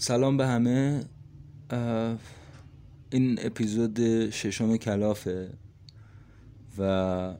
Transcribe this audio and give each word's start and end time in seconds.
سلام 0.00 0.36
به 0.36 0.46
همه. 0.46 1.04
این 3.12 3.38
اپیزود 3.42 4.30
ششم 4.30 4.76
کلافه 4.76 5.50
و 6.78 7.34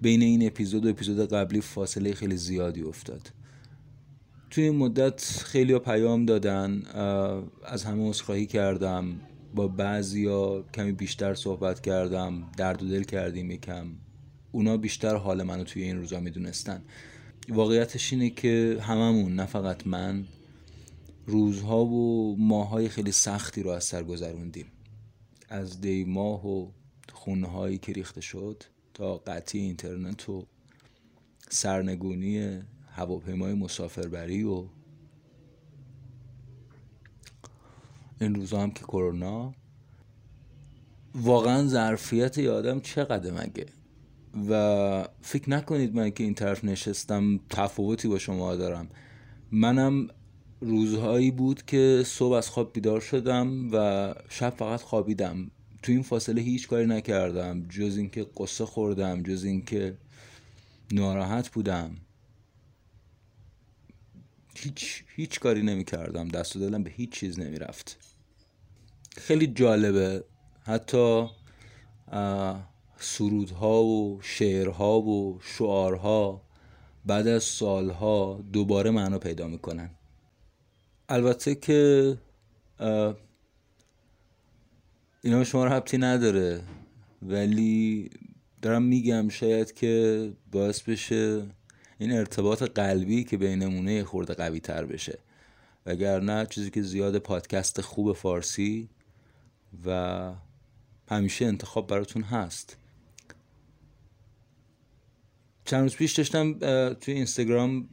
بین 0.00 0.22
این 0.22 0.46
اپیزود 0.46 0.86
و 0.86 0.88
اپیزود 0.88 1.32
قبلی 1.32 1.60
فاصله 1.60 2.14
خیلی 2.14 2.36
زیادی 2.36 2.82
افتاد. 2.82 3.32
توی 4.50 4.64
این 4.64 4.76
مدت 4.76 5.24
خیلی 5.44 5.78
پیام 5.78 6.26
دادن 6.26 6.82
از 7.64 7.84
همه 7.84 8.08
عذرخواهی 8.08 8.46
کردم 8.46 9.20
با 9.54 9.68
بعضیا 9.68 10.64
کمی 10.74 10.92
بیشتر 10.92 11.34
صحبت 11.34 11.80
کردم 11.80 12.42
درد 12.56 12.82
و 12.82 12.88
دل 12.88 13.02
کردیم 13.02 13.50
یکم. 13.50 13.86
اونا 14.52 14.76
بیشتر 14.76 15.16
حال 15.16 15.42
منو 15.42 15.64
توی 15.64 15.82
این 15.82 15.98
روزا 15.98 16.20
می‌دونستن. 16.20 16.82
واقعیتش 17.48 18.12
اینه 18.12 18.30
که 18.30 18.78
هممون 18.80 19.34
نه 19.34 19.46
فقط 19.46 19.86
من 19.86 20.24
روزها 21.26 21.84
و 21.84 22.36
ماهای 22.38 22.88
خیلی 22.88 23.12
سختی 23.12 23.62
رو 23.62 23.70
از 23.70 23.84
سر 23.84 24.02
گذروندیم. 24.02 24.66
از 25.48 25.80
دی 25.80 26.04
ماه 26.04 26.46
و 26.46 26.70
خونه 27.12 27.46
هایی 27.46 27.78
که 27.78 27.92
ریخته 27.92 28.20
شد 28.20 28.62
تا 28.94 29.16
قطعی 29.16 29.60
اینترنت 29.60 30.28
و 30.28 30.46
سرنگونی 31.48 32.62
هواپیمای 32.90 33.54
مسافربری 33.54 34.44
و 34.44 34.64
این 38.20 38.34
روزا 38.34 38.60
هم 38.60 38.70
که 38.70 38.84
کرونا 38.84 39.54
واقعا 41.14 41.66
ظرفیت 41.66 42.38
یادم 42.38 42.80
چقدر 42.80 43.30
مگه؟ 43.30 43.66
و 44.50 45.08
فکر 45.20 45.50
نکنید 45.50 45.94
من 45.94 46.10
که 46.10 46.24
این 46.24 46.34
طرف 46.34 46.64
نشستم 46.64 47.40
تفاوتی 47.50 48.08
با 48.08 48.18
شما 48.18 48.56
دارم. 48.56 48.88
منم 49.52 50.08
روزهایی 50.62 51.30
بود 51.30 51.62
که 51.66 52.02
صبح 52.06 52.34
از 52.34 52.48
خواب 52.48 52.72
بیدار 52.72 53.00
شدم 53.00 53.68
و 53.72 54.14
شب 54.28 54.54
فقط 54.56 54.80
خوابیدم. 54.80 55.50
تو 55.82 55.92
این 55.92 56.02
فاصله 56.02 56.42
هیچ 56.42 56.68
کاری 56.68 56.86
نکردم 56.86 57.68
جز 57.68 57.96
اینکه 57.96 58.26
قصه 58.36 58.64
خوردم 58.64 59.22
جز 59.22 59.44
اینکه 59.44 59.98
ناراحت 60.92 61.48
بودم. 61.48 61.96
هیچ 64.56 65.04
هیچ 65.16 65.40
کاری 65.40 65.62
نمی 65.62 65.84
کردم 65.84 66.28
دست 66.28 66.56
و 66.56 66.58
دلم 66.58 66.82
به 66.82 66.90
هیچ 66.90 67.10
چیز 67.10 67.40
نمی 67.40 67.56
رفت 67.56 67.98
خیلی 69.16 69.46
جالبه. 69.46 70.24
حتی 70.62 71.26
سرودها 72.98 73.84
و 73.84 74.18
شعرها 74.22 75.00
و 75.00 75.38
شعارها 75.42 76.42
بعد 77.06 77.26
از 77.26 77.44
سالها 77.44 78.44
دوباره 78.52 78.90
معنا 78.90 79.18
پیدا 79.18 79.46
می‌کنن. 79.48 79.90
البته 81.12 81.54
که 81.54 82.18
اینا 85.22 85.44
شما 85.44 85.64
رو 85.64 85.70
حبتی 85.70 85.98
نداره 85.98 86.62
ولی 87.22 88.10
دارم 88.62 88.82
میگم 88.82 89.28
شاید 89.28 89.72
که 89.72 90.32
باعث 90.52 90.82
بشه 90.82 91.42
این 91.98 92.12
ارتباط 92.12 92.62
قلبی 92.62 93.24
که 93.24 93.36
بینمونه 93.36 94.04
خورده 94.04 94.34
قوی 94.34 94.60
تر 94.60 94.84
بشه. 94.84 95.18
وگرنه 95.86 96.46
چیزی 96.46 96.70
که 96.70 96.82
زیاد 96.82 97.18
پادکست 97.18 97.80
خوب 97.80 98.12
فارسی 98.12 98.88
و 99.86 100.32
همیشه 101.08 101.44
انتخاب 101.44 101.86
براتون 101.86 102.22
هست. 102.22 102.76
چند 105.64 105.82
روز 105.82 105.96
پیش 105.96 106.12
داشتم 106.12 106.52
توی 106.92 107.14
اینستاگرام 107.14 107.88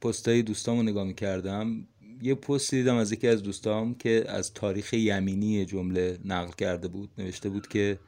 پستای 0.00 0.42
دوستامو 0.42 0.82
نگاه 0.82 1.04
می‌کردم 1.04 1.86
یه 2.22 2.34
پست 2.34 2.70
دیدم 2.70 2.96
از 2.96 3.12
یکی 3.12 3.28
از 3.28 3.42
دوستام 3.42 3.94
که 3.94 4.24
از 4.28 4.54
تاریخ 4.54 4.94
یمینی 4.94 5.64
جمله 5.64 6.18
نقل 6.24 6.52
کرده 6.52 6.88
بود 6.88 7.10
نوشته 7.18 7.48
بود 7.48 7.68
که 7.68 7.98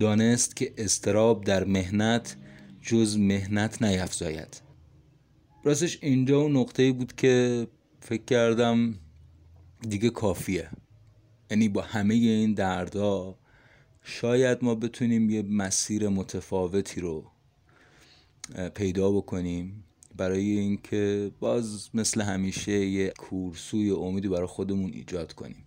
دانست 0.00 0.56
که 0.56 0.74
استراب 0.78 1.44
در 1.44 1.64
مهنت 1.64 2.36
جز 2.82 3.18
مهنت 3.18 3.82
نیفزاید. 3.82 4.62
راستش 5.64 5.98
اینجا 6.02 6.40
اون 6.40 6.56
نقطه 6.56 6.92
بود 6.92 7.16
که 7.16 7.66
فکر 8.00 8.24
کردم 8.24 8.94
دیگه 9.88 10.10
کافیه. 10.10 10.70
یعنی 11.50 11.68
با 11.68 11.82
همه 11.82 12.14
این 12.14 12.54
دردا 12.54 13.38
شاید 14.02 14.58
ما 14.62 14.74
بتونیم 14.74 15.30
یه 15.30 15.42
مسیر 15.42 16.08
متفاوتی 16.08 17.00
رو 17.00 17.30
پیدا 18.74 19.12
بکنیم. 19.12 19.83
برای 20.16 20.58
اینکه 20.58 21.30
باز 21.40 21.90
مثل 21.94 22.20
همیشه 22.20 22.72
یه 22.72 23.12
کورسوی 23.18 23.90
امیدی 23.90 24.28
برای 24.28 24.46
خودمون 24.46 24.92
ایجاد 24.92 25.32
کنیم. 25.32 25.64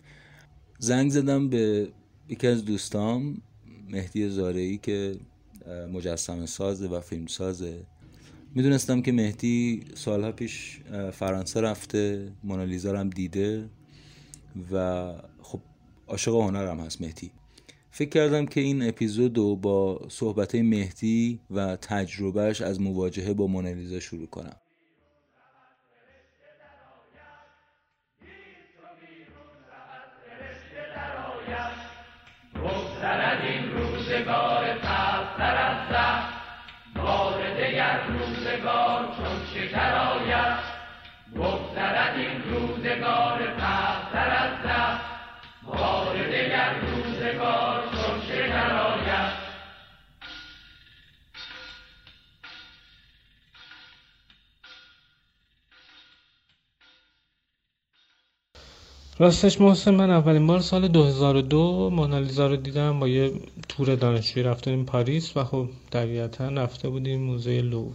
زنگ 0.78 1.10
زدم 1.10 1.48
به 1.48 1.88
یکی 2.28 2.46
از 2.46 2.64
دوستام 2.64 3.42
مهدی 3.90 4.28
زارعی 4.28 4.78
که 4.78 5.16
مجسم 5.92 6.46
سازه 6.46 6.88
و 6.88 7.00
فیلم 7.00 7.26
سازه. 7.26 7.86
می‌دونستم 8.54 9.02
که 9.02 9.12
مهدی 9.12 9.84
سالها 9.94 10.32
پیش 10.32 10.80
فرانسه 11.12 11.60
رفته 11.60 12.32
مونالیزا 12.44 12.98
هم 12.98 13.10
دیده 13.10 13.68
و 14.72 15.12
خب 15.42 15.60
عاشق 16.08 16.34
هنرم 16.34 16.80
هست 16.80 17.00
مهدی. 17.00 17.30
فکر 17.98 18.08
کردم 18.08 18.46
که 18.46 18.60
این 18.60 18.88
اپیزود 18.88 19.38
رو 19.38 19.56
با 19.56 20.00
صحبت 20.08 20.54
مهدی 20.54 21.40
و 21.50 21.76
تجربهش 21.76 22.60
از 22.60 22.80
مواجهه 22.80 23.34
با 23.34 23.46
مونالیزا 23.46 24.00
شروع 24.00 24.26
کنم. 24.26 24.56
بگذرد 32.54 33.42
این 33.44 33.72
روزگار 33.72 34.78
تفتر 34.82 35.56
از 35.56 35.88
بار 45.64 46.27
راستش 59.20 59.60
محسن 59.60 59.94
من 59.94 60.10
اولین 60.10 60.46
بار 60.46 60.60
سال 60.60 60.88
2002 60.88 61.90
مونالیزا 61.90 62.46
رو 62.46 62.56
دیدم 62.56 63.00
با 63.00 63.08
یه 63.08 63.32
تور 63.68 63.94
دانشجویی 63.94 64.46
رفتیم 64.46 64.84
پاریس 64.84 65.36
و 65.36 65.44
خب 65.44 65.68
طبیعتا 65.90 66.48
رفته 66.48 66.88
بودیم 66.88 67.20
موزه 67.20 67.60
لوور 67.60 67.94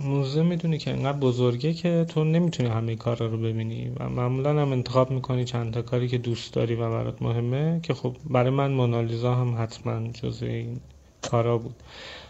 موزه 0.00 0.42
می‌دونی 0.42 0.78
که 0.78 0.90
انقدر 0.90 1.18
بزرگه 1.18 1.72
که 1.72 2.06
تو 2.08 2.24
نمی‌تونی 2.24 2.68
همه 2.68 2.96
کار 2.96 3.16
رو 3.16 3.38
ببینی 3.38 3.92
و 4.00 4.08
معمولا 4.08 4.50
هم 4.50 4.72
انتخاب 4.72 5.10
می‌کنی 5.10 5.44
چند 5.44 5.74
تا 5.74 5.82
کاری 5.82 6.08
که 6.08 6.18
دوست 6.18 6.54
داری 6.54 6.74
و 6.74 6.90
برات 6.90 7.22
مهمه 7.22 7.80
که 7.82 7.94
خب 7.94 8.16
برای 8.30 8.50
من 8.50 8.72
مونالیزا 8.72 9.34
هم 9.34 9.62
حتما 9.62 10.08
جزء 10.12 10.46
این 10.46 10.80
کارا 11.22 11.58
بود. 11.58 11.74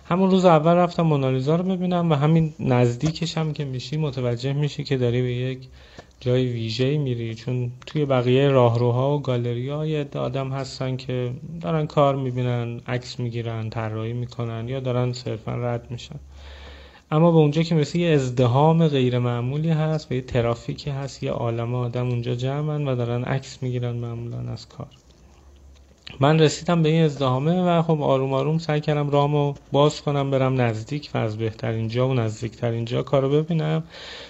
همون 0.05 0.31
روز 0.31 0.45
اول 0.45 0.73
رفتم 0.73 1.03
مونالیزا 1.03 1.57
رو 1.57 1.65
ببینم 1.65 2.11
و 2.11 2.15
همین 2.15 2.55
نزدیکش 2.61 3.39
هم 3.39 3.53
که 3.53 3.65
میشی 3.65 3.97
متوجه 3.97 4.53
میشی 4.53 4.85
که 4.85 4.97
داری 4.97 5.23
به 5.23 5.33
یک 5.33 5.69
جای 6.21 6.47
ویژه 6.47 6.99
میری 6.99 7.35
چون 7.35 7.73
توی 7.87 8.05
بقیه 8.05 8.49
راهروها 8.49 9.17
و 9.17 9.23
گالری 9.23 9.69
ها 9.69 9.87
یه 9.87 10.07
آدم 10.15 10.53
هستن 10.53 10.97
که 10.97 11.33
دارن 11.61 11.87
کار 11.87 12.17
می‌بینن 12.17 12.81
عکس 12.87 13.21
می‌گیرن 13.21 13.71
طراحی 13.71 14.13
می‌کنن 14.13 14.69
یا 14.69 14.81
دارن 14.81 15.13
صرفا 15.13 15.55
رد 15.55 15.91
میشن. 15.91 16.17
اما 17.11 17.31
به 17.31 17.37
اونجا 17.37 17.63
که 17.63 17.75
مثل 17.75 17.99
یه 17.99 18.09
ازدهام 18.15 18.89
غیر 18.89 19.19
معمولی 19.19 19.71
هست 19.71 20.13
و 20.13 20.15
یه 20.15 20.21
ترافیکی 20.21 20.91
هست 20.91 21.23
یه 21.23 21.31
عالم 21.31 21.75
آدم 21.75 22.09
اونجا 22.09 22.35
جمعن 22.35 22.89
و 22.89 22.97
دارن 22.97 23.25
عکس 23.25 23.63
می‌گیرن 23.63 23.97
معمولا 23.97 24.53
از 24.53 24.69
کار. 24.69 24.87
من 26.21 26.41
رسیدم 26.41 26.83
به 26.83 26.89
این 26.89 27.05
ازدهامه 27.05 27.63
و 27.63 27.83
خب 27.83 28.03
آروم 28.03 28.33
آروم 28.33 28.59
سعی 28.59 28.81
کردم 28.81 29.11
رامو 29.11 29.55
باز 29.73 30.03
کنم 30.03 30.31
برم 30.31 30.61
نزدیک 30.61 31.11
و 31.15 31.19
از 31.19 31.37
بهترین 31.37 31.89
جا 31.89 32.09
و 32.09 32.15
نزدیکترین 32.15 32.85
جا 32.85 33.03
کارو 33.03 33.29
ببینم. 33.29 33.85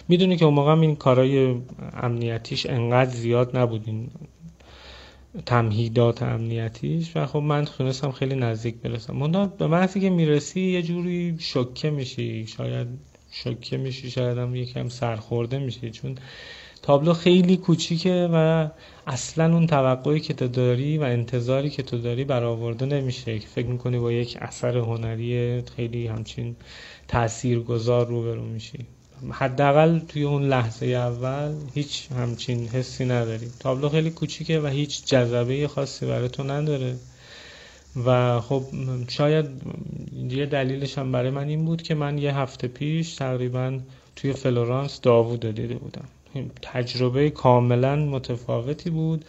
می‌دونی 0.09 0.37
که 0.37 0.45
اون 0.45 0.55
موقع 0.55 0.81
این 0.81 0.97
کارای 0.97 1.57
امنیتیش 2.03 2.67
انقدر 2.67 3.11
زیاد 3.11 3.57
نبودین 3.57 4.11
تمهیدات 5.47 6.23
امنیتیش. 6.23 7.17
و 7.17 7.27
خب 7.27 7.39
من 7.39 7.65
تونستم 7.65 8.11
خیلی 8.11 8.35
نزدیک 8.35 8.75
برسم. 8.75 9.17
منتها 9.17 9.47
به 9.47 9.67
محضی 9.67 10.01
که 10.01 10.11
می‌رسی 10.11 10.61
یه 10.61 10.83
جوری 10.83 11.37
شکه 11.39 11.91
میشی. 11.91 12.47
شاید 12.47 12.89
شکه 13.31 13.77
میشی 13.77 14.11
شاید 14.11 14.39
هم 14.39 14.57
یکم 14.57 14.89
سرخورده 14.89 15.59
میشی. 15.59 15.91
چون 15.91 16.19
تابلو 16.85 17.13
خیلی 17.13 17.57
کوچیکه 17.57 18.29
و 18.33 18.69
اصلا 19.07 19.53
اون 19.53 19.67
توقعی 19.67 20.21
که 20.21 20.35
تو 20.35 20.49
داری 20.49 20.99
و 20.99 21.03
انتظاری 21.03 21.71
که 21.71 21.83
تو 21.83 21.99
داری 21.99 22.25
برآورده 22.25 22.87
نمیشه. 22.87 23.39
که 23.39 23.47
فکر 23.49 23.67
می‌کنی 23.67 23.99
با 23.99 24.13
یک 24.13 24.39
اثر 24.41 24.77
هنری 24.77 25.63
خیلی 25.77 26.07
همچین 26.07 26.57
تاثیرگذار 27.09 28.07
روبرو 28.07 28.43
میشی. 28.43 28.79
حداقل 29.31 29.99
توی 29.99 30.23
اون 30.23 30.43
لحظه 30.49 30.87
اول 30.87 31.55
هیچ 31.75 32.09
همچین 32.13 32.69
حسی 32.69 33.05
نداری. 33.05 33.47
تابلو 33.61 33.89
خیلی 33.89 34.11
کوچیکه 34.11 34.61
و 34.61 34.67
هیچ 34.67 35.05
جذبه 35.07 35.69
خاصی 35.69 36.07
برای 36.07 36.29
تو 36.29 36.43
نداره. 36.43 36.97
و 38.07 38.41
خب 38.41 38.63
شاید 39.09 39.47
یه 40.29 40.47
دلیلش 40.47 40.99
هم 40.99 41.13
برای 41.13 41.31
من 41.31 41.49
این 41.49 41.65
بود 41.65 41.83
که 41.83 41.95
من 41.95 42.19
یه 42.19 42.37
هفته 42.37 42.69
پیش 42.69 43.15
تقریبا 43.15 43.79
توی 44.17 44.33
فلورانس 44.33 45.01
داوود 45.01 45.41
دیده 45.41 45.75
بودم. 45.75 46.09
تجربه 46.63 47.31
کاملا 47.31 47.97
متفاوتی 47.97 48.91
بود 48.91 49.25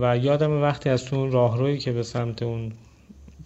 و 0.00 0.18
یادم 0.18 0.62
وقتی 0.62 0.88
از 0.88 1.12
اون 1.12 1.32
راهروی 1.32 1.78
که 1.78 1.92
به 1.92 2.02
سمت 2.02 2.42
اون 2.42 2.72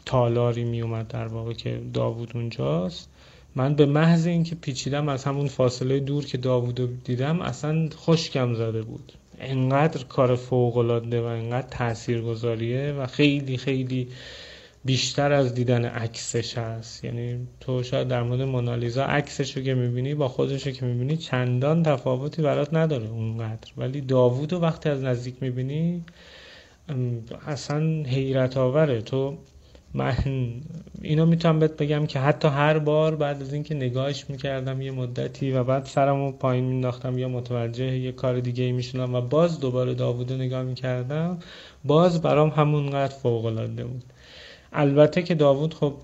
تالاری 0.07 0.65
می 0.65 0.81
اومد 0.81 1.09
در 1.09 1.27
واقع 1.27 1.53
که 1.53 1.81
داوود 1.95 2.31
اونجاست 2.35 3.09
من 3.57 3.75
به 3.75 3.87
محض 3.87 4.27
اینکه 4.27 4.55
پیچیدم 4.55 5.09
از 5.09 5.25
همون 5.25 5.49
فاصله 5.49 6.01
دور 6.01 6.25
که 6.25 6.39
داوود 6.39 7.05
دیدم 7.05 7.41
اصلا 7.41 7.89
خشکم 7.97 8.55
زده 8.55 8.83
بود. 8.83 9.13
انقدر 9.41 10.05
کار 10.05 10.37
فوق 10.37 10.77
العاده 10.77 11.21
و 11.21 11.25
انقدر 11.25 11.69
تاثیرگذاریه 11.69 12.93
و 12.93 13.07
خیلی 13.07 13.57
خیلی 13.57 14.09
بیشتر 14.85 15.33
از 15.33 15.55
دیدن 15.55 15.85
عکسش 15.85 16.59
هست. 16.59 17.05
یعنی 17.05 17.47
تو 17.61 17.83
شاید 17.83 18.09
در 18.09 18.23
مورد 18.23 18.43
مونالیزا 18.43 19.05
عکسش 19.05 19.57
رو 19.57 19.63
که 19.63 19.75
می‌بینی 19.75 20.15
با 20.15 20.29
خودش 20.29 20.67
رو 20.67 20.73
که 20.73 20.87
می‌بینی 20.87 21.17
چندان 21.17 21.83
تفاوتی 21.83 22.43
برات 22.43 22.75
نداره 22.75 23.09
اونقدر. 23.09 23.71
ولی 23.77 24.01
داوود 24.01 24.53
رو 24.53 24.59
وقتی 24.59 24.89
از 24.89 25.03
نزدیک 25.03 25.35
می‌بینی 25.41 26.05
اصلا 27.47 28.03
حیرت 28.03 28.57
آوره 28.57 29.01
تو 29.03 29.39
من 29.95 30.15
اینو 31.03 31.27
می‌تونم 31.27 31.59
بهت 31.59 31.77
بگم 31.77 32.07
که 32.07 32.19
حتی 32.19 32.49
هر 32.49 32.79
بار 32.79 33.17
بعد 33.17 33.43
از 33.43 33.53
اینکه 33.53 33.75
نگاهش 33.75 34.25
می‌کردم 34.29 34.83
یه 34.83 34.91
مدتی 34.91 35.53
و 35.53 35.65
بعد 35.65 35.85
سرمو 35.85 36.33
پایین 36.33 36.65
مینداختم 36.65 37.19
یا 37.19 37.29
متوجه 37.29 37.99
یه 37.99 38.13
کار 38.13 38.41
دیگه 38.41 38.73
می‌شدم 38.73 39.15
و 39.15 39.21
باز 39.21 39.61
دوباره 39.61 39.95
داوودو 39.95 40.37
نگاه 40.37 40.63
می‌کردم 40.63 41.39
باز 41.85 42.23
برام 42.23 42.49
همونقدر 42.49 43.15
فوق 43.15 43.45
العاده 43.45 43.85
بود. 43.85 44.05
البته 44.73 45.23
که 45.23 45.35
داوود 45.35 45.75
خب 45.75 45.95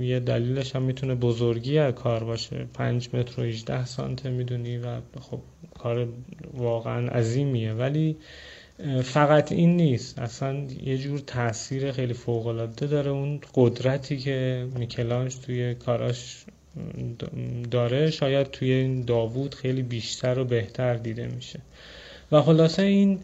یه 0.00 0.20
دلیلش 0.20 0.76
هم 0.76 0.82
می‌تونه 0.82 1.14
بزرگی 1.14 1.92
کار 1.92 2.24
باشه. 2.24 2.66
پنج 2.74 3.08
متر 3.12 3.40
و 3.40 3.44
18 3.44 3.84
سانته 3.86 4.30
می‌دونی 4.30 4.78
و 4.78 5.00
خب 5.20 5.40
کار 5.78 6.08
واقعا 6.54 7.08
عظیمیه. 7.08 7.72
ولی 7.72 8.16
فقط 9.02 9.52
این 9.52 9.76
نیست. 9.76 10.18
اصلا 10.18 10.66
یه 10.84 10.98
جور 10.98 11.18
تاثیر 11.18 11.92
خیلی 11.92 12.14
فوق 12.14 12.46
العاده 12.46 12.86
داره. 12.86 13.10
اون 13.10 13.40
قدرتی 13.54 14.18
که 14.18 14.66
میکلانج 14.74 15.36
توی 15.38 15.74
کاراش 15.74 16.44
داره 17.70 18.10
شاید 18.10 18.50
توی 18.50 18.72
این 18.72 19.04
داوود 19.04 19.54
خیلی 19.54 19.82
بیشتر 19.82 20.38
و 20.38 20.44
بهتر 20.44 20.94
دیده 20.94 21.26
میشه. 21.26 21.60
و 22.32 22.42
خلاصه 22.42 22.82
این 22.82 23.20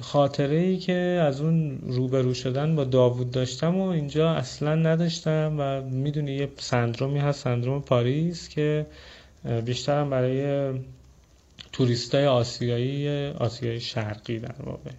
خاطره 0.00 0.56
ای 0.56 0.76
که 0.76 0.92
از 1.22 1.40
اون 1.40 1.78
روبرو 1.82 2.34
شدن 2.34 2.76
با 2.76 2.84
داوود 2.84 3.30
داشتم 3.30 3.76
و 3.76 3.82
اینجا 3.82 4.30
اصلا 4.30 4.74
نداشتم 4.74 5.56
و 5.58 5.82
می‌دونی 5.82 6.32
یه 6.32 6.48
سندرومی 6.56 7.18
هست 7.18 7.44
سندروم 7.44 7.82
پاریس 7.82 8.48
که 8.48 8.86
بیشترم 9.64 10.10
برای 10.10 10.70
توریستای 11.72 12.26
آسیایی 12.26 13.26
آسیای 13.26 13.80
شرقی 13.80 14.38
در 14.38 14.54
واقع. 14.64 14.90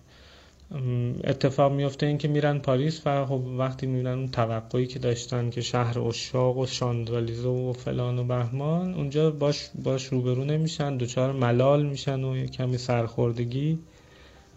اتفاق 1.24 1.72
میفته 1.72 2.06
این 2.06 2.18
که 2.18 2.28
میرن 2.28 2.60
پاریس 2.60 3.02
و 3.06 3.26
خب 3.26 3.42
وقتی 3.58 3.88
میرن 3.88 4.20
اون 4.20 4.28
توقعی 4.28 4.88
که 4.88 5.00
داشتن 5.00 5.50
که 5.50 5.62
شهر 5.62 6.00
اشاق 6.00 6.58
و 6.58 6.66
شاندالیزه 6.66 7.48
و 7.48 7.74
فلان 7.74 8.20
و 8.20 8.24
بهمان 8.24 8.94
اونجا 8.94 9.32
باش 9.32 9.70
باش 9.84 10.06
روبرو 10.06 10.44
نمیشن 10.44 10.98
دوچار 10.98 11.32
ملال 11.32 11.86
میشن 11.86 12.24
و 12.24 12.46
کمی 12.46 12.78
سرخوردگی. 12.78 13.80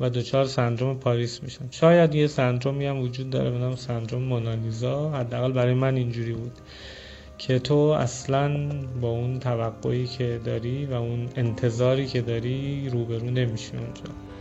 و 0.00 0.10
دوچار 0.10 0.44
سندروم 0.44 0.98
پاریس 0.98 1.42
میشن 1.42 1.68
شاید 1.70 2.14
یه 2.14 2.26
سندرومی 2.26 2.86
هم 2.86 2.98
وجود 2.98 3.30
داره 3.30 3.50
به 3.50 3.58
نام 3.58 3.76
سندروم 3.76 4.22
مونالیزا. 4.22 5.10
حداقل 5.10 5.52
برای 5.52 5.74
من 5.74 5.96
اینجوری 5.96 6.32
بود 6.32 6.52
که 7.38 7.58
تو 7.58 7.76
اصلا 7.76 8.68
با 9.00 9.08
اون 9.08 9.38
توقعی 9.38 10.06
که 10.06 10.40
داری 10.44 10.86
و 10.86 10.94
اون 10.94 11.28
انتظاری 11.36 12.06
که 12.06 12.22
داری 12.22 12.88
روبرو 12.88 13.30
نمیشی 13.30 13.72
اونجا. 13.76 14.33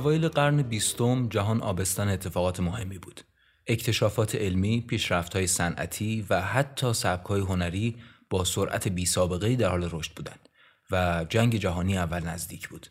اوایل 0.00 0.28
قرن 0.28 0.62
بیستم 0.62 1.28
جهان 1.28 1.60
آبستن 1.60 2.08
اتفاقات 2.08 2.60
مهمی 2.60 2.98
بود. 2.98 3.20
اکتشافات 3.66 4.34
علمی، 4.34 4.80
پیشرفت‌های 4.80 5.46
صنعتی 5.46 6.26
و 6.30 6.42
حتی 6.42 6.92
سبک‌های 6.92 7.40
هنری 7.40 7.96
با 8.30 8.44
سرعت 8.44 8.88
بی 8.88 9.06
سابقه 9.06 9.56
در 9.56 9.68
حال 9.68 9.88
رشد 9.92 10.12
بودند 10.16 10.48
و 10.90 11.26
جنگ 11.28 11.56
جهانی 11.56 11.98
اول 11.98 12.24
نزدیک 12.24 12.68
بود. 12.68 12.86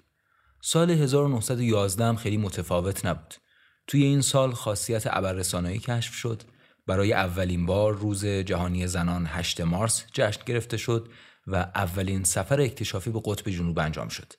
سال 0.61 0.91
1911 0.91 2.05
هم 2.05 2.15
خیلی 2.15 2.37
متفاوت 2.37 3.05
نبود. 3.05 3.33
توی 3.87 4.03
این 4.03 4.21
سال 4.21 4.53
خاصیت 4.53 5.03
ابررسانایی 5.07 5.79
کشف 5.79 6.13
شد. 6.13 6.41
برای 6.87 7.13
اولین 7.13 7.65
بار 7.65 7.93
روز 7.93 8.25
جهانی 8.25 8.87
زنان 8.87 9.25
8 9.25 9.61
مارس 9.61 10.05
جشن 10.13 10.41
گرفته 10.45 10.77
شد 10.77 11.09
و 11.47 11.55
اولین 11.55 12.23
سفر 12.23 12.61
اکتشافی 12.61 13.09
به 13.09 13.21
قطب 13.25 13.49
جنوب 13.49 13.79
انجام 13.79 14.07
شد. 14.07 14.33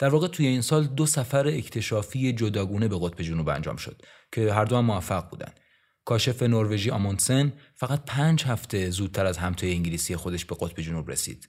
در 0.00 0.08
واقع 0.08 0.28
توی 0.28 0.46
این 0.46 0.60
سال 0.60 0.86
دو 0.86 1.06
سفر 1.06 1.46
اکتشافی 1.46 2.32
جداگونه 2.32 2.88
به 2.88 2.98
قطب 3.02 3.22
جنوب 3.22 3.48
انجام 3.48 3.76
شد 3.76 4.02
که 4.32 4.52
هر 4.52 4.64
دو 4.64 4.76
هم 4.76 4.84
موفق 4.84 5.30
بودند. 5.30 5.60
کاشف 6.04 6.42
نروژی 6.42 6.90
آموندسن 6.90 7.52
فقط 7.74 8.04
پنج 8.06 8.44
هفته 8.44 8.90
زودتر 8.90 9.26
از 9.26 9.38
همتای 9.38 9.72
انگلیسی 9.72 10.16
خودش 10.16 10.44
به 10.44 10.56
قطب 10.60 10.80
جنوب 10.80 11.10
رسید. 11.10 11.48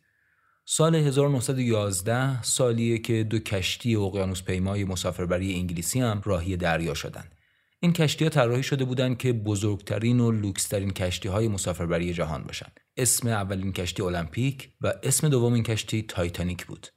سال 0.65 0.95
1911 0.95 2.43
سالیه 2.43 2.97
که 2.97 3.23
دو 3.23 3.39
کشتی 3.39 3.95
اقیانوس 3.95 4.43
پیمای 4.43 4.83
مسافربری 4.83 5.55
انگلیسی 5.55 5.99
هم 5.99 6.21
راهی 6.25 6.57
دریا 6.57 6.93
شدند. 6.93 7.35
این 7.79 7.93
کشتی 7.93 8.23
ها 8.23 8.29
طراحی 8.29 8.63
شده 8.63 8.85
بودند 8.85 9.17
که 9.17 9.33
بزرگترین 9.33 10.19
و 10.19 10.31
لوکسترین 10.31 10.91
کشتی 10.91 11.27
های 11.27 11.47
مسافربری 11.47 12.13
جهان 12.13 12.43
باشند. 12.43 12.79
اسم 12.97 13.27
اولین 13.27 13.73
کشتی 13.73 14.03
المپیک 14.03 14.69
و 14.81 14.93
اسم 15.03 15.29
دومین 15.29 15.63
کشتی 15.63 16.01
تایتانیک 16.01 16.65
بود. 16.65 16.87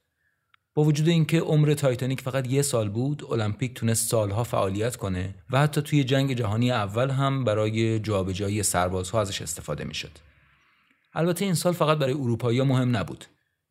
با 0.75 0.85
وجود 0.85 1.09
اینکه 1.09 1.41
عمر 1.41 1.75
تایتانیک 1.75 2.21
فقط 2.21 2.49
یه 2.49 2.63
سال 2.63 2.89
بود 2.89 3.25
المپیک 3.33 3.75
تونست 3.75 4.11
سالها 4.11 4.45
فعالیت 4.45 4.97
کنه 4.97 5.35
و 5.51 5.61
حتی 5.61 5.83
توی 5.83 6.05
جنگ 6.05 6.33
جهانی 6.33 6.71
اول 6.71 7.11
هم 7.11 7.45
برای 7.45 7.99
جابجایی 7.99 8.63
سربازها 8.63 9.21
ازش 9.21 9.43
استفاده 9.43 9.85
می‌شد. 9.85 10.11
البته 11.13 11.45
این 11.45 11.55
سال 11.55 11.73
فقط 11.73 11.99
برای 11.99 12.13
اروپایی 12.13 12.63
مهم 12.63 12.97
نبود. 12.97 13.25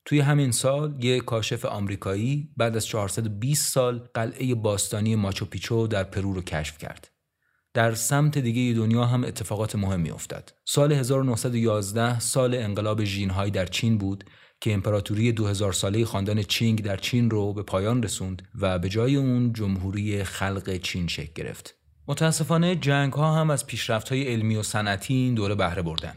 توی 0.05 0.19
همین 0.19 0.51
سال 0.51 1.03
یه 1.03 1.19
کاشف 1.19 1.65
آمریکایی 1.65 2.49
بعد 2.57 2.75
از 2.75 2.87
420 2.87 3.73
سال 3.73 4.09
قلعه 4.13 4.55
باستانی 4.55 5.15
ماچو 5.15 5.45
پیچو 5.45 5.87
در 5.87 6.03
پرو 6.03 6.33
رو 6.33 6.41
کشف 6.41 6.77
کرد. 6.77 7.09
در 7.73 7.93
سمت 7.93 8.37
دیگه 8.37 8.79
دنیا 8.79 9.05
هم 9.05 9.23
اتفاقات 9.23 9.75
مهمی 9.75 10.11
افتاد. 10.11 10.53
سال 10.65 10.91
1911 10.93 12.19
سال 12.19 12.55
انقلاب 12.55 13.03
شینهای 13.03 13.51
در 13.51 13.65
چین 13.65 13.97
بود 13.97 14.23
که 14.63 14.73
امپراتوری 14.73 15.31
2000 15.31 15.73
ساله 15.73 16.05
خاندان 16.05 16.43
چینگ 16.43 16.81
در 16.81 16.97
چین 16.97 17.29
رو 17.29 17.53
به 17.53 17.63
پایان 17.63 18.03
رسوند 18.03 18.41
و 18.59 18.79
به 18.79 18.89
جای 18.89 19.15
اون 19.15 19.53
جمهوری 19.53 20.23
خلق 20.23 20.77
چین 20.77 21.07
شکل 21.07 21.31
گرفت. 21.35 21.75
متاسفانه 22.07 22.75
جنگ 22.75 23.13
ها 23.13 23.35
هم 23.35 23.49
از 23.49 23.67
پیشرفت 23.67 24.09
های 24.09 24.23
علمی 24.23 24.55
و 24.55 24.63
صنعتی 24.63 25.13
این 25.13 25.33
دوره 25.33 25.55
بهره 25.55 25.81
بردن. 25.81 26.15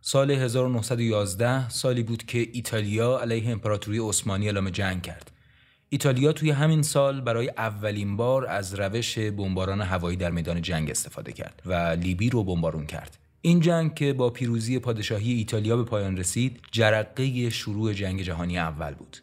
سال 0.00 0.30
1911 0.30 1.68
سالی 1.68 2.02
بود 2.02 2.26
که 2.26 2.48
ایتالیا 2.52 3.18
علیه 3.18 3.50
امپراتوری 3.50 3.98
عثمانی 3.98 4.46
اعلام 4.46 4.70
جنگ 4.70 5.02
کرد. 5.02 5.30
ایتالیا 5.88 6.32
توی 6.32 6.50
همین 6.50 6.82
سال 6.82 7.20
برای 7.20 7.48
اولین 7.48 8.16
بار 8.16 8.46
از 8.46 8.74
روش 8.74 9.18
بمباران 9.18 9.80
هوایی 9.80 10.16
در 10.16 10.30
میدان 10.30 10.62
جنگ 10.62 10.90
استفاده 10.90 11.32
کرد 11.32 11.62
و 11.66 11.74
لیبی 11.74 12.30
رو 12.30 12.44
بمبارون 12.44 12.86
کرد. 12.86 13.23
این 13.46 13.60
جنگ 13.60 13.94
که 13.94 14.12
با 14.12 14.30
پیروزی 14.30 14.78
پادشاهی 14.78 15.32
ایتالیا 15.32 15.76
به 15.76 15.84
پایان 15.84 16.16
رسید 16.16 16.60
جرقه 16.72 17.50
شروع 17.50 17.92
جنگ 17.92 18.22
جهانی 18.22 18.58
اول 18.58 18.94
بود 18.94 19.16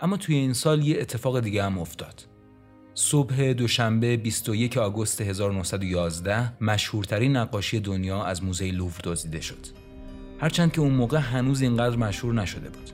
اما 0.00 0.16
توی 0.16 0.34
این 0.34 0.52
سال 0.52 0.84
یه 0.84 1.00
اتفاق 1.00 1.40
دیگه 1.40 1.64
هم 1.64 1.78
افتاد 1.78 2.24
صبح 2.94 3.52
دوشنبه 3.52 4.16
21 4.16 4.76
آگوست 4.76 5.20
1911 5.20 6.62
مشهورترین 6.62 7.36
نقاشی 7.36 7.80
دنیا 7.80 8.24
از 8.24 8.44
موزه 8.44 8.70
لوور 8.70 9.00
دزدیده 9.04 9.40
شد. 9.40 9.66
هرچند 10.40 10.72
که 10.72 10.80
اون 10.80 10.92
موقع 10.92 11.18
هنوز 11.18 11.62
اینقدر 11.62 11.96
مشهور 11.96 12.34
نشده 12.34 12.70
بود. 12.70 12.90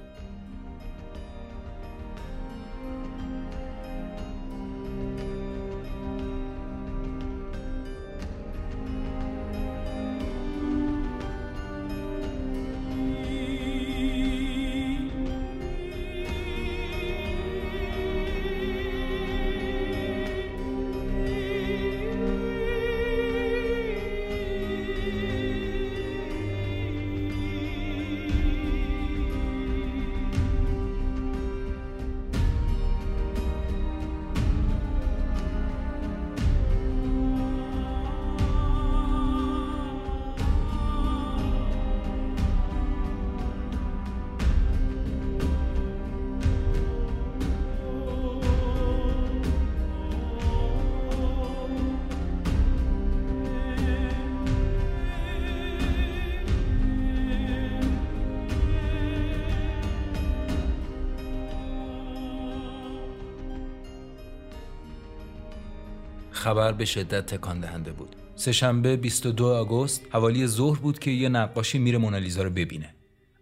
خبر 66.55 66.73
به 66.73 66.85
شدت 66.85 67.27
تکان 67.27 67.61
دهنده 67.61 67.93
بود. 67.93 68.17
سهشنبه 68.37 68.97
22 68.97 69.47
آگوست 69.47 70.03
حوالی 70.11 70.47
ظهر 70.47 70.79
بود 70.79 70.99
که 70.99 71.11
یه 71.11 71.29
نقاشی 71.29 71.79
میره 71.79 71.99
مونالیزا 71.99 72.43
رو 72.43 72.51
ببینه. 72.51 72.95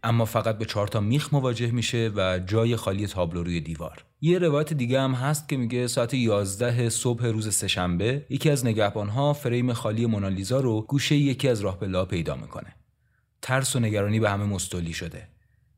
اما 0.02 0.24
فقط 0.24 0.58
به 0.58 0.64
چهار 0.64 0.88
تا 0.88 1.00
میخ 1.00 1.34
مواجه 1.34 1.70
میشه 1.70 2.12
و 2.16 2.38
جای 2.38 2.76
خالی 2.76 3.06
تابلو 3.06 3.42
روی 3.42 3.60
دیوار. 3.60 4.04
یه 4.20 4.38
روایت 4.38 4.72
دیگه 4.72 5.00
هم 5.00 5.12
هست 5.12 5.48
که 5.48 5.56
میگه 5.56 5.86
ساعت 5.86 6.14
11 6.14 6.88
صبح 6.88 7.26
روز 7.26 7.54
سهشنبه 7.54 8.26
یکی 8.30 8.50
از 8.50 8.66
نگهبانها 8.66 9.32
فریم 9.32 9.72
خالی 9.72 10.06
مونالیزا 10.06 10.60
رو 10.60 10.82
گوشه 10.82 11.16
یکی 11.16 11.48
از 11.48 11.60
راه 11.60 11.78
پیدا 12.04 12.36
می‌کنه. 12.36 12.76
ترس 13.42 13.76
و 13.76 13.80
نگرانی 13.80 14.20
به 14.20 14.30
همه 14.30 14.44
مستولی 14.44 14.92
شده. 14.92 15.28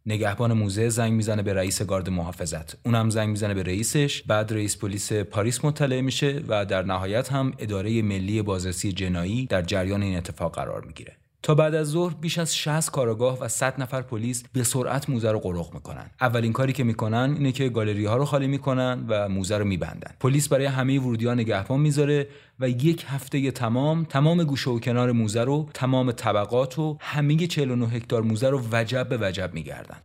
نگهبان 0.07 0.53
موزه 0.53 0.89
زنگ 0.89 1.13
می‌زنه 1.13 1.43
به 1.43 1.55
رئیس 1.55 1.83
گارد 1.83 2.11
محافظت. 2.11 2.87
اونم 2.87 3.11
زنگ 3.11 3.29
می‌زنه 3.29 3.55
به 3.55 3.63
رئیسش. 3.63 4.23
بعد 4.23 4.53
رئیس 4.53 4.79
پلیس 4.79 5.13
پاریس 5.13 5.65
مطلع 5.65 6.01
میشه 6.01 6.43
و 6.49 6.65
در 6.65 6.83
نهایت 6.83 7.33
هم 7.33 7.53
اداره 7.59 8.03
ملی 8.03 8.43
بازرسی 8.43 8.93
جنایی 8.93 9.47
در 9.47 9.63
جریان 9.63 10.03
این 10.03 10.17
اتفاق 10.17 10.55
قرار 10.55 10.85
می‌گیره. 10.85 11.17
تا 11.45 11.55
بعد 11.55 11.75
از 11.75 11.87
ظهر 11.87 12.15
بیش 12.15 12.39
از 12.39 12.57
60 12.57 12.91
کارگاه 12.91 13.39
و 13.41 13.49
100 13.49 13.81
نفر 13.81 14.03
پلیس 14.03 14.45
به 14.53 14.63
سرعت 14.63 15.11
موزه 15.11 15.31
رو 15.31 15.39
قرق 15.39 15.75
می‌کنن. 15.75 16.11
اولین 16.21 16.53
کاری 16.53 16.73
که 16.73 16.85
می‌کنن 16.85 17.35
اینه 17.37 17.53
که 17.53 17.69
گالری 17.69 18.05
ها 18.05 18.17
رو 18.17 18.25
خالی 18.25 18.47
می‌کنن 18.47 19.05
و 19.09 19.29
موزه 19.29 19.59
رو 19.59 19.65
میبندن. 19.65 20.15
پلیس 20.21 20.49
برای 20.49 20.67
همه 20.67 21.01
ورودی 21.01 21.27
ها 21.27 21.35
نگهبان 21.35 21.81
می‌ذاره 21.81 22.29
و 22.61 22.69
یک 22.69 23.05
هفته 23.09 23.51
تمام 23.51 24.05
تمام 24.05 24.45
گوشه 24.45 24.71
و 24.71 24.79
کنار 24.79 25.13
موزه 25.13 25.45
رو 25.45 25.69
تمام 25.75 26.13
طبقات 26.13 26.79
و 26.79 26.97
همه 27.01 27.37
49 27.37 27.89
هکتار 27.89 28.23
موزه 28.23 28.49
رو 28.49 28.63
وجب 28.73 29.09
به 29.09 29.19
وجب 29.21 29.55
میگردن. 29.55 29.97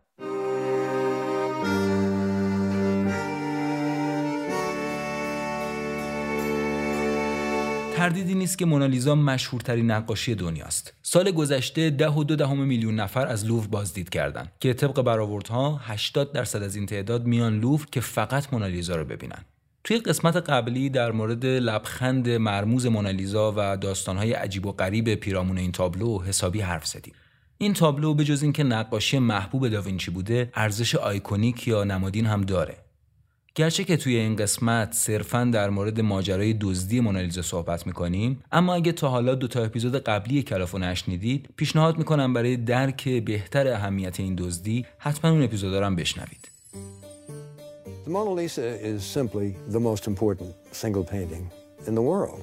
تردیدی 8.00 8.34
نیست 8.34 8.58
که 8.58 8.66
مونالیزا 8.66 9.14
مشهورترین 9.14 9.90
نقاشی 9.90 10.34
دنیاست. 10.34 10.94
سال 11.02 11.30
گذشته 11.30 11.90
ده 11.90 12.10
و 12.10 12.24
دو 12.24 12.36
دهم 12.36 12.58
میلیون 12.58 12.94
نفر 12.94 13.26
از 13.26 13.46
لوور 13.46 13.66
بازدید 13.66 14.08
کردند 14.08 14.52
که 14.60 14.74
طبق 14.74 15.02
برآوردها 15.02 15.80
80 15.82 16.32
درصد 16.32 16.62
از 16.62 16.76
این 16.76 16.86
تعداد 16.86 17.26
میان 17.26 17.60
لوور 17.60 17.86
که 17.92 18.00
فقط 18.00 18.52
مونالیزا 18.52 18.96
رو 18.96 19.04
ببینن. 19.04 19.44
توی 19.84 19.98
قسمت 19.98 20.36
قبلی 20.36 20.90
در 20.90 21.12
مورد 21.12 21.46
لبخند 21.46 22.28
مرموز 22.28 22.86
مونالیزا 22.86 23.54
و 23.56 23.76
داستانهای 23.76 24.32
عجیب 24.32 24.66
و 24.66 24.72
غریب 24.72 25.14
پیرامون 25.14 25.58
این 25.58 25.72
تابلو 25.72 26.22
حسابی 26.22 26.60
حرف 26.60 26.86
زدیم. 26.86 27.14
این 27.58 27.74
تابلو 27.74 28.14
به 28.14 28.24
جز 28.24 28.42
اینکه 28.42 28.64
نقاشی 28.64 29.18
محبوب 29.18 29.68
داوینچی 29.68 30.10
بوده 30.10 30.50
ارزش 30.54 30.94
آیکونیک 30.94 31.68
یا 31.68 31.84
نمادین 31.84 32.26
هم 32.26 32.40
داره 32.40 32.76
گرچه 33.60 33.84
که 33.84 33.96
توی 33.96 34.16
این 34.16 34.36
قسمت 34.36 34.92
صرفا 34.92 35.44
در 35.44 35.70
مورد 35.70 36.00
ماجرای 36.00 36.56
دزدی 36.60 37.00
مونالیزا 37.00 37.42
صحبت 37.42 37.86
می‌کنیم 37.86 38.42
اما 38.52 38.74
اگه 38.74 38.92
تا 38.92 39.08
حالا 39.08 39.34
دو 39.34 39.48
تا 39.48 39.64
اپیزود 39.64 39.96
قبلی 39.96 40.42
کلافو 40.42 40.78
نشنیدید 40.78 41.48
پیشنهاد 41.56 41.98
می‌کنم 41.98 42.32
برای 42.32 42.56
درک 42.56 43.08
بهتر 43.08 43.68
اهمیت 43.68 44.20
این 44.20 44.34
دزدی 44.34 44.86
حتما 44.98 45.30
اون 45.30 45.42
اپیزودا 45.42 45.88
رو 45.88 45.94
بشنوید 45.94 46.48
The 48.06 48.10
Mona 48.10 48.32
Lisa 48.40 48.66
is 48.92 49.00
simply 49.18 49.48
the 49.74 49.80
most 49.80 50.06
important 50.06 50.50
single 50.72 51.04
painting 51.04 51.44
in 51.86 51.94
the 51.94 52.02
world. 52.02 52.42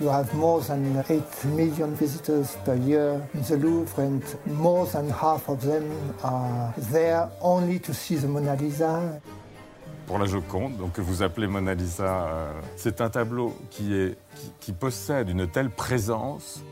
You 0.00 0.08
have 0.08 0.32
more 0.34 0.62
than 0.62 1.04
8 1.08 1.44
million 1.54 1.94
visitors 1.94 2.56
per 2.64 2.74
year 2.74 3.20
in 3.34 3.42
the 3.42 3.56
Louvre 3.56 4.02
and 4.02 4.22
more 4.46 4.86
than 4.86 5.10
half 5.10 5.48
of 5.48 5.60
them 5.60 5.84
are 6.22 6.72
there 6.90 7.28
only 7.42 7.78
to 7.80 7.92
see 7.92 8.16
the 8.16 8.26
Mona 8.26 8.54
Lisa. 8.56 9.20
Pour 10.06 10.18
la 10.18 10.24
Joconde, 10.24 10.78
donc 10.78 10.92
que 10.92 11.02
vous 11.02 11.22
appelez 11.22 11.46
Mona 11.46 11.74
Lisa, 11.74 12.04
euh, 12.04 12.52
c'est 12.76 13.02
un 13.02 13.10
tableau 13.10 13.54
qui, 13.70 13.94
est, 13.94 14.16
qui, 14.34 14.52
qui 14.58 14.72
possède 14.72 15.28
une 15.28 15.46
telle 15.46 15.70
présence 15.70 16.62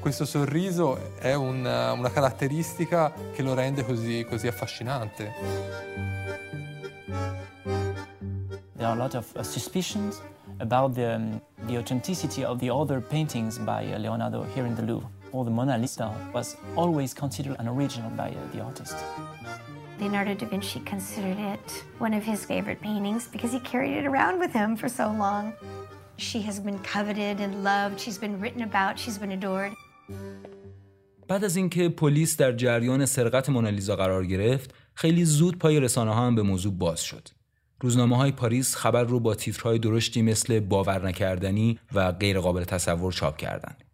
questo 0.00 0.24
sorriso 0.24 1.16
è 1.18 1.34
una, 1.34 1.92
una, 1.92 2.10
caratteristica 2.10 3.12
che 3.32 3.42
lo 3.42 3.54
rende 3.54 3.84
così, 3.84 4.24
così 4.24 4.46
affascinante. 4.46 5.32
There 8.76 8.86
are 8.86 8.92
a 8.92 8.94
lot 8.94 9.14
of 9.14 9.26
uh, 9.34 9.42
suspicions 9.42 10.22
about 10.60 10.94
the, 10.94 11.14
um, 11.14 11.40
the 11.67 11.77
authenticity 11.77 12.43
of 12.43 12.59
the 12.59 12.69
other 12.69 12.99
paintings 13.01 13.57
by 13.57 13.85
uh, 13.85 13.99
Leonardo 13.99 14.43
here 14.55 14.65
in 14.65 14.75
the 14.75 14.81
Louvre. 14.81 15.07
Or 15.31 15.43
the 15.45 15.51
Mona 15.51 15.77
Lisa 15.77 16.13
was 16.33 16.57
always 16.75 17.13
considered 17.13 17.55
an 17.59 17.67
original 17.67 18.09
by 18.11 18.29
uh, 18.29 18.35
the 18.53 18.61
artist. 18.61 18.95
Leonardo 19.99 20.33
da 20.33 20.45
Vinci 20.47 20.79
considered 20.81 21.39
it 21.53 21.83
one 21.99 22.13
of 22.13 22.23
his 22.23 22.45
favorite 22.45 22.81
paintings 22.81 23.27
because 23.27 23.51
he 23.51 23.59
carried 23.59 23.95
it 23.99 24.05
around 24.05 24.39
with 24.39 24.51
him 24.51 24.75
for 24.75 24.89
so 24.89 25.05
long. 25.23 25.53
She 26.17 26.39
has 26.41 26.59
been 26.59 26.79
coveted 26.79 27.39
and 27.39 27.63
loved, 27.63 27.99
she's 27.99 28.17
been 28.17 28.39
written 28.41 28.61
about, 28.63 28.99
she's 28.99 29.17
been 29.17 29.31
adored. 29.31 29.73
بعد 31.27 31.43
از 31.43 31.55
اینکه 31.57 31.89
پلیس 31.89 32.37
در 32.37 32.51
جریان 32.51 33.05
سرقت 33.05 33.49
مونالیزا 33.49 33.95
قرار 33.95 34.25
گرفت، 34.25 34.73
خیلی 34.93 35.25
زود 35.25 35.57
پای 35.57 35.79
رسانه 35.79 36.13
ها 36.13 36.27
هم 36.27 36.35
به 36.35 36.41
موضوع 36.41 36.73
باز 36.73 37.01
شد. 37.01 37.27
روزنامه 37.80 38.16
های 38.16 38.32
پاریس 38.32 38.76
خبر 38.76 39.04
رو 39.04 39.20
با 39.20 39.34
تیترهای 39.34 39.78
درشتی 39.78 40.22
مثل 40.22 40.60
باور 40.60 41.08
نکردنی 41.08 41.78
و 41.92 42.12
غیرقابل 42.12 42.64
تصور 42.64 43.12
چاپ 43.12 43.36
کردند. 43.36 43.84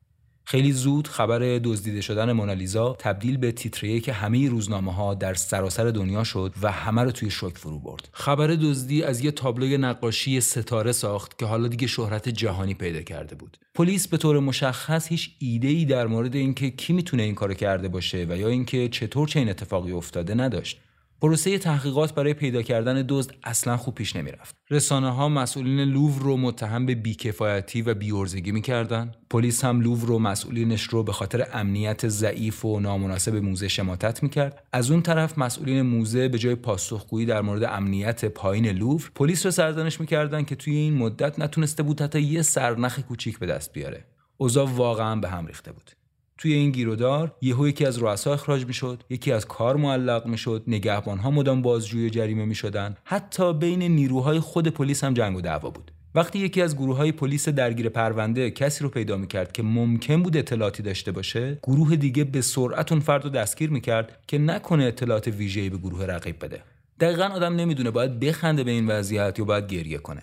خیلی 0.46 0.72
زود 0.72 1.08
خبر 1.08 1.38
دزدیده 1.38 2.00
شدن 2.00 2.32
مونالیزا 2.32 2.96
تبدیل 2.98 3.36
به 3.36 3.52
تیتریه 3.52 4.00
که 4.00 4.12
همه 4.12 4.48
روزنامه 4.48 4.94
ها 4.94 5.14
در 5.14 5.34
سراسر 5.34 5.84
دنیا 5.84 6.24
شد 6.24 6.54
و 6.62 6.72
همه 6.72 7.02
رو 7.02 7.10
توی 7.10 7.30
شوک 7.30 7.58
فرو 7.58 7.78
برد. 7.78 8.08
خبر 8.12 8.46
دزدی 8.46 9.02
از 9.02 9.24
یه 9.24 9.30
تابلوی 9.30 9.78
نقاشی 9.78 10.40
ستاره 10.40 10.92
ساخت 10.92 11.38
که 11.38 11.46
حالا 11.46 11.68
دیگه 11.68 11.86
شهرت 11.86 12.28
جهانی 12.28 12.74
پیدا 12.74 13.02
کرده 13.02 13.34
بود. 13.34 13.58
پلیس 13.74 14.08
به 14.08 14.16
طور 14.16 14.40
مشخص 14.40 15.08
هیچ 15.08 15.30
ایده 15.38 15.68
ای 15.68 15.84
در 15.84 16.06
مورد 16.06 16.36
اینکه 16.36 16.70
کی 16.70 16.92
می‌تونه 16.92 17.22
این 17.22 17.34
کارو 17.34 17.54
کرده 17.54 17.88
باشه 17.88 18.26
و 18.28 18.36
یا 18.36 18.48
اینکه 18.48 18.88
چطور 18.88 19.28
چه 19.28 19.38
این 19.38 19.48
اتفاقی 19.48 19.92
افتاده 19.92 20.34
نداشت. 20.34 20.80
پروسه 21.20 21.58
تحقیقات 21.58 22.14
برای 22.14 22.34
پیدا 22.34 22.62
کردن 22.62 23.04
دزد 23.08 23.30
اصلا 23.44 23.76
خوب 23.76 23.94
پیش 23.94 24.16
نمی‌رفت. 24.16 24.56
رسانه 24.70 25.10
ها 25.10 25.28
مسئولین 25.28 25.80
لوور 25.80 26.22
رو 26.22 26.36
متهم 26.36 26.86
به 26.86 26.94
بیکفایتی 26.94 27.82
و 27.82 27.94
بیورزگی 27.94 28.52
می‌کردن. 28.52 29.12
پلیس 29.30 29.64
هم 29.64 29.80
لوور 29.80 30.08
رو 30.08 30.18
مسئولینش 30.18 30.82
رو 30.82 31.02
به 31.02 31.12
خاطر 31.12 31.46
امنیت 31.52 32.08
ضعیف 32.08 32.64
و 32.64 32.80
نامناسب 32.80 33.36
موزه 33.36 33.68
شماتت 33.68 34.22
می‌کرد. 34.22 34.64
از 34.72 34.90
اون 34.90 35.02
طرف 35.02 35.38
مسئولین 35.38 35.82
موزه 35.82 36.28
به 36.28 36.38
جای 36.38 36.54
پاسخگویی 36.54 37.26
در 37.26 37.40
مورد 37.40 37.64
امنیت 37.64 38.24
پایین 38.24 38.66
لوور، 38.68 39.10
پلیس 39.14 39.46
رو 39.46 39.52
سرزنش 39.52 40.00
می‌کردن 40.00 40.44
که 40.44 40.56
توی 40.56 40.74
این 40.74 40.94
مدت 40.94 41.38
نتونسته 41.38 41.82
بود 41.82 42.00
حتی 42.00 42.20
یه 42.20 42.42
سرنخ 42.42 42.98
کوچیک 42.98 43.38
به 43.38 43.46
دست 43.46 43.72
بیاره. 43.72 44.04
اوضاع 44.36 44.68
واقعا 44.68 45.16
به 45.16 45.28
هم 45.28 45.46
ریخته 45.46 45.72
بود. 45.72 45.90
توی 46.38 46.52
این 46.52 46.70
گیرودار 46.70 47.36
یهو 47.40 47.68
یکی 47.68 47.86
از 47.86 47.98
رؤسا 48.02 48.32
اخراج 48.32 48.66
می‌شد 48.66 49.02
یکی 49.10 49.32
از 49.32 49.46
کار 49.46 49.76
معلق 49.76 50.26
می‌شد 50.26 50.62
نگهبانها 50.66 51.30
مدام 51.30 51.62
بازجوی 51.62 52.10
جریمه 52.10 52.44
می‌شدن. 52.44 52.96
حتی 53.04 53.52
بین 53.52 53.82
نیروهای 53.82 54.40
خود 54.40 54.68
پلیس 54.68 55.04
هم 55.04 55.14
جنگ 55.14 55.36
و 55.36 55.40
دعوا 55.40 55.70
بود. 55.70 55.90
وقتی 56.14 56.38
یکی 56.38 56.62
از 56.62 56.76
گروه 56.76 56.96
های 56.96 57.12
پلیس 57.12 57.48
درگیر 57.48 57.88
پرونده 57.88 58.50
کسی 58.50 58.84
رو 58.84 58.90
پیدا 58.90 59.16
می‌کرد 59.16 59.52
که 59.52 59.62
ممکن 59.62 60.22
بود 60.22 60.36
اطلاعاتی 60.36 60.82
داشته 60.82 61.12
باشه 61.12 61.58
گروه 61.62 61.96
دیگه 61.96 62.24
به 62.24 62.40
سرعت 62.40 62.92
اون 62.92 63.00
فرد 63.00 63.24
رو 63.24 63.30
دستگیر 63.30 63.70
می‌کرد 63.70 64.18
که 64.26 64.38
نکنه 64.38 64.84
اطلاعات 64.84 65.28
ویژه‌ای 65.28 65.70
به 65.70 65.78
گروه 65.78 66.04
رقیب 66.04 66.44
بده. 66.44 66.62
دقیقا 67.00 67.24
آدم 67.24 67.56
نمی‌دونه 67.56 67.90
باید 67.90 68.20
بخنده 68.20 68.64
به 68.64 68.70
این 68.70 68.86
وضعیت 68.86 69.38
یا 69.38 69.44
باید 69.44 69.66
گریه 69.66 69.98
کنه. 69.98 70.22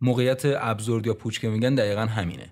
موقعیت 0.00 0.42
ابزورد 0.44 1.06
یا 1.06 1.14
پوچ 1.14 1.40
که 1.40 1.48
میگن 1.48 1.74
دقیقا 1.74 2.06
همینه. 2.06 2.50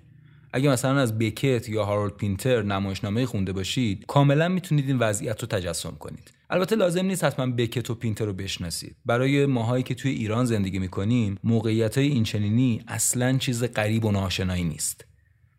اگه 0.53 0.71
مثلا 0.71 0.99
از 0.99 1.19
بکت 1.19 1.69
یا 1.69 1.85
هارولد 1.85 2.13
پینتر 2.13 2.63
نمایشنامه 2.63 3.27
خونده 3.27 3.53
باشید 3.53 4.05
کاملا 4.07 4.49
می‌تونید 4.49 4.87
این 4.87 4.99
وضعیت 4.99 5.41
رو 5.41 5.49
تجسم 5.49 5.97
کنید. 5.99 6.33
البته 6.51 6.77
لازم 6.77 7.05
نیست 7.05 7.25
حتما 7.25 7.47
بکت 7.47 7.91
و 7.91 7.95
پینتر 7.95 8.25
رو 8.25 8.33
بشناسید. 8.33 8.97
برای 9.07 9.47
ماهایی 9.47 9.83
که 9.83 9.95
توی 9.95 10.11
ایران 10.11 10.45
زندگی 10.45 10.79
می‌کنیم 10.79 11.39
موقعیت 11.45 11.99
های 11.99 12.07
اینچنینی 12.07 12.83
اصلا 12.89 13.39
چیز 13.39 13.65
غریب 13.65 14.05
و 14.05 14.13
ناشنایی 14.13 14.65
نیست. 14.65 15.05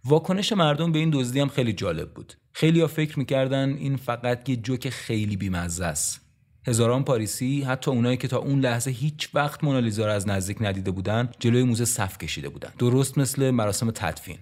واکنش 0.06 0.54
مردم 0.54 0.92
به 0.92 1.00
این 1.00 1.10
دزدی 1.14 1.40
هم 1.40 1.48
خیلی 1.48 1.74
جالب 1.74 2.14
بود. 2.14 2.34
خیلی 2.52 2.82
ها 2.82 2.88
فکر 2.88 3.20
می‌کردن 3.20 3.74
این 3.74 3.96
فقط 3.96 4.50
یه 4.50 4.56
جوک 4.56 4.90
خیلی 4.90 5.38
بیمزه 5.38 5.86
است. 5.86 6.22
هزاران 6.68 7.04
پاریسی 7.04 7.62
حتی 7.62 7.92
اونایی 7.92 8.18
که 8.18 8.28
تا 8.28 8.38
اون 8.38 8.60
لحظه 8.60 8.92
هیچ 8.92 9.30
وقت 9.34 9.64
مونالیزا 9.64 10.06
رو 10.06 10.12
از 10.12 10.28
نزدیک 10.28 10.58
ندیده 10.62 10.92
بودن 10.92 11.30
جلوی 11.40 11.64
موزه 11.64 11.86
صف 11.86 12.18
کشیده 12.18 12.50
بودن. 12.50 12.70
درست 12.80 13.18
مثل 13.18 13.52
مراسم 13.52 13.92
تدفین. 13.92 14.38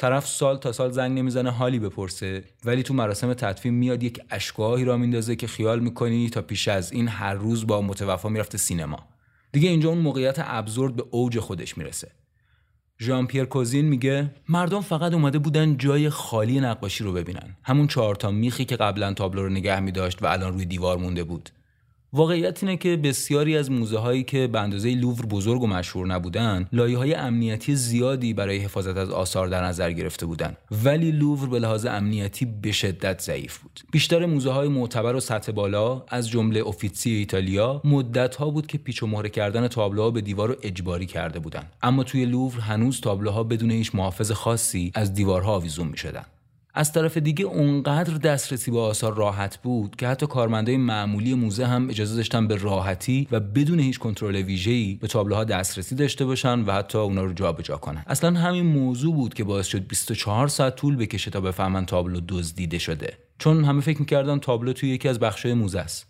طرف 0.00 0.26
سال 0.26 0.56
تا 0.56 0.72
سال 0.72 0.90
زنگ 0.90 1.18
نمی‌زنه 1.18 1.50
حالی 1.50 1.78
بپرسه. 1.78 2.44
ولی 2.64 2.82
تو 2.82 2.94
مراسم 2.94 3.34
تدفین 3.34 3.74
میاد 3.74 4.02
یک 4.02 4.20
اشکاهی 4.30 4.84
را 4.84 4.96
میندازه 4.96 5.36
که 5.36 5.46
خیال 5.46 5.80
می‌کنی 5.80 6.30
تا 6.30 6.42
پیش 6.42 6.68
از 6.68 6.92
این 6.92 7.08
هر 7.08 7.34
روز 7.34 7.66
با 7.66 7.82
متوفا 7.82 8.28
می‌رفته 8.28 8.58
سینما. 8.58 9.08
دیگه 9.52 9.68
اینجا 9.68 9.88
اون 9.88 9.98
موقعیت 9.98 10.36
ابزورد 10.38 10.96
به 10.96 11.04
اوج 11.10 11.38
خودش 11.38 11.78
می‌رسه. 11.78 12.10
ژان 13.00 13.26
پیر 13.26 13.44
کوزین 13.44 13.84
میگه 13.84 14.30
مردم 14.48 14.80
فقط 14.80 15.12
اومده 15.12 15.38
بودن 15.38 15.76
جای 15.76 16.10
خالی 16.10 16.60
نقاشی 16.60 17.04
رو 17.04 17.12
ببینن. 17.12 17.56
همون 17.62 17.86
چهار 17.86 18.14
تا 18.14 18.30
میخی 18.30 18.64
که 18.64 18.76
قبلا 18.76 19.12
تابلو 19.12 19.42
رو 19.42 19.48
نگه 19.48 19.80
میداشت 19.80 20.22
و 20.22 20.26
الان 20.26 20.52
روی 20.52 20.64
دیوار 20.64 20.96
مونده 20.96 21.24
بود. 21.24 21.50
واقعیت 22.12 22.62
اینه 22.62 22.76
که 22.76 22.96
بسیاری 22.96 23.56
از 23.56 23.70
موزه 23.70 23.98
هایی 23.98 24.22
که 24.22 24.46
به 24.46 24.60
اندازه 24.60 24.94
لوور 24.94 25.26
بزرگ 25.26 25.62
و 25.62 25.66
مشهور 25.66 26.06
نبودن 26.06 26.68
لایه 26.72 26.98
های 26.98 27.14
امنیتی 27.14 27.76
زیادی 27.76 28.34
برای 28.34 28.58
حفاظت 28.58 28.96
از 28.96 29.10
آثار 29.10 29.48
در 29.48 29.64
نظر 29.64 29.92
گرفته 29.92 30.26
بودند 30.26 30.56
ولی 30.84 31.12
لوور 31.12 31.48
به 31.48 31.58
لحاظ 31.58 31.86
امنیتی 31.86 32.44
به 32.44 32.72
شدت 32.72 33.20
ضعیف 33.20 33.58
بود. 33.58 33.80
بیشتر 33.92 34.26
موزه 34.26 34.50
های 34.50 34.68
معتبر 34.68 35.14
و 35.14 35.20
سطح 35.20 35.52
بالا 35.52 36.04
از 36.08 36.30
جمله 36.30 36.60
اوفیتسی 36.60 37.10
ایتالیا 37.10 37.80
مدت 37.84 38.36
ها 38.36 38.50
بود 38.50 38.66
که 38.66 38.78
پیچ 38.78 39.02
و 39.02 39.06
مهره 39.06 39.28
کردن 39.28 39.68
تابلوها 39.68 40.10
به 40.10 40.20
دیوار 40.20 40.48
رو 40.48 40.56
اجباری 40.62 41.06
کرده 41.06 41.38
بودند 41.38 41.72
اما 41.82 42.04
توی 42.04 42.24
لوور 42.24 42.60
هنوز 42.60 43.00
تابلوها 43.00 43.44
بدون 43.44 43.70
هیچ 43.70 43.94
محافظ 43.94 44.32
خاصی 44.32 44.92
از 44.94 45.14
دیوارها 45.14 45.52
آویزون 45.52 45.88
می‌شدن. 45.88 46.24
از 46.74 46.92
طرف 46.92 47.16
دیگه 47.16 47.44
اونقدر 47.44 48.14
دسترسی 48.14 48.70
به 48.70 48.80
آثار 48.80 49.14
راحت 49.14 49.56
بود 49.56 49.96
که 49.96 50.08
حتی 50.08 50.26
کارمندای 50.26 50.76
معمولی 50.76 51.34
موزه 51.34 51.66
هم 51.66 51.88
اجازه 51.88 52.16
داشتن 52.16 52.46
به 52.46 52.56
راحتی 52.56 53.28
و 53.30 53.40
بدون 53.40 53.80
هیچ 53.80 53.98
کنترل 53.98 54.36
ویژه‌ای 54.36 54.94
به 54.94 55.08
تابلوها 55.08 55.44
دسترسی 55.44 55.94
داشته 55.94 56.24
باشن 56.24 56.60
و 56.60 56.72
حتی 56.72 56.98
اونا 56.98 57.24
رو 57.24 57.32
جابجا 57.32 57.76
کنن. 57.76 58.04
اصلا 58.06 58.38
همین 58.38 58.66
موضوع 58.66 59.14
بود 59.14 59.34
که 59.34 59.44
باعث 59.44 59.66
شد 59.66 59.86
24 59.86 60.48
ساعت 60.48 60.76
طول 60.76 60.96
بکشه 60.96 61.30
تا 61.30 61.40
بفهمن 61.40 61.86
تابلو 61.86 62.20
دزدیده 62.28 62.78
شده. 62.78 63.18
چون 63.38 63.64
همه 63.64 63.80
فکر 63.80 64.00
می‌کردن 64.00 64.38
تابلو 64.38 64.72
توی 64.72 64.88
یکی 64.88 65.08
از 65.08 65.18
بخشای 65.18 65.54
موزه 65.54 65.80
است. 65.80 66.09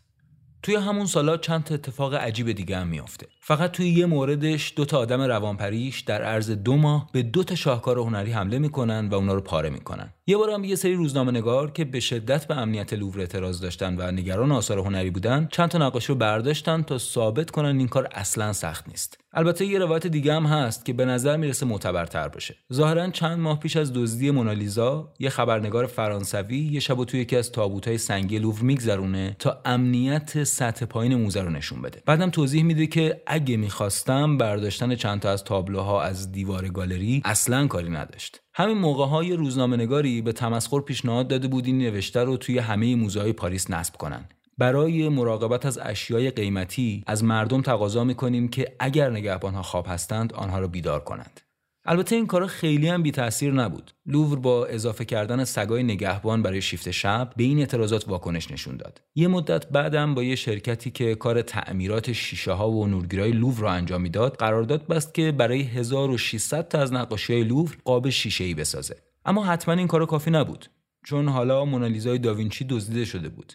توی 0.62 0.74
همون 0.74 1.06
سالا 1.06 1.36
چند 1.36 1.64
تا 1.64 1.74
اتفاق 1.74 2.14
عجیب 2.14 2.52
دیگه 2.52 2.76
هم 2.76 2.88
میافته. 2.88 3.26
فقط 3.40 3.70
توی 3.70 3.88
یه 3.88 4.06
موردش 4.06 4.72
دو 4.76 4.84
تا 4.84 4.98
آدم 4.98 5.20
روانپریش 5.20 6.00
در 6.00 6.22
عرض 6.22 6.50
دو 6.50 6.76
ماه 6.76 7.08
به 7.12 7.22
دو 7.22 7.44
تا 7.44 7.54
شاهکار 7.54 7.98
هنری 7.98 8.32
حمله 8.32 8.58
می‌کنن 8.58 9.08
و 9.08 9.14
اونا 9.14 9.34
رو 9.34 9.40
پاره 9.40 9.70
می‌کنن. 9.70 10.10
یه 10.26 10.36
بار 10.36 10.50
هم 10.50 10.64
یه 10.64 10.74
سری 10.74 10.94
روزنامه 10.94 11.32
نگار 11.32 11.70
که 11.70 11.84
به 11.84 12.00
شدت 12.00 12.46
به 12.46 12.56
امنیت 12.56 12.92
لوور 12.92 13.20
اعتراض 13.20 13.60
داشتن 13.60 13.96
و 13.98 14.10
نگران 14.10 14.52
آثار 14.52 14.78
هنری 14.78 15.10
بودن 15.10 15.48
چند 15.52 15.68
تا 15.68 15.78
نقاشی 15.78 16.08
رو 16.08 16.14
برداشتن 16.14 16.82
تا 16.82 16.98
ثابت 16.98 17.50
کنن 17.50 17.78
این 17.78 17.88
کار 17.88 18.08
اصلا 18.12 18.52
سخت 18.52 18.88
نیست. 18.88 19.18
البته 19.32 19.66
یه 19.66 19.78
روایت 19.78 20.06
دیگه 20.06 20.34
هم 20.34 20.46
هست 20.46 20.84
که 20.84 20.92
به 20.92 21.04
نظر 21.04 21.36
می‌رسه 21.36 21.66
معتبرتر 21.66 22.28
باشه. 22.28 22.56
ظاهرا 22.72 23.10
چند 23.10 23.38
ماه 23.38 23.60
پیش 23.60 23.76
از 23.76 23.92
دزدی 23.92 24.30
مونالیزا 24.30 25.12
یه 25.18 25.30
خبرنگار 25.30 25.86
فرانسوی 25.86 26.58
یه 26.58 26.80
شب 26.80 27.04
تو 27.04 27.16
یکی 27.16 27.36
از 27.36 27.52
تابوت‌های 27.52 27.98
سنگی 27.98 28.38
لوور 28.38 28.62
میگذرونه 28.62 29.36
تا 29.38 29.60
امنیت 29.64 30.44
سطح 30.50 30.86
پایین 30.86 31.14
موزه 31.14 31.42
رو 31.42 31.50
نشون 31.50 31.82
بده. 31.82 32.02
بعدم 32.06 32.30
توضیح 32.30 32.62
میده 32.62 32.86
که 32.86 33.22
اگه 33.26 33.56
می‌خواستم 33.56 34.38
برداشتن 34.38 34.94
چند 34.94 35.20
تا 35.20 35.30
از 35.30 35.44
تابلوها 35.44 36.02
از 36.02 36.32
دیوار 36.32 36.68
گالری 36.68 37.22
اصلا 37.24 37.66
کاری 37.66 37.90
نداشت. 37.90 38.40
همین 38.54 38.78
موقع 38.78 39.06
های 39.06 39.32
روزنامه 39.32 39.76
نگاری 39.76 40.22
به 40.22 40.32
تمسخر 40.32 40.80
پیشنهاد 40.80 41.28
داده 41.28 41.48
بود 41.48 41.66
این 41.66 41.78
نوشته 41.78 42.24
رو 42.24 42.36
توی 42.36 42.58
همه 42.58 42.96
موزه 42.96 43.32
پاریس 43.32 43.70
نصب 43.70 43.96
کنن. 43.96 44.28
برای 44.58 45.08
مراقبت 45.08 45.66
از 45.66 45.78
اشیای 45.82 46.30
قیمتی 46.30 47.04
از 47.06 47.24
مردم 47.24 47.62
تقاضا 47.62 48.04
می‌کنیم 48.04 48.48
که 48.48 48.76
اگر 48.78 49.10
نگهبانها 49.10 49.62
خواب 49.62 49.86
هستند 49.88 50.32
آنها 50.32 50.58
را 50.58 50.68
بیدار 50.68 51.00
کنند. 51.00 51.40
البته 51.84 52.16
این 52.16 52.26
کارا 52.26 52.46
خیلی 52.46 52.88
هم 52.88 53.02
بی 53.02 53.10
تاثیر 53.10 53.52
نبود. 53.52 53.90
لوور 54.06 54.38
با 54.38 54.66
اضافه 54.66 55.04
کردن 55.04 55.44
سگای 55.44 55.82
نگهبان 55.82 56.42
برای 56.42 56.62
شیفت 56.62 56.90
شب 56.90 57.32
به 57.36 57.44
این 57.44 57.58
اعتراضات 57.58 58.08
واکنش 58.08 58.50
نشون 58.50 58.76
داد. 58.76 59.02
یه 59.14 59.28
مدت 59.28 59.68
بعدم 59.68 60.14
با 60.14 60.22
یه 60.22 60.34
شرکتی 60.34 60.90
که 60.90 61.14
کار 61.14 61.42
تعمیرات 61.42 62.12
شیشه 62.12 62.52
ها 62.52 62.70
و 62.70 62.86
نورگیرای 62.86 63.32
لوور 63.32 63.60
را 63.60 63.72
انجام 63.72 64.00
می‌داد 64.00 64.36
قرارداد 64.36 64.86
بست 64.86 65.14
که 65.14 65.32
برای 65.32 65.62
1600 65.62 66.68
تا 66.68 66.78
از 66.78 66.92
نقاشی 66.92 67.42
لوور 67.42 67.76
قاب 67.84 68.10
شیشه 68.10 68.44
ای 68.44 68.54
بسازه. 68.54 68.96
اما 69.24 69.44
حتما 69.44 69.74
این 69.74 69.86
کار 69.86 70.06
کافی 70.06 70.30
نبود. 70.30 70.66
چون 71.04 71.28
حالا 71.28 71.64
مونالیزای 71.64 72.18
داوینچی 72.18 72.64
دزدیده 72.64 73.04
شده 73.04 73.28
بود. 73.28 73.52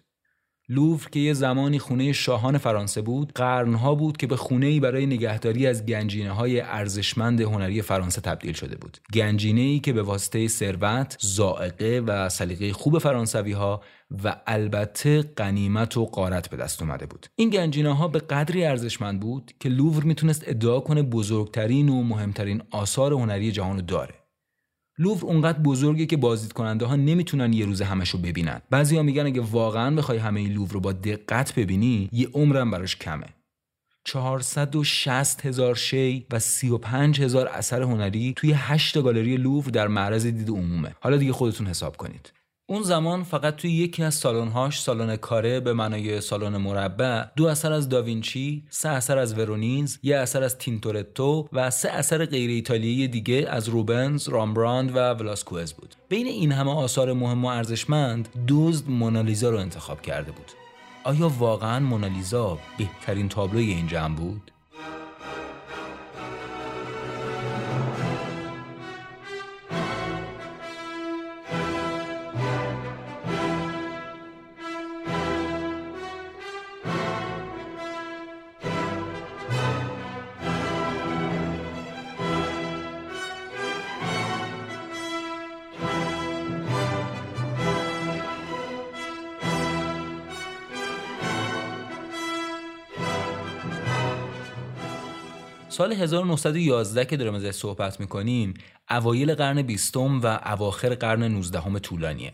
لوور 0.70 1.08
که 1.12 1.20
یه 1.20 1.34
زمانی 1.34 1.80
خونه 1.80 2.12
شاهان 2.12 2.58
فرانسه 2.58 3.02
بود 3.02 3.32
قرنها 3.36 3.96
بود 3.96 4.18
که 4.18 4.28
به 4.28 4.36
خونه 4.36 4.66
ای 4.66 4.80
برای 4.80 5.06
نگهداری 5.06 5.68
از 5.68 5.86
گنجینه 5.86 6.32
های 6.32 6.60
ارزشمند 6.60 7.42
هنری 7.42 7.82
فرانسه 7.82 8.22
تبدیل 8.22 8.54
شده 8.54 8.78
بود. 8.78 8.98
گنجینه 9.14 9.62
ای 9.62 9.80
که 9.80 9.94
به 9.94 10.02
واسطه 10.02 10.48
ثروت 10.48 11.18
زائقه 11.20 12.04
و 12.08 12.30
سلیقه 12.30 12.74
خوب 12.74 13.00
فرانسوی 13.00 13.52
ها 13.52 13.82
و 14.24 14.36
البته 14.48 15.22
قنیمت 15.22 15.98
و 15.98 16.06
قارت 16.06 16.50
به 16.50 16.58
دست 16.58 16.82
اومده 16.82 17.06
بود. 17.06 17.28
این 17.36 17.50
گنجینه 17.50 17.96
ها 17.96 18.08
به 18.08 18.20
قدری 18.20 18.66
ارزشمند 18.66 19.20
بود 19.20 19.52
که 19.60 19.70
لوور 19.70 20.04
می‌تونست 20.04 20.44
ادعا 20.48 20.80
کنه 20.80 21.02
بزرگترین 21.02 21.90
و 21.90 22.04
مهمترین 22.04 22.62
آثار 22.72 23.14
هنری 23.14 23.52
جهان 23.52 23.86
داره. 23.86 24.25
لوور 24.98 25.26
اونقدر 25.26 25.60
بزرگه 25.60 26.06
که 26.06 26.18
بازدید 26.18 26.54
کننده 26.54 26.86
ها 26.86 26.96
نمی‌تونن 26.96 27.54
یه 27.54 27.66
روز 27.66 27.82
همشو 27.82 28.18
ببینن. 28.18 28.62
بعضیا 28.70 29.04
میگن 29.04 29.26
اگه 29.26 29.42
واقعا 29.42 29.96
بخوای 29.96 30.18
همه 30.18 30.40
این 30.40 30.54
لوور 30.54 30.72
رو 30.72 30.80
با 30.80 30.92
دقت 30.92 31.56
ببینی 31.56 32.10
یه 32.12 32.28
عمرم 32.34 32.72
براش 32.72 32.96
کمه. 32.96 33.28
460 34.04 35.46
هزار 35.46 35.76
شی 35.76 36.26
و 36.32 36.40
35 36.40 37.22
هزار 37.22 37.48
اثر 37.48 37.82
هنری 37.82 38.34
توی 38.36 38.54
8 38.54 39.02
گالری 39.02 39.38
لوور 39.38 39.70
در 39.70 39.88
معرض 39.88 40.26
دید 40.26 40.50
عمومه. 40.50 40.96
حالا 41.00 41.18
دیگه 41.18 41.34
خودتون 41.34 41.68
حساب 41.68 41.98
کنید. 41.98 42.34
اون 42.68 42.84
زمان 42.84 43.24
فقط 43.24 43.56
توی 43.56 43.72
یکی 43.72 44.04
از 44.04 44.16
سالن‌هاش 44.16 44.82
سالن 44.82 45.16
کاره 45.16 45.60
به 45.60 45.74
معنای 45.74 46.22
سالن 46.22 46.58
مربع 46.58 47.24
دو 47.36 47.46
اثر 47.46 47.74
از 47.74 47.90
داوینچی، 47.90 48.64
سه 48.70 48.90
اثر 48.90 49.18
از 49.18 49.38
ورونز، 49.38 49.98
یه 50.04 50.18
اثر 50.18 50.44
از 50.44 50.58
تینتورتو 50.58 51.50
و 51.54 51.70
سه 51.72 51.90
اثر 51.90 52.26
غیر 52.26 52.50
ایتالیایی 52.50 53.08
دیگه 53.08 53.48
از 53.50 53.70
روبنز، 53.70 54.30
رامبراند 54.30 54.96
و 54.96 55.00
ولاسکوئز 55.14 55.74
بود. 55.74 55.96
بین 56.10 56.28
این 56.28 56.52
همه 56.52 56.72
آثار 56.72 57.14
مهم 57.14 57.46
و 57.46 57.48
ارزشمند، 57.48 58.30
دزد 58.48 58.90
مونالیزا 58.90 59.50
رو 59.50 59.58
انتخاب 59.58 60.02
کرده 60.02 60.32
بود. 60.32 60.52
آیا 61.04 61.30
واقعا 61.30 61.80
مونالیزا 61.80 62.58
بهترین 62.78 63.30
تابلوی 63.30 63.70
این 63.74 63.88
جمع 63.88 64.16
بود؟ 64.16 64.52
سال 95.76 95.94
1911 95.94 97.06
که 97.06 97.18
داریم 97.18 97.34
ازش 97.34 97.52
صحبت 97.52 98.00
می‌کنیم 98.00 98.54
اوایل 98.90 99.36
قرن 99.36 99.62
بیستم 99.62 100.22
و 100.22 100.40
اواخر 100.46 100.96
قرن 100.96 101.24
19 101.24 101.80
طولانیه. 101.80 102.34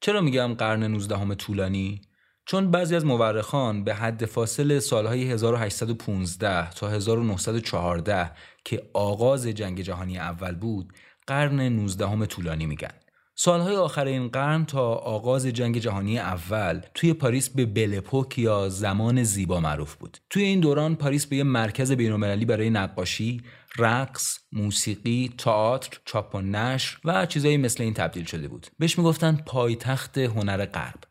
چرا 0.00 0.20
میگم 0.20 0.54
قرن 0.54 0.82
19 0.82 1.34
طولانی؟ 1.34 2.00
چون 2.44 2.70
بعضی 2.70 2.96
از 2.96 3.04
مورخان 3.04 3.84
به 3.84 3.94
حد 3.94 4.24
فاصل 4.24 4.78
سالهای 4.78 5.30
1815 5.30 6.70
تا 6.70 6.88
1914 6.88 8.30
که 8.64 8.82
آغاز 8.92 9.46
جنگ 9.46 9.80
جهانی 9.80 10.18
اول 10.18 10.54
بود 10.54 10.92
قرن 11.26 11.60
19 11.60 12.26
طولانی 12.26 12.66
میگن. 12.66 12.94
سالهای 13.42 13.76
آخر 13.76 14.04
این 14.04 14.28
قرن 14.28 14.64
تا 14.64 14.94
آغاز 14.94 15.46
جنگ 15.46 15.78
جهانی 15.78 16.18
اول 16.18 16.80
توی 16.94 17.12
پاریس 17.12 17.48
به 17.48 17.66
بلپوک 17.66 18.38
یا 18.38 18.68
زمان 18.68 19.22
زیبا 19.22 19.60
معروف 19.60 19.94
بود. 19.94 20.18
توی 20.30 20.42
این 20.42 20.60
دوران 20.60 20.96
پاریس 20.96 21.26
به 21.26 21.36
یه 21.36 21.42
مرکز 21.42 21.92
بینالمللی 21.92 22.44
برای 22.44 22.70
نقاشی، 22.70 23.42
رقص، 23.78 24.38
موسیقی، 24.52 25.34
تئاتر، 25.38 26.00
چاپ 26.04 26.34
و 26.34 26.40
نشر 26.40 26.98
و 27.04 27.26
چیزایی 27.26 27.56
مثل 27.56 27.82
این 27.82 27.94
تبدیل 27.94 28.24
شده 28.24 28.48
بود. 28.48 28.66
بهش 28.78 28.98
می‌گفتن 28.98 29.42
پایتخت 29.46 30.18
هنر 30.18 30.66
غرب. 30.66 31.04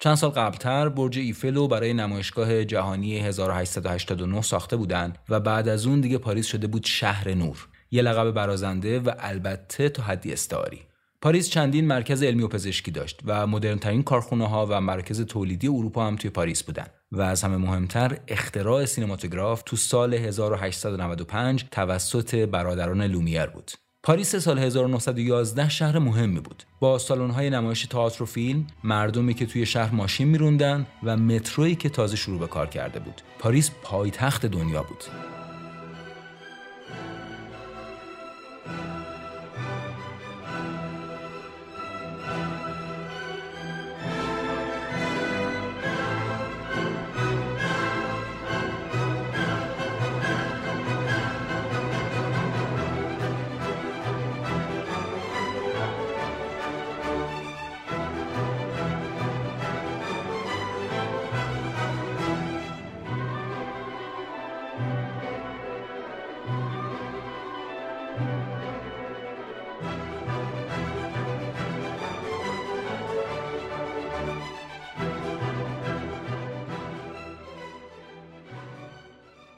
چند 0.00 0.14
سال 0.14 0.30
قبلتر 0.30 0.88
برج 0.88 1.18
ایفل 1.18 1.66
برای 1.66 1.94
نمایشگاه 1.94 2.64
جهانی 2.64 3.18
1889 3.18 4.42
ساخته 4.42 4.76
بودند 4.76 5.18
و 5.28 5.40
بعد 5.40 5.68
از 5.68 5.86
اون 5.86 6.00
دیگه 6.00 6.18
پاریس 6.18 6.46
شده 6.46 6.66
بود 6.66 6.84
شهر 6.84 7.34
نور. 7.34 7.68
یه 7.90 8.02
لقب 8.02 8.30
برازنده 8.30 9.00
و 9.00 9.12
البته 9.18 9.88
تا 9.88 10.02
حدی 10.02 10.32
استعاری. 10.32 10.80
پاریس 11.24 11.48
چندین 11.48 11.86
مرکز 11.86 12.22
علمی 12.22 12.42
و 12.42 12.48
پزشکی 12.48 12.90
داشت 12.90 13.20
و 13.24 13.46
مدرنترین 13.46 14.02
کارخونه 14.02 14.48
ها 14.48 14.66
و 14.70 14.80
مرکز 14.80 15.20
تولیدی 15.20 15.68
اروپا 15.68 16.06
هم 16.06 16.16
توی 16.16 16.30
پاریس 16.30 16.62
بودن. 16.62 16.86
و 17.12 17.20
از 17.20 17.42
همه 17.42 17.56
مهمتر 17.56 18.18
اختراع 18.28 18.84
سینماتوگراف 18.84 19.62
تو 19.66 19.76
سال 19.76 20.14
1895 20.14 21.64
توسط 21.70 22.34
برادران 22.34 23.02
لومیر 23.02 23.46
بود. 23.46 23.70
پاریس 24.02 24.36
سال 24.36 24.58
1911 24.58 25.68
شهر 25.68 25.98
مهمی 25.98 26.40
بود. 26.40 26.62
با 26.80 26.98
های 27.34 27.50
نمایش 27.50 27.86
تئاتر 27.86 28.22
و 28.22 28.26
فیلم 28.26 28.66
مردمی 28.84 29.34
که 29.34 29.46
توی 29.46 29.66
شهر 29.66 29.94
ماشین 29.94 30.28
میروندن 30.28 30.86
و 31.02 31.16
مترویی 31.16 31.74
که 31.74 31.88
تازه 31.88 32.16
شروع 32.16 32.38
به 32.38 32.46
کار 32.46 32.66
کرده 32.66 32.98
بود. 32.98 33.20
پاریس 33.38 33.70
پایتخت 33.82 34.46
دنیا 34.46 34.82
بود. 34.82 35.04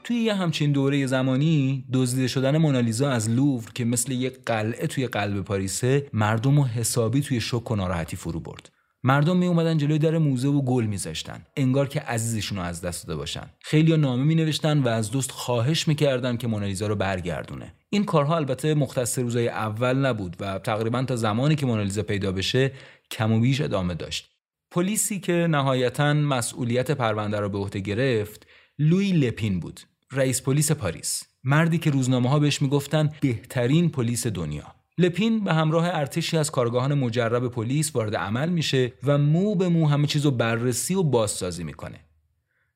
توی 0.07 0.17
یه 0.17 0.33
همچین 0.33 0.71
دوره 0.71 1.05
زمانی 1.05 1.85
دزدیده 1.93 2.27
شدن 2.27 2.57
مونالیزا 2.57 3.09
از 3.09 3.29
لوور 3.29 3.71
که 3.73 3.85
مثل 3.85 4.11
یه 4.11 4.29
قلعه 4.45 4.87
توی 4.87 5.07
قلب 5.07 5.41
پاریسه 5.41 6.09
مردم 6.13 6.59
و 6.59 6.65
حسابی 6.65 7.21
توی 7.21 7.41
شک 7.41 7.71
و 7.71 7.75
ناراحتی 7.75 8.15
فرو 8.15 8.39
برد. 8.39 8.71
مردم 9.03 9.37
می 9.37 9.45
اومدن 9.45 9.77
جلوی 9.77 9.99
در 9.99 10.17
موزه 10.17 10.47
و 10.47 10.61
گل 10.61 10.85
میذاشتن 10.85 11.45
انگار 11.57 11.87
که 11.87 11.99
عزیزشون 11.99 12.57
رو 12.57 12.63
از 12.63 12.81
دست 12.81 13.07
داده 13.07 13.17
باشن. 13.17 13.49
خیلی 13.61 13.97
نامه 13.97 14.23
می 14.23 14.35
نوشتن 14.35 14.79
و 14.79 14.87
از 14.87 15.11
دوست 15.11 15.31
خواهش 15.31 15.87
می‌کردن 15.87 16.37
که 16.37 16.47
مونالیزا 16.47 16.87
رو 16.87 16.95
برگردونه. 16.95 17.73
این 17.89 18.05
کارها 18.05 18.35
البته 18.35 18.73
مختص 18.73 19.19
روزای 19.19 19.47
اول 19.47 19.95
نبود 19.95 20.35
و 20.39 20.59
تقریبا 20.59 21.03
تا 21.03 21.15
زمانی 21.15 21.55
که 21.55 21.65
مونالیزا 21.65 22.03
پیدا 22.03 22.31
بشه 22.31 22.71
کم 23.11 23.31
و 23.31 23.39
بیش 23.39 23.61
ادامه 23.61 23.93
داشت. 23.93 24.29
پلیسی 24.71 25.19
که 25.19 25.47
نهایتا 25.49 26.13
مسئولیت 26.13 26.91
پرونده 26.91 27.39
رو 27.39 27.49
به 27.49 27.57
عهده 27.57 27.79
گرفت 27.79 28.47
لویی 28.79 29.11
لپین 29.11 29.59
بود. 29.59 29.79
رئیس 30.11 30.41
پلیس 30.41 30.71
پاریس. 30.71 31.23
مردی 31.43 31.77
که 31.77 31.89
روزنامه 31.89 32.29
ها 32.29 32.39
بهش 32.39 32.61
می‌گفتن 32.61 33.09
بهترین 33.21 33.89
پلیس 33.89 34.27
دنیا. 34.27 34.75
لپین 34.97 35.43
به 35.43 35.53
همراه 35.53 35.87
ارتشی 35.87 36.37
از 36.37 36.51
کارآگاهان 36.51 36.93
مجرب 36.93 37.47
پلیس 37.47 37.95
وارد 37.95 38.15
عمل 38.15 38.49
میشه 38.49 38.93
و 39.03 39.17
مو 39.17 39.55
به 39.55 39.69
مو 39.69 39.87
همه 39.87 40.07
چیز 40.07 40.25
رو 40.25 40.31
بررسی 40.31 40.95
و 40.95 41.03
بازسازی 41.03 41.63
می‌کنه. 41.63 41.99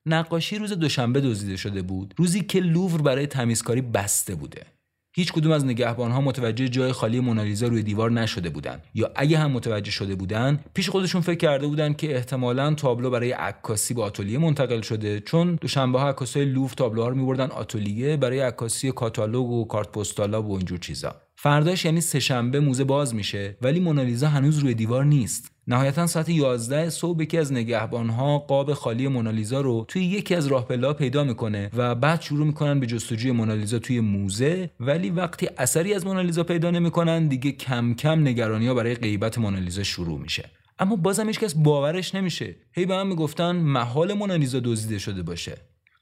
نقاشی 0.06 0.58
روز 0.58 0.72
دوشنبه 0.72 1.20
دزدیده 1.20 1.56
شده 1.56 1.82
بود 1.82 2.14
روزی 2.16 2.40
که 2.40 2.60
لوور 2.60 3.02
برای 3.02 3.26
تمیزکاری 3.26 3.80
بسته 3.80 4.34
بوده. 4.34 4.66
هیچ 5.14 5.32
کدوم 5.32 5.52
از 5.52 5.64
نگهبانها 5.64 6.20
متوجه 6.20 6.68
جای 6.68 6.92
خالی 6.92 7.20
مونالیزا 7.20 7.66
روی 7.66 7.82
دیوار 7.82 8.10
نشده 8.10 8.50
بودند 8.50 8.82
یا 8.94 9.10
اگه 9.14 9.38
هم 9.38 9.50
متوجه 9.50 9.90
شده 9.90 10.14
بودند 10.14 10.64
پیش 10.74 10.90
خودشون 10.90 11.20
فکر 11.20 11.38
کرده 11.38 11.66
بودند 11.66 11.96
که 11.96 12.16
احتمالا 12.16 12.74
تابلو 12.74 13.10
برای 13.10 13.32
عکاسی 13.32 13.94
به 13.94 14.02
آتلیه 14.02 14.38
منتقل 14.38 14.80
شده 14.80 15.20
چون 15.20 15.58
دوشنبه 15.60 15.98
ها 16.00 16.08
عکاسای 16.08 16.44
لوور 16.44 16.74
تابلوها 16.74 17.08
رو 17.08 17.14
میبردن 17.14 17.50
آتلیه 17.50 18.16
برای 18.16 18.40
عکاسی 18.40 18.92
کاتالوگ 18.92 19.50
و 19.50 19.64
کارت 19.64 19.92
پستالا 19.92 20.42
و 20.42 20.56
اینجور 20.56 20.78
چیزا. 20.78 21.14
فرداش 21.36 21.84
یعنی 21.84 22.00
سهشنبه 22.00 22.60
موزه 22.60 22.84
باز 22.84 23.14
میشه 23.14 23.56
ولی 23.62 23.80
مونالیزا 23.80 24.28
هنوز 24.28 24.58
روی 24.58 24.74
دیوار 24.74 25.04
نیست. 25.04 25.51
نهایتا 25.66 26.06
ساعت 26.06 26.28
11 26.28 26.90
صبح 26.90 27.22
یکی 27.22 27.38
از 27.38 27.52
نگهبانها 27.52 28.38
قاب 28.38 28.74
خالی 28.74 29.08
مونالیزا 29.08 29.60
رو 29.60 29.84
توی 29.88 30.04
یکی 30.04 30.34
از 30.34 30.46
راهپله‌ها 30.46 30.92
پیدا 30.92 31.24
می‌کنه 31.24 31.70
و 31.76 31.94
بعد 31.94 32.20
شروع 32.22 32.46
می‌کنن 32.46 32.80
به 32.80 32.86
جستجوی 32.86 33.32
مونالیزا 33.32 33.78
توی 33.78 34.00
موزه 34.00 34.70
ولی 34.80 35.10
وقتی 35.10 35.48
اثری 35.58 35.94
از 35.94 36.06
مونالیزا 36.06 36.44
پیدا 36.44 36.70
نمی‌کنن 36.70 37.28
دیگه 37.28 37.52
کم 37.52 37.94
کم 37.94 38.20
نگرانی 38.20 38.66
ها 38.66 38.74
برای 38.74 38.94
غیبت 38.94 39.38
مونالیزا 39.38 39.82
شروع 39.82 40.20
میشه. 40.20 40.50
اما 40.78 40.96
بازم 40.96 41.26
هیچکس 41.26 41.54
باورش 41.54 42.14
نمیشه. 42.14 42.56
هی 42.72 42.86
به 42.86 42.94
من 42.94 43.06
می‌گفتن 43.06 43.56
محال 43.56 44.12
مونالیزا 44.12 44.60
دزدیده 44.64 44.98
شده 44.98 45.22
باشه. 45.22 45.56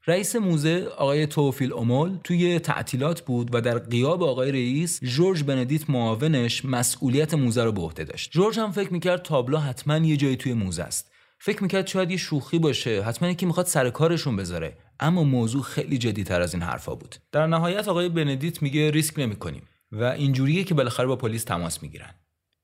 رئیس 0.07 0.35
موزه 0.35 0.87
آقای 0.97 1.27
توفیل 1.27 1.73
اومول 1.73 2.17
توی 2.23 2.59
تعطیلات 2.59 3.21
بود 3.21 3.55
و 3.55 3.61
در 3.61 3.77
قیاب 3.77 4.23
آقای 4.23 4.51
رئیس 4.51 4.99
جورج 5.03 5.43
بندیت 5.43 5.89
معاونش 5.89 6.65
مسئولیت 6.65 7.33
موزه 7.33 7.63
رو 7.63 7.71
به 7.71 7.81
عهده 7.81 8.03
داشت. 8.03 8.31
جورج 8.31 8.59
هم 8.59 8.71
فکر 8.71 8.93
می‌کرد 8.93 9.21
تابلو 9.21 9.57
حتما 9.57 9.97
یه 9.97 10.17
جایی 10.17 10.35
توی 10.35 10.53
موزه 10.53 10.83
است. 10.83 11.11
فکر 11.39 11.63
می‌کرد 11.63 11.87
شاید 11.87 12.11
یه 12.11 12.17
شوخی 12.17 12.59
باشه 12.59 13.03
حتما 13.03 13.29
یکی 13.29 13.45
می‌خواد 13.45 13.65
سر 13.65 13.89
کارشون 13.89 14.35
بذاره. 14.35 14.77
اما 14.99 15.23
موضوع 15.23 15.63
خیلی 15.63 15.97
جدی 15.97 16.23
تر 16.23 16.41
از 16.41 16.53
این 16.53 16.63
حرفا 16.63 16.95
بود. 16.95 17.15
در 17.31 17.47
نهایت 17.47 17.87
آقای 17.87 18.09
بندیت 18.09 18.61
میگه 18.61 18.91
ریسک 18.91 19.19
نمی‌کنیم 19.19 19.63
و 19.91 20.03
اینجوریه 20.03 20.63
که 20.63 20.73
بالاخره 20.73 21.07
با 21.07 21.15
پلیس 21.15 21.43
تماس 21.43 21.83
می‌گیرن. 21.83 22.15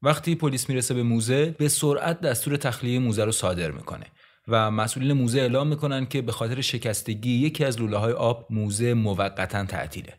وقتی 0.01 0.35
پلیس 0.35 0.69
می‌رسه 0.69 0.93
به 0.93 1.03
موزه 1.03 1.55
به 1.57 1.67
سرعت 1.67 2.21
دستور 2.21 2.57
تخلیه 2.57 2.99
موزه 2.99 3.25
رو 3.25 3.31
صادر 3.31 3.71
می‌کنه. 3.71 4.05
و 4.47 4.71
مسئولین 4.71 5.13
موزه 5.13 5.39
اعلام 5.39 5.67
می‌کنن 5.67 6.05
که 6.05 6.21
به 6.21 6.31
خاطر 6.31 6.61
شکستگی 6.61 7.29
یکی 7.29 7.65
از 7.65 7.79
لوله 7.79 7.97
های 7.97 8.13
آب 8.13 8.47
موزه 8.49 8.93
موقتا 8.93 9.65
تعطیله. 9.65 10.13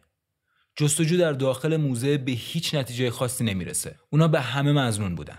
جستجو 0.76 1.16
در 1.16 1.32
داخل 1.32 1.76
موزه 1.76 2.18
به 2.18 2.32
هیچ 2.32 2.74
نتیجه 2.74 3.10
خاصی 3.10 3.44
نمی‌رسه. 3.44 3.96
اونا 4.10 4.28
به 4.28 4.40
همه 4.40 4.72
مزنون 4.72 5.14
بودن. 5.14 5.38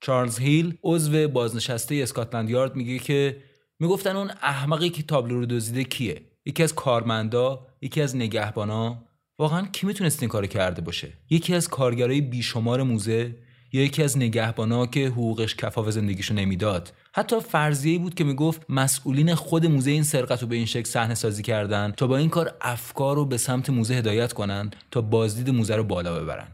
چارلز 0.00 0.38
هیل 0.38 0.74
عضو 0.82 1.28
بازنشسته 1.28 1.94
اسکاتلند 1.94 2.50
یارد 2.50 2.76
میگه 2.76 2.98
که 2.98 3.42
می‌گفتن 3.78 4.16
اون 4.16 4.30
احمقی 4.42 4.90
که 4.90 5.02
تابلو 5.02 5.40
رو 5.40 5.46
دزدیده 5.46 5.84
کیه؟ 5.84 6.22
یکی 6.44 6.62
از 6.62 6.74
کارمندا، 6.74 7.66
یکی 7.80 8.02
از 8.02 8.16
نگهبانا، 8.16 9.04
واقعا 9.38 9.66
کی 9.66 9.86
می‌تونست 9.86 10.22
این 10.22 10.28
کارو 10.28 10.46
کرده 10.46 10.82
باشه؟ 10.82 11.12
یکی 11.30 11.54
از 11.54 11.68
کارگرای 11.68 12.20
بیشمار 12.20 12.82
موزه 12.82 13.36
یا 13.72 13.84
یکی 13.84 14.02
از 14.02 14.18
نگهبانا 14.18 14.86
که 14.86 15.06
حقوقش 15.06 15.54
کفاف 15.54 15.90
زندگیشو 15.90 16.34
نمی‌داد 16.34 16.92
حتی 17.14 17.40
فرضیه 17.40 17.98
بود 17.98 18.14
که 18.14 18.24
می‌گفت 18.24 18.62
مسئولین 18.68 19.34
خود 19.34 19.66
موزه 19.66 19.90
این 19.90 20.02
سرقت 20.02 20.42
رو 20.42 20.48
به 20.48 20.56
این 20.56 20.66
شکل 20.66 20.88
صحنه 20.88 21.14
سازی 21.14 21.42
کردن 21.42 21.92
تا 21.96 22.06
با 22.06 22.16
این 22.16 22.28
کار 22.28 22.56
افکار 22.60 23.16
رو 23.16 23.24
به 23.24 23.36
سمت 23.36 23.70
موزه 23.70 23.94
هدایت 23.94 24.32
کنن 24.32 24.70
تا 24.90 25.00
بازدید 25.00 25.50
موزه 25.50 25.76
رو 25.76 25.84
بالا 25.84 26.20
ببرن. 26.20 26.48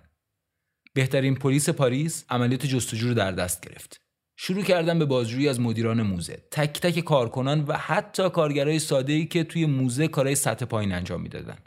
بهترین 0.95 1.35
پلیس 1.35 1.69
پاریس 1.69 2.25
عملیات 2.31 2.67
جستجو 2.67 3.09
رو 3.09 3.15
در 3.15 3.33
دست 3.33 3.69
گرفت. 3.69 4.01
شروع 4.39 4.63
کردن 4.63 4.99
به 4.99 5.05
بازجویی 5.05 5.49
از 5.49 5.61
مدیران 5.61 6.03
موزه 6.03 6.39
تک 6.51 6.81
تک 6.81 7.01
کارکنان 7.01 7.65
و 7.65 7.73
حتی 7.73 8.31
کارگرای 8.31 8.79
ساده 8.79 9.25
که 9.25 9.45
توی 9.45 9.67
موزه 9.67 10.09
کارهای 10.09 10.35
سطح 10.35 10.65
پایین 10.65 10.93
انجام 10.93 11.21
می‌دادن. 11.21 11.59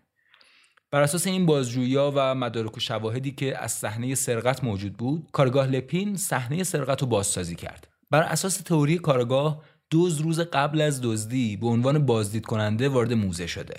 بر 0.92 1.02
اساس 1.02 1.28
این 1.28 1.46
بازجویی‌ها 1.46 2.14
و 2.16 2.36
مدارک 2.36 2.78
و 2.78 2.80
شواهدی 2.80 3.32
که 3.32 3.64
از 3.64 3.72
صحنه 3.72 4.16
سرقت 4.16 4.64
موجود 4.64 4.94
بود 4.94 5.30
کارگاه 5.32 5.68
لپین 5.68 6.16
صحنه 6.16 6.64
سرقت 6.64 7.02
رو 7.02 7.08
بازسازی 7.08 7.56
کرد. 7.56 7.89
بر 8.12 8.22
اساس 8.22 8.58
تئوری 8.58 8.98
کارگاه 8.98 9.64
دوز 9.90 10.18
روز 10.18 10.40
قبل 10.40 10.82
از 10.82 11.02
دزدی 11.02 11.58
به 11.58 11.68
عنوان 11.68 12.06
بازدید 12.06 12.46
کننده 12.46 12.90
وارد 12.90 13.14
موزه 13.14 13.48
شده. 13.48 13.76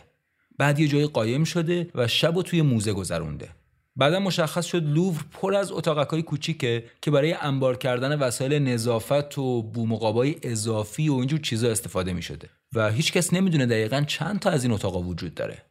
بعد 0.59 0.81
یه 0.81 0.89
جای 0.89 1.07
قایم 1.07 1.45
شده 1.45 1.91
و 1.95 2.09
شب 2.09 2.37
و 2.37 2.43
توی 2.43 2.63
موزه 2.63 2.93
گذرونده. 2.93 3.49
بعدا 3.97 4.21
مشخص 4.21 4.67
شد 4.67 4.83
لوور 4.83 5.25
پر 5.33 5.55
از 5.55 5.73
اتاقکای 5.73 6.23
کوچیکه 6.23 6.85
که 7.03 7.11
برای 7.11 7.33
انبار 7.33 7.77
کردن 7.77 8.19
وسایل 8.19 8.63
نظافت 8.63 9.39
و 9.39 9.63
بومقابای 9.63 10.37
اضافی 10.43 11.09
و 11.09 11.15
اینجور 11.15 11.41
چیزا 11.41 11.71
استفاده 11.71 12.13
می 12.13 12.23
شده 12.23 12.49
و 12.75 12.91
هیچکس 12.91 13.33
نمی‌دونه 13.33 13.67
دقیقا 13.67 14.01
چند 14.01 14.39
تا 14.39 14.51
از 14.51 14.65
این 14.65 14.73
اتاقا 14.73 15.03
وجود 15.03 15.35
داره. 15.35 15.63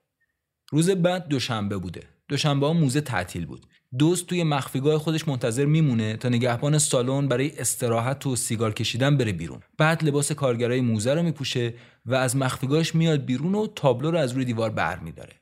روز 0.71 0.89
بعد 0.89 1.27
دوشنبه 1.27 1.77
بوده. 1.77 2.01
دوشنبه 2.27 2.67
ها 2.67 2.73
موزه 2.73 3.01
تعطیل 3.01 3.45
بود. 3.45 3.65
دوست 3.97 4.27
توی 4.27 4.43
مخفیگاه 4.43 4.99
خودش 4.99 5.27
منتظر 5.27 5.65
میمونه 5.65 6.17
تا 6.17 6.29
نگهبان 6.29 6.77
سالن 6.77 7.27
برای 7.27 7.59
استراحت 7.59 8.25
و 8.25 8.35
سیگار 8.35 8.73
کشیدن 8.73 9.17
بره 9.17 9.31
بیرون. 9.31 9.59
بعد 9.77 10.03
لباس 10.03 10.31
کارگرای 10.31 10.81
موزه 10.81 11.13
رو 11.13 11.23
میپوشه 11.23 11.73
و 12.05 12.15
از 12.15 12.35
مخفیگاهش 12.35 12.95
میاد 12.95 13.25
بیرون 13.25 13.55
و 13.55 13.67
تابلو 13.67 14.11
رو 14.11 14.17
از 14.17 14.31
روی 14.31 14.45
دیوار 14.45 14.69
برمیداره. 14.69 15.33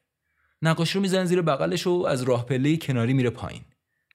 نقاشی 0.62 0.93
رو 0.93 1.01
می‌زنه 1.01 1.25
زیر 1.25 1.41
بغلش 1.41 1.88
و 1.88 2.05
از 2.10 2.23
راه 2.23 2.45
پله 2.45 2.77
کناری 2.77 3.13
میره 3.13 3.29
پایین. 3.29 3.62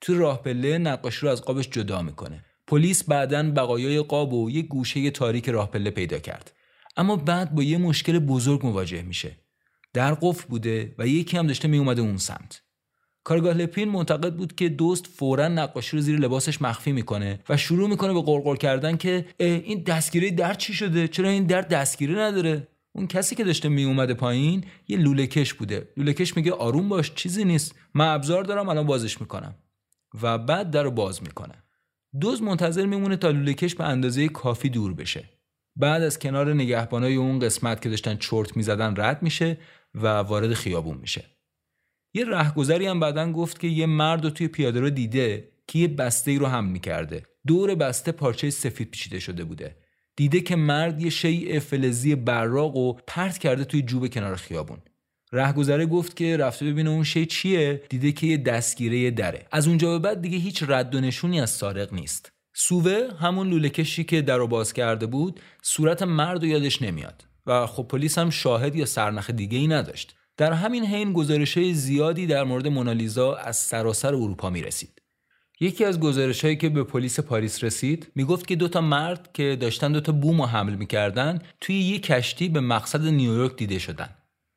تو 0.00 0.18
راه 0.18 0.42
پله 0.42 0.78
نقاشی 0.78 1.26
رو 1.26 1.32
از 1.32 1.42
قابش 1.42 1.68
جدا 1.68 2.02
می‌کنه. 2.02 2.44
پلیس 2.66 3.04
بعدا 3.04 3.50
بقایای 3.50 4.02
قاب 4.02 4.32
و 4.32 4.50
یه 4.50 4.62
گوشه 4.62 5.10
تاریک 5.10 5.48
راه 5.48 5.70
پله 5.70 5.90
پیدا 5.90 6.18
کرد. 6.18 6.52
اما 6.96 7.16
بعد 7.16 7.54
با 7.54 7.62
یه 7.62 7.78
مشکل 7.78 8.18
بزرگ 8.18 8.66
مواجه 8.66 9.02
میشه. 9.02 9.36
در 9.92 10.14
قفل 10.14 10.48
بوده 10.48 10.94
و 10.98 11.06
یکی 11.06 11.36
هم 11.36 11.46
داشته 11.46 11.68
میومده 11.68 12.02
اون 12.02 12.16
سمت. 12.16 12.61
کارگاه 13.24 13.54
لپین 13.54 13.88
معتقد 13.88 14.34
بود 14.34 14.54
که 14.54 14.68
دوست 14.68 15.06
فورا 15.06 15.48
نقاشی 15.48 15.96
رو 15.96 16.02
زیر 16.02 16.18
لباسش 16.18 16.62
مخفی 16.62 16.92
می‌کنه 16.92 17.40
و 17.48 17.56
شروع 17.56 17.88
می‌کنه 17.88 18.12
به 18.12 18.22
قرقر 18.22 18.56
کردن 18.56 18.96
که 18.96 19.26
این 19.38 19.82
دستگیره 19.82 20.30
در 20.30 20.54
چی 20.54 20.74
شده؟ 20.74 21.08
چرا 21.08 21.28
این 21.28 21.46
در 21.46 21.60
دستگیره 21.60 22.18
نداره؟ 22.18 22.68
اون 22.94 23.06
کسی 23.06 23.34
که 23.34 23.44
داشته 23.44 23.68
می 23.68 23.84
اومده 23.84 24.14
پایین 24.14 24.64
یه 24.88 24.98
لوله 24.98 25.26
کش 25.26 25.54
بوده. 25.54 25.88
لوله 25.96 26.12
کش 26.12 26.36
میگه 26.36 26.52
آروم 26.52 26.88
باش 26.88 27.14
چیزی 27.14 27.44
نیست. 27.44 27.74
من 27.94 28.14
ابزار 28.14 28.44
دارم 28.44 28.68
الان 28.68 28.86
بازش 28.86 29.20
می‌کنم. 29.20 29.54
و 30.22 30.38
بعد 30.38 30.70
در 30.70 30.82
رو 30.82 30.90
باز 30.90 31.22
می‌کنه. 31.22 31.54
دوز 32.20 32.42
منتظر 32.42 32.86
میمونه 32.86 33.16
تا 33.16 33.30
لوله 33.30 33.54
کش 33.54 33.74
به 33.74 33.84
اندازه 33.84 34.28
کافی 34.28 34.68
دور 34.68 34.94
بشه. 34.94 35.24
بعد 35.76 36.02
از 36.02 36.18
کنار 36.18 36.54
نگهبانای 36.54 37.14
اون 37.16 37.38
قسمت 37.38 37.82
که 37.82 37.88
داشتن 37.88 38.16
چرت 38.16 38.56
می‌زدن 38.56 38.94
رد 38.96 39.22
میشه 39.22 39.58
و 39.94 40.06
وارد 40.06 40.54
خیابون 40.54 40.98
میشه. 40.98 41.24
یه 42.14 42.24
رهگذری 42.24 42.86
هم 42.86 43.00
بعدا 43.00 43.32
گفت 43.32 43.60
که 43.60 43.66
یه 43.66 43.86
مرد 43.86 44.24
رو 44.24 44.30
توی 44.30 44.48
پیاده 44.48 44.80
رو 44.80 44.90
دیده 44.90 45.48
که 45.66 45.78
یه 45.78 45.88
بسته 45.88 46.30
ای 46.30 46.38
رو 46.38 46.46
هم 46.46 46.64
می‌کرده. 46.64 47.22
دور 47.46 47.74
بسته 47.74 48.12
پارچه 48.12 48.50
سفید 48.50 48.90
پیچیده 48.90 49.18
شده 49.18 49.44
بوده. 49.44 49.76
دیده 50.16 50.40
که 50.40 50.56
مرد 50.56 51.02
یه 51.02 51.10
شیء 51.10 51.60
فلزی 51.60 52.14
براق 52.14 52.76
و 52.76 52.92
پرت 53.06 53.38
کرده 53.38 53.64
توی 53.64 53.82
جوب 53.82 54.08
کنار 54.08 54.36
خیابون. 54.36 54.78
رهگذره 55.32 55.86
گفت 55.86 56.16
که 56.16 56.36
رفته 56.36 56.66
ببینه 56.66 56.90
اون 56.90 57.04
شی 57.04 57.26
چیه. 57.26 57.82
دیده 57.88 58.12
که 58.12 58.26
یه 58.26 58.36
دستگیره 58.36 59.10
دره. 59.10 59.46
از 59.52 59.68
اونجا 59.68 59.90
به 59.90 59.98
بعد 59.98 60.22
دیگه 60.22 60.38
هیچ 60.38 60.64
رد 60.68 60.94
و 60.94 61.00
نشونی 61.00 61.40
از 61.40 61.50
سارق 61.50 61.94
نیست. 61.94 62.32
سووه 62.54 63.08
همون 63.20 63.50
لوله 63.50 63.68
کشی 63.68 64.04
که 64.04 64.22
در 64.22 64.38
باز 64.38 64.72
کرده 64.72 65.06
بود 65.06 65.40
صورت 65.62 66.02
مرد 66.02 66.42
و 66.42 66.46
یادش 66.46 66.82
نمیاد. 66.82 67.24
و 67.46 67.66
خب 67.66 67.82
پلیس 67.82 68.18
هم 68.18 68.30
شاهد 68.30 68.76
یا 68.76 68.86
سرنخ 68.86 69.30
دیگه 69.30 69.58
ای 69.58 69.66
نداشت. 69.66 70.14
در 70.36 70.52
همین 70.52 70.84
حین 70.86 71.12
گزارش 71.12 71.58
زیادی 71.58 72.26
در 72.26 72.44
مورد 72.44 72.68
مونالیزا 72.68 73.34
از 73.34 73.56
سراسر 73.56 74.08
اروپا 74.08 74.50
می 74.50 74.62
رسید. 74.62 75.02
یکی 75.60 75.84
از 75.84 76.00
گزارش 76.00 76.44
هایی 76.44 76.56
که 76.56 76.68
به 76.68 76.84
پلیس 76.84 77.20
پاریس 77.20 77.64
رسید 77.64 78.12
می‌گفت 78.14 78.46
که 78.46 78.56
دوتا 78.56 78.80
مرد 78.80 79.32
که 79.32 79.56
داشتن 79.60 79.92
دوتا 79.92 80.12
بوم 80.12 80.40
رو 80.40 80.46
حمل 80.46 80.74
می‌کردن 80.74 81.38
توی 81.60 81.74
یک 81.74 82.02
کشتی 82.02 82.48
به 82.48 82.60
مقصد 82.60 83.06
نیویورک 83.06 83.56
دیده 83.56 83.78
شدن. 83.78 84.08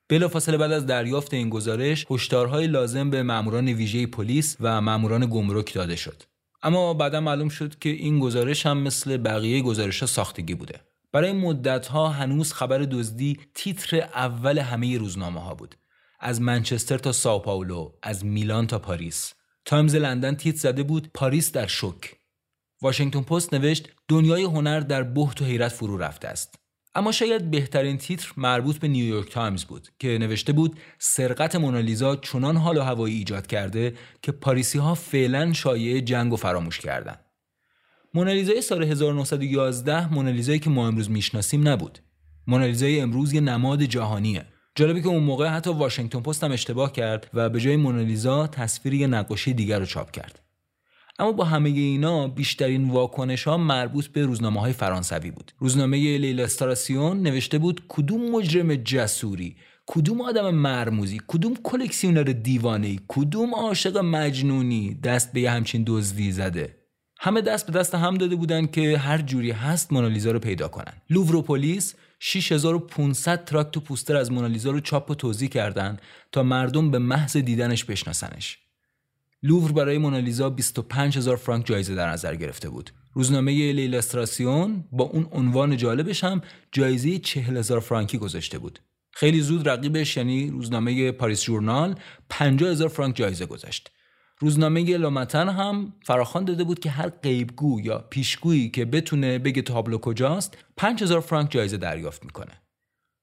بلافاصله 0.09 0.57
بعد 0.57 0.71
از 0.71 0.85
دریافت 0.85 1.33
این 1.33 1.49
گزارش 1.49 2.05
هشدارهای 2.09 2.67
لازم 2.67 3.09
به 3.09 3.23
ماموران 3.23 3.67
ویژه 3.67 4.07
پلیس 4.07 4.57
و 4.59 4.81
ماموران 4.81 5.25
گمرک 5.25 5.73
داده 5.73 5.95
شد. 5.95 6.23
اما 6.63 6.93
بعدا 6.93 7.21
معلوم 7.21 7.49
شد 7.49 7.79
که 7.79 7.89
این 7.89 8.19
گزارش 8.19 8.65
هم 8.65 8.77
مثل 8.77 9.17
بقیه 9.17 9.61
گزارش 9.61 9.99
ها 9.99 10.05
ساختگی 10.05 10.55
بوده. 10.55 10.79
برای 11.15 11.33
مدت 11.33 11.87
ها 11.87 12.09
هنوز 12.09 12.53
خبر 12.53 12.77
دزدی 12.77 13.39
تیتر 13.53 13.97
اول 13.97 14.59
همه 14.59 14.97
روزنامه 14.97 15.41
ها 15.41 15.53
بود. 15.55 15.75
از 16.19 16.41
منچستر 16.41 16.97
تا 16.97 17.11
ساو 17.11 17.41
پائولو 17.41 17.91
از 18.03 18.25
میلان 18.25 18.67
تا 18.67 18.79
پاریس. 18.79 19.33
تایمز 19.65 19.95
لندن 19.95 20.35
تیتر 20.35 20.57
زده 20.57 20.83
بود 20.83 21.09
پاریس 21.13 21.51
در 21.51 21.67
شوک. 21.67 22.15
واشنگتن 22.81 23.21
پست 23.21 23.53
نوشت 23.53 23.89
دنیای 24.07 24.43
هنر 24.43 24.79
در 24.79 25.03
بهت 25.03 25.41
و 25.41 25.45
حیرت 25.45 25.71
فرو 25.71 25.97
رفته 25.97 26.27
است. 26.27 26.59
اما 26.95 27.11
شاید 27.11 27.51
بهترین 27.51 27.97
تیتر 27.97 28.31
مربوط 28.37 28.77
به 28.77 28.87
نیویورک 28.87 29.31
تایمز 29.31 29.65
بود 29.65 29.89
که 29.99 30.17
نوشته 30.17 30.53
بود 30.53 30.79
سرقت 30.99 31.55
مونالیزا 31.55 32.15
چنان 32.15 32.57
حال 32.57 32.77
و 32.77 32.81
هوایی 32.81 33.15
ایجاد 33.15 33.47
کرده 33.47 33.93
که 34.21 34.31
پاریسی 34.31 34.77
ها 34.77 34.95
فعلا 34.95 35.53
شایعه 35.53 36.01
جنگ 36.01 36.33
و 36.33 36.35
فراموش 36.35 36.79
کردند. 36.79 37.24
مونالیزای 38.15 38.61
سال 38.61 38.83
1911 38.83 40.13
مونالیزایی 40.13 40.59
که 40.59 40.69
ما 40.69 40.87
امروز 40.87 41.09
می‌شناسیم 41.11 41.67
نبود. 41.67 41.99
مونالیزای 42.47 42.99
امروز 42.99 43.33
یه 43.33 43.41
نماد 43.41 43.83
جهانیه. 43.83 44.45
جالبه 44.75 45.01
که 45.01 45.07
اون 45.07 45.23
موقع 45.23 45.47
حتی 45.47 45.69
واشنگتن 45.69 46.19
پست 46.19 46.43
هم 46.43 46.51
اشتباه 46.51 46.91
کرد 46.91 47.29
و 47.33 47.49
به 47.49 47.59
جای 47.59 47.75
مونالیزا 47.75 48.47
تصویر 48.47 48.93
یه 48.93 49.07
نقاشی 49.07 49.53
دیگر 49.53 49.79
رو 49.79 49.85
چاپ 49.85 50.11
کرد. 50.11 50.39
اما 51.19 51.31
با 51.31 51.43
همه 51.43 51.69
اینا 51.69 52.27
بیشترین 52.27 52.89
واکنش 52.89 53.43
ها 53.43 53.57
مربوط 53.57 54.07
به 54.07 54.25
روزنامه 54.25 54.59
های 54.61 54.73
فرانسوی 54.73 55.31
بود. 55.31 55.51
روزنامه 55.59 56.17
لیلوستراسیون 56.17 57.21
نوشته 57.21 57.57
بود 57.57 57.83
کدوم 57.87 58.31
مجرم 58.31 58.75
جسوری 58.75 59.55
کدوم 59.85 60.21
آدم 60.21 60.49
مرموزی 60.49 61.21
کدوم 61.27 61.53
کلکسیونر 61.63 62.23
دیوانه 62.23 62.99
کدوم 63.07 63.55
عاشق 63.55 63.97
مجنونی 63.97 64.93
دست 64.93 65.33
به 65.33 65.41
یه 65.41 65.51
همچین 65.51 65.83
دزدی 65.87 66.31
زده 66.31 66.84
همه 67.19 67.41
دست 67.41 67.71
به 67.71 67.79
دست 67.79 67.95
هم 67.95 68.17
داده 68.17 68.35
بودن 68.35 68.65
که 68.65 68.97
هر 68.97 69.21
جوری 69.21 69.51
هست 69.51 69.93
مونالیزا 69.93 70.31
رو 70.31 70.39
پیدا 70.39 70.67
کنن. 70.67 70.93
لوور 71.09 71.35
و 71.35 71.41
پلیس 71.41 71.95
6500 72.19 73.45
تراکت 73.45 73.77
و 73.77 73.79
پوستر 73.79 74.15
از 74.15 74.31
مونالیزا 74.31 74.71
رو 74.71 74.79
چاپ 74.79 75.11
و 75.11 75.15
توزیع 75.15 75.49
کردن 75.49 75.97
تا 76.31 76.43
مردم 76.43 76.91
به 76.91 76.99
محض 76.99 77.37
دیدنش 77.37 77.83
بشناسنش. 77.83 78.57
لوور 79.43 79.71
برای 79.71 79.97
مونالیزا 79.97 80.49
25000 80.49 81.37
فرانک 81.37 81.65
جایزه 81.65 81.95
در 81.95 82.09
نظر 82.09 82.35
گرفته 82.35 82.69
بود. 82.69 82.91
روزنامه 83.13 83.71
لیلاستراسیون 83.71 84.83
با 84.91 85.03
اون 85.03 85.27
عنوان 85.31 85.77
جالبش 85.77 86.23
هم 86.23 86.41
جایزه 86.71 87.19
40000 87.19 87.79
فرانکی 87.79 88.17
گذاشته 88.17 88.57
بود. 88.59 88.79
خیلی 89.11 89.41
زود 89.41 89.69
رقیبش 89.69 90.17
یعنی 90.17 90.49
روزنامه 90.49 91.11
پاریس 91.11 91.43
جورنال 91.43 91.95
50000 92.29 92.87
فرانک 92.87 93.15
جایزه 93.15 93.45
گذاشت. 93.45 93.91
روزنامه 94.45 94.97
لامتن 94.97 95.49
هم 95.49 95.93
فراخوان 96.03 96.45
داده 96.45 96.63
بود 96.63 96.79
که 96.79 96.89
هر 96.89 97.09
غیبگو 97.09 97.81
یا 97.81 97.97
پیشگویی 98.09 98.69
که 98.69 98.85
بتونه 98.85 99.39
بگه 99.39 99.61
تابلو 99.61 99.97
کجاست 99.97 100.57
5000 100.77 101.21
فرانک 101.21 101.51
جایزه 101.51 101.77
دریافت 101.77 102.25
می‌کنه. 102.25 102.61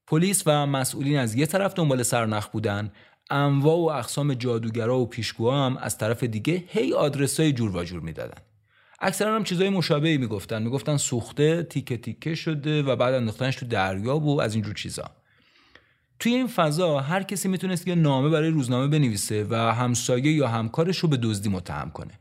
پلیس 0.06 0.42
و 0.46 0.66
مسئولین 0.66 1.18
از 1.18 1.34
یه 1.34 1.46
طرف 1.46 1.74
دنبال 1.74 2.02
سرنخ 2.02 2.48
بودن. 2.48 2.92
انواع 3.30 3.76
و 3.76 3.98
اقسام 3.98 4.34
جادوگرا 4.34 4.98
و 4.98 5.06
پیشگوها 5.06 5.66
هم 5.66 5.76
از 5.76 5.98
طرف 5.98 6.24
دیگه 6.24 6.64
هی 6.68 6.92
آدرسای 6.92 7.52
جور 7.52 7.76
و 7.76 7.84
جور 7.84 8.00
می‌دادن. 8.00 8.42
اکثرا 9.00 9.34
هم 9.34 9.44
چیزای 9.44 9.70
مشابهی 9.70 10.18
می‌گفتن. 10.18 10.62
می‌گفتن 10.62 10.96
سوخته 10.96 11.62
تیکه 11.62 11.96
تیکه 11.96 12.34
شده 12.34 12.82
و 12.82 12.96
بعد 12.96 13.14
انداختنش 13.14 13.56
تو 13.56 13.66
دریا 13.66 14.18
و 14.18 14.40
از 14.40 14.54
اینجور 14.54 14.74
چیزا. 14.74 15.04
توی 16.22 16.34
این 16.34 16.46
فضا 16.46 17.00
هر 17.00 17.22
کسی 17.22 17.48
می‌تونست 17.48 17.88
یه 17.88 17.94
نامه 17.94 18.28
برای 18.28 18.48
روزنامه 18.48 18.88
بنویسه 18.88 19.46
و 19.50 19.54
همسایه 19.54 20.32
یا 20.32 20.48
همکارش 20.48 20.98
رو 20.98 21.08
به 21.08 21.16
دزدی 21.16 21.48
متهم 21.48 21.90
کنه. 21.90 22.20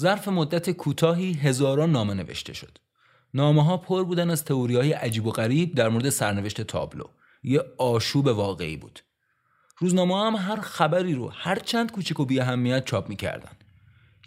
ظرف 0.00 0.28
مدت 0.28 0.70
کوتاهی 0.70 1.32
هزاران 1.32 1.92
نامه 1.92 2.14
نوشته 2.14 2.52
شد. 2.52 2.78
نامه 3.34 3.64
ها 3.64 3.76
پر 3.76 4.04
بودن 4.04 4.30
از 4.30 4.44
تئوری 4.44 4.76
های 4.76 4.92
عجیب 4.92 5.26
و 5.26 5.30
غریب 5.30 5.74
در 5.74 5.88
مورد 5.88 6.10
سرنوشت 6.10 6.60
تابلو. 6.60 7.04
یه 7.42 7.64
آشوب 7.78 8.26
واقعی 8.26 8.76
بود. 8.76 9.00
روزنامه 9.78 10.26
هم 10.26 10.36
هر 10.36 10.60
خبری 10.60 11.14
رو 11.14 11.28
هر 11.28 11.58
چند 11.58 11.92
کوچک 11.92 12.20
و 12.20 12.24
بی 12.24 12.40
اهمیت 12.40 12.84
چاپ 12.84 13.08
می‌کردن. 13.08 13.52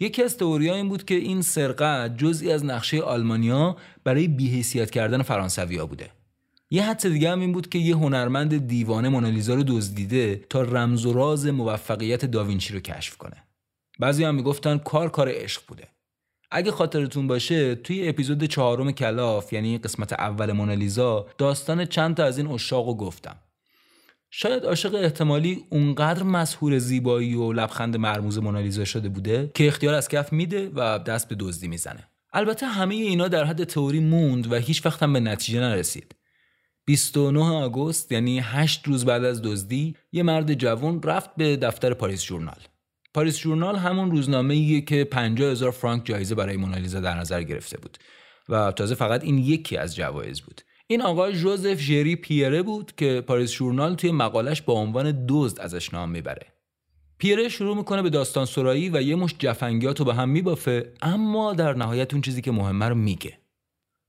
یکی 0.00 0.22
از 0.22 0.36
تئوری 0.36 0.70
این 0.70 0.88
بود 0.88 1.04
که 1.04 1.14
این 1.14 1.42
سرقت 1.42 2.16
جزئی 2.16 2.52
از 2.52 2.64
نقشه 2.64 3.00
آلمانیا 3.00 3.76
برای 4.04 4.28
بیحیثیت 4.28 4.90
کردن 4.90 5.22
فرانسویا 5.22 5.86
بوده. 5.86 6.10
یه 6.70 6.82
حدس 6.82 7.06
دیگه 7.06 7.30
هم 7.30 7.40
این 7.40 7.52
بود 7.52 7.68
که 7.68 7.78
یه 7.78 7.96
هنرمند 7.96 8.68
دیوانه 8.68 9.08
مونالیزا 9.08 9.54
رو 9.54 9.62
دزدیده 9.62 10.44
تا 10.50 10.62
رمز 10.62 11.06
و 11.06 11.12
راز 11.12 11.46
موفقیت 11.46 12.24
داوینچی 12.24 12.74
رو 12.74 12.80
کشف 12.80 13.16
کنه. 13.16 13.44
بعضی 13.98 14.24
هم 14.24 14.34
می‌گفتن 14.34 14.78
کار 14.78 15.08
کار 15.08 15.28
عشق 15.32 15.62
بوده. 15.66 15.88
اگه 16.50 16.70
خاطرتون 16.70 17.26
باشه 17.26 17.74
توی 17.74 18.08
اپیزود 18.08 18.44
چهارم 18.44 18.92
کلاف 18.92 19.52
یعنی 19.52 19.78
قسمت 19.78 20.12
اول 20.12 20.52
مونالیزا 20.52 21.26
داستان 21.38 21.84
چند 21.84 22.16
تا 22.16 22.24
از 22.24 22.38
این 22.38 22.46
اشاق 22.46 22.86
رو 22.86 22.94
گفتم. 22.94 23.36
شاید 24.30 24.64
عاشق 24.64 24.94
احتمالی 24.94 25.64
اونقدر 25.70 26.22
مسهور 26.22 26.78
زیبایی 26.78 27.34
و 27.34 27.52
لبخند 27.52 27.96
مرموز 27.96 28.38
مونالیزا 28.38 28.84
شده 28.84 29.08
بوده 29.08 29.50
که 29.54 29.66
اختیار 29.66 29.94
از 29.94 30.08
کف 30.08 30.32
میده 30.32 30.70
و 30.74 30.98
دست 30.98 31.28
به 31.28 31.34
دزدی 31.34 31.68
می‌زنه. 31.68 32.08
البته 32.32 32.66
همه 32.66 32.94
اینا 32.94 33.28
در 33.28 33.44
حد 33.44 33.64
تئوری 33.64 34.00
موند 34.00 34.52
و 34.52 34.54
هیچ 34.54 34.86
وقت 34.86 35.02
هم 35.02 35.12
به 35.12 35.20
نتیجه 35.20 35.60
نرسید. 35.60 36.14
29 36.86 37.40
آگوست 37.40 38.12
یعنی 38.12 38.38
8 38.38 38.86
روز 38.86 39.04
بعد 39.04 39.24
از 39.24 39.42
دزدی 39.42 39.96
یه 40.12 40.22
مرد 40.22 40.54
جوان 40.54 41.02
رفت 41.02 41.30
به 41.36 41.56
دفتر 41.56 41.94
پاریس 41.94 42.22
ژورنال. 42.22 42.58
پاریس 43.14 43.38
جورنال 43.38 43.76
همون 43.76 44.10
روزنامه 44.10 44.54
ایه 44.54 44.80
که 44.80 45.04
50 45.04 45.50
هزار 45.50 45.70
فرانک 45.70 46.06
جایزه 46.06 46.34
برای 46.34 46.56
مونالیزا 46.56 47.00
در 47.00 47.14
نظر 47.14 47.42
گرفته 47.42 47.78
بود. 47.78 47.98
و 48.48 48.72
تازه 48.72 48.94
فقط 48.94 49.24
این 49.24 49.38
یکی 49.38 49.76
از 49.76 49.96
جوایز 49.96 50.40
بود. 50.40 50.60
این 50.86 51.02
آقای 51.02 51.32
جوزف 51.32 51.80
ژری 51.80 52.16
پیره 52.16 52.62
بود 52.62 52.92
که 52.96 53.20
پاریس 53.26 53.52
جورنال 53.52 53.94
توی 53.94 54.12
مقالش 54.12 54.62
با 54.62 54.74
عنوان 54.74 55.26
دزد 55.28 55.60
ازش 55.60 55.94
نام 55.94 56.10
می‌بره. 56.10 56.46
پیره 57.18 57.48
شروع 57.48 57.76
می‌کنه 57.76 58.02
به 58.02 58.10
داستان 58.10 58.46
سرایی 58.46 58.90
و 58.90 59.02
یه 59.02 59.16
مش 59.16 59.34
جفنگیات 59.38 59.98
رو 59.98 60.04
به 60.04 60.14
هم 60.14 60.28
میبافه 60.28 60.92
اما 61.02 61.52
در 61.52 61.74
نهایت 61.74 62.12
اون 62.12 62.22
چیزی 62.22 62.42
که 62.42 62.52
مهمه 62.52 62.88
رو 62.88 62.94
میگه. 62.94 63.38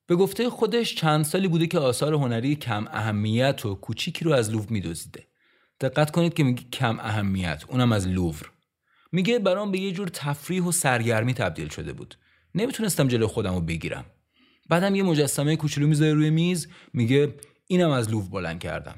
به 0.07 0.15
گفته 0.15 0.49
خودش 0.49 0.95
چند 0.95 1.25
سالی 1.25 1.47
بوده 1.47 1.67
که 1.67 1.79
آثار 1.79 2.13
هنری 2.13 2.55
کم 2.55 2.87
اهمیت 2.91 3.65
و 3.65 3.75
کوچیکی 3.75 4.25
رو 4.25 4.33
از 4.33 4.51
لوور 4.51 4.67
میدزدیده 4.69 5.27
دقت 5.81 6.11
کنید 6.11 6.33
که 6.33 6.43
میگه 6.43 6.63
کم 6.73 6.99
اهمیت 6.99 7.63
اونم 7.67 7.91
از 7.91 8.07
لوور. 8.07 8.51
میگه 9.11 9.39
برام 9.39 9.71
به 9.71 9.79
یه 9.79 9.91
جور 9.91 10.07
تفریح 10.07 10.63
و 10.63 10.71
سرگرمی 10.71 11.33
تبدیل 11.33 11.69
شده 11.69 11.93
بود. 11.93 12.15
نمی‌تونستم 12.55 13.07
جلو 13.07 13.27
خودم 13.27 13.53
رو 13.53 13.61
بگیرم. 13.61 14.05
بعدم 14.69 14.95
یه 14.95 15.03
مجسمه 15.03 15.55
کوچولو 15.55 15.87
می‌ذاره 15.87 16.13
روی 16.13 16.29
میز 16.29 16.67
میگه 16.93 17.33
اینم 17.67 17.89
از 17.89 18.09
لوور 18.09 18.29
بلند 18.29 18.59
کردم. 18.59 18.95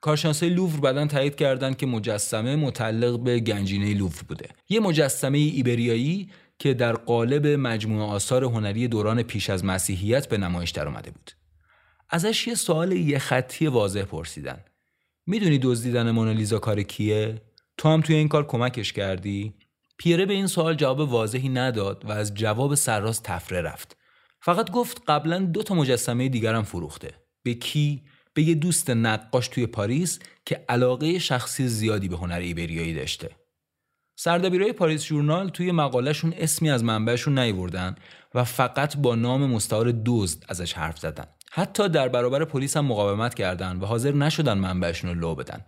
کارشناسای 0.00 0.50
لوور 0.50 0.80
بعدا 0.80 1.06
تایید 1.06 1.36
کردند 1.36 1.76
که 1.76 1.86
مجسمه 1.86 2.56
متعلق 2.56 3.20
به 3.20 3.40
گنجینه 3.40 3.94
لوور 3.94 4.22
بوده. 4.28 4.48
یه 4.68 4.80
مجسمه 4.80 5.38
ایبریایی 5.38 6.30
که 6.58 6.74
در 6.74 6.92
قالب 6.92 7.46
مجموعه 7.46 8.10
آثار 8.10 8.44
هنری 8.44 8.88
دوران 8.88 9.22
پیش 9.22 9.50
از 9.50 9.64
مسیحیت 9.64 10.28
به 10.28 10.38
نمایش 10.38 10.70
در 10.70 10.88
اومده 10.88 11.10
بود. 11.10 11.30
ازش 12.10 12.46
یه 12.46 12.54
سوال 12.54 12.92
یه 12.92 13.18
خطی 13.18 13.66
واضح 13.66 14.02
پرسیدن. 14.02 14.64
می‌دونی 15.26 15.58
دزدیدن 15.58 16.10
مونالیزا 16.10 16.58
کار 16.58 16.82
کیه؟ 16.82 17.42
تو 17.76 17.88
هم 17.88 18.00
توی 18.00 18.16
این 18.16 18.28
کار 18.28 18.46
کمکش 18.46 18.92
کردی؟ 18.92 19.54
پیره 19.98 20.26
به 20.26 20.34
این 20.34 20.46
سوال 20.46 20.74
جواب 20.74 21.00
واضحی 21.00 21.48
نداد 21.48 22.04
و 22.04 22.12
از 22.12 22.34
جواب 22.34 22.74
سرراست 22.74 23.22
تفره 23.22 23.60
رفت. 23.60 23.96
فقط 24.40 24.70
گفت 24.70 25.02
قبلا 25.08 25.38
دو 25.38 25.62
تا 25.62 25.74
مجسمه 25.74 26.28
دیگرم 26.28 26.62
فروخته. 26.62 27.14
به 27.42 27.54
کی؟ 27.54 28.02
به 28.34 28.42
یه 28.42 28.54
دوست 28.54 28.90
نقاش 28.90 29.48
توی 29.48 29.66
پاریس 29.66 30.18
که 30.46 30.64
علاقه 30.68 31.18
شخصی 31.18 31.68
زیادی 31.68 32.08
به 32.08 32.16
هنر 32.16 32.38
ایبریایی 32.38 32.94
داشته. 32.94 33.30
سردبیرای 34.16 34.72
پاریس 34.72 35.04
جورنال 35.04 35.48
توی 35.48 35.72
مقالهشون 35.72 36.34
اسمی 36.36 36.70
از 36.70 36.84
منبعشون 36.84 37.38
نیوردن 37.38 37.94
و 38.34 38.44
فقط 38.44 38.96
با 38.96 39.14
نام 39.14 39.46
مستعار 39.46 39.92
دزد 40.06 40.44
ازش 40.48 40.72
حرف 40.72 40.98
زدن. 40.98 41.26
حتی 41.50 41.88
در 41.88 42.08
برابر 42.08 42.44
پلیس 42.44 42.76
هم 42.76 42.86
مقاومت 42.86 43.34
کردند 43.34 43.82
و 43.82 43.86
حاضر 43.86 44.12
نشدن 44.12 44.58
منبعشون 44.58 45.10
رو 45.10 45.20
لو 45.20 45.34
بدن. 45.34 45.64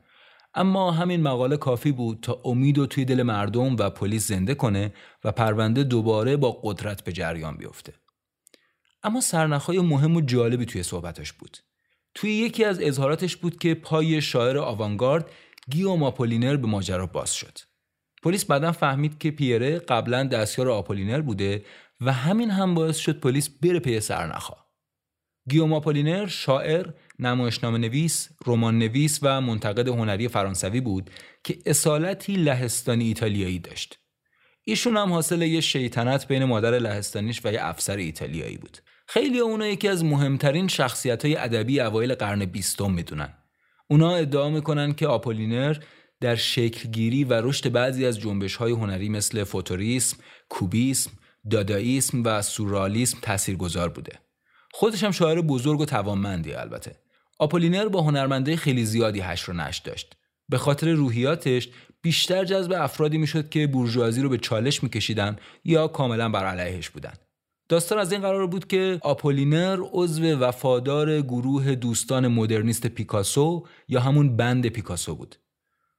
اما 0.54 0.90
همین 0.90 1.22
مقاله 1.22 1.56
کافی 1.56 1.92
بود 1.92 2.18
تا 2.22 2.40
امید 2.44 2.78
و 2.78 2.87
توی 2.87 3.04
دل 3.04 3.22
مردم 3.22 3.76
و 3.76 3.90
پلیس 3.90 4.28
زنده 4.28 4.54
کنه 4.54 4.92
و 5.24 5.32
پرونده 5.32 5.85
دوباره 5.85 6.37
با 6.37 6.61
قدرت 6.62 7.04
به 7.04 7.12
جریان 7.12 7.56
بیفته. 7.56 7.92
اما 9.02 9.20
سرنخهای 9.20 9.80
مهم 9.80 10.16
و 10.16 10.20
جالبی 10.20 10.66
توی 10.66 10.82
صحبتش 10.82 11.32
بود. 11.32 11.59
توی 12.14 12.30
یکی 12.30 12.64
از 12.64 12.80
اظهاراتش 12.80 13.37
بود 13.37 13.59
که 13.59 13.74
پای 13.74 14.20
شاعر 14.20 14.59
آوانگارد 14.59 15.30
گیوم 15.70 16.02
آپولینر 16.02 16.56
به 16.56 16.66
ماجرا 16.66 17.06
باز 17.06 17.35
شد. 17.35 17.59
پلیس 18.22 18.44
بعدا 18.44 18.72
فهمید 18.72 19.18
که 19.18 19.31
پیره 19.31 19.79
قبلا 19.79 20.24
دستیار 20.24 20.70
آپولینر 20.70 21.20
بوده 21.20 21.64
و 22.00 22.12
همین 22.12 22.50
هم 22.50 22.74
باعث 22.74 22.96
شد 22.96 23.20
پلیس 23.20 23.48
بره 23.48 23.79
پی 23.79 24.00
سرنخا 24.00 24.57
گیوم 25.48 25.72
آپولینر 25.72 26.26
شاعر، 26.26 26.87
نمایشنامه 27.18 27.79
نویس، 27.79 28.29
رمان 28.46 28.79
نویس 28.79 29.18
و 29.22 29.40
منتقد 29.40 29.88
هنری 29.88 30.29
فرانسوی 30.29 30.81
بود 30.81 31.11
که 31.44 31.59
اصالتی 31.66 32.37
لهستانی 32.37 33.05
ایتالیایی 33.05 33.59
داشت. 33.59 33.98
ایشون 34.64 34.96
هم 34.96 35.12
حاصل 35.12 35.42
یه 35.42 35.61
شیطنت 35.61 36.29
بین 36.29 36.44
مادر 36.44 36.79
لهستانیش 36.79 37.40
و 37.44 37.52
یه 37.52 37.64
افسر 37.64 37.96
ایتالیایی 37.96 38.57
بود. 38.57 38.79
خیلی 39.07 39.38
اونا 39.38 39.66
یکی 39.66 39.88
از 39.88 40.05
مهمترین 40.05 40.68
شخصیت 40.68 41.24
های 41.24 41.37
ادبی 41.37 41.81
اوایل 41.81 42.14
قرن 42.14 42.44
بیستم 42.44 42.92
می‌دونن. 42.92 43.35
اونا 43.88 44.14
ادعا 44.14 44.48
می‌کنن 44.50 44.92
که 44.92 45.07
آپولینر 45.07 45.76
در 46.20 46.35
شکلگیری 46.37 47.24
و 47.24 47.33
رشد 47.33 47.72
بعضی 47.72 48.07
از 48.07 48.20
جنبش 48.20 48.57
های 48.57 48.72
هنری 48.72 49.09
مثل 49.09 49.44
فوتوریسم، 49.44 50.16
کوبیسم، 50.48 51.11
داداییسم 51.50 52.22
و 52.24 52.42
سورالیسم 52.42 53.18
تاثیرگذار 53.22 53.88
بوده. 53.88 54.12
خودش 54.72 55.05
هم 55.05 55.11
شاعر 55.11 55.40
بزرگ 55.40 55.81
و 55.81 55.85
توانمندی 55.85 56.52
البته. 56.52 56.96
آپولینر 57.38 57.88
با 57.88 58.02
هنرمندای 58.02 58.57
خیلی 58.57 58.85
زیادی 58.85 59.20
حشر 59.20 59.48
و 59.48 59.52
نشر 59.52 59.79
داشت. 59.79 60.16
به 60.48 60.59
خاطر 60.59 60.92
روحیاتش 60.92 61.68
بیشتر 62.02 62.44
جذب 62.44 62.72
افرادی 62.72 63.18
می‌شد 63.18 63.48
که 63.48 63.66
بورژوازی 63.66 64.22
رو 64.22 64.29
به 64.29 64.38
چالش 64.38 64.83
میکشیدن 64.83 65.37
یا 65.64 65.88
کاملا 65.88 66.29
بر 66.29 66.44
علیهش 66.44 66.90
بودن. 66.90 67.12
داستان 67.68 67.98
از 67.98 68.12
این 68.12 68.20
قرار 68.20 68.46
بود 68.46 68.66
که 68.66 68.98
آپولینر 69.02 69.79
عضو 69.92 70.24
وفادار 70.24 71.20
گروه 71.22 71.74
دوستان 71.74 72.29
مدرنیست 72.29 72.87
پیکاسو 72.87 73.66
یا 73.88 74.00
همون 74.00 74.37
باند 74.37 74.66
پیکاسو 74.66 75.14
بود. 75.14 75.37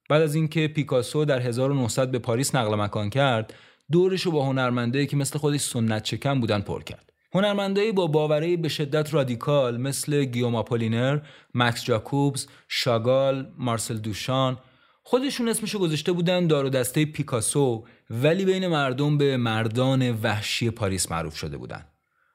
بعد 0.09 0.21
از 0.21 0.35
اینکه 0.35 0.67
پیکاسو 0.67 1.25
در 1.25 1.39
1900 1.39 2.11
به 2.11 2.19
پاریس 2.19 2.55
نقل 2.55 2.75
مکان 2.75 3.09
کرد، 3.09 3.53
دورش 3.91 4.21
رو 4.21 4.31
با 4.31 4.45
هنرمندایی 4.45 5.07
که 5.07 5.17
مثل 5.17 5.39
خودش 5.39 5.61
سنت 5.61 6.03
شکن 6.03 6.39
بودن 6.39 6.61
پر 6.61 6.83
کرد. 6.83 7.13
هنرمندایی 7.33 7.91
با 7.91 8.07
باورهای 8.07 8.57
به 8.57 8.69
شدت 8.69 9.13
رادیکال 9.13 9.77
مثل 9.77 10.25
گیوم 10.25 10.55
آپولینر، 10.55 11.19
مکس 11.53 11.83
جاکوبز، 11.83 12.47
شاگال، 12.67 13.51
مارسل 13.57 13.97
دوشان 13.97 14.57
خودشون 15.03 15.49
اسمشو 15.49 15.79
گذاشته 15.79 16.11
بودن 16.11 16.47
دار 16.47 16.65
و 16.65 16.69
دسته 16.69 17.05
پیکاسو 17.05 17.85
ولی 18.09 18.45
بین 18.45 18.67
مردم 18.67 19.17
به 19.17 19.37
مردان 19.37 20.11
وحشی 20.11 20.69
پاریس 20.69 21.11
معروف 21.11 21.35
شده 21.35 21.57
بودن. 21.57 21.85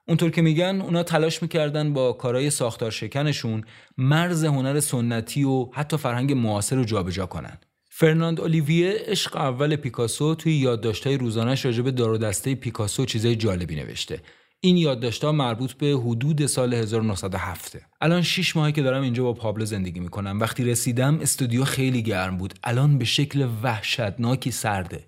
اونطور 0.09 0.31
که 0.31 0.43
میگن 0.43 0.81
اونا 0.83 1.03
تلاش 1.03 1.43
می‌کردن 1.43 1.93
با 1.93 2.13
کارهای 2.13 2.51
ساختار 2.51 2.91
شکنشون 2.91 3.65
مرز 3.99 4.45
هنر 4.45 4.81
سنتی 4.81 5.45
و 5.45 5.69
حتی 5.73 5.97
فرهنگ 5.97 6.33
معاصر 6.33 6.77
رو 6.77 6.85
جابجا 6.85 7.27
کنن. 7.27 7.59
فرناند 7.91 8.41
اولیویه 8.41 8.95
عشق 9.07 9.37
اول 9.37 9.77
پیکاسو 9.77 10.35
توی 10.35 10.53
یادداشت‌های 10.53 11.17
روزانه‌اش 11.17 11.65
راجع 11.65 11.83
به 11.83 11.91
دار 11.91 12.11
و 12.11 12.19
دسته 12.19 12.55
پیکاسو 12.55 13.05
چیزای 13.05 13.37
جالبی 13.37 13.77
نوشته. 13.77 14.21
این 14.61 14.77
یادداشت‌ها 14.77 15.33
مربوط 15.33 15.73
به 15.73 15.87
حدود 15.87 16.47
سال 16.47 16.75
1907 16.75 17.77
الان 18.01 18.23
6 18.23 18.57
ماهی 18.57 18.73
که 18.73 18.83
دارم 18.83 19.03
اینجا 19.03 19.23
با 19.23 19.33
پابلو 19.33 19.65
زندگی 19.65 20.01
می‌کنم 20.01 20.41
وقتی 20.41 20.65
رسیدم 20.65 21.19
استودیو 21.21 21.65
خیلی 21.65 22.03
گرم 22.03 22.39
بود 22.39 22.55
الان 22.65 22.99
به 22.99 23.05
شکل 23.05 23.49
وحشتناکی 23.63 24.51
سرده 24.51 25.05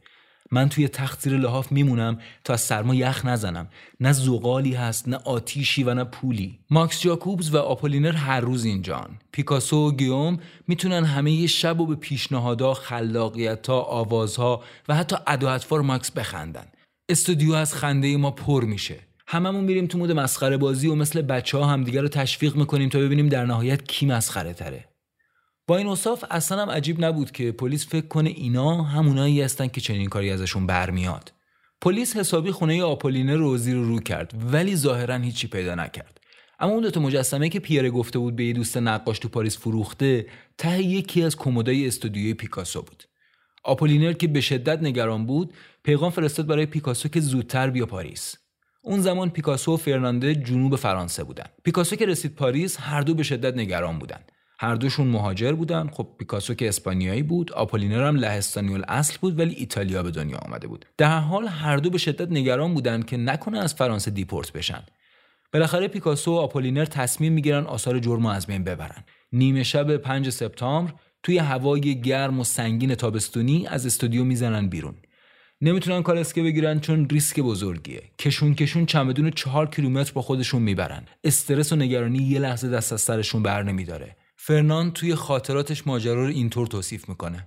من 0.50 0.68
توی 0.68 0.88
تخت 0.88 1.20
زیر 1.20 1.36
لحاف 1.36 1.72
میمونم 1.72 2.18
تا 2.44 2.52
از 2.52 2.60
سرما 2.60 2.94
یخ 2.94 3.24
نزنم. 3.24 3.68
نه 4.00 4.12
زغالی 4.12 4.74
هست 4.74 5.08
نه 5.08 5.16
آتیشی 5.16 5.82
و 5.82 5.94
نه 5.94 6.04
پولی. 6.04 6.58
ماکس 6.70 7.00
جاکوبز 7.00 7.54
و 7.54 7.58
آپولینر 7.58 8.12
هر 8.12 8.40
روز 8.40 8.64
اینجان 8.64 9.10
پیکاسو 9.32 9.88
و 9.88 9.92
گیوم 9.92 10.38
می‌تونن 10.68 11.04
همه 11.04 11.46
شب 11.46 11.80
و 11.80 11.86
به 11.86 11.94
پیشنهادها 11.94 12.74
خلاقیتها 12.74 13.80
آوازها 13.80 14.62
و 14.88 14.94
حتی 14.94 15.16
ادای 15.26 15.82
ماکس 15.82 16.10
بخندن. 16.10 16.66
استودیو 17.08 17.52
از 17.52 17.74
خنده 17.74 18.16
ما 18.16 18.30
پر 18.30 18.64
میشه. 18.64 18.98
هممون 19.26 19.64
میریم 19.64 19.86
تو 19.86 19.98
mood 19.98 20.12
مسخره 20.12 20.56
بازی 20.56 20.88
و 20.88 20.94
مثل 20.94 21.22
بچه 21.22 21.58
ها 21.58 21.66
همدیگه 21.66 22.00
رو 22.00 22.08
تشویق 22.08 22.56
می‌کنیم 22.56 22.88
تا 22.88 22.98
ببینیم 22.98 23.28
در 23.28 23.46
نهایت 23.46 23.84
کی 23.84 24.06
مسخره 24.06 24.52
تره 24.52 24.84
با 25.66 25.76
این 25.76 25.86
اوصاف 25.86 26.24
اصلا 26.30 26.62
هم 26.62 26.70
عجیب 26.70 27.04
نبود 27.04 27.30
که 27.30 27.52
پلیس 27.52 27.88
فکر 27.88 28.06
کنه 28.06 28.30
اینا 28.30 28.82
همونایی 28.82 29.42
هستن 29.42 29.66
که 29.66 29.80
چنین 29.80 30.08
کاری 30.08 30.30
ازشون 30.30 30.66
برمیاد. 30.66 31.32
پلیس 31.80 32.16
حسابی 32.16 32.50
خونه 32.50 32.82
آپولینه 32.82 33.36
رو 33.36 33.56
زیر 33.56 33.76
رو 33.76 34.00
کرد 34.00 34.34
ولی 34.52 34.76
ظاهرا 34.76 35.16
هیچی 35.16 35.48
پیدا 35.48 35.74
نکرد. 35.74 36.20
اما 36.60 36.72
اون 36.72 36.82
دوتا 36.82 37.00
مجسمه 37.00 37.48
که 37.48 37.60
پیره 37.60 37.90
گفته 37.90 38.18
بود 38.18 38.36
به 38.36 38.44
یه 38.44 38.52
دوست 38.52 38.76
نقاش 38.76 39.18
تو 39.18 39.28
پاریس 39.28 39.58
فروخته 39.58 40.26
ته 40.58 40.82
یکی 40.82 41.22
از 41.22 41.36
کمدای 41.36 41.86
استودیوی 41.86 42.34
پیکاسو 42.34 42.82
بود. 42.82 43.04
آپولینر 43.64 44.12
که 44.12 44.28
به 44.28 44.40
شدت 44.40 44.82
نگران 44.82 45.26
بود 45.26 45.54
پیغام 45.82 46.10
فرستاد 46.10 46.46
برای 46.46 46.66
پیکاسو 46.66 47.08
که 47.08 47.20
زودتر 47.20 47.70
بیا 47.70 47.86
پاریس. 47.86 48.36
اون 48.82 49.00
زمان 49.00 49.30
پیکاسو 49.30 49.74
و 49.74 49.76
فرنانده 49.76 50.34
جنوب 50.34 50.76
فرانسه 50.76 51.24
بودن. 51.24 51.46
پیکاسو 51.64 51.96
که 51.96 52.06
رسید 52.06 52.34
پاریس 52.34 52.76
هر 52.80 53.00
دو 53.00 53.14
به 53.14 53.22
شدت 53.22 53.56
نگران 53.56 53.98
بودن. 53.98 54.20
هر 54.64 54.74
دوشون 54.74 55.06
مهاجر 55.06 55.52
بودن. 55.52 55.88
خب 55.88 56.08
پیکاسو 56.18 56.54
که 56.54 56.68
اسپانیایی 56.68 57.22
بود 57.22 57.52
آپولینر 57.52 58.04
هم 58.08 58.16
لهستانی 58.16 58.82
اصل 58.88 59.18
بود 59.20 59.38
ولی 59.38 59.54
ایتالیا 59.54 60.02
به 60.02 60.10
دنیا 60.10 60.36
آمده 60.36 60.66
بود. 60.66 60.86
در 60.98 61.08
هر 61.08 61.18
حال 61.18 61.46
هر 61.46 61.76
دو 61.76 61.90
به 61.90 61.98
شدت 61.98 62.32
نگران 62.32 62.74
بودن 62.74 63.02
که 63.02 63.16
نکنه 63.16 63.58
از 63.58 63.74
فرانسه 63.74 64.10
دیپورت 64.10 64.52
بشن. 64.52 64.82
بالاخره 65.52 65.88
پیکاسو 65.88 66.32
و 66.32 66.36
آپولینر 66.36 66.84
تصمیم 66.84 67.32
می‌گیرن 67.32 67.64
آثار 67.64 67.98
جرم 67.98 68.26
از 68.26 68.46
بین 68.46 68.64
ببرن. 68.64 69.04
نیمه 69.32 69.62
شب 69.62 69.96
5 69.96 70.30
سپتامبر 70.30 70.92
توی 71.22 71.38
هوای 71.38 72.00
گرم 72.00 72.40
و 72.40 72.44
سنگین 72.44 72.94
تابستونی 72.94 73.66
از 73.66 73.86
استودیو 73.86 74.24
می‌زنن 74.24 74.68
بیرون. 74.68 74.94
نمی‌تونن 75.60 76.02
کار 76.02 76.16
اسکه 76.16 76.42
بگیرن 76.42 76.80
چون 76.80 77.08
ریسک 77.08 77.40
بزرگیه. 77.40 78.02
کشون 78.18 78.54
کشون 78.54 78.86
چمدون 78.86 79.30
چهار 79.30 79.70
کیلومتر 79.70 80.12
با 80.12 80.22
خودشون 80.22 80.62
می‌برن. 80.62 81.04
استرس 81.24 81.72
و 81.72 81.76
نگرانی 81.76 82.18
یه 82.18 82.38
لحظه 82.38 82.70
دست 82.70 82.92
از 82.92 83.00
سرشون 83.00 83.42
بر 83.42 83.62
نمیداره. 83.62 84.16
فرنان 84.46 84.90
توی 84.90 85.14
خاطراتش 85.14 85.86
ماجرا 85.86 86.22
رو 86.22 86.28
اینطور 86.28 86.66
توصیف 86.66 87.08
می‌کنه. 87.08 87.46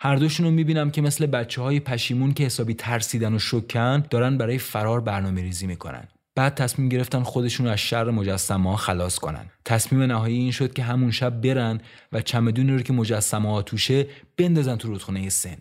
هر 0.00 0.16
دوشون 0.16 0.46
رو 0.46 0.52
می‌بینم 0.52 0.90
که 0.90 1.02
مثل 1.02 1.26
بچه 1.26 1.62
های 1.62 1.80
پشیمون 1.80 2.32
که 2.32 2.44
حسابی 2.44 2.74
ترسیدن 2.74 3.34
و 3.34 3.38
شکن 3.38 4.02
دارن 4.10 4.38
برای 4.38 4.58
فرار 4.58 5.00
برنامه 5.00 5.42
ریزی 5.42 5.66
می‌کنن. 5.66 6.08
بعد 6.34 6.54
تصمیم 6.54 6.88
گرفتن 6.88 7.22
خودشون 7.22 7.66
رو 7.66 7.72
از 7.72 7.78
شر 7.78 8.10
مجسمه 8.10 8.70
ها 8.70 8.76
خلاص 8.76 9.18
کنن. 9.18 9.46
تصمیم 9.64 10.02
نهایی 10.02 10.38
این 10.38 10.50
شد 10.50 10.72
که 10.72 10.82
همون 10.82 11.10
شب 11.10 11.40
برن 11.40 11.80
و 12.12 12.22
چمدونی 12.22 12.72
رو 12.72 12.82
که 12.82 12.92
مجسمه 12.92 13.50
ها 13.50 13.62
توشه 13.62 14.06
بندازن 14.36 14.76
تو 14.76 14.88
رودخونه 14.88 15.28
سن. 15.28 15.56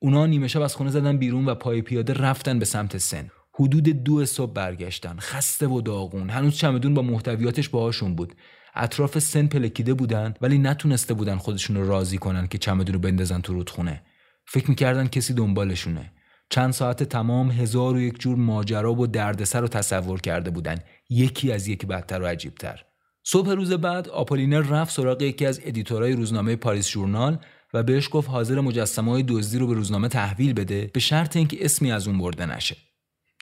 اونا 0.00 0.26
نیمه 0.26 0.48
شب 0.48 0.60
از 0.60 0.76
خونه 0.76 0.90
زدن 0.90 1.16
بیرون 1.16 1.46
و 1.46 1.54
پای 1.54 1.82
پیاده 1.82 2.12
رفتن 2.12 2.58
به 2.58 2.64
سمت 2.64 2.98
سن. 2.98 3.30
حدود 3.54 3.88
دو 3.88 4.26
صبح 4.26 4.52
برگشتن. 4.52 5.16
خسته 5.18 5.66
و 5.66 5.80
داغون. 5.80 6.30
هنوز 6.30 6.56
چمدون 6.56 6.94
با 6.94 7.02
محتویاتش 7.02 7.68
باهاشون 7.68 8.14
بود. 8.14 8.34
اطراف 8.74 9.18
سن 9.18 9.46
پلکیده 9.46 9.94
بودن 9.94 10.34
ولی 10.40 10.58
نتونسته 10.58 11.14
بودن 11.14 11.36
خودشون 11.36 11.76
رو 11.76 11.88
راضی 11.88 12.18
کنن 12.18 12.46
که 12.46 12.58
چمدون 12.58 12.94
رو 12.94 13.00
بندازن 13.00 13.40
تو 13.40 13.52
رودخونه. 13.52 14.02
فکر 14.46 14.70
می‌کردن 14.70 15.06
کسی 15.06 15.34
دنبالشونه. 15.34 16.12
چند 16.50 16.72
ساعت 16.72 17.02
تمام 17.02 17.50
هزار 17.50 17.94
و 17.94 18.00
یک 18.00 18.20
جور 18.20 18.36
ماجرا 18.36 18.94
و 18.94 19.06
دردسر 19.06 19.60
رو 19.60 19.68
تصور 19.68 20.20
کرده 20.20 20.50
بودن. 20.50 20.78
یکی 21.10 21.52
از 21.52 21.68
یکی 21.68 21.86
بدتر 21.86 22.22
و 22.22 22.26
عجیبتر. 22.26 22.84
صبح 23.24 23.50
روز 23.50 23.72
بعد 23.72 24.08
آپولینر 24.08 24.60
رفت 24.60 24.94
سراغ 24.94 25.22
یکی 25.22 25.46
از 25.46 25.60
editor 25.64 26.00
های 26.00 26.12
روزنامه 26.12 26.56
پاریس 26.56 26.88
ژورنال 26.88 27.38
و 27.74 27.82
بهش 27.82 28.08
گفت 28.12 28.28
حاضره 28.30 28.60
مجسمه 28.60 29.10
های 29.10 29.24
دزدی 29.28 29.58
رو 29.58 29.66
به 29.66 29.74
روزنامه 29.74 30.08
تحویل 30.08 30.52
بده 30.52 30.90
به 30.94 31.00
شرط 31.00 31.36
اینکه 31.36 31.64
اسمی 31.64 31.92
از 31.92 32.08
اون 32.08 32.18
برده 32.18 32.46
نشه. 32.46 32.76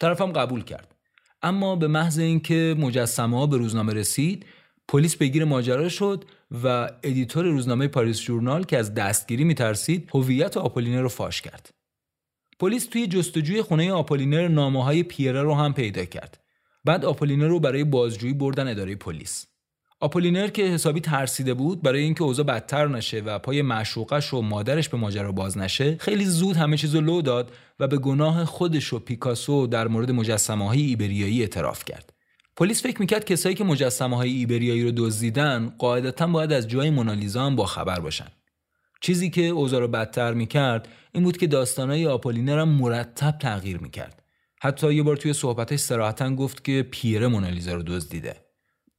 طرفم 0.01 0.33
قبول 0.33 0.64
کرد. 0.64 0.95
اما 1.43 1.77
به 1.77 1.89
محض 1.89 2.18
اینکه 2.18 2.77
مجسمه 2.79 3.39
ها 3.39 3.47
به 3.47 3.57
روزنامه 3.57 3.93
رسید 3.93 4.47
پلیس 4.89 5.16
پیگیر 5.16 5.45
ماجرا 5.45 5.89
شد 5.89 6.24
و 6.64 6.91
editor 7.03 7.45
روزنامه 7.45 7.89
پاریس 7.89 8.20
ژورنال 8.20 8.64
که 8.64 8.78
از 8.78 8.95
دستگیری 8.95 9.45
میترسید 9.45 10.11
هویت 10.14 10.57
آپولینر 10.57 11.01
رو 11.01 11.09
فاش 11.09 11.43
کرد. 11.43 11.70
پلیس 12.59 12.87
توی 12.87 13.07
جستجوی 13.07 13.62
خونه 13.62 13.93
آپولینر 13.93 14.49
نامه 14.49 14.84
های 14.84 15.03
پیره 15.03 15.43
رو 15.43 15.55
هم 15.55 15.74
پیدا 15.74 16.05
کرد. 16.05 16.41
بعد 16.84 17.05
آپولینر 17.05 17.47
رو 17.47 17.61
برای 17.61 17.84
بازجویی 17.84 18.34
بردن 18.34 18.68
اداره 18.68 18.97
پلیس. 18.97 19.47
آپولینر 20.01 20.49
که 20.49 20.62
حسابی 20.62 21.01
ترسیده 21.01 21.55
بود 21.55 21.82
برای 21.82 22.03
اینکه 22.03 22.22
اوضاع 22.22 22.45
بدتر 22.47 22.89
نشه 22.89 23.20
و 23.20 23.39
پای 23.39 23.62
معشوقش 23.62 24.34
و 24.34 24.43
مادرش 24.43 24.89
به 24.89 24.97
ماجرا 24.97 25.32
باز 25.32 25.59
نشه 25.59 25.97
خیلی 26.01 26.24
زود 26.24 26.57
همه 26.57 26.76
چیز 26.76 26.95
رو 26.95 27.01
لو 27.01 27.22
داد 27.22 27.53
و 27.80 27.89
به 27.89 27.99
گناه 27.99 28.45
خودش 28.45 28.93
و 28.93 28.99
پیکاسو 28.99 29.66
در 29.66 29.89
مورد 29.89 30.11
مجسمه 30.11 30.68
های 30.68 30.80
ایبریایی 30.82 31.41
اعتراف 31.41 31.84
کرد. 31.84 32.16
پلیس 32.57 32.82
فکر 32.82 33.00
می‌کرد 33.00 33.24
کسایی 33.24 33.54
که 33.54 33.64
مجسمه 33.64 34.16
های 34.16 34.30
ایبریایی 34.30 34.84
رو 34.84 34.92
دزدیدن 34.96 35.74
قاعدتا 35.78 36.26
باید 36.26 36.52
از 36.52 36.68
جای 36.68 36.90
مونالیزا 36.90 37.46
هم 37.46 37.57
با 37.57 37.66
خبر 37.66 38.00
باشن. 38.00 38.26
چیزی 39.00 39.30
که 39.30 39.42
اوضاع 39.42 39.80
رو 39.80 39.88
بدتر 39.88 40.34
می‌کرد 40.34 40.88
این 41.12 41.24
بود 41.24 41.36
که 41.36 41.46
داستانهای 41.46 42.07
آپولینر 42.07 42.59
هم 42.59 42.68
مرتب 42.68 43.38
تغییر 43.40 43.78
می‌کرد. 43.78 44.22
حتی 44.61 44.94
یه 44.94 45.02
بار 45.02 45.16
توی 45.16 45.32
صحبتش 45.32 45.80
صراحتا 45.80 46.34
گفت 46.34 46.64
که 46.64 46.88
پیره 46.90 47.26
مونالیزا 47.26 47.74
رو 47.74 47.82
دزدیده. 47.82 48.36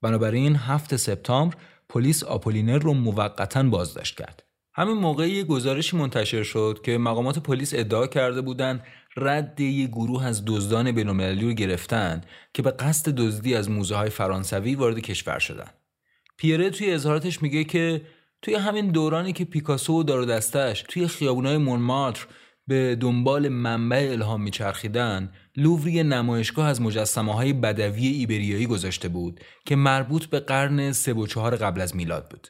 بنابراین 0.01 0.55
هفت 0.55 0.95
سپتامبر 0.95 1.55
پلیس 1.89 2.23
آپولینر 2.23 2.77
رو 2.77 2.93
موقتا 2.93 3.63
بازداشت 3.63 4.17
کرد. 4.17 4.43
همین 4.73 4.97
موقع 4.97 5.43
گزارشی 5.43 5.97
منتشر 5.97 6.43
شد 6.43 6.79
که 6.83 6.97
مقامات 6.97 7.39
پلیس 7.39 7.73
ادعا 7.73 8.07
کرده 8.07 8.41
بودند 8.41 8.83
رد 9.17 9.59
یه 9.59 9.87
گروه 9.87 10.25
از 10.25 10.43
دزدان 10.45 10.91
بین‌المللی 10.91 11.45
رو 11.45 11.53
گرفتن 11.53 12.21
که 12.53 12.61
به 12.61 12.71
قصد 12.71 13.11
دزدی 13.11 13.55
از 13.55 13.69
موزه 13.69 13.95
های 13.95 14.09
فرانسوی 14.09 14.75
وارد 14.75 14.99
کشور 14.99 15.39
شدن. 15.39 15.69
پیره 16.37 16.69
توی 16.69 16.93
اظهاراتش 16.93 17.41
میگه 17.41 17.63
که 17.63 18.01
توی 18.41 18.55
همین 18.55 18.91
دورانی 18.91 19.33
که 19.33 19.45
پیکاسو 19.45 19.99
و 19.99 20.03
دار 20.03 20.25
دستش 20.25 20.85
توی 20.87 21.07
خیابونای 21.07 21.57
مونمارتر 21.57 22.27
به 22.67 22.95
دنبال 22.95 23.49
منبع 23.49 24.09
الهام 24.11 24.41
میچرخیدن 24.41 25.31
لووری 25.55 26.03
نمایشگاه 26.03 26.67
از 26.67 26.81
مجسمه 26.81 27.33
های 27.33 27.53
بدوی 27.53 28.07
ایبریایی 28.07 28.65
گذاشته 28.65 29.09
بود 29.09 29.39
که 29.65 29.75
مربوط 29.75 30.25
به 30.25 30.39
قرن 30.39 30.91
سه 30.91 31.13
و 31.13 31.27
چهار 31.27 31.55
قبل 31.55 31.81
از 31.81 31.95
میلاد 31.95 32.29
بود. 32.29 32.47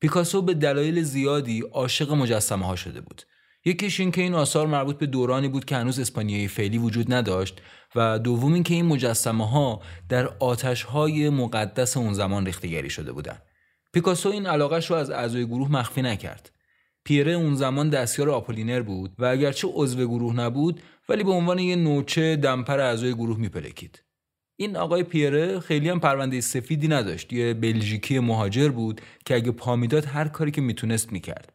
پیکاسو 0.00 0.42
به 0.42 0.54
دلایل 0.54 1.02
زیادی 1.02 1.60
عاشق 1.60 2.12
مجسمه 2.12 2.66
ها 2.66 2.76
شده 2.76 3.00
بود. 3.00 3.22
یکیش 3.64 4.00
این 4.00 4.10
که 4.10 4.20
این 4.20 4.34
آثار 4.34 4.66
مربوط 4.66 4.98
به 4.98 5.06
دورانی 5.06 5.48
بود 5.48 5.64
که 5.64 5.76
هنوز 5.76 5.98
اسپانیایی 5.98 6.48
فعلی 6.48 6.78
وجود 6.78 7.12
نداشت 7.12 7.60
و 7.94 8.18
دوم 8.18 8.52
این 8.52 8.62
که 8.62 8.74
این 8.74 8.86
مجسمه 8.86 9.50
ها 9.50 9.82
در 10.08 10.26
آتش 10.26 10.82
های 10.82 11.30
مقدس 11.30 11.96
اون 11.96 12.14
زمان 12.14 12.46
ریختگری 12.46 12.90
شده 12.90 13.12
بودند. 13.12 13.42
پیکاسو 13.92 14.28
این 14.28 14.46
علاقش 14.46 14.90
رو 14.90 14.96
از 14.96 15.10
اعضای 15.10 15.46
گروه 15.46 15.72
مخفی 15.72 16.02
نکرد. 16.02 16.50
پیره 17.04 17.32
اون 17.32 17.54
زمان 17.54 17.90
دستیار 17.90 18.30
آپولینر 18.30 18.82
بود 18.82 19.14
و 19.18 19.24
اگرچه 19.24 19.68
عضو 19.74 20.06
گروه 20.06 20.36
نبود 20.36 20.80
ولی 21.08 21.24
به 21.24 21.30
عنوان 21.30 21.58
یه 21.58 21.76
نوچه 21.76 22.36
دمپر 22.36 22.80
اعضای 22.80 23.14
گروه 23.14 23.38
میپلکید. 23.38 24.02
این 24.56 24.76
آقای 24.76 25.02
پیره 25.02 25.60
خیلی 25.60 25.88
هم 25.88 26.00
پرونده 26.00 26.40
سفیدی 26.40 26.88
نداشت 26.88 27.32
یه 27.32 27.54
بلژیکی 27.54 28.18
مهاجر 28.18 28.68
بود 28.68 29.00
که 29.24 29.34
اگه 29.34 29.50
پا 29.50 29.76
می‌داد 29.76 30.04
هر 30.04 30.28
کاری 30.28 30.50
که 30.50 30.60
می‌تونست 30.60 31.12
می‌کرد 31.12 31.53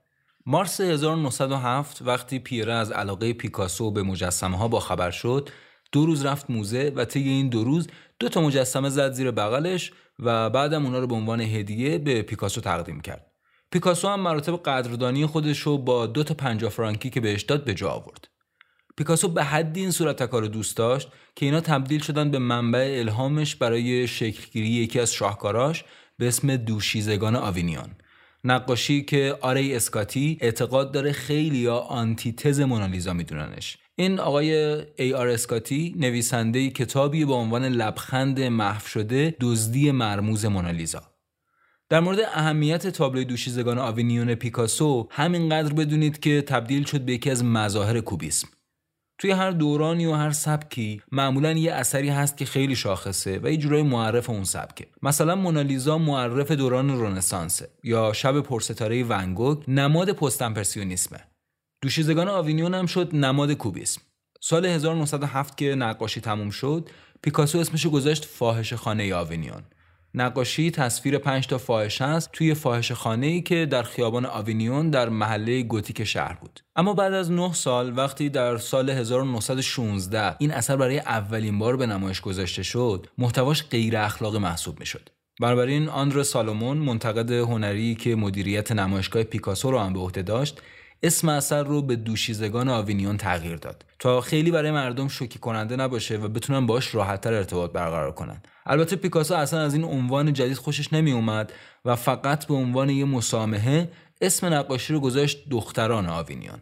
مارس 0.52 0.82
1907 0.82 2.02
وقتی 2.02 2.40
پیره 2.40 2.74
از 2.74 2.92
علاقه 2.92 3.34
پیکاسو 3.34 3.92
به 3.92 4.04
مجسمه 4.04 4.58
ها 4.58 4.68
با 4.68 4.80
خبر 4.80 5.12
شد 5.12 5.50
دو 5.92 6.06
روز 6.06 6.26
رفت 6.26 6.50
موزه 6.50 6.94
و 6.96 7.06
طی 7.06 7.30
این 7.30 7.50
دو 7.50 7.64
روز 7.64 7.88
دو 8.20 8.30
تا 8.30 8.42
مجسمه 8.42 8.90
زد 8.90 9.12
زیر 9.12 9.32
بغلش 9.32 9.92
و 10.20 10.50
بعدم 10.50 10.86
اونا 10.86 11.00
رو 11.00 11.08
به 11.08 11.16
عنوان 11.16 11.42
هدیه 11.42 11.98
به 11.98 12.22
پیکاسو 12.22 12.62
تقدیم 12.62 13.02
کرد. 13.02 13.32
پیکاسو 13.72 14.08
هم 14.08 14.20
مراتب 14.20 14.64
قدردانی 14.64 15.26
خودش 15.26 15.60
رو 15.60 15.78
با 15.78 16.08
دو 16.08 16.24
تا 16.24 16.34
پنجاه 16.34 16.70
فرانکی 16.70 17.10
که 17.10 17.22
بهش 17.22 17.42
داد 17.42 17.64
به 17.64 17.74
جا 17.74 17.90
آورد. 17.90 18.28
پیکاسو 18.98 19.28
به 19.28 19.44
حدی 19.44 19.80
این 19.80 19.92
صورت 19.92 20.24
کار 20.24 20.46
دوست 20.46 20.78
داشت 20.78 21.08
که 21.36 21.46
اینا 21.46 21.62
تبدیل 21.62 22.02
شدن 22.02 22.32
به 22.32 22.40
منبع 22.40 22.96
الهامش 23.00 23.56
برای 23.56 24.08
شکلگیری 24.08 24.68
یکی 24.68 25.00
از 25.00 25.14
شاهکاراش 25.14 25.84
به 26.18 26.28
اسم 26.28 26.56
دوشیزگان 26.56 27.36
آوینیان. 27.36 27.96
نقاشی 28.44 29.04
که 29.04 29.38
آری 29.42 29.76
اسکاتی 29.76 30.38
اعتقاد 30.42 30.92
داره 30.92 31.12
خیلی 31.12 31.58
یا 31.58 31.78
آنتیتز 31.78 32.60
مونالیزا 32.60 33.14
میدوننش. 33.14 33.78
این 33.96 34.20
آقای 34.20 34.82
ای 34.96 35.14
آر 35.14 35.28
اسکاتی 35.28 35.96
نویسنده 35.98 36.70
کتابی 36.70 37.26
با 37.26 37.36
عنوان 37.36 37.66
لبخند 37.66 38.42
محو 38.42 38.88
شده 38.88 39.36
دزدی 39.42 39.92
مرموز 39.92 40.46
مونالیزا. 40.46 41.02
در 41.90 42.00
مورد 42.00 42.20
اهمیت 42.20 42.88
تابلوی 42.88 43.26
دوشیزگان 43.26 43.78
آوینیون 43.78 44.36
پیکاسو 44.36 45.08
همینقدر 45.12 45.74
بدونید 45.74 46.20
که 46.20 46.42
تبدیل 46.42 46.84
شد 46.84 47.02
به 47.02 47.14
یکی 47.14 47.32
از 47.32 47.44
مظاهر 47.44 48.00
کوبیسم. 48.00 48.48
توی 49.20 49.32
هر 49.32 49.52
دورانی 49.52 50.06
و 50.06 50.14
هر 50.14 50.32
سبکی 50.32 51.02
معمولا 51.12 51.52
یه 51.52 51.74
اثری 51.74 52.10
هست 52.10 52.38
که 52.38 52.46
خیلی 52.46 52.76
شاخصه 52.76 53.40
و 53.44 53.52
یه 53.52 53.58
جورای 53.58 53.84
معرف 53.84 54.30
اون 54.30 54.44
سبکه. 54.44 54.88
مثلا 55.02 55.36
مونالیزا 55.36 55.98
معرف 55.98 56.52
دوران 56.52 57.02
رنسانسه 57.02 57.70
یا 57.84 58.14
شب 58.14 58.42
پرستاره 58.42 59.04
ونگوگ 59.04 59.64
نماد 59.68 60.12
پست 60.12 60.42
امپرسیونیسمه 60.42 61.20
دوشیزگان 61.82 62.28
آوینیون 62.28 62.74
هم 62.74 62.86
شد 62.86 63.16
نماد 63.16 63.52
کوبیسم. 63.52 64.02
سال 64.42 64.66
1907 64.66 65.58
که 65.58 65.76
نقاشی 65.76 66.22
تموم 66.22 66.50
شد 66.50 66.90
پیکاسو 67.22 67.58
اسمشو 67.58 67.90
گذاشت 67.90 68.26
فاحش 68.26 68.74
خانه 68.74 69.16
آوینیون. 69.16 69.64
نقاشی 70.14 70.72
تصویر 70.72 71.18
پنج 71.18 71.48
تا 71.48 71.58
فاحشه 71.58 72.06
است 72.06 72.30
توی 72.34 72.54
فاحش 72.54 72.92
خانه 72.92 73.28
ای 73.28 73.42
که 73.42 73.66
در 73.66 73.84
خیابان 73.84 74.26
آوینیون 74.26 74.90
در 74.90 75.10
محله 75.10 75.64
گوتیک 75.64 76.04
شهر 76.04 76.34
بود. 76.34 76.60
اما 76.76 76.94
بعد 76.94 77.14
از 77.14 77.32
9 77.32 77.54
سال 77.54 77.98
وقتی 77.98 78.30
در 78.30 78.58
سال 78.58 78.90
1916 78.90 80.36
این 80.40 80.52
اثر 80.52 80.76
برای 80.76 81.00
اولین 81.00 81.60
بار 81.60 81.78
به 81.78 81.86
نمایش 81.86 82.22
گذاشته 82.22 82.64
شد 82.64 83.08
محتواش 83.18 83.64
غیر 83.64 83.98
اخلاقی 83.98 84.40
محسوب 84.40 84.80
می‌شد. 84.80 85.10
بنابراین 85.42 85.90
آندر 85.90 86.24
سالومون 86.24 86.78
منتقد 86.78 87.32
هنری 87.32 87.96
که 87.96 88.16
مدیریت 88.16 88.72
نمایشگاه 88.72 89.24
پیکاسو 89.24 89.72
رو 89.72 89.80
هم 89.80 89.94
به 89.94 90.00
عهده 90.00 90.22
داشت 90.22 90.62
اسم 91.04 91.30
اثر 91.30 91.64
رو 91.64 91.82
به 91.82 91.96
دوشیزگان 91.96 92.70
آوینیون 92.70 93.18
تغییر 93.18 93.56
داد 93.56 93.86
تا 94.00 94.22
خیلی 94.22 94.52
برای 94.52 94.72
مردم 94.72 95.08
شوکه 95.08 95.40
کننده 95.40 95.76
نباشه 95.76 96.18
و 96.18 96.28
بتونن 96.28 96.66
باش 96.66 96.96
راحتتر 96.96 97.34
ارتباط 97.34 97.72
برقرار 97.72 98.12
کنن. 98.12 98.42
البته 98.66 98.96
پیکاسو 98.96 99.36
اصلا 99.36 99.62
از 99.62 99.74
این 99.74 99.84
عنوان 99.84 100.34
جدید 100.34 100.58
خوشش 100.58 100.94
نمی 100.94 101.12
اومد 101.12 101.54
و 101.86 101.96
فقط 101.96 102.46
به 102.46 102.54
عنوان 102.54 102.90
یه 102.90 103.06
مسامحه 103.06 103.92
اسم 104.22 104.54
نقاشی 104.54 104.94
رو 104.94 105.00
گذاشت 105.00 105.50
دختران 105.50 106.06
آوینیون. 106.06 106.60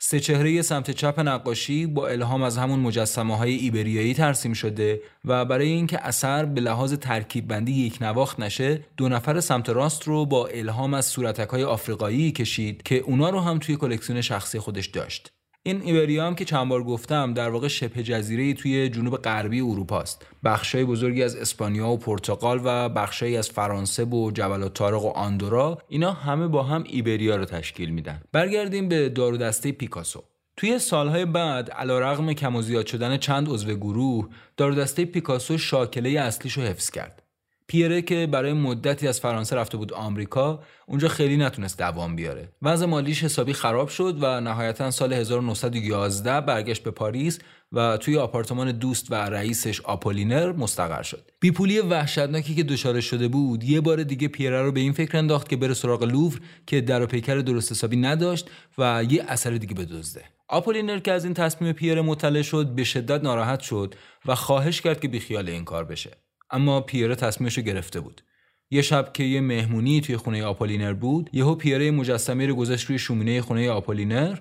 سه 0.00 0.20
چهره 0.20 0.62
سمت 0.62 0.90
چپ 0.90 1.20
نقاشی 1.20 1.86
با 1.86 2.08
الهام 2.08 2.42
از 2.42 2.58
همون 2.58 2.80
مجسمه 2.80 3.36
های 3.36 3.54
ایبریایی 3.54 4.14
ترسیم 4.14 4.52
شده 4.52 5.00
و 5.24 5.44
برای 5.44 5.68
اینکه 5.68 6.06
اثر 6.06 6.44
به 6.44 6.60
لحاظ 6.60 6.94
ترکیب 6.94 7.48
بندی 7.48 7.72
یک 7.72 7.98
نواخت 8.00 8.40
نشه 8.40 8.84
دو 8.96 9.08
نفر 9.08 9.40
سمت 9.40 9.68
راست 9.68 10.04
رو 10.04 10.26
با 10.26 10.46
الهام 10.46 10.94
از 10.94 11.06
صورتک 11.06 11.48
های 11.48 11.64
آفریقایی 11.64 12.32
کشید 12.32 12.82
که 12.82 12.94
اونا 12.94 13.30
رو 13.30 13.40
هم 13.40 13.58
توی 13.58 13.76
کلکسیون 13.76 14.20
شخصی 14.20 14.58
خودش 14.58 14.86
داشت. 14.86 15.32
این 15.68 15.82
ایبریا 15.82 16.26
هم 16.26 16.34
که 16.34 16.44
چند 16.44 16.68
بار 16.68 16.82
گفتم 16.82 17.34
در 17.34 17.50
واقع 17.50 17.68
شبه 17.68 18.02
جزیره 18.02 18.54
توی 18.54 18.88
جنوب 18.88 19.16
غربی 19.16 19.60
اروپا 19.60 20.00
است. 20.00 20.26
بخشای 20.44 20.84
بزرگی 20.84 21.22
از 21.22 21.36
اسپانیا 21.36 21.88
و 21.88 21.96
پرتغال 21.96 22.60
و 22.64 22.88
بخشایی 22.88 23.36
از 23.36 23.50
فرانسه 23.50 24.04
و 24.04 24.30
جبل 24.30 24.68
طارق 24.68 25.04
و 25.04 25.08
آندورا 25.08 25.78
اینا 25.88 26.12
همه 26.12 26.48
با 26.48 26.62
هم 26.62 26.84
ایبریا 26.86 27.36
رو 27.36 27.44
تشکیل 27.44 27.90
میدن. 27.90 28.20
برگردیم 28.32 28.88
به 28.88 29.08
دارو 29.08 29.36
دسته 29.36 29.72
پیکاسو. 29.72 30.22
توی 30.56 30.78
سالهای 30.78 31.24
بعد 31.24 31.70
علیرغم 31.70 32.32
کم 32.32 32.56
و 32.56 32.62
زیاد 32.62 32.86
شدن 32.86 33.16
چند 33.16 33.48
عضو 33.48 33.74
گروه 33.74 34.28
دارو 34.56 34.74
دسته 34.74 35.04
پیکاسو 35.04 35.58
شاکله 35.58 36.20
اصلیش 36.20 36.52
رو 36.52 36.62
حفظ 36.62 36.90
کرد. 36.90 37.22
پیره 37.68 38.02
که 38.02 38.28
برای 38.32 38.52
مدتی 38.52 39.08
از 39.08 39.20
فرانسه 39.20 39.56
رفته 39.56 39.76
بود 39.76 39.92
آمریکا 39.92 40.62
اونجا 40.86 41.08
خیلی 41.08 41.36
نتونست 41.36 41.78
دوام 41.78 42.16
بیاره. 42.16 42.48
وضع 42.62 42.86
مالیش 42.86 43.24
حسابی 43.24 43.52
خراب 43.52 43.88
شد 43.88 44.18
و 44.20 44.40
نهایتا 44.40 44.90
سال 44.90 45.12
1911 45.12 46.40
برگشت 46.40 46.82
به 46.82 46.90
پاریس 46.90 47.38
و 47.72 47.96
توی 47.96 48.16
آپارتمان 48.16 48.72
دوست 48.72 49.12
و 49.12 49.14
رئیسش 49.14 49.80
آپولینر 49.80 50.52
مستقر 50.52 51.02
شد. 51.02 51.30
بیپولی 51.40 51.78
وحشتناکی 51.78 52.54
که 52.54 52.62
دچار 52.62 53.00
شده 53.00 53.28
بود 53.28 53.64
یه 53.64 53.80
بار 53.80 54.02
دیگه 54.02 54.28
پیره 54.28 54.62
رو 54.62 54.72
به 54.72 54.80
این 54.80 54.92
فکر 54.92 55.18
انداخت 55.18 55.48
که 55.48 55.56
بره 55.56 55.74
سراغ 55.74 56.02
لوور 56.02 56.40
که 56.66 56.80
در 56.80 57.02
و 57.02 57.06
پیکر 57.06 57.36
درست 57.36 57.72
حسابی 57.72 57.96
نداشت 57.96 58.50
و 58.78 59.04
یه 59.10 59.24
اثر 59.28 59.50
دیگه 59.50 59.74
بدزده 59.74 60.24
آپولینر 60.48 60.98
که 60.98 61.12
از 61.12 61.24
این 61.24 61.34
تصمیم 61.34 61.72
پیره 61.72 62.02
مطلع 62.02 62.42
شد 62.42 62.66
به 62.66 62.84
شدت 62.84 63.22
ناراحت 63.22 63.60
شد 63.60 63.94
و 64.26 64.34
خواهش 64.34 64.80
کرد 64.80 65.00
که 65.00 65.08
بیخیال 65.08 65.48
این 65.48 65.64
کار 65.64 65.84
بشه. 65.84 66.27
اما 66.50 66.80
پیره 66.80 67.14
تصمیمش 67.14 67.58
گرفته 67.58 68.00
بود. 68.00 68.22
یه 68.70 68.82
شب 68.82 69.12
که 69.12 69.24
یه 69.24 69.40
مهمونی 69.40 70.00
توی 70.00 70.16
خونه 70.16 70.44
آپولینر 70.44 70.92
بود 70.92 71.30
یهو 71.32 71.54
پیره 71.54 71.90
مجسمه 71.90 72.46
رو 72.46 72.54
گذاشت 72.54 72.86
روی 72.86 72.98
شومینه 72.98 73.40
خونه 73.40 73.70
آپولینر. 73.70 74.38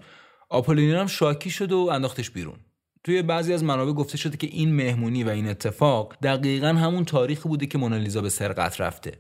آپولینر 0.50 0.96
هم 0.96 1.08
شاکی 1.08 1.50
شد 1.50 1.72
و 1.72 1.78
انداختش 1.78 2.30
بیرون. 2.30 2.60
توی 3.04 3.22
بعضی 3.22 3.54
از 3.54 3.64
منابع 3.64 3.92
گفته 3.92 4.18
شده 4.18 4.38
که 4.38 4.48
این 4.48 4.76
مهمونی 4.76 5.24
و 5.24 5.30
این 5.30 5.48
اتفاق 5.48 6.16
دقیقا 6.24 6.68
همون 6.68 7.06
تاریخی 7.06 7.50
بوده 7.50 7.66
که 7.66 7.78
مونالیزا 7.78 8.22
به 8.22 8.30
سرقت 8.30 8.82
رفته. 8.82 9.14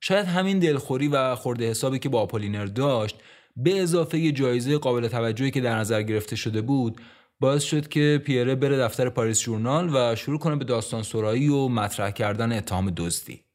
شاید 0.00 0.26
همین 0.26 0.58
دلخوری 0.58 1.08
و 1.08 1.34
خرده 1.34 1.70
حسابی 1.70 1.98
که 1.98 2.08
با 2.08 2.20
آپولینر 2.20 2.64
داشت 2.66 3.16
به 3.56 3.82
اضافه 3.82 4.32
جایزه 4.32 4.78
قابل 4.78 5.08
توجهی 5.08 5.50
که 5.50 5.60
در 5.60 5.78
نظر 5.78 6.02
گرفته 6.02 6.36
شده 6.36 6.60
بود 6.62 7.00
باعث 7.40 7.62
شد 7.62 7.88
که 7.88 8.22
پیره 8.24 8.54
بره 8.54 8.78
دفتر 8.78 9.08
پاریس 9.08 9.40
ژورنال 9.40 9.90
و 9.94 10.16
شروع 10.16 10.38
کنه 10.38 10.56
به 10.56 10.64
داستان 10.64 11.02
سرایی 11.02 11.48
و 11.48 11.68
مطرح 11.68 12.10
کردن 12.10 12.52
اتهام 12.52 12.90
دزدی. 12.90 13.46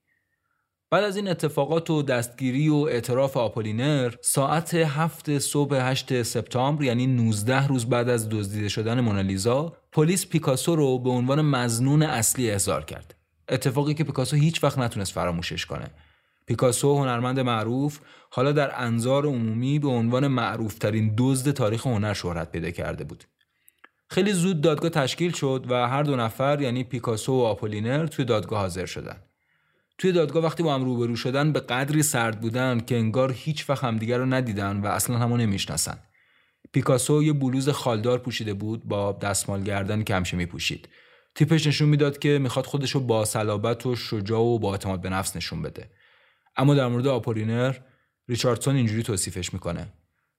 بعد 0.91 1.03
از 1.03 1.15
این 1.15 1.27
اتفاقات 1.27 1.89
و 1.89 2.01
دستگیری 2.01 2.69
و 2.69 2.75
اعتراف 2.75 3.37
آپولینر 3.37 4.13
ساعت 4.21 4.73
هفت 4.73 5.39
صبح 5.39 5.75
8 5.75 6.23
سپتامبر 6.23 6.83
یعنی 6.83 7.07
19 7.07 7.67
روز 7.67 7.85
بعد 7.85 8.09
از 8.09 8.29
دزدیده 8.29 8.69
شدن 8.69 8.99
مونالیزا 8.99 9.77
پلیس 9.91 10.27
پیکاسو 10.27 10.75
رو 10.75 10.99
به 10.99 11.09
عنوان 11.09 11.41
مزنون 11.41 12.03
اصلی 12.03 12.51
احضار 12.51 12.85
کرد. 12.85 13.15
اتفاقی 13.49 13.93
که 13.93 14.03
پیکاسو 14.03 14.35
هیچ 14.35 14.63
وقت 14.63 14.77
نتونست 14.77 15.13
فراموشش 15.13 15.65
کنه. 15.65 15.91
پیکاسو 16.45 16.97
هنرمند 16.97 17.39
معروف 17.39 17.99
حالا 18.29 18.51
در 18.51 18.81
انظار 18.81 19.25
عمومی 19.25 19.79
به 19.79 19.87
عنوان 19.87 20.27
معروفترین 20.27 21.13
دزد 21.17 21.51
تاریخ 21.51 21.87
هنر 21.87 22.13
شهرت 22.13 22.51
پیدا 22.51 22.71
کرده 22.71 23.03
بود. 23.03 23.23
خیلی 24.11 24.33
زود 24.33 24.61
دادگاه 24.61 24.89
تشکیل 24.89 25.31
شد 25.31 25.65
و 25.69 25.87
هر 25.87 26.03
دو 26.03 26.15
نفر 26.15 26.61
یعنی 26.61 26.83
پیکاسو 26.83 27.33
و 27.33 27.43
آپولینر 27.43 28.07
توی 28.07 28.25
دادگاه 28.25 28.59
حاضر 28.59 28.85
شدن. 28.85 29.15
توی 29.97 30.11
دادگاه 30.11 30.43
وقتی 30.43 30.63
با 30.63 30.75
هم 30.75 30.83
روبرو 30.83 31.15
شدن 31.15 31.51
به 31.51 31.59
قدری 31.59 32.03
سرد 32.03 32.41
بودن 32.41 32.79
که 32.79 32.95
انگار 32.95 33.31
هیچ 33.31 33.69
وقت 33.69 33.83
همدیگر 33.83 34.17
رو 34.17 34.25
ندیدن 34.25 34.77
و 34.77 34.87
اصلا 34.87 35.17
همو 35.17 35.37
نمی‌شناسن. 35.37 35.97
پیکاسو 36.71 37.23
یه 37.23 37.33
بلوز 37.33 37.69
خالدار 37.69 38.17
پوشیده 38.17 38.53
بود 38.53 38.83
با 38.85 39.11
دستمال 39.11 39.63
گردن 39.63 40.03
که 40.03 40.15
همیشه 40.15 40.37
میپوشید. 40.37 40.89
تیپش 41.35 41.67
نشون 41.67 41.89
می‌داد 41.89 42.19
که 42.19 42.39
می‌خواد 42.39 42.65
خودش 42.65 42.91
رو 42.91 42.99
با 42.99 43.25
صلابت 43.25 43.85
و 43.85 43.95
شجاع 43.95 44.41
و 44.41 44.59
با 44.59 44.71
اعتماد 44.71 45.01
به 45.01 45.09
نفس 45.09 45.35
نشون 45.35 45.61
بده. 45.61 45.89
اما 46.57 46.75
در 46.75 46.87
مورد 46.87 47.07
آپولینر 47.07 47.75
ریچاردسون 48.27 48.75
اینجوری 48.75 49.03
توصیفش 49.03 49.53
می‌کنه. 49.53 49.87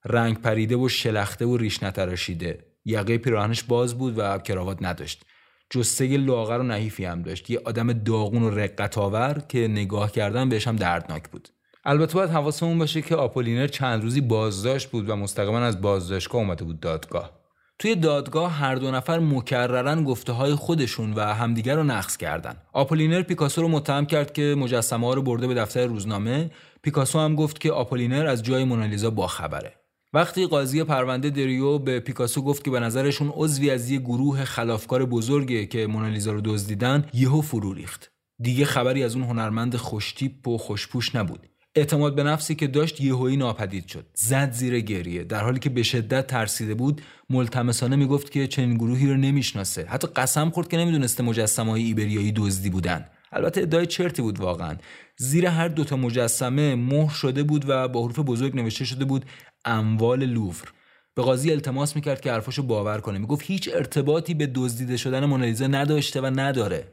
رنگ 0.05 0.41
پریده 0.41 0.75
و 0.75 0.89
شلخته 0.89 1.45
و 1.45 1.57
ریش 1.57 1.83
نتراشیده 1.83 2.72
یقه 2.85 3.17
پیراهنش 3.17 3.63
باز 3.63 3.97
بود 3.97 4.17
و 4.17 4.37
کراوات 4.37 4.77
نداشت. 4.81 5.25
جسته 5.69 6.17
لاغر 6.17 6.57
و 6.59 6.63
نحیفی 6.63 7.05
هم 7.05 7.21
داشت. 7.21 7.49
یه 7.49 7.61
آدم 7.65 7.93
داغون 7.93 8.43
و 8.43 8.49
رقت 8.49 8.97
آور 8.97 9.43
که 9.49 9.67
نگاه 9.67 10.11
کردن 10.11 10.49
بهش 10.49 10.67
هم 10.67 10.75
دردناک 10.75 11.29
بود. 11.29 11.49
البته 11.85 12.13
باید 12.13 12.29
حواسمون 12.29 12.77
باشه 12.77 13.01
که 13.01 13.15
آپولینر 13.15 13.67
چند 13.67 14.03
روزی 14.03 14.21
بازداشت 14.21 14.89
بود 14.89 15.09
و 15.09 15.15
مستقیما 15.15 15.59
از 15.59 15.81
بازداشتگاه 15.81 16.41
اومده 16.41 16.63
بود 16.63 16.79
دادگاه. 16.79 17.43
توی 17.79 17.95
دادگاه 17.95 18.51
هر 18.51 18.75
دو 18.75 18.91
نفر 18.91 19.19
مکررا 19.19 20.03
گفته 20.03 20.33
های 20.33 20.55
خودشون 20.55 21.13
و 21.13 21.21
همدیگر 21.21 21.75
رو 21.75 21.83
نقض 21.83 22.17
کردن. 22.17 22.55
آپولینر 22.73 23.21
پیکاسو 23.21 23.61
رو 23.61 23.67
متهم 23.67 24.05
کرد 24.05 24.33
که 24.33 24.55
مجسمه 24.57 25.07
ها 25.07 25.13
رو 25.13 25.21
برده 25.21 25.47
به 25.47 25.53
دفتر 25.53 25.85
روزنامه. 25.85 26.51
پیکاسو 26.81 27.19
هم 27.19 27.35
گفت 27.35 27.61
که 27.61 27.71
آپولینر 27.71 28.27
از 28.27 28.43
جای 28.43 28.63
مونالیزا 28.63 29.09
باخبره. 29.09 29.82
وقتی 30.13 30.47
قاضی 30.47 30.83
پرونده 30.83 31.29
دریو 31.29 31.79
به 31.79 31.99
پیکاسو 31.99 32.41
گفت 32.41 32.63
که 32.63 32.71
به 32.71 32.79
نظرشون 32.79 33.31
عضوی 33.35 33.69
از 33.69 33.89
یه 33.89 33.99
گروه 33.99 34.43
خلافکار 34.43 35.05
بزرگه 35.05 35.65
که 35.65 35.87
مونالیزا 35.87 36.31
رو 36.31 36.41
دزدیدن 36.43 37.05
یهو 37.13 37.41
فرو 37.41 37.73
ریخت. 37.73 38.11
دیگه 38.41 38.65
خبری 38.65 39.03
از 39.03 39.15
اون 39.15 39.23
هنرمند 39.23 39.75
خوشتیپ 39.75 40.47
و 40.47 40.57
خوشپوش 40.57 41.15
نبود. 41.15 41.47
اعتماد 41.75 42.15
به 42.15 42.23
نفسی 42.23 42.55
که 42.55 42.67
داشت 42.67 43.01
یهویی 43.01 43.37
ناپدید 43.37 43.87
شد. 43.87 44.05
زد 44.13 44.51
زیر 44.51 44.79
گریه. 44.79 45.23
در 45.23 45.43
حالی 45.43 45.59
که 45.59 45.69
به 45.69 45.83
شدت 45.83 46.27
ترسیده 46.27 46.73
بود 46.73 47.01
ملتمسانه 47.29 47.95
می‌گفت 47.95 48.31
که 48.31 48.47
چنین 48.47 48.73
گروهی 48.73 49.07
رو 49.07 49.17
نمی‌شناسه. 49.17 49.85
حتی 49.89 50.07
قسم 50.07 50.49
خورد 50.49 50.67
که 50.67 50.77
نمی‌دونسته 50.77 51.23
مجسمه 51.23 51.71
های 51.71 51.83
ایبریایی 51.83 52.31
دزدی 52.31 52.69
بودن. 52.69 53.05
البته 53.31 53.61
ادعای 53.61 53.85
چرتی 53.85 54.21
بود 54.21 54.39
واقعا. 54.39 54.77
زیر 55.17 55.45
هر 55.45 55.67
دوتا 55.67 55.95
مجسمه 55.95 56.75
مهر 56.75 57.13
شده 57.13 57.43
بود 57.43 57.65
و 57.67 57.87
با 57.87 58.03
حروف 58.03 58.19
بزرگ 58.19 58.55
نوشته 58.55 58.85
شده 58.85 59.05
بود 59.05 59.25
اموال 59.65 60.25
لوور. 60.25 60.73
به 61.15 61.21
قاضی 61.21 61.51
التماس 61.51 61.95
می‌کرد 61.95 62.21
که 62.21 62.31
حرفاشو 62.31 62.63
باور 62.63 63.01
کنه. 63.01 63.17
می‌گفت 63.17 63.45
هیچ 63.45 63.69
ارتباطی 63.73 64.33
به 64.33 64.47
دزدیده 64.55 64.97
شدن 64.97 65.25
مونالیزا 65.25 65.67
نداشته 65.67 66.21
و 66.21 66.25
نداره. 66.25 66.87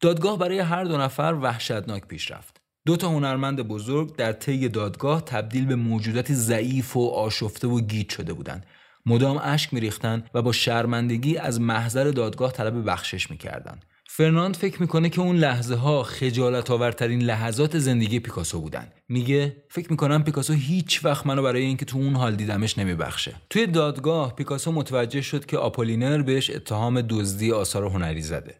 دادگاه 0.00 0.38
برای 0.38 0.58
هر 0.58 0.84
دو 0.84 0.98
نفر 0.98 1.38
وحشتناک 1.42 2.06
پیش 2.06 2.30
رفت. 2.30 2.60
دو 2.86 2.96
تا 2.96 3.08
هنرمند 3.08 3.60
بزرگ 3.60 4.16
در 4.16 4.32
طی 4.32 4.68
دادگاه 4.68 5.24
تبدیل 5.24 5.66
به 5.66 5.76
موجوداتی 5.76 6.34
ضعیف 6.34 6.96
و 6.96 7.08
آشفته 7.08 7.68
و 7.68 7.80
گیج 7.80 8.12
شده 8.12 8.32
بودند. 8.32 8.66
مدام 9.06 9.40
اشک 9.42 9.74
میریختند 9.74 10.30
و 10.34 10.42
با 10.42 10.52
شرمندگی 10.52 11.36
از 11.36 11.60
محضر 11.60 12.04
دادگاه 12.04 12.52
طلب 12.52 12.90
بخشش 12.90 13.30
می‌کردند. 13.30 13.84
فرناند 14.18 14.56
فکر 14.56 14.80
می‌کنه 14.80 15.08
که 15.08 15.20
اون 15.20 15.36
لحظه 15.36 15.74
ها 15.74 16.02
خجالت 16.02 16.70
آورترین 16.70 17.22
لحظات 17.22 17.78
زندگی 17.78 18.20
پیکاسو 18.20 18.60
بودن. 18.60 18.92
میگه 19.08 19.56
فکر 19.68 19.90
می‌کنم 19.90 20.24
پیکاسو 20.24 20.52
هیچ 20.52 21.04
وقت 21.04 21.26
منو 21.26 21.42
برای 21.42 21.62
اینکه 21.62 21.84
تو 21.84 21.98
اون 21.98 22.16
حال 22.16 22.36
دیدمش 22.36 22.78
نمیبخشه. 22.78 23.34
توی 23.50 23.66
دادگاه 23.66 24.34
پیکاسو 24.36 24.72
متوجه 24.72 25.20
شد 25.20 25.46
که 25.46 25.58
آپولینر 25.58 26.22
بهش 26.22 26.50
اتهام 26.50 27.00
دزدی 27.00 27.52
آثار 27.52 27.84
هنری 27.84 28.22
زده. 28.22 28.54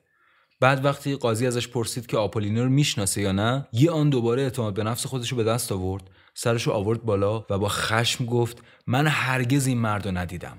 بعد 0.60 0.84
وقتی 0.84 1.16
قاضی 1.16 1.46
ازش 1.46 1.68
پرسید 1.68 2.06
که 2.06 2.16
آپولینر 2.16 2.68
می‌شناسه 2.68 3.20
یا 3.20 3.32
نه 3.32 3.68
یه 3.72 3.90
آن 3.90 4.10
دوباره 4.10 4.42
اعتماد 4.42 4.74
به 4.74 4.84
نفس 4.84 5.06
خودش 5.06 5.28
رو 5.28 5.36
به 5.36 5.44
دست 5.44 5.72
آورد 5.72 6.02
سرش 6.34 6.68
آورد 6.68 7.02
بالا 7.02 7.44
و 7.50 7.58
با 7.58 7.68
خشم 7.68 8.26
گفت 8.26 8.62
من 8.86 9.06
هرگز 9.06 9.66
این 9.66 9.78
مرد 9.78 10.06
رو 10.06 10.18
ندیدم. 10.18 10.58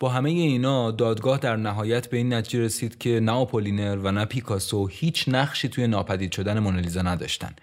با 0.00 0.08
همه 0.08 0.30
اینا 0.30 0.90
دادگاه 0.90 1.38
در 1.38 1.56
نهایت 1.56 2.10
به 2.10 2.16
این 2.16 2.32
نتیجه 2.32 2.60
رسید 2.60 2.98
که 2.98 3.20
نه 3.20 3.32
آپولینر 3.32 3.96
و 3.96 4.12
نه 4.12 4.24
پیکاسو 4.24 4.86
هیچ 4.86 5.24
نقشی 5.28 5.68
توی 5.68 5.86
ناپدید 5.86 6.32
شدن 6.32 6.58
مونالیزا 6.58 7.02
نداشتن. 7.02 7.54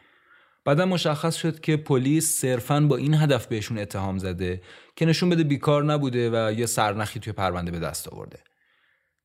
بعدا 0.66 0.86
مشخص 0.86 1.36
شد 1.36 1.60
که 1.60 1.78
پلیس 1.78 2.40
صرفا 2.40 2.80
با 2.80 2.98
این 2.98 3.14
هدف 3.14 3.48
بهشون 3.48 3.78
اتهام 3.78 4.18
زده 4.18 4.62
که 4.96 5.06
نشون 5.06 5.30
بده 5.30 5.44
بیکار 5.44 5.84
نبوده 5.84 6.30
و 6.30 6.52
یه 6.52 6.66
سرنخی 6.66 7.20
توی 7.20 7.34
پرونده 7.34 7.72
به 7.72 7.80
دست 7.80 8.08
آورده. 8.08 8.40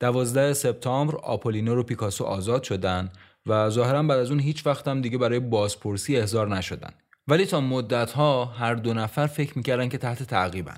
دوازده 0.01 0.53
سپتامبر 0.53 1.17
آپولینر 1.17 1.79
و 1.79 1.83
پیکاسو 1.83 2.25
آزاد 2.25 2.63
شدن 2.63 3.09
و 3.47 3.71
ظاهرا 3.71 4.03
بعد 4.03 4.19
از 4.19 4.31
اون 4.31 4.41
هیچ 4.41 4.67
وقت 4.67 4.89
هم 4.89 5.01
دیگه 5.01 5.19
برای 5.19 5.41
بازپرسی 5.41 6.17
احضار 6.17 6.57
نشدن. 6.57 6.93
ولی 7.29 7.47
تا 7.47 7.61
مدت 7.61 8.13
ها 8.13 8.45
هر 8.45 8.75
دو 8.75 8.95
نفر 8.95 9.27
فکر 9.27 9.53
می‌کردن 9.59 9.89
که 9.89 9.99
تحت 9.99 10.23
تعقیبن. 10.23 10.77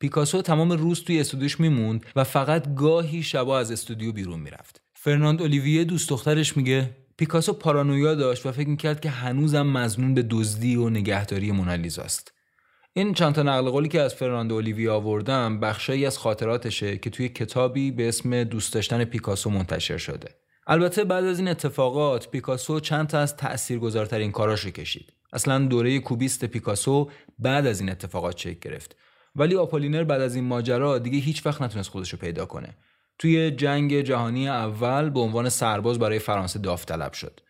پیکاسو 0.00 0.42
تمام 0.42 0.72
روز 0.72 1.04
توی 1.04 1.20
استودیوش 1.20 1.60
میموند 1.60 2.06
و 2.16 2.24
فقط 2.24 2.74
گاهی 2.74 3.22
شبا 3.22 3.58
از 3.58 3.72
استودیو 3.72 4.12
بیرون 4.12 4.40
می‌رفت. 4.40 4.80
فرناند 4.94 5.42
اولیویه 5.42 5.84
دوست 5.84 6.10
دخترش 6.10 6.56
میگه 6.56 6.90
پیکاسو 7.16 7.52
پارانویا 7.52 8.14
داشت 8.14 8.46
و 8.46 8.52
فکر 8.52 8.68
می‌کرد 8.68 9.00
که 9.00 9.10
هنوزم 9.10 9.66
مزنون 9.66 10.14
به 10.14 10.22
دزدی 10.22 10.76
و 10.76 10.90
نگهداری 10.90 11.52
مونالیزاست. 11.52 12.32
این 12.92 13.14
چند 13.14 13.34
تا 13.34 13.42
نقل 13.42 13.70
قولی 13.70 13.88
که 13.88 14.00
از 14.00 14.14
فرناندو 14.14 14.54
اولیویا 14.54 14.94
آوردم 14.94 15.60
بخشایی 15.60 16.06
از 16.06 16.18
خاطراتشه 16.18 16.98
که 16.98 17.10
توی 17.10 17.28
کتابی 17.28 17.90
به 17.90 18.08
اسم 18.08 18.44
دوست 18.44 18.74
داشتن 18.74 19.04
پیکاسو 19.04 19.50
منتشر 19.50 19.98
شده. 19.98 20.34
البته 20.66 21.04
بعد 21.04 21.24
از 21.24 21.38
این 21.38 21.48
اتفاقات 21.48 22.30
پیکاسو 22.30 22.80
چند 22.80 23.06
تا 23.06 23.18
از 23.18 23.36
تاثیرگذارترین 23.36 24.32
کاراشو 24.32 24.70
کشید. 24.70 25.12
اصلا 25.32 25.58
دوره 25.58 25.98
کوبیست 25.98 26.44
پیکاسو 26.44 27.10
بعد 27.38 27.66
از 27.66 27.80
این 27.80 27.90
اتفاقات 27.90 28.38
شکل 28.38 28.70
گرفت 28.70 28.96
ولی 29.34 29.56
آپولینر 29.56 30.04
بعد 30.04 30.20
از 30.20 30.34
این 30.34 30.44
ماجرا 30.44 30.98
دیگه 30.98 31.18
هیچ 31.18 31.46
وقت 31.46 31.62
نتونست 31.62 31.90
خودش 31.90 32.10
رو 32.10 32.18
پیدا 32.18 32.46
کنه. 32.46 32.76
توی 33.18 33.50
جنگ 33.50 34.00
جهانی 34.00 34.48
اول 34.48 35.10
به 35.10 35.20
عنوان 35.20 35.48
سرباز 35.48 35.98
برای 35.98 36.18
فرانسه 36.18 36.58
داوطلب 36.58 37.12
شد. 37.12 37.40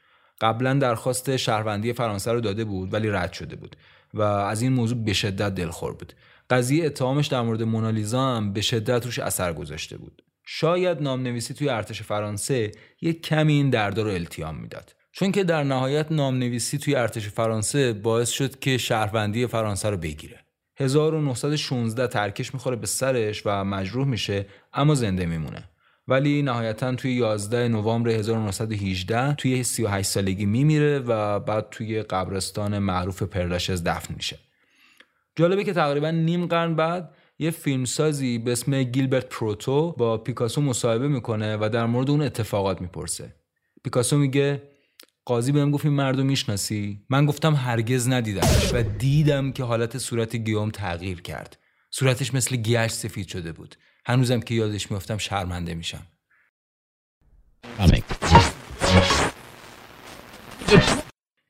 قبلا 0.40 0.74
درخواست 0.74 1.36
شهروندی 1.36 1.92
فرانسه 1.92 2.32
رو 2.32 2.40
داده 2.40 2.64
بود 2.64 2.92
ولی 2.92 3.10
رد 3.10 3.32
شده 3.32 3.56
بود 3.56 3.76
و 4.14 4.22
از 4.22 4.62
این 4.62 4.72
موضوع 4.72 4.98
به 5.04 5.12
شدت 5.12 5.54
دلخور 5.54 5.92
بود. 5.92 6.12
قضیه 6.50 6.86
اتهامش 6.86 7.26
در 7.26 7.42
مورد 7.42 7.62
مونالیزا 7.62 8.36
هم 8.36 8.52
به 8.52 8.60
شدت 8.60 9.04
روش 9.06 9.18
اثر 9.18 9.52
گذاشته 9.52 9.96
بود. 9.96 10.22
شاید 10.46 11.02
نامنویسی 11.02 11.54
توی 11.54 11.68
ارتش 11.68 12.02
فرانسه 12.02 12.72
یک 13.00 13.22
کمی 13.22 13.52
این 13.52 13.70
دردا 13.70 14.02
رو 14.02 14.10
التیام 14.10 14.56
می‌داد. 14.56 14.94
چون 15.12 15.32
که 15.32 15.44
در 15.44 15.64
نهایت 15.64 16.12
نامنویسی 16.12 16.78
توی 16.78 16.94
ارتش 16.94 17.28
فرانسه 17.28 17.92
باعث 17.92 18.30
شد 18.30 18.58
که 18.58 18.78
شهروندی 18.78 19.46
فرانسه 19.46 19.90
رو 19.90 19.96
بگیره. 19.96 20.44
1916 20.80 22.06
ترکش 22.06 22.54
می‌خوره 22.54 22.76
به 22.76 22.86
سرش 22.86 23.42
و 23.46 23.64
مجروح 23.64 24.06
میشه 24.06 24.46
اما 24.72 24.94
زنده 24.94 25.26
میمونه. 25.26 25.64
ولی 26.08 26.42
نهایتا 26.42 26.94
توی 26.94 27.12
11 27.12 27.68
نوامبر 27.68 28.10
1918 28.10 29.34
توی 29.34 29.62
38 29.62 30.10
سالگی 30.10 30.46
میمیره 30.46 30.98
و 30.98 31.40
بعد 31.40 31.66
توی 31.70 32.02
قبرستان 32.02 32.78
معروف 32.78 33.22
پرلاشز 33.22 33.84
دفن 33.84 34.14
میشه. 34.14 34.38
جالبه 35.36 35.64
که 35.64 35.72
تقریبا 35.72 36.10
نیم 36.10 36.46
قرن 36.46 36.74
بعد 36.76 37.14
یه 37.38 37.50
فیلمسازی 37.50 38.38
به 38.38 38.52
اسم 38.52 38.82
گیلبرت 38.82 39.28
پروتو 39.28 39.92
با 39.92 40.18
پیکاسو 40.18 40.60
مصاحبه 40.60 41.08
می‌کنه 41.08 41.56
و 41.56 41.68
در 41.72 41.86
مورد 41.86 42.10
اون 42.10 42.22
اتفاقات 42.22 42.80
می‌پرسه. 42.80 43.34
پیکاسو 43.84 44.18
میگه 44.18 44.62
قاضی 45.24 45.52
بهم 45.52 45.70
گفت 45.70 45.86
این 45.86 45.94
مردم 45.94 46.26
می‌شناسی؟ 46.26 47.00
من 47.10 47.26
گفتم 47.26 47.54
هرگز 47.54 48.08
ندیدمش 48.08 48.74
و 48.74 48.82
دیدم 48.82 49.52
که 49.52 49.64
حالت 49.64 49.98
صورت 49.98 50.36
گیوم 50.36 50.70
تغییر 50.70 51.20
کرد. 51.20 51.58
صورتش 51.90 52.34
مثل 52.34 52.56
گیاش 52.56 52.90
سفید 52.90 53.28
شده 53.28 53.52
بود. 53.52 53.76
هنوزم 54.06 54.40
که 54.40 54.54
یادش 54.54 54.90
میافتم 54.90 55.18
شرمنده 55.18 55.74
میشم. 55.74 56.06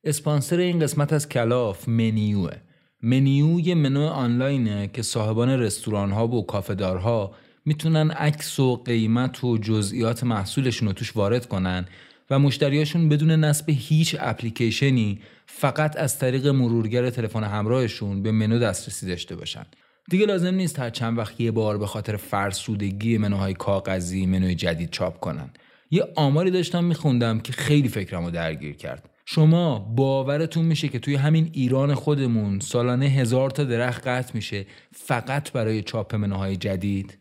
اسپانسر 0.04 0.56
این 0.56 0.80
قسمت 0.80 1.12
از 1.12 1.28
کلاف 1.28 1.88
منیوه. 1.88 2.56
منیو 3.02 3.60
یه 3.60 3.74
منو 3.74 4.06
آنلاینه 4.06 4.88
که 4.88 5.02
صاحبان 5.02 5.48
رستوران 5.48 6.10
ها 6.10 6.28
و 6.28 6.46
کافهدارها 6.46 7.34
می‌تونن 7.64 8.10
عکس 8.10 8.60
و 8.60 8.76
قیمت 8.76 9.44
و 9.44 9.58
جزئیات 9.58 10.24
محصولشون 10.24 10.88
رو 10.88 10.94
توش 10.94 11.16
وارد 11.16 11.48
کنن 11.48 11.86
و 12.30 12.38
مشتریاشون 12.38 13.08
بدون 13.08 13.30
نصب 13.30 13.64
هیچ 13.70 14.16
اپلیکیشنی 14.20 15.20
فقط 15.46 15.96
از 15.96 16.18
طریق 16.18 16.46
مرورگر 16.46 17.10
تلفن 17.10 17.44
همراهشون 17.44 18.22
به 18.22 18.32
منو 18.32 18.58
دسترسی 18.58 19.06
داشته 19.06 19.36
باشن. 19.36 19.66
دیگه 20.10 20.26
لازم 20.26 20.54
نیست 20.54 20.78
هر 20.78 20.90
چند 20.90 21.18
وقت 21.18 21.40
یه 21.40 21.50
بار 21.50 21.78
به 21.78 21.86
خاطر 21.86 22.16
فرسودگی 22.16 23.18
منوهای 23.18 23.54
کاغذی 23.54 24.26
منوی 24.26 24.54
جدید 24.54 24.90
چاپ 24.90 25.20
کنن. 25.20 25.50
یه 25.90 26.04
آماری 26.16 26.50
داشتم 26.50 26.84
میخوندم 26.84 27.40
که 27.40 27.52
خیلی 27.52 27.88
فکرمو 27.88 28.30
درگیر 28.30 28.76
کرد. 28.76 29.10
شما 29.26 29.78
باورتون 29.78 30.64
میشه 30.64 30.88
که 30.88 30.98
توی 30.98 31.14
همین 31.14 31.50
ایران 31.52 31.94
خودمون 31.94 32.60
سالانه 32.60 33.06
هزار 33.06 33.50
تا 33.50 33.64
درخت 33.64 34.06
قطع 34.06 34.30
میشه 34.34 34.66
فقط 34.92 35.52
برای 35.52 35.82
چاپ 35.82 36.14
منوهای 36.14 36.56
جدید؟ 36.56 37.18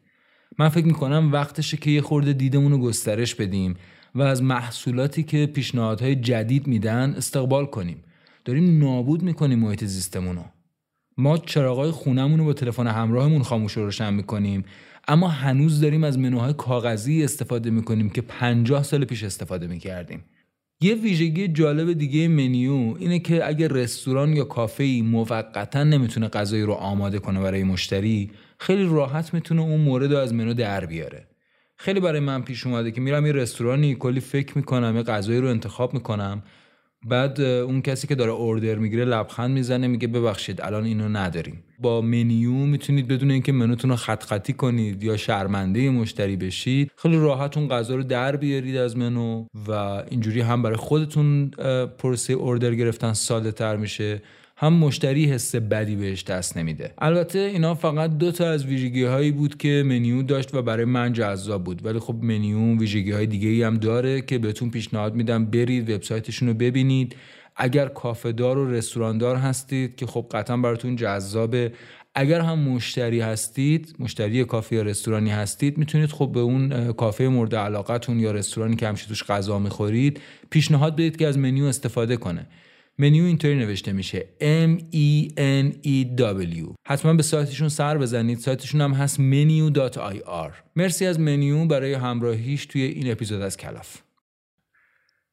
من 0.58 0.70
فکر 0.70 0.86
می‌کنم 0.86 1.32
وقتشه 1.32 1.78
که 1.78 1.92
یه 1.92 2.02
خورده 2.02 2.34
دیدمون 2.34 2.72
رو 2.72 2.78
گسترش 2.78 3.36
بدیم 3.36 3.76
و 4.16 4.22
از 4.22 4.44
محصولاتی 4.44 5.24
که 5.24 5.46
پیشنهادهای 5.46 6.16
جدید 6.16 6.68
میدن 6.68 7.14
استقبال 7.18 7.66
کنیم. 7.66 8.04
داریم 8.46 8.80
نابود 8.80 9.24
می‌کنیم 9.24 9.60
محیط 9.60 9.86
زیستمون 9.86 10.36
رو. 10.36 10.44
ما 11.18 11.38
چراغای 11.38 11.92
خونمون 11.92 12.40
رو 12.40 12.46
با 12.46 12.54
تلفن 12.54 12.88
همراهمون 12.88 13.44
خاموش 13.44 13.78
و 13.78 13.82
روشن 13.82 14.14
می‌کنیم 14.14 14.66
اما 15.08 15.28
هنوز 15.28 15.82
داریم 15.82 16.04
از 16.04 16.20
منوهای 16.20 16.54
کاغذی 16.54 17.24
استفاده 17.24 17.70
می‌کنیم 17.70 18.10
که 18.10 18.22
50 18.22 18.84
سال 18.84 19.06
پیش 19.06 19.24
استفاده 19.24 19.68
می‌کردیم. 19.68 20.24
یه 20.82 20.96
ویژگی 20.96 21.48
جالب 21.48 21.94
دیگه 21.94 22.28
منیو 22.28 22.96
اینه 23.00 23.20
که 23.20 23.48
اگر 23.48 23.68
رستوران 23.68 24.34
یا 24.34 24.44
کافه 24.44 24.84
ای 24.84 25.02
موقتا 25.02 25.84
نمی‌تونه 25.84 26.28
غذایی 26.28 26.64
رو 26.64 26.74
آماده 26.74 27.20
کنه 27.20 27.40
برای 27.40 27.64
مشتری 27.64 28.32
خیلی 28.60 28.84
راحت 28.84 29.34
می‌تونه 29.34 29.62
اون 29.62 29.82
مورد 29.82 30.14
رو 30.14 30.20
از 30.20 30.34
منو 30.34 30.54
در 30.54 30.86
بیاره. 30.86 31.29
خیلی 31.82 32.00
برای 32.00 32.20
من 32.20 32.42
پیش 32.42 32.66
اومده 32.66 32.92
که 32.92 33.02
میرم 33.02 33.26
یه 33.26 33.32
رستورانی 33.32 33.96
کلی 33.96 34.20
فکر 34.20 34.58
می‌کنم 34.58 34.96
یه 34.96 35.04
غذایی 35.04 35.40
رو 35.40 35.48
انتخاب 35.48 35.94
می‌کنم. 35.94 36.44
بعد 37.08 37.42
اون 37.42 37.82
کسی 37.82 38.08
که 38.08 38.16
داره 38.16 38.32
اوردر 38.32 38.76
می‌گیره 38.76 39.06
لبخند 39.06 39.52
می‌زنه 39.52 39.88
میگه 39.88 40.08
ببخشید 40.08 40.62
الان 40.62 40.86
اینو 40.86 41.10
نداریم. 41.10 41.64
با 41.80 42.02
منیو 42.02 42.52
می‌تونید 42.52 43.08
بدون 43.08 43.32
اینکه 43.32 43.52
منوتون 43.52 43.90
رو 43.90 43.96
خط 43.96 44.24
خطی 44.24 44.54
کنید 44.54 45.04
یا 45.04 45.18
شرمنده 45.18 45.90
مشتری 45.90 46.36
بشید 46.36 46.92
خیلی 46.96 47.18
راحت 47.18 47.58
اون 47.58 47.68
غذا 47.68 47.96
رو 47.96 48.04
در 48.04 48.36
بیارید 48.36 48.78
از 48.78 48.98
منو 48.98 49.46
و 49.68 49.72
اینجوری 50.10 50.42
هم 50.42 50.62
برای 50.62 50.78
خودتون 50.78 51.52
پروسه 51.98 52.34
اوردر 52.34 52.76
گرفتن 52.76 53.14
ساده 53.14 53.52
تر 53.52 53.76
میشه. 53.76 54.22
هم 54.62 54.74
مشتری 54.74 55.26
حس 55.26 55.56
بدی 55.56 55.96
بهش 55.96 56.24
دست 56.24 56.58
نمیده. 56.58 56.94
البته 56.98 57.40
اینا 57.40 57.76
فقط 57.76 58.18
دو 58.18 58.32
تا 58.32 58.50
از 58.50 58.66
ویژگی 58.66 59.04
هایی 59.04 59.32
بود 59.32 59.58
که 59.58 59.84
منیو 59.86 60.22
داشت 60.24 60.54
و 60.54 60.62
برای 60.62 60.86
من 60.86 61.14
جذاب 61.14 61.64
بود. 61.64 61.86
ولی 61.86 62.00
خب 62.00 62.16
منیو 62.22 62.80
ویژگی 62.80 63.12
های 63.12 63.26
دیگه 63.26 63.50
ای 63.50 63.64
هم 63.64 63.78
داره 63.78 64.22
که 64.22 64.38
بهتون 64.38 64.70
پیشنهاد 64.70 65.16
میدم 65.16 65.46
برید 65.46 65.90
وبسایتشون 65.90 66.48
رو 66.48 66.54
ببینید. 66.54 67.16
اگر 67.56 67.88
کافه 67.88 68.32
دار 68.32 68.58
و 68.58 68.72
رستوران 68.72 69.18
دار 69.18 69.36
هستید 69.36 69.96
که 69.96 70.06
خب 70.06 70.26
قطعا 70.32 70.58
براتون 70.58 70.96
جذابه 70.96 71.72
اگر 72.16 72.42
هم 72.42 72.60
مشتری 72.60 73.22
هستید 73.22 73.96
مشتری 74.00 74.46
کافه 74.46 74.76
یا 74.76 74.82
رستورانی 74.82 75.30
هستید 75.30 75.78
می‌تونید 75.78 76.10
خب 76.10 76.32
به 76.34 76.40
اون 76.40 76.92
کافه 76.92 77.28
مورد 77.28 77.56
علاقتون 77.56 78.20
یا 78.20 78.32
رستورانی 78.32 78.76
که 78.76 78.88
همیشه 78.88 79.08
توش 79.08 79.24
غذا 79.24 79.60
می‌خورید 79.60 80.22
پیشنهاد 80.50 80.94
بدید 80.94 81.18
که 81.18 81.28
از 81.28 81.38
منیو 81.38 81.66
استفاده 81.66 82.18
کنه. 82.18 82.46
منیو 83.02 83.24
اینطوری 83.24 83.56
نوشته 83.56 83.94
میشه 83.94 84.28
M 84.40 84.80
E 84.80 85.32
N 85.38 85.86
E 85.86 86.18
W 86.18 86.74
حتما 86.88 87.14
به 87.14 87.24
سایتشون 87.24 87.70
سر 87.70 87.98
بزنید 87.98 88.40
سایتشون 88.40 88.82
هم 88.82 88.94
هست 88.94 89.18
menew.ir 89.18 90.54
مرسی 90.76 91.06
از 91.06 91.20
منیو 91.20 91.66
برای 91.66 91.94
همراهیش 91.94 92.66
توی 92.66 92.82
این 92.82 93.12
اپیزود 93.12 93.42
از 93.42 93.58
کلاف 93.58 93.98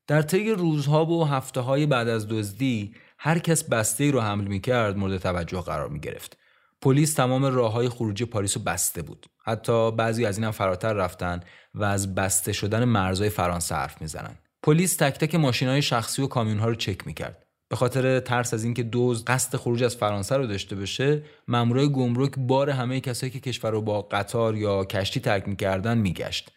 در 0.06 0.22
طی 0.22 0.50
روزها 0.50 1.06
و 1.06 1.24
هفته 1.24 1.60
های 1.60 1.86
بعد 1.86 2.08
از 2.08 2.28
دزدی 2.28 2.94
هر 3.18 3.38
کس 3.38 3.64
بسته 3.64 4.10
رو 4.10 4.20
حمل 4.20 4.44
می‌کرد 4.44 4.96
مورد 4.96 5.18
توجه 5.18 5.60
قرار 5.60 5.88
می 5.88 6.00
گرفت. 6.00 6.38
پلیس 6.82 7.14
تمام 7.14 7.44
راه 7.44 7.72
های 7.72 7.88
خروجی 7.88 8.24
پاریس 8.24 8.56
رو 8.56 8.62
بسته 8.62 9.02
بود. 9.02 9.26
حتی 9.44 9.90
بعضی 9.90 10.26
از 10.26 10.38
اینم 10.38 10.50
فراتر 10.50 10.92
رفتن 10.92 11.40
و 11.74 11.84
از 11.84 12.14
بسته 12.14 12.52
شدن 12.52 12.84
مرزهای 12.84 13.30
فرانسه 13.30 13.74
حرف 13.74 14.00
می‌زنن. 14.00 14.38
پلیس 14.62 14.96
تک 14.96 15.18
تک 15.18 15.34
ماشین 15.34 15.68
های 15.68 15.82
شخصی 15.82 16.22
و 16.22 16.26
کامیون 16.26 16.58
ها 16.58 16.68
رو 16.68 16.74
چک 16.74 17.06
می‌کرد. 17.06 17.45
به 17.68 17.76
خاطر 17.76 18.20
ترس 18.20 18.54
از 18.54 18.64
اینکه 18.64 18.82
دوز 18.82 19.24
قصد 19.24 19.56
خروج 19.56 19.82
از 19.82 19.96
فرانسه 19.96 20.36
رو 20.36 20.46
داشته 20.46 20.76
باشه 20.76 21.22
مامورای 21.48 21.92
گمرک 21.92 22.32
بار 22.38 22.70
همه 22.70 23.00
کسایی 23.00 23.32
که 23.32 23.40
کشور 23.40 23.70
رو 23.70 23.82
با 23.82 24.02
قطار 24.02 24.56
یا 24.56 24.84
کشتی 24.84 25.20
ترک 25.20 25.48
می‌کردن 25.48 25.98
میگشت 25.98 26.50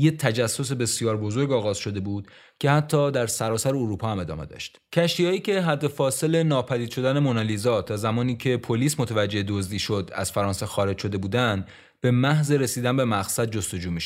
یه 0.00 0.10
تجسس 0.10 0.72
بسیار 0.72 1.16
بزرگ 1.16 1.52
آغاز 1.52 1.78
شده 1.78 2.00
بود 2.00 2.28
که 2.58 2.70
حتی 2.70 3.10
در 3.10 3.26
سراسر 3.26 3.68
اروپا 3.68 4.08
هم 4.08 4.18
ادامه 4.18 4.46
داشت 4.46 4.78
کشتیهایی 4.92 5.40
که 5.40 5.60
حد 5.60 5.86
فاصل 5.86 6.42
ناپدید 6.42 6.90
شدن 6.90 7.18
مونالیزا 7.18 7.82
تا 7.82 7.96
زمانی 7.96 8.36
که 8.36 8.56
پلیس 8.56 9.00
متوجه 9.00 9.42
دزدی 9.42 9.78
شد 9.78 10.10
از 10.14 10.32
فرانسه 10.32 10.66
خارج 10.66 10.98
شده 10.98 11.18
بودند 11.18 11.68
به 12.00 12.10
محض 12.10 12.52
رسیدن 12.52 12.96
به 12.96 13.04
مقصد 13.04 13.50
جستجو 13.50 13.90
می. 13.90 14.00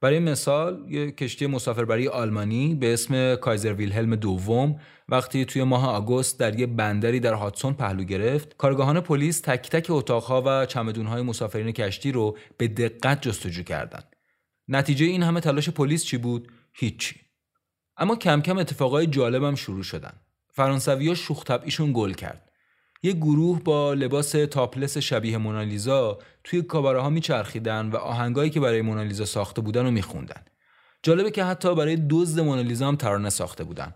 برای 0.00 0.18
مثال 0.18 0.84
یک 0.88 1.16
کشتی 1.16 1.46
مسافربری 1.46 2.08
آلمانی 2.08 2.74
به 2.74 2.92
اسم 2.92 3.34
کایزر 3.34 3.72
ویلهلم 3.72 4.16
دوم 4.16 4.80
وقتی 5.08 5.44
توی 5.44 5.62
ماه 5.62 5.88
آگوست 5.88 6.40
در 6.40 6.60
یه 6.60 6.66
بندری 6.66 7.20
در 7.20 7.34
هاتسون 7.34 7.74
پهلو 7.74 8.04
گرفت 8.04 8.56
کارگاهان 8.56 9.00
پلیس 9.00 9.40
تک 9.40 9.70
تک 9.70 9.86
اتاقها 9.90 10.42
و 10.46 10.66
چمدونهای 10.66 11.22
مسافرین 11.22 11.72
کشتی 11.72 12.12
رو 12.12 12.36
به 12.56 12.68
دقت 12.68 13.22
جستجو 13.22 13.62
کردند 13.62 14.16
نتیجه 14.68 15.06
این 15.06 15.22
همه 15.22 15.40
تلاش 15.40 15.68
پلیس 15.68 16.04
چی 16.04 16.16
بود؟ 16.16 16.52
هیچی. 16.72 17.20
اما 17.96 18.16
کم 18.16 18.40
کم 18.40 18.58
اتفاقای 18.58 19.06
جالبم 19.06 19.54
شروع 19.54 19.82
شدن. 19.82 20.12
فرانسوی 20.52 21.08
ها 21.08 21.14
شوخ 21.14 21.44
گل 21.94 22.12
کرد. 22.12 22.45
یه 23.06 23.12
گروه 23.12 23.62
با 23.62 23.94
لباس 23.94 24.30
تاپلس 24.30 24.98
شبیه 24.98 25.38
مونالیزا 25.38 26.18
توی 26.44 26.62
کاباره 26.62 27.00
ها 27.00 27.10
میچرخیدن 27.10 27.88
و 27.88 27.96
آهنگایی 27.96 28.50
که 28.50 28.60
برای 28.60 28.82
مونالیزا 28.82 29.24
ساخته 29.24 29.60
بودن 29.60 29.84
رو 29.84 29.90
میخوندن. 29.90 30.44
جالبه 31.02 31.30
که 31.30 31.44
حتی 31.44 31.74
برای 31.74 31.98
دزد 32.10 32.40
مونالیزا 32.40 32.88
هم 32.88 32.96
ترانه 32.96 33.30
ساخته 33.30 33.64
بودن. 33.64 33.94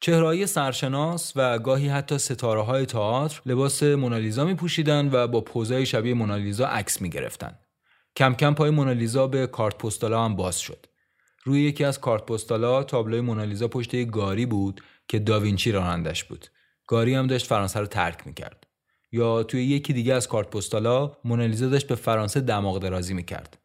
چهرهایی 0.00 0.46
سرشناس 0.46 1.32
و 1.36 1.58
گاهی 1.58 1.88
حتی 1.88 2.18
ستاره 2.18 2.62
های 2.62 2.86
تئاتر 2.86 3.40
لباس 3.46 3.82
مونالیزا 3.82 4.44
می 4.44 4.54
پوشیدن 4.54 5.10
و 5.12 5.26
با 5.26 5.40
پوزای 5.40 5.86
شبیه 5.86 6.14
مونالیزا 6.14 6.66
عکس 6.66 7.00
می 7.00 7.10
گرفتن. 7.10 7.58
کم 8.16 8.34
کم 8.34 8.54
پای 8.54 8.70
مونالیزا 8.70 9.26
به 9.26 9.46
کارت 9.46 9.78
پستالا 9.78 10.24
هم 10.24 10.36
باز 10.36 10.60
شد. 10.60 10.86
روی 11.44 11.62
یکی 11.62 11.84
از 11.84 12.00
کارت 12.00 12.26
پستالا 12.26 12.82
تابلوی 12.82 13.20
مونالیزا 13.20 13.68
پشت 13.68 14.10
گاری 14.10 14.46
بود 14.46 14.80
که 15.08 15.18
داوینچی 15.18 15.72
رانندش 15.72 16.24
بود. 16.24 16.46
گاری 16.86 17.14
هم 17.14 17.26
داشت 17.26 17.46
فرانسه 17.46 17.80
رو 17.80 17.86
ترک 17.86 18.26
می‌کرد 18.26 18.66
یا 19.12 19.42
توی 19.42 19.64
یکی 19.64 19.92
دیگه 19.92 20.14
از 20.14 20.28
کارت 20.28 20.50
پستالا 20.50 21.16
مونالیزا 21.24 21.68
داشت 21.68 21.86
به 21.86 21.94
فرانسه 21.94 22.40
دماغ 22.40 22.78
درازی 22.78 23.14
می‌کرد 23.14 23.58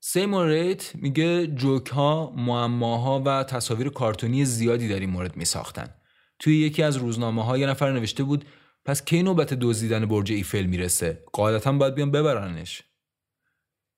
سیمون 0.00 0.48
ریت 0.48 0.94
میگه 0.94 1.46
جوک 1.46 1.86
ها، 1.86 2.30
معماها 2.36 3.22
و 3.26 3.44
تصاویر 3.44 3.88
کارتونی 3.88 4.44
زیادی 4.44 4.88
در 4.88 5.00
این 5.00 5.10
مورد 5.10 5.36
میساختن. 5.36 5.94
توی 6.38 6.58
یکی 6.58 6.82
از 6.82 6.96
روزنامه 6.96 7.44
ها 7.44 7.58
یه 7.58 7.66
نفر 7.66 7.92
نوشته 7.92 8.22
بود 8.24 8.44
پس 8.84 9.04
کی 9.04 9.22
نوبت 9.22 9.54
دزدیدن 9.54 10.06
برج 10.06 10.32
ایفل 10.32 10.64
می‌رسه؟ 10.64 11.24
قاعدتا 11.32 11.72
باید 11.72 11.94
بیان 11.94 12.10
ببرنش. 12.10 12.82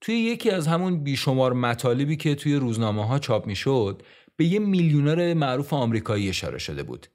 توی 0.01 0.15
یکی 0.15 0.51
از 0.51 0.67
همون 0.67 1.05
بیشمار 1.05 1.53
مطالبی 1.53 2.17
که 2.17 2.35
توی 2.35 2.57
روزنامه 2.57 3.07
ها 3.07 3.19
چاپ 3.19 3.47
می‌شد 3.47 4.03
به 4.37 4.45
یه 4.45 4.59
میلیونر 4.59 5.35
معروف 5.35 5.73
آمریکایی 5.73 6.29
اشاره 6.29 6.59
شده 6.59 6.83
بود. 6.83 7.07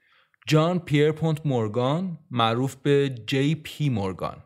جان 0.47 0.79
پونت 0.79 1.45
مورگان 1.45 2.17
معروف 2.31 2.75
به 2.75 3.15
جی 3.27 3.55
پی 3.55 3.89
مورگان. 3.89 4.43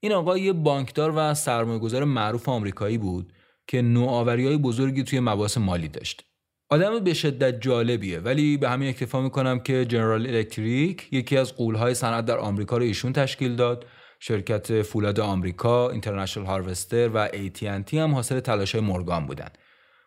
این 0.00 0.12
آقا 0.12 0.38
یه 0.38 0.52
بانکدار 0.52 1.12
و 1.16 1.34
سرمایه‌گذار 1.34 2.04
معروف 2.04 2.48
آمریکایی 2.48 2.98
بود 2.98 3.32
که 3.66 3.82
نوآوری 3.82 4.46
های 4.46 4.56
بزرگی 4.56 5.02
توی 5.02 5.20
مباحث 5.20 5.58
مالی 5.58 5.88
داشت. 5.88 6.24
آدم 6.68 6.98
به 6.98 7.14
شدت 7.14 7.60
جالبیه 7.60 8.20
ولی 8.20 8.56
به 8.56 8.70
همین 8.70 8.88
اکتفا 8.88 9.20
می‌کنم 9.20 9.58
که 9.58 9.84
جنرال 9.84 10.26
الکتریک 10.26 11.08
یکی 11.12 11.36
از 11.36 11.56
قولهای 11.56 11.94
صنعت 11.94 12.24
در 12.24 12.38
آمریکا 12.38 12.76
رو 12.76 12.82
ایشون 12.82 13.12
تشکیل 13.12 13.56
داد 13.56 13.86
شرکت 14.20 14.82
فولاد 14.82 15.20
آمریکا، 15.20 15.90
اینترنشنال 15.90 16.46
هاروستر 16.46 17.10
و 17.14 17.28
AT&T 17.28 17.94
هم 17.94 18.14
حاصل 18.14 18.40
تلاش‌های 18.40 18.84
مورگان 18.84 19.26
بودن. 19.26 19.48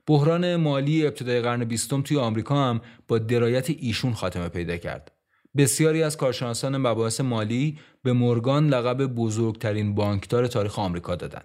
بحران 0.07 0.55
مالی 0.55 1.05
ابتدای 1.05 1.41
قرن 1.41 1.63
بیستم 1.63 2.01
توی 2.01 2.17
آمریکا 2.17 2.55
هم 2.55 2.81
با 3.07 3.17
درایت 3.17 3.69
ایشون 3.69 4.13
خاتمه 4.13 4.49
پیدا 4.49 4.77
کرد. 4.77 5.18
بسیاری 5.59 6.03
از 6.03 6.17
کارشناسان 6.17 6.77
مباحث 6.77 7.21
مالی 7.21 7.79
به 8.03 8.13
مورگان 8.13 8.67
لقب 8.67 9.05
بزرگترین 9.05 9.95
بانکدار 9.95 10.47
تاریخ 10.47 10.79
آمریکا 10.79 11.15
دادن. 11.15 11.41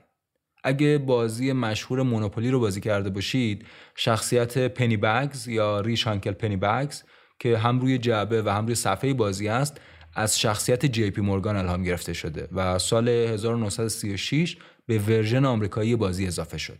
اگه 0.64 0.98
بازی 0.98 1.52
مشهور 1.52 2.02
مونوپولی 2.02 2.50
رو 2.50 2.60
بازی 2.60 2.80
کرده 2.80 3.10
باشید 3.10 3.66
شخصیت 3.96 4.58
پنی 4.58 4.96
بگز 4.96 5.48
یا 5.48 5.80
ریش 5.80 6.02
هانکل 6.04 6.32
پنی 6.32 6.56
بگز 6.56 7.02
که 7.38 7.58
هم 7.58 7.80
روی 7.80 7.98
جعبه 7.98 8.42
و 8.42 8.48
هم 8.48 8.66
روی 8.66 8.74
صفحه 8.74 9.14
بازی 9.14 9.48
است 9.48 9.80
از 10.14 10.40
شخصیت 10.40 10.86
جی 10.86 11.10
پی 11.10 11.20
مورگان 11.20 11.56
الهام 11.56 11.82
گرفته 11.82 12.12
شده 12.12 12.48
و 12.52 12.78
سال 12.78 13.08
1936 13.08 14.56
به 14.86 14.98
ورژن 14.98 15.44
آمریکایی 15.44 15.96
بازی 15.96 16.26
اضافه 16.26 16.58
شد. 16.58 16.78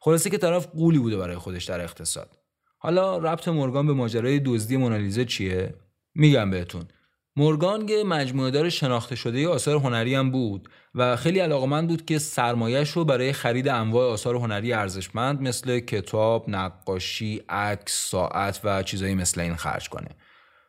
خلاصه 0.00 0.30
که 0.30 0.38
طرف 0.38 0.66
قولی 0.66 0.98
بوده 0.98 1.16
برای 1.16 1.36
خودش 1.36 1.64
در 1.64 1.80
اقتصاد. 1.80 2.38
حالا 2.78 3.18
ربط 3.18 3.48
مورگان 3.48 3.86
به 3.86 3.92
ماجرای 3.92 4.40
دزدی 4.40 4.76
مونالیزا 4.76 5.24
چیه؟ 5.24 5.74
میگم 6.20 6.50
بهتون. 6.50 6.84
مورگان 7.36 7.88
یه 7.88 8.04
مجموعه 8.04 8.50
دار 8.50 8.68
شناخته 8.68 9.16
شده 9.16 9.48
آثار 9.48 9.76
هنری 9.76 10.14
هم 10.14 10.30
بود 10.30 10.68
و 10.94 11.16
خیلی 11.16 11.38
علاقمند 11.38 11.88
بود 11.88 12.04
که 12.04 12.18
سرمایش 12.18 12.90
رو 12.90 13.04
برای 13.04 13.32
خرید 13.32 13.68
انواع 13.68 14.12
آثار 14.12 14.36
هنری 14.36 14.72
ارزشمند 14.72 15.42
مثل 15.42 15.80
کتاب، 15.80 16.50
نقاشی، 16.50 17.42
عکس، 17.48 18.10
ساعت 18.10 18.60
و 18.64 18.82
چیزایی 18.82 19.14
مثل 19.14 19.40
این 19.40 19.54
خرج 19.54 19.88
کنه. 19.88 20.08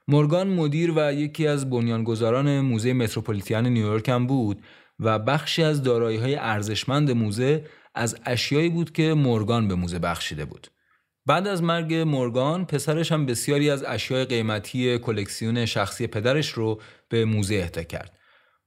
مورگان 0.08 0.48
مدیر 0.48 0.94
و 0.96 1.14
یکی 1.14 1.48
از 1.48 1.70
بنیانگذاران 1.70 2.60
موزه 2.60 2.94
متروپولیتان 2.94 3.68
نیویورک 3.68 4.10
هم 4.10 4.28
بود 4.28 4.64
و 5.00 5.20
بخشی 5.20 5.64
از 5.64 5.84
دارایی 5.84 6.18
های 6.18 6.36
ارزشمند 6.36 7.12
موزه 7.12 7.66
از 7.96 8.18
اشیایی 8.26 8.70
بود 8.70 8.92
که 8.92 9.14
مورگان 9.14 9.68
به 9.68 9.76
موزه 9.76 10.00
بخشیده 10.00 10.46
بود. 10.46 10.68
بعد 11.26 11.48
از 11.48 11.64
مرگ 11.64 11.94
مورگان 11.94 12.66
پسرش 12.66 13.12
هم 13.12 13.26
بسیاری 13.26 13.70
از 13.70 13.84
اشیای 13.84 14.26
قیمتی 14.26 14.98
کلکسیون 14.98 15.66
شخصی 15.66 16.08
پدرش 16.08 16.50
رو 16.50 16.82
به 17.10 17.26
موزه 17.26 17.56
اهدا 17.56 17.84
کرد. 17.84 18.18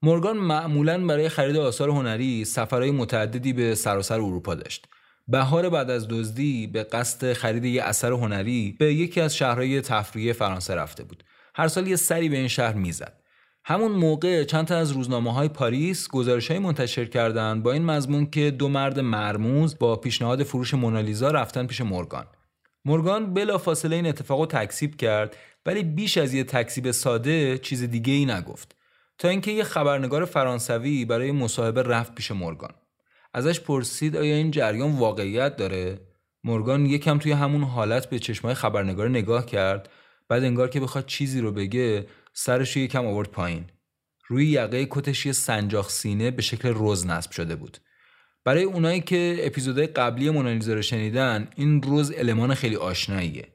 مورگان 0.02 0.36
معمولا 0.36 1.06
برای 1.06 1.28
خرید 1.28 1.56
آثار 1.56 1.90
هنری 1.90 2.44
سفرهای 2.44 2.90
متعددی 2.90 3.52
به 3.52 3.74
سراسر 3.74 4.14
اروپا 4.14 4.54
داشت. 4.54 4.86
بهار 5.28 5.68
بعد 5.68 5.90
از 5.90 6.08
دزدی 6.08 6.66
به 6.66 6.82
قصد 6.82 7.32
خرید 7.32 7.64
یک 7.64 7.82
اثر 7.82 8.12
هنری 8.12 8.76
به 8.78 8.94
یکی 8.94 9.20
از 9.20 9.36
شهرهای 9.36 9.80
تفریحی 9.80 10.32
فرانسه 10.32 10.74
رفته 10.74 11.04
بود. 11.04 11.24
هر 11.54 11.68
سال 11.68 11.86
یه 11.86 11.96
سری 11.96 12.28
به 12.28 12.36
این 12.36 12.48
شهر 12.48 12.74
می‌زد. 12.74 13.20
همون 13.64 13.92
موقع 13.92 14.44
چند 14.44 14.66
تا 14.66 14.76
از 14.76 14.90
روزنامه 14.90 15.32
های 15.32 15.48
پاریس 15.48 16.08
گزارش 16.08 16.50
های 16.50 16.58
منتشر 16.58 17.04
کردند 17.04 17.62
با 17.62 17.72
این 17.72 17.84
مضمون 17.84 18.26
که 18.26 18.50
دو 18.50 18.68
مرد 18.68 19.00
مرموز 19.00 19.78
با 19.78 19.96
پیشنهاد 19.96 20.42
فروش 20.42 20.74
مونالیزا 20.74 21.30
رفتن 21.30 21.66
پیش 21.66 21.80
مورگان. 21.80 22.26
مورگان 22.84 23.34
بلافاصله 23.34 23.96
این 23.96 24.06
اتفاق 24.06 24.40
رو 24.40 24.46
تکسیب 24.46 24.96
کرد 24.96 25.36
ولی 25.66 25.82
بیش 25.82 26.18
از 26.18 26.34
یه 26.34 26.44
تکسیب 26.44 26.90
ساده 26.90 27.58
چیز 27.58 27.82
دیگه 27.82 28.12
ای 28.12 28.24
نگفت. 28.24 28.76
تا 29.18 29.28
اینکه 29.28 29.50
یه 29.50 29.64
خبرنگار 29.64 30.24
فرانسوی 30.24 31.04
برای 31.04 31.32
مصاحبه 31.32 31.82
رفت 31.82 32.14
پیش 32.14 32.30
مورگان. 32.30 32.74
ازش 33.34 33.60
پرسید 33.60 34.16
آیا 34.16 34.34
این 34.34 34.50
جریان 34.50 34.98
واقعیت 34.98 35.56
داره؟ 35.56 36.00
مورگان 36.44 36.86
یکم 36.86 37.18
توی 37.18 37.32
همون 37.32 37.62
حالت 37.62 38.10
به 38.10 38.18
چشمای 38.18 38.54
خبرنگار 38.54 39.08
نگاه 39.08 39.46
کرد 39.46 39.88
بعد 40.28 40.44
انگار 40.44 40.68
که 40.68 40.80
بخواد 40.80 41.06
چیزی 41.06 41.40
رو 41.40 41.52
بگه 41.52 42.06
سرش 42.32 42.76
یکم 42.76 43.06
آورد 43.06 43.28
پایین. 43.28 43.64
روی 44.26 44.46
یقه 44.46 44.86
کتش 44.90 45.26
یه 45.26 45.32
سنجاق 45.32 45.90
سینه 45.90 46.30
به 46.30 46.42
شکل 46.42 46.68
روز 46.68 47.06
نصب 47.06 47.30
شده 47.30 47.56
بود. 47.56 47.78
برای 48.44 48.62
اونایی 48.62 49.00
که 49.00 49.36
اپیزودهای 49.40 49.86
قبلی 49.86 50.30
مونالیزا 50.30 50.74
رو 50.74 50.82
شنیدن 50.82 51.48
این 51.56 51.82
روز 51.82 52.12
المان 52.16 52.54
خیلی 52.54 52.76
آشناییه. 52.76 53.48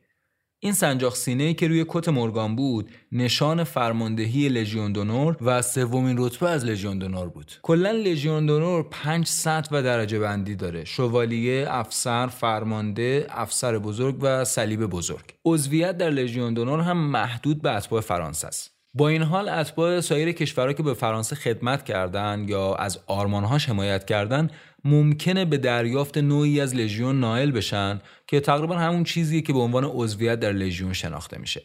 این 0.62 0.74
سنجاق 0.74 1.16
سینه 1.16 1.54
که 1.54 1.68
روی 1.68 1.86
کت 1.88 2.10
مورگان 2.10 2.56
بود 2.56 2.90
نشان 3.12 3.64
فرماندهی 3.64 4.50
لژیون 4.50 4.92
دونور 4.92 5.38
و 5.42 5.62
سومین 5.62 6.16
رتبه 6.18 6.50
از 6.50 6.66
لژیون 6.66 7.00
دونور 7.00 7.30
بود. 7.30 7.52
کلا 7.62 7.92
لژیون 7.92 8.46
دونور 8.46 8.86
پنج 8.92 9.28
سطح 9.28 9.70
و 9.72 9.82
درجه 9.82 10.20
بندی 10.20 10.56
داره. 10.56 10.86
شوالیه 10.86 11.66
افسر 11.70 12.28
فرمانده 12.28 13.28
افسر 13.30 13.78
بزرگ 13.78 14.18
و 14.22 14.46
صلیب 14.46 14.86
بزرگ. 14.86 15.34
عضویت 15.46 15.98
در 15.98 16.10
لژیون 16.10 16.54
دونور 16.54 16.80
هم 16.80 16.98
محدود 16.98 17.62
به 17.62 17.72
اتباع 17.72 18.02
فرانسه 18.02 18.48
است. 18.48 18.80
با 18.94 19.08
این 19.08 19.22
حال 19.22 19.50
اتباع 19.50 20.02
سایر 20.02 20.32
کشورها 20.32 20.74
که 20.74 20.84
به 20.84 20.94
فرانسه 20.94 21.36
خدمت 21.36 21.84
کردند 21.84 22.50
یا 22.50 22.76
از 22.76 23.00
آرمانهاش 23.08 23.70
حمایت 23.70 24.06
کردند 24.06 24.52
ممکنه 24.84 25.46
به 25.46 25.58
دریافت 25.58 26.18
نوعی 26.18 26.62
از 26.62 26.76
لژیون 26.76 27.20
نائل 27.20 27.52
بشن 27.52 28.02
که 28.28 28.40
تقریبا 28.40 28.76
همون 28.76 29.04
چیزیه 29.04 29.42
که 29.42 29.54
به 29.54 29.60
عنوان 29.60 29.84
عضویت 29.84 30.40
در 30.40 30.52
لژیون 30.52 30.94
شناخته 30.94 31.38
میشه. 31.38 31.62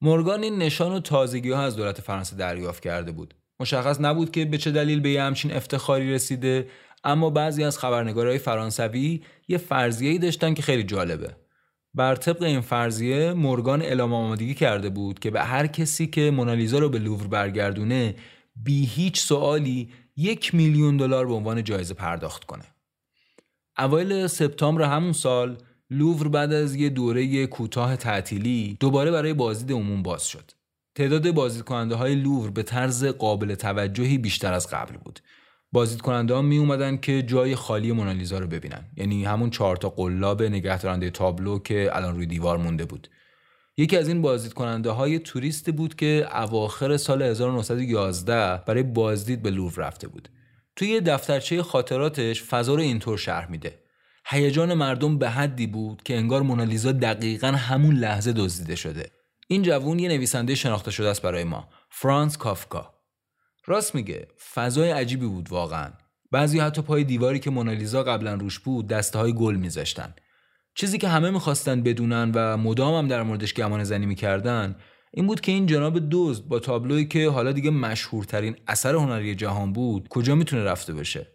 مورگان 0.00 0.42
این 0.42 0.58
نشان 0.58 0.92
و 0.92 1.00
تازگی 1.00 1.50
ها 1.50 1.62
از 1.62 1.76
دولت 1.76 2.00
فرانسه 2.00 2.36
دریافت 2.36 2.82
کرده 2.82 3.12
بود. 3.12 3.34
مشخص 3.60 4.00
نبود 4.00 4.30
که 4.30 4.44
به 4.44 4.58
چه 4.58 4.70
دلیل 4.70 5.00
به 5.00 5.10
یه 5.10 5.22
همچین 5.22 5.52
افتخاری 5.52 6.12
رسیده 6.12 6.68
اما 7.04 7.30
بعضی 7.30 7.64
از 7.64 7.78
خبرنگارهای 7.78 8.38
فرانسوی 8.38 9.22
یه 9.48 9.58
فرضیه‌ای 9.58 10.18
داشتن 10.18 10.54
که 10.54 10.62
خیلی 10.62 10.82
جالبه. 10.82 11.36
بر 11.94 12.14
طبق 12.14 12.42
این 12.42 12.60
فرضیه 12.60 13.32
مورگان 13.32 13.82
اعلام 13.82 14.12
آمادگی 14.12 14.54
کرده 14.54 14.88
بود 14.88 15.18
که 15.18 15.30
به 15.30 15.40
هر 15.40 15.66
کسی 15.66 16.06
که 16.06 16.30
مونالیزا 16.30 16.78
رو 16.78 16.88
به 16.88 16.98
لوور 16.98 17.26
برگردونه 17.26 18.14
بی 18.56 18.86
هیچ 18.86 19.20
سوالی 19.20 19.88
یک 20.16 20.54
میلیون 20.54 20.96
دلار 20.96 21.26
به 21.26 21.34
عنوان 21.34 21.64
جایزه 21.64 21.94
پرداخت 21.94 22.44
کنه. 22.44 22.64
اوایل 23.78 24.26
سپتامبر 24.26 24.82
همون 24.82 25.12
سال 25.12 25.58
لوور 25.90 26.28
بعد 26.28 26.52
از 26.52 26.74
یه 26.74 26.88
دوره 26.88 27.46
کوتاه 27.46 27.96
تعطیلی 27.96 28.76
دوباره 28.80 29.10
برای 29.10 29.32
بازدید 29.32 29.76
عموم 29.76 30.02
باز 30.02 30.28
شد. 30.28 30.50
تعداد 30.94 31.30
بازدید 31.30 31.64
کننده 31.64 31.94
های 31.94 32.14
لوور 32.14 32.50
به 32.50 32.62
طرز 32.62 33.04
قابل 33.04 33.54
توجهی 33.54 34.18
بیشتر 34.18 34.52
از 34.52 34.70
قبل 34.70 34.96
بود. 34.96 35.20
بازدید 35.72 36.00
کننده 36.00 36.34
ها 36.34 36.42
می 36.42 36.58
اومدن 36.58 36.96
که 36.96 37.22
جای 37.22 37.54
خالی 37.54 37.92
مونالیزا 37.92 38.38
رو 38.38 38.46
ببینن. 38.46 38.84
یعنی 38.96 39.24
همون 39.24 39.50
چهار 39.50 39.76
تا 39.76 39.88
قلاب 39.88 40.42
نگهدارنده 40.42 41.10
تابلو 41.10 41.58
که 41.58 41.90
الان 41.92 42.14
روی 42.14 42.26
دیوار 42.26 42.56
مونده 42.58 42.84
بود. 42.84 43.08
یکی 43.76 43.96
از 43.96 44.08
این 44.08 44.22
بازدید 44.22 44.52
کننده 44.52 44.90
های 44.90 45.18
توریستی 45.18 45.72
بود 45.72 45.94
که 45.94 46.28
اواخر 46.34 46.96
سال 46.96 47.22
1911 47.22 48.62
برای 48.66 48.82
بازدید 48.82 49.42
به 49.42 49.50
لوور 49.50 49.74
رفته 49.76 50.08
بود. 50.08 50.28
توی 50.76 51.00
دفترچه 51.00 51.62
خاطراتش 51.62 52.42
فضا 52.42 52.74
رو 52.74 52.80
اینطور 52.80 53.18
شرح 53.18 53.50
میده. 53.50 53.78
هیجان 54.26 54.74
مردم 54.74 55.18
به 55.18 55.30
حدی 55.30 55.66
بود 55.66 56.02
که 56.02 56.16
انگار 56.16 56.42
مونالیزا 56.42 56.92
دقیقا 56.92 57.48
همون 57.48 57.94
لحظه 57.94 58.32
دزدیده 58.32 58.76
شده. 58.76 59.10
این 59.48 59.62
جوون 59.62 59.98
یه 59.98 60.08
نویسنده 60.08 60.54
شناخته 60.54 60.90
شده 60.90 61.08
است 61.08 61.22
برای 61.22 61.44
ما، 61.44 61.68
فرانس 61.90 62.36
کافکا. 62.36 62.94
راست 63.66 63.94
میگه، 63.94 64.28
فضای 64.54 64.90
عجیبی 64.90 65.26
بود 65.26 65.52
واقعا. 65.52 65.90
بعضی 66.30 66.58
حتی 66.58 66.82
پای 66.82 67.04
دیواری 67.04 67.38
که 67.38 67.50
مونالیزا 67.50 68.02
قبلا 68.02 68.34
روش 68.34 68.58
بود 68.58 68.88
دسته 68.88 69.18
های 69.18 69.32
گل 69.32 69.54
میذاشتن. 69.54 70.14
چیزی 70.74 70.98
که 70.98 71.08
همه 71.08 71.30
می‌خواستن 71.30 71.82
بدونن 71.82 72.32
و 72.34 72.56
مدام 72.56 72.94
هم 72.94 73.08
در 73.08 73.22
موردش 73.22 73.54
گمان 73.54 73.84
زنی 73.84 74.06
می‌کردن 74.06 74.76
این 75.12 75.26
بود 75.26 75.40
که 75.40 75.52
این 75.52 75.66
جناب 75.66 75.98
دزد 76.10 76.44
با 76.44 76.58
تابلویی 76.58 77.06
که 77.06 77.28
حالا 77.28 77.52
دیگه 77.52 77.70
مشهورترین 77.70 78.56
اثر 78.66 78.94
هنری 78.94 79.34
جهان 79.34 79.72
بود 79.72 80.08
کجا 80.08 80.34
می‌تونه 80.34 80.64
رفته 80.64 80.92
باشه؟ 80.92 81.26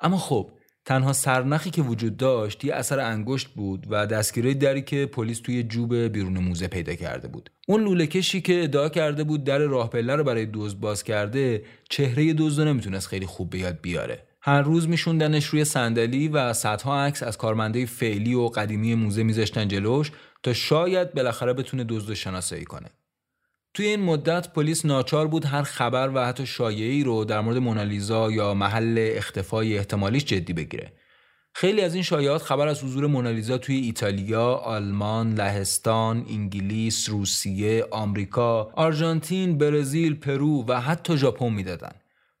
اما 0.00 0.16
خب 0.16 0.50
تنها 0.84 1.12
سرنخی 1.12 1.70
که 1.70 1.82
وجود 1.82 2.16
داشت 2.16 2.64
یه 2.64 2.74
اثر 2.74 3.00
انگشت 3.00 3.48
بود 3.48 3.86
و 3.90 4.06
دستگیره 4.06 4.54
دری 4.54 4.82
که 4.82 5.06
پلیس 5.06 5.40
توی 5.40 5.62
جوب 5.62 5.94
بیرون 5.94 6.38
موزه 6.38 6.68
پیدا 6.68 6.94
کرده 6.94 7.28
بود. 7.28 7.50
اون 7.68 7.84
لوله 7.84 8.06
کشی 8.06 8.40
که 8.40 8.62
ادعا 8.62 8.88
کرده 8.88 9.24
بود 9.24 9.44
در 9.44 9.58
راه 9.58 9.90
پله 9.90 10.16
رو 10.16 10.24
برای 10.24 10.48
دزد 10.52 10.78
باز 10.78 11.04
کرده 11.04 11.64
چهره 11.90 12.32
دزد 12.32 12.62
رو 12.62 12.68
نمی‌تونست 12.68 13.08
خیلی 13.08 13.26
خوب 13.26 13.50
به 13.50 13.58
یاد 13.58 13.80
بیاره. 13.82 14.31
هر 14.44 14.62
روز 14.62 14.88
میشوندنش 14.88 15.46
روی 15.46 15.64
صندلی 15.64 16.28
و 16.28 16.52
صدها 16.52 17.04
عکس 17.04 17.22
از 17.22 17.38
کارمنده 17.38 17.86
فعلی 17.86 18.34
و 18.34 18.48
قدیمی 18.48 18.94
موزه 18.94 19.22
میذاشتن 19.22 19.68
جلوش 19.68 20.10
تا 20.42 20.52
شاید 20.52 21.14
بالاخره 21.14 21.52
بتونه 21.52 21.84
دزد 21.84 22.08
رو 22.08 22.14
شناسایی 22.14 22.64
کنه 22.64 22.88
توی 23.74 23.86
این 23.86 24.00
مدت 24.00 24.52
پلیس 24.52 24.86
ناچار 24.86 25.28
بود 25.28 25.44
هر 25.44 25.62
خبر 25.62 26.10
و 26.14 26.26
حتی 26.26 26.46
شایعی 26.46 27.04
رو 27.04 27.24
در 27.24 27.40
مورد 27.40 27.56
مونالیزا 27.56 28.30
یا 28.30 28.54
محل 28.54 29.10
اختفای 29.16 29.78
احتمالیش 29.78 30.24
جدی 30.24 30.52
بگیره. 30.52 30.92
خیلی 31.54 31.80
از 31.80 31.94
این 31.94 32.02
شایعات 32.02 32.42
خبر 32.42 32.68
از 32.68 32.84
حضور 32.84 33.06
مونالیزا 33.06 33.58
توی 33.58 33.76
ایتالیا، 33.76 34.54
آلمان، 34.54 35.34
لهستان، 35.34 36.26
انگلیس، 36.30 37.08
روسیه، 37.08 37.86
آمریکا، 37.90 38.70
آرژانتین، 38.74 39.58
برزیل، 39.58 40.14
پرو 40.14 40.64
و 40.68 40.80
حتی 40.80 41.16
ژاپن 41.16 41.48
می‌دادن. 41.48 41.92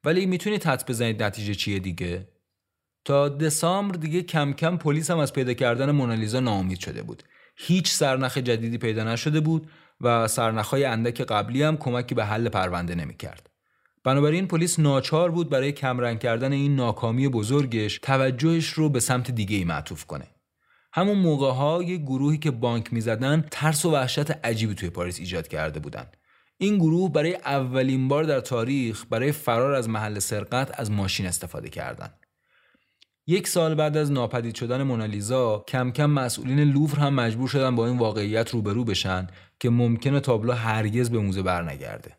ولی 0.04 0.26
می‌تونید 0.26 0.64
حدس 0.64 0.84
بزنید 0.84 1.22
نتیجه 1.22 1.54
چیه 1.54 1.78
دیگه؟ 1.78 2.28
تا 3.04 3.28
دسامبر 3.28 3.96
دیگه 3.96 4.22
کم 4.22 4.52
کم 4.52 4.76
پلیس 4.76 5.10
هم 5.10 5.18
از 5.18 5.32
پیدا 5.32 5.54
کردن 5.54 5.90
مونالیزا 5.90 6.40
ناامید 6.40 6.78
شده 6.78 7.02
بود. 7.02 7.22
هیچ 7.56 7.90
سرنخ 7.90 8.38
جدیدی 8.38 8.78
پیدا 8.78 9.04
نشده 9.04 9.40
بود 9.40 9.70
و 10.00 10.28
سرنخهای 10.28 10.84
اندک 10.84 11.20
قبلی 11.20 11.62
هم 11.62 11.76
کمکی 11.76 12.14
به 12.14 12.24
حل 12.24 12.48
پرونده 12.48 12.94
نمی‌کرد. 12.94 13.50
بنابراین 14.04 14.48
پلیس 14.48 14.78
ناچار 14.78 15.30
بود 15.30 15.50
برای 15.50 15.72
کمرنگ 15.72 16.18
کردن 16.18 16.52
این 16.52 16.76
ناکامی 16.76 17.28
بزرگش 17.28 17.98
توجهش 18.02 18.68
رو 18.68 18.88
به 18.88 19.00
سمت 19.00 19.30
دیگه 19.30 19.56
ای 19.56 19.64
معطوف 19.64 20.04
کنه. 20.04 20.26
همون 20.92 21.18
موقع 21.18 21.50
ها 21.50 21.82
گروهی 21.82 22.38
که 22.38 22.50
بانک 22.50 22.92
می‌زدن 22.92 23.44
ترس 23.50 23.84
و 23.84 23.90
وحشت 23.90 24.30
عجیبی 24.30 24.74
توی 24.74 24.90
پاریس 24.90 25.18
ایجاد 25.18 25.48
کرده 25.48 25.80
بودن. 25.80 26.06
این 26.62 26.78
گروه 26.78 27.12
برای 27.12 27.34
اولین 27.34 28.08
بار 28.08 28.24
در 28.24 28.40
تاریخ 28.40 29.04
برای 29.10 29.32
فرار 29.32 29.72
از 29.72 29.88
محل 29.88 30.18
سرقت 30.18 30.80
از 30.80 30.90
ماشین 30.90 31.26
استفاده 31.26 31.68
کردند. 31.68 32.14
یک 33.26 33.48
سال 33.48 33.74
بعد 33.74 33.96
از 33.96 34.12
ناپدید 34.12 34.54
شدن 34.54 34.82
مونالیزا 34.82 35.64
کم 35.68 35.90
کم 35.90 36.10
مسئولین 36.10 36.60
لوور 36.60 36.98
هم 36.98 37.14
مجبور 37.14 37.48
شدن 37.48 37.76
با 37.76 37.86
این 37.86 37.98
واقعیت 37.98 38.50
روبرو 38.50 38.84
بشن 38.84 39.26
که 39.60 39.70
ممکنه 39.70 40.20
تابلو 40.20 40.52
هرگز 40.52 41.10
به 41.10 41.18
موزه 41.18 41.42
برنگرده. 41.42 42.16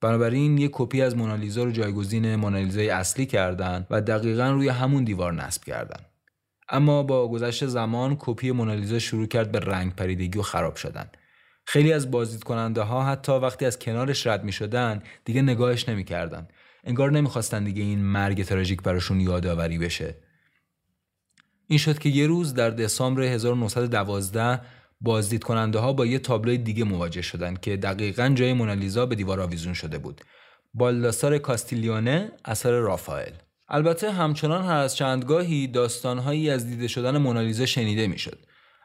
بنابراین 0.00 0.58
یک 0.58 0.70
کپی 0.74 1.02
از 1.02 1.16
مونالیزا 1.16 1.64
رو 1.64 1.70
جایگزین 1.70 2.36
مونالیزای 2.36 2.90
اصلی 2.90 3.26
کردند 3.26 3.86
و 3.90 4.00
دقیقا 4.00 4.50
روی 4.50 4.68
همون 4.68 5.04
دیوار 5.04 5.32
نصب 5.32 5.64
کردن. 5.64 6.00
اما 6.68 7.02
با 7.02 7.28
گذشت 7.28 7.66
زمان 7.66 8.16
کپی 8.18 8.50
مونالیزا 8.50 8.98
شروع 8.98 9.26
کرد 9.26 9.52
به 9.52 9.60
رنگ 9.60 9.94
پریدگی 9.94 10.38
و 10.38 10.42
خراب 10.42 10.76
شدن. 10.76 11.10
خیلی 11.70 11.92
از 11.92 12.10
بازدید 12.10 12.44
کننده 12.44 12.82
ها 12.82 13.04
حتی 13.04 13.32
وقتی 13.32 13.66
از 13.66 13.78
کنارش 13.78 14.26
رد 14.26 14.44
می 14.44 14.52
شدن 14.52 15.02
دیگه 15.24 15.42
نگاهش 15.42 15.88
نمی 15.88 16.04
کردن. 16.04 16.48
انگار 16.84 17.10
نمی‌خواستن 17.10 17.64
دیگه 17.64 17.82
این 17.82 17.98
مرگ 17.98 18.44
تراژیک 18.44 18.82
براشون 18.82 19.20
یادآوری 19.20 19.78
بشه. 19.78 20.14
این 21.66 21.78
شد 21.78 21.98
که 21.98 22.08
یه 22.08 22.26
روز 22.26 22.54
در 22.54 22.70
دسامبر 22.70 23.22
1912 23.22 24.60
بازدید 25.00 25.44
کننده 25.44 25.78
ها 25.78 25.92
با 25.92 26.06
یه 26.06 26.18
تابلوی 26.18 26.58
دیگه 26.58 26.84
مواجه 26.84 27.22
شدند 27.22 27.60
که 27.60 27.76
دقیقا 27.76 28.32
جای 28.34 28.52
مونالیزا 28.52 29.06
به 29.06 29.14
دیوار 29.14 29.40
آویزون 29.40 29.74
شده 29.74 29.98
بود. 29.98 30.20
بالداسار 30.74 31.38
کاستیلیونه 31.38 32.32
اثر 32.44 32.70
رافائل. 32.70 33.32
البته 33.68 34.12
همچنان 34.12 34.64
هر 34.64 34.76
از 34.76 34.96
چندگاهی 34.96 35.66
داستانهایی 35.66 36.50
از 36.50 36.66
دیده 36.66 36.88
شدن 36.88 37.18
مونالیزا 37.18 37.66
شنیده 37.66 38.06
می‌شد. 38.06 38.38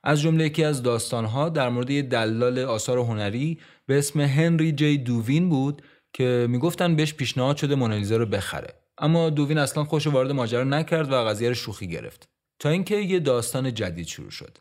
از 0.03 0.21
جمله 0.21 0.45
یکی 0.45 0.63
از 0.63 0.83
داستانها 0.83 1.49
در 1.49 1.69
مورد 1.69 1.89
یه 1.89 2.01
دلال 2.01 2.59
آثار 2.59 2.97
هنری 2.97 3.59
به 3.85 3.97
اسم 3.97 4.21
هنری 4.21 4.71
جی 4.71 4.97
دووین 4.97 5.49
بود 5.49 5.81
که 6.13 6.47
می‌گفتن 6.49 6.95
بهش 6.95 7.13
پیشنهاد 7.13 7.57
شده 7.57 7.75
مونالیزا 7.75 8.17
رو 8.17 8.25
بخره. 8.25 8.73
اما 8.97 9.29
دووین 9.29 9.57
اصلا 9.57 9.83
خوش 9.83 10.07
وارد 10.07 10.31
ماجرا 10.31 10.63
نکرد 10.63 11.11
و 11.11 11.15
قضیه 11.15 11.49
رو 11.49 11.55
شوخی 11.55 11.87
گرفت. 11.87 12.29
تا 12.59 12.69
اینکه 12.69 12.95
یه 12.95 13.19
داستان 13.19 13.73
جدید 13.73 14.07
شروع 14.07 14.31
شد. 14.31 14.57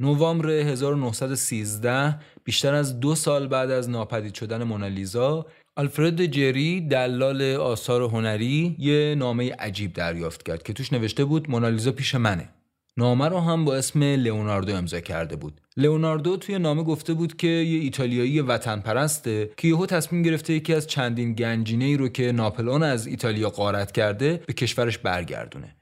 نوامبر 0.00 0.50
1913 0.50 2.18
بیشتر 2.44 2.74
از 2.74 3.00
دو 3.00 3.14
سال 3.14 3.48
بعد 3.48 3.70
از 3.70 3.90
ناپدید 3.90 4.34
شدن 4.34 4.62
مونالیزا 4.62 5.46
آلفرد 5.76 6.26
جری 6.26 6.80
دلال 6.80 7.42
آثار 7.42 8.02
هنری 8.02 8.76
یه 8.78 9.14
نامه 9.18 9.52
عجیب 9.52 9.92
دریافت 9.92 10.42
کرد 10.42 10.62
که 10.62 10.72
توش 10.72 10.92
نوشته 10.92 11.24
بود 11.24 11.50
مونالیزا 11.50 11.92
پیش 11.92 12.14
منه 12.14 12.48
نامه 12.96 13.28
رو 13.28 13.40
هم 13.40 13.64
با 13.64 13.76
اسم 13.76 14.02
لئوناردو 14.02 14.76
امضا 14.76 15.00
کرده 15.00 15.36
بود 15.36 15.60
لئوناردو 15.76 16.36
توی 16.36 16.58
نامه 16.58 16.82
گفته 16.82 17.14
بود 17.14 17.36
که 17.36 17.46
یه 17.46 17.80
ایتالیایی 17.80 18.40
وطن 18.40 18.80
پرسته 18.80 19.50
که 19.56 19.68
یهو 19.68 19.86
تصمیم 19.86 20.22
گرفته 20.22 20.52
یکی 20.52 20.74
از 20.74 20.86
چندین 20.86 21.32
گنجینه 21.32 21.84
ای 21.84 21.96
رو 21.96 22.08
که 22.08 22.32
ناپلئون 22.32 22.82
از 22.82 23.06
ایتالیا 23.06 23.50
غارت 23.50 23.92
کرده 23.92 24.42
به 24.46 24.52
کشورش 24.52 24.98
برگردونه 24.98 25.76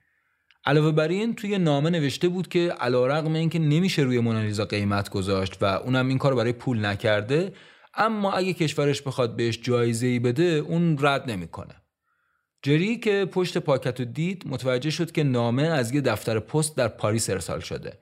علاوه 0.64 0.92
بر 0.92 1.08
این 1.08 1.34
توی 1.34 1.58
نامه 1.58 1.90
نوشته 1.90 2.28
بود 2.28 2.48
که 2.48 2.68
علیرغم 2.80 3.32
اینکه 3.32 3.58
نمیشه 3.58 4.02
روی 4.02 4.20
مونالیزا 4.20 4.64
قیمت 4.64 5.10
گذاشت 5.10 5.62
و 5.62 5.64
اونم 5.64 6.08
این 6.08 6.18
کار 6.18 6.34
برای 6.34 6.52
پول 6.52 6.86
نکرده 6.86 7.52
اما 7.94 8.32
اگه 8.32 8.52
کشورش 8.52 9.02
بخواد 9.02 9.36
بهش 9.36 9.60
جایزه 9.62 10.06
ای 10.06 10.18
بده 10.18 10.42
اون 10.44 10.96
رد 11.00 11.30
نمی‌کنه. 11.30 11.82
جری 12.62 12.96
که 12.96 13.28
پشت 13.32 13.58
پاکت 13.58 14.00
رو 14.00 14.06
دید 14.06 14.42
متوجه 14.46 14.90
شد 14.90 15.12
که 15.12 15.22
نامه 15.22 15.62
از 15.62 15.94
یه 15.94 16.00
دفتر 16.00 16.38
پست 16.38 16.76
در 16.76 16.88
پاریس 16.88 17.30
ارسال 17.30 17.60
شده. 17.60 17.98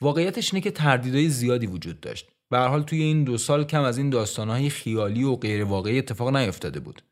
واقعیتش 0.00 0.54
اینه 0.54 0.64
که 0.64 0.70
تردیدهای 0.70 1.28
زیادی 1.28 1.66
وجود 1.66 2.00
داشت. 2.00 2.28
به 2.50 2.58
حال 2.58 2.82
توی 2.82 3.02
این 3.02 3.24
دو 3.24 3.38
سال 3.38 3.64
کم 3.64 3.82
از 3.82 3.98
این 3.98 4.10
داستانهای 4.10 4.70
خیالی 4.70 5.24
و 5.24 5.36
غیر 5.36 5.64
واقعی 5.64 5.98
اتفاق 5.98 6.36
نیفتاده 6.36 6.80
بود. 6.80 7.02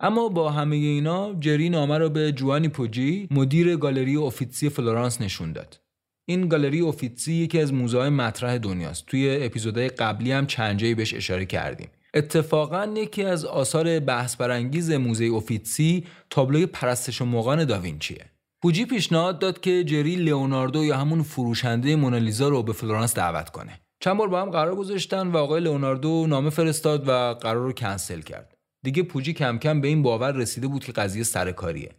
اما 0.00 0.28
با 0.28 0.50
همه 0.50 0.76
اینا 0.76 1.34
جری 1.40 1.68
نامه 1.68 1.98
رو 1.98 2.10
به 2.10 2.32
جووانی 2.32 2.68
پوجی 2.68 3.28
مدیر 3.30 3.76
گالری 3.76 4.14
اوفیتسی 4.14 4.68
فلورانس 4.68 5.20
نشون 5.20 5.52
داد 5.52 5.80
این 6.24 6.48
گالری 6.48 6.80
اوفیتسی 6.80 7.32
یکی 7.32 7.60
از 7.60 7.72
موزه 7.72 8.08
مطرح 8.08 8.58
دنیاست 8.58 9.06
توی 9.06 9.38
اپیزودهای 9.40 9.88
قبلی 9.88 10.32
هم 10.32 10.46
چند 10.46 10.78
جایی 10.78 10.94
بهش 10.94 11.14
اشاره 11.14 11.46
کردیم 11.46 11.88
اتفاقا 12.14 12.94
یکی 12.96 13.24
از 13.24 13.44
آثار 13.44 14.00
بحث 14.00 14.36
برانگیز 14.36 14.90
موزه 14.90 15.24
اوفیتسی 15.24 16.06
تابلوی 16.30 16.66
پرستش 16.66 17.22
مغان 17.22 17.64
داوینچیه. 17.64 18.24
پوجی 18.62 18.84
پیشنهاد 18.84 19.38
داد 19.38 19.60
که 19.60 19.84
جری 19.84 20.16
لئوناردو 20.16 20.84
یا 20.84 20.96
همون 20.96 21.22
فروشنده 21.22 21.96
مونالیزا 21.96 22.48
رو 22.48 22.62
به 22.62 22.72
فلورانس 22.72 23.14
دعوت 23.14 23.50
کنه. 23.50 23.80
چند 24.00 24.16
بار 24.16 24.28
با 24.28 24.42
هم 24.42 24.50
قرار 24.50 24.76
گذاشتن 24.76 25.26
و 25.26 25.36
آقای 25.36 25.60
لئوناردو 25.60 26.26
نامه 26.26 26.50
فرستاد 26.50 27.08
و 27.08 27.34
قرار 27.34 27.64
رو 27.64 27.72
کنسل 27.72 28.20
کرد. 28.20 28.54
دیگه 28.82 29.02
پوجی 29.02 29.32
کم 29.32 29.58
کم 29.58 29.80
به 29.80 29.88
این 29.88 30.02
باور 30.02 30.32
رسیده 30.32 30.66
بود 30.66 30.84
که 30.84 30.92
قضیه 30.92 31.22
سرکاریه 31.22 31.90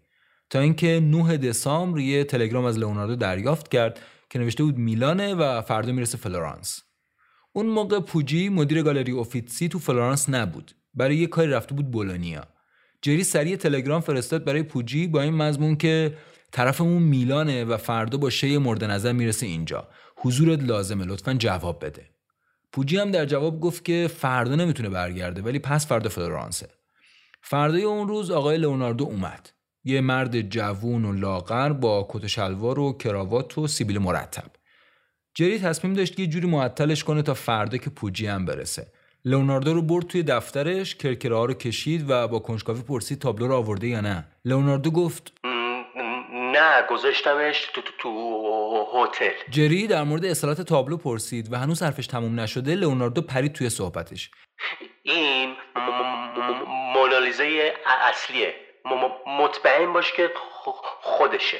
تا 0.50 0.60
اینکه 0.60 1.00
9 1.00 1.38
دسامبر 1.38 2.00
یه 2.00 2.24
تلگرام 2.24 2.66
از 2.66 2.78
لئوناردو 2.78 3.16
دریافت 3.16 3.68
کرد 3.68 4.00
که 4.30 4.40
نوشته 4.40 4.64
بود 4.64 4.78
میلانه 4.78 5.36
و 5.36 5.62
فردا 5.62 5.92
می‌رسه 5.92 6.18
فلورانس. 6.18 6.84
اون 7.54 7.66
موقع 7.66 8.00
پوجی 8.00 8.50
مدیر 8.50 8.84
گالری 8.84 9.12
اوفیتسی 9.12 9.68
تو 9.68 9.80
فلورانس 9.80 10.30
نبود. 10.30 10.72
برای 10.94 11.16
یه 11.16 11.28
کاری 11.28 11.52
رفته 11.52 11.76
بود 11.76 11.92
بولونیا. 11.92 12.44
جری 13.02 13.24
سریع 13.24 13.56
تلگرام 13.56 14.02
فرستاد 14.02 14.44
برای 14.44 14.64
پوجی 14.64 15.08
با 15.08 15.22
این 15.22 15.34
مضمون 15.34 15.76
که 15.76 16.18
طرفمون 16.52 17.04
میلانه 17.04 17.66
و 17.66 17.78
فردا 17.78 18.18
با 18.18 18.30
شی 18.30 18.58
مورد 18.58 18.84
نظر 18.84 19.12
می‌رسه 19.12 19.46
اینجا. 19.46 19.88
حضورت 20.18 20.64
لازمه 20.64 21.06
لطفا 21.06 21.34
جواب 21.34 21.86
بده. 21.86 22.06
پوجی 22.72 22.98
هم 22.98 23.12
در 23.12 23.26
جواب 23.26 23.60
گفت 23.60 23.86
که 23.86 24.10
فردا 24.18 24.56
نمی‌تونه 24.56 24.90
برگرده 24.90 25.42
ولی 25.42 25.60
پس 25.60 25.88
فردا 25.88 26.10
فلورانسه. 26.10 26.70
فردای 27.42 27.84
اون 27.84 28.08
روز 28.08 28.32
آقای 28.32 28.58
لئوناردو 28.58 29.04
اومد. 29.04 29.50
یه 29.84 30.02
مرد 30.02 30.42
جوون 30.42 31.06
و 31.06 31.12
لاغر 31.12 31.74
با 31.74 32.08
کت 32.10 32.28
شلوار 32.28 32.80
و 32.80 32.94
کراوات 32.94 33.58
و 33.58 33.68
سیبیل 33.68 34.00
مرتب. 34.00 34.52
جری 35.36 35.60
تصمیم 35.60 35.94
داشت 35.94 36.20
یه 36.20 36.28
جوری 36.28 36.48
معطلش 36.48 37.04
کنه 37.04 37.22
تا 37.22 37.34
فردا 37.34 37.78
که 37.78 37.90
پوجی 37.90 38.28
هم 38.28 38.46
برسه. 38.46 38.88
لئوناردو 39.26 39.74
رو 39.74 39.82
برد 39.82 40.08
توی 40.08 40.24
دفترش 40.24 40.96
کرکره 40.96 41.46
رو 41.46 41.54
کشید 41.54 42.10
و 42.10 42.28
با 42.28 42.40
کنجکاوی 42.40 42.82
پرسید 42.82 43.20
تابلو 43.20 43.48
رو 43.48 43.56
آورده 43.56 43.88
یا 43.88 44.02
نه. 44.02 44.28
لئوناردو 44.46 44.92
گفت 44.92 45.34
نه 46.54 46.82
گذاشتمش 46.90 47.70
تو 47.74 47.82
تو, 47.82 47.92
تو 48.00 49.04
هتل. 49.04 49.32
جری 49.50 49.88
در 49.88 50.04
مورد 50.04 50.26
اصالت 50.26 50.62
تابلو 50.62 50.98
پرسید 50.98 51.54
و 51.54 51.56
هنوز 51.56 51.84
حرفش 51.84 52.08
تموم 52.08 52.40
نشده 52.40 52.76
لئوناردو 52.76 53.22
پرید 53.22 53.54
توی 53.54 53.70
صحبتش. 53.70 54.32
این 55.04 55.56
مونالیزه 56.94 57.74
اصلیه. 58.10 58.54
مطمئن 59.28 59.94
باش 59.94 60.12
که 60.12 60.30
خودشه. 61.02 61.58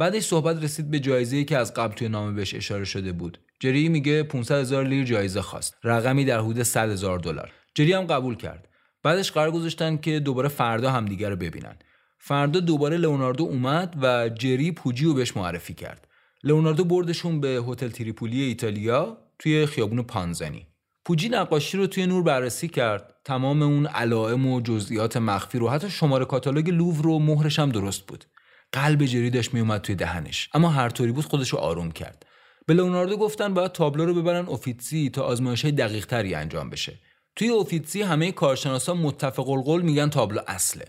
بعدش 0.00 0.22
صحبت 0.22 0.64
رسید 0.64 0.90
به 0.90 1.00
جایزه 1.00 1.44
که 1.44 1.56
از 1.56 1.74
قبل 1.74 1.94
توی 1.94 2.08
نامه 2.08 2.32
بهش 2.32 2.54
اشاره 2.54 2.84
شده 2.84 3.12
بود. 3.12 3.38
جری 3.58 3.88
میگه 3.88 4.22
500 4.22 4.60
هزار 4.60 4.84
لیر 4.84 5.04
جایزه 5.04 5.42
خواست. 5.42 5.76
رقمی 5.84 6.24
در 6.24 6.40
حدود 6.40 6.62
100 6.62 6.90
هزار 6.90 7.18
دلار. 7.18 7.52
جری 7.74 7.92
هم 7.92 8.04
قبول 8.04 8.36
کرد. 8.36 8.68
بعدش 9.02 9.32
قرار 9.32 9.50
گذاشتن 9.50 9.96
که 9.96 10.20
دوباره 10.20 10.48
فردا 10.48 10.90
همدیگه 10.90 11.28
رو 11.28 11.36
ببینن. 11.36 11.76
فردا 12.18 12.60
دوباره 12.60 12.96
لئوناردو 12.96 13.44
اومد 13.44 13.96
و 14.02 14.28
جری 14.28 14.72
پوجی 14.72 15.04
رو 15.04 15.14
بهش 15.14 15.36
معرفی 15.36 15.74
کرد. 15.74 16.08
لئوناردو 16.44 16.84
بردشون 16.84 17.40
به 17.40 17.62
هتل 17.68 17.88
تریپولی 17.88 18.42
ایتالیا 18.42 19.18
توی 19.38 19.66
خیابون 19.66 20.02
پانزنی. 20.02 20.66
پوجی 21.04 21.28
نقاشی 21.28 21.76
رو 21.76 21.86
توی 21.86 22.06
نور 22.06 22.22
بررسی 22.22 22.68
کرد. 22.68 23.14
تمام 23.24 23.62
اون 23.62 23.86
علائم 23.86 24.46
و 24.46 24.60
جزئیات 24.60 25.16
مخفی 25.16 25.58
رو. 25.58 25.68
حتی 25.68 25.90
شماره 25.90 26.24
کاتالوگ 26.24 26.70
لوور 26.70 27.04
رو 27.04 27.18
مهرش 27.18 27.58
هم 27.58 27.68
درست 27.68 28.06
بود. 28.06 28.24
قلب 28.72 29.04
جری 29.04 29.30
داشت 29.30 29.54
میومد 29.54 29.80
توی 29.80 29.94
دهنش. 29.94 30.48
اما 30.54 30.68
هر 30.68 30.88
طوری 30.88 31.12
بود 31.12 31.24
خودش 31.24 31.48
رو 31.48 31.58
آروم 31.58 31.90
کرد. 31.90 32.26
به 32.66 32.74
لئوناردو 32.74 33.16
گفتن 33.16 33.54
باید 33.54 33.72
تابلو 33.72 34.06
رو 34.06 34.14
ببرن 34.14 34.46
اوفیتسی 34.46 35.10
تا 35.10 35.22
آزمایش 35.22 35.62
های 35.62 35.72
دقیق 35.72 36.06
تری 36.06 36.34
انجام 36.34 36.70
بشه. 36.70 36.98
توی 37.36 37.48
اوفیتسی 37.48 38.02
همه 38.02 38.32
کارشناسا 38.32 38.94
متفق 38.94 39.48
القول 39.48 39.82
میگن 39.82 40.10
تابلو 40.10 40.40
اصله. 40.46 40.84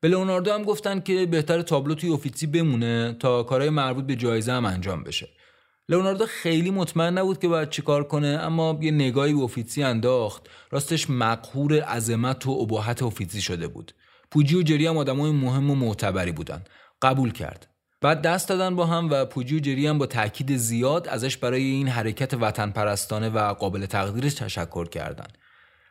به 0.00 0.08
لئوناردو 0.08 0.52
هم 0.52 0.62
گفتن 0.62 1.00
که 1.00 1.26
بهتر 1.26 1.62
تابلو 1.62 1.94
توی 1.94 2.08
اوفیتسی 2.10 2.46
بمونه 2.46 3.16
تا 3.20 3.42
کارهای 3.42 3.70
مربوط 3.70 4.04
به 4.04 4.16
جایزه 4.16 4.52
هم 4.52 4.64
انجام 4.64 5.02
بشه. 5.02 5.28
لئوناردو 5.88 6.26
خیلی 6.26 6.70
مطمئن 6.70 7.18
نبود 7.18 7.40
که 7.40 7.48
باید 7.48 7.70
چیکار 7.70 8.04
کنه 8.04 8.28
اما 8.28 8.78
یه 8.82 8.90
نگاهی 8.90 9.32
به 9.32 9.40
اوفیتسی 9.40 9.82
انداخت. 9.82 10.42
راستش 10.70 11.10
مقهور 11.10 11.80
عظمت 11.80 12.46
و 12.46 12.50
ابهت 12.50 13.02
اوفیتسی 13.02 13.40
شده 13.40 13.68
بود. 13.68 13.92
پوجی 14.30 14.56
و 14.56 14.62
جری 14.62 14.86
هم 14.86 14.96
آدمای 14.96 15.30
مهم 15.30 15.70
و 15.70 15.74
معتبری 15.74 16.32
بودن. 16.32 16.64
قبول 17.02 17.32
کرد. 17.32 17.68
بعد 18.00 18.22
دست 18.22 18.48
دادن 18.48 18.76
با 18.76 18.86
هم 18.86 19.10
و 19.10 19.24
پوجی 19.24 19.56
و 19.56 19.60
جری 19.60 19.86
هم 19.86 19.98
با 19.98 20.06
تاکید 20.06 20.56
زیاد 20.56 21.08
ازش 21.08 21.36
برای 21.36 21.62
این 21.62 21.88
حرکت 21.88 22.34
وطن 22.34 22.70
پرستانه 22.70 23.28
و 23.28 23.54
قابل 23.54 23.86
تقدیرش 23.86 24.34
تشکر 24.34 24.88
کردند. 24.88 25.38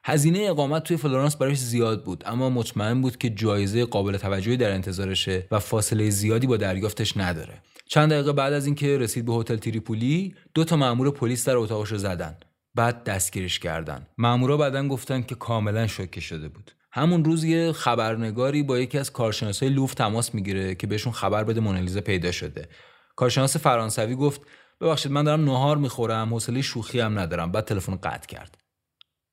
هزینه 0.03 0.39
اقامت 0.39 0.83
توی 0.83 0.97
فلورانس 0.97 1.35
براش 1.35 1.57
زیاد 1.57 2.03
بود 2.03 2.23
اما 2.25 2.49
مطمئن 2.49 3.01
بود 3.01 3.17
که 3.17 3.29
جایزه 3.29 3.85
قابل 3.85 4.17
توجهی 4.17 4.57
در 4.57 4.71
انتظارشه 4.71 5.47
و 5.51 5.59
فاصله 5.59 6.09
زیادی 6.09 6.47
با 6.47 6.57
دریافتش 6.57 7.17
نداره. 7.17 7.61
چند 7.87 8.11
دقیقه 8.11 8.33
بعد 8.33 8.53
از 8.53 8.65
اینکه 8.65 8.97
رسید 8.97 9.25
به 9.25 9.33
هتل 9.33 9.55
تریپولی 9.55 10.35
دو 10.53 10.63
تا 10.63 10.75
مأمور 10.75 11.11
پلیس 11.11 11.47
در 11.47 11.57
اتاقش 11.57 11.91
رو 11.91 11.97
زدن. 11.97 12.37
بعد 12.75 13.03
دستگیرش 13.03 13.59
کردن. 13.59 14.07
مأمورا 14.17 14.57
بعدا 14.57 14.87
گفتن 14.87 15.21
که 15.21 15.35
کاملا 15.35 15.87
شوکه 15.87 16.21
شده 16.21 16.49
بود. 16.49 16.71
همون 16.95 17.25
روز 17.25 17.43
یه 17.43 17.71
خبرنگاری 17.71 18.63
با 18.63 18.79
یکی 18.79 18.97
از 18.97 19.11
کارشناسای 19.11 19.69
لوور 19.69 19.93
تماس 19.93 20.35
می‌گیره 20.35 20.75
که 20.75 20.87
بهشون 20.87 21.13
خبر 21.13 21.43
بده 21.43 21.61
مونالیزا 21.61 22.01
پیدا 22.01 22.31
شده. 22.31 22.67
کارشناس 23.15 23.57
فرانسوی 23.57 24.15
گفت 24.15 24.41
ببخشید 24.81 25.11
من 25.11 25.23
دارم 25.23 25.43
نهار 25.43 25.77
می‌خورم 25.77 26.33
حوصله 26.33 26.61
شوخی 26.61 26.99
هم 26.99 27.19
ندارم. 27.19 27.51
بعد 27.51 27.65
تلفن 27.65 27.95
قطع 27.95 28.27
کرد. 28.27 28.57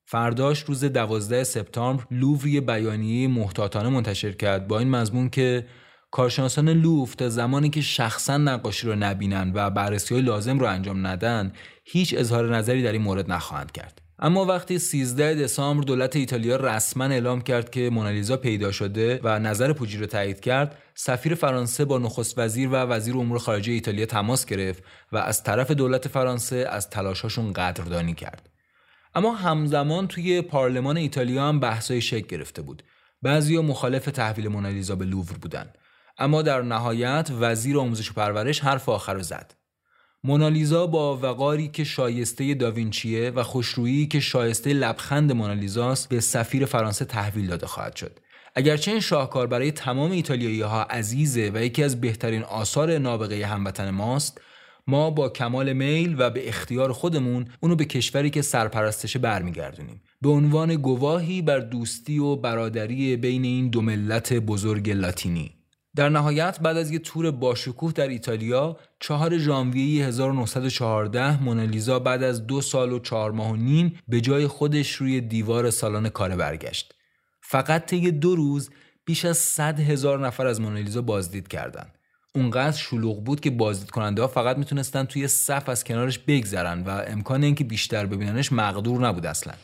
فرداش 0.07 0.61
روز 0.61 0.85
12 0.85 1.45
سپتامبر 1.45 2.05
لوور 2.11 2.47
یه 2.47 2.61
بیانیه 2.61 3.29
محتاطانه 3.29 3.89
منتشر 3.89 4.33
کرد 4.33 4.69
با 4.69 4.79
این 4.79 4.91
مضمون 4.91 5.31
که 5.31 5.67
کارشناسان 6.11 6.69
لوف 6.69 7.15
تا 7.15 7.29
زمانی 7.29 7.71
که 7.71 7.81
شخصا 7.81 8.37
نقاشی 8.37 8.87
رو 8.87 8.95
نبینن 8.95 9.53
و 9.55 9.71
بررسی 9.71 10.15
های 10.15 10.23
لازم 10.23 10.59
رو 10.59 10.67
انجام 10.67 11.07
ندن 11.07 11.53
هیچ 11.85 12.15
اظهار 12.19 12.57
نظری 12.57 12.83
در 12.83 12.93
این 12.93 13.03
مورد 13.03 13.33
نخواهند 13.33 13.73
کرد. 13.73 14.01
اما 14.25 14.45
وقتی 14.45 14.79
13 14.79 15.35
دسامبر 15.35 15.85
دولت 15.85 16.16
ایتالیا 16.16 16.57
رسما 16.57 17.05
اعلام 17.05 17.41
کرد 17.41 17.70
که 17.70 17.91
مونالیزا 17.91 18.37
پیدا 18.37 18.73
شده 18.73 19.20
و 19.23 19.39
نظر 19.39 19.73
پوجی 19.73 19.99
رو 19.99 20.07
تایید 20.07 20.41
کرد 20.41 20.79
سفیر 20.95 21.35
فرانسه 21.35 21.85
با 21.85 21.99
نخست 21.99 22.39
وزیر 22.39 22.68
و 22.68 22.73
وزیر 22.73 23.16
امور 23.16 23.39
خارجه 23.39 23.73
ایتالیا 23.73 24.07
تماس 24.07 24.47
گرفت 24.47 24.83
و 25.12 25.16
از 25.16 25.43
طرف 25.43 25.70
دولت 25.70 26.09
فرانسه 26.09 26.66
از 26.70 26.91
تلاشاشون 26.91 27.53
قدردانی 27.53 28.14
کرد. 28.14 28.49
اما 29.14 29.35
همزمان 29.35 30.09
توی 30.09 30.43
پارلمان 30.43 30.97
ایتالیا 30.97 31.49
هم 31.49 31.61
بحثای 31.61 32.01
شکل 32.01 32.27
گرفته 32.27 32.62
بود. 32.62 32.83
بعضیا 33.23 33.62
مخالف 33.62 34.05
تحویل 34.05 34.49
مونالیزا 34.49 34.97
به 34.97 35.05
لوور 35.05 35.39
بودن. 35.39 35.73
اما 36.18 36.43
در 36.43 36.62
نهایت 36.62 37.31
وزیر 37.41 37.79
آموزش 37.79 38.11
و 38.11 38.14
پرورش 38.14 38.61
حرف 38.61 38.89
آخر 38.89 39.14
رو 39.14 39.23
زد. 39.23 39.62
مونالیزا 40.25 40.87
با 40.87 41.16
وقاری 41.16 41.68
که 41.68 41.85
شایسته 41.85 42.55
داوینچیه 42.55 43.31
و 43.31 43.43
خوشرویی 43.43 44.07
که 44.07 44.20
شایسته 44.20 44.73
لبخند 44.73 45.33
مونالیزاست 45.33 46.09
به 46.09 46.20
سفیر 46.20 46.64
فرانسه 46.64 47.05
تحویل 47.05 47.47
داده 47.47 47.66
خواهد 47.66 47.97
شد. 47.97 48.18
اگرچه 48.55 48.91
این 48.91 49.01
شاهکار 49.01 49.47
برای 49.47 49.73
تمام 49.73 50.11
ایتالیایی 50.11 50.61
ها 50.61 50.83
عزیزه 50.83 51.51
و 51.55 51.62
یکی 51.62 51.85
از 51.85 52.01
بهترین 52.01 52.43
آثار 52.43 52.99
نابغه 52.99 53.47
هموطن 53.47 53.91
ماست 53.91 54.41
ما 54.87 55.11
با 55.11 55.29
کمال 55.29 55.73
میل 55.73 56.16
و 56.18 56.31
به 56.31 56.49
اختیار 56.49 56.93
خودمون 56.93 57.49
اونو 57.61 57.77
به 57.77 57.85
کشوری 57.85 58.31
که 58.31 58.43
سرپرستشه 58.43 59.18
برمیگردونیم. 59.18 60.03
به 60.20 60.29
عنوان 60.29 60.75
گواهی 60.75 61.43
بر 61.43 61.59
دوستی 61.59 62.18
و 62.18 62.37
برادری 62.37 63.16
بین 63.16 63.45
این 63.45 63.68
دو 63.68 63.83
ملت 63.83 64.33
بزرگ 64.33 64.91
لاتینی. 64.91 65.62
در 65.97 66.09
نهایت 66.09 66.61
بعد 66.61 66.76
از 66.76 66.90
یه 66.90 66.99
تور 66.99 67.30
باشکوه 67.30 67.93
در 67.93 68.09
ایتالیا 68.09 68.76
چهار 69.01 69.38
ژانویه 69.38 70.07
1914 70.07 71.43
مونالیزا 71.43 71.99
بعد 71.99 72.22
از 72.22 72.47
دو 72.47 72.61
سال 72.61 72.93
و 72.93 72.99
چهار 72.99 73.30
ماه 73.30 73.51
و 73.51 73.57
نیم 73.57 73.99
به 74.09 74.20
جای 74.20 74.47
خودش 74.47 74.93
روی 74.93 75.20
دیوار 75.20 75.70
سالن 75.70 76.09
کاره 76.09 76.36
برگشت. 76.36 76.95
فقط 77.40 77.86
طی 77.86 78.11
دو 78.11 78.36
روز 78.36 78.70
بیش 79.05 79.24
از 79.24 79.38
100 79.38 79.80
هزار 79.80 80.26
نفر 80.26 80.47
از 80.47 80.61
مونالیزا 80.61 81.03
بازدید 81.03 81.49
کردند. 81.49 81.99
اونقدر 82.34 82.76
شلوغ 82.76 83.24
بود 83.24 83.40
که 83.40 83.51
بازدید 83.51 83.90
کننده 83.90 84.22
ها 84.22 84.28
فقط 84.28 84.59
می‌تونستن 84.59 85.05
توی 85.05 85.28
صف 85.28 85.68
از 85.68 85.84
کنارش 85.84 86.18
بگذرن 86.18 86.82
و 86.82 87.03
امکان 87.07 87.43
اینکه 87.43 87.64
بیشتر 87.64 88.07
ببیننش 88.07 88.53
مقدور 88.53 89.07
نبود 89.09 89.26
اصلا. 89.26 89.55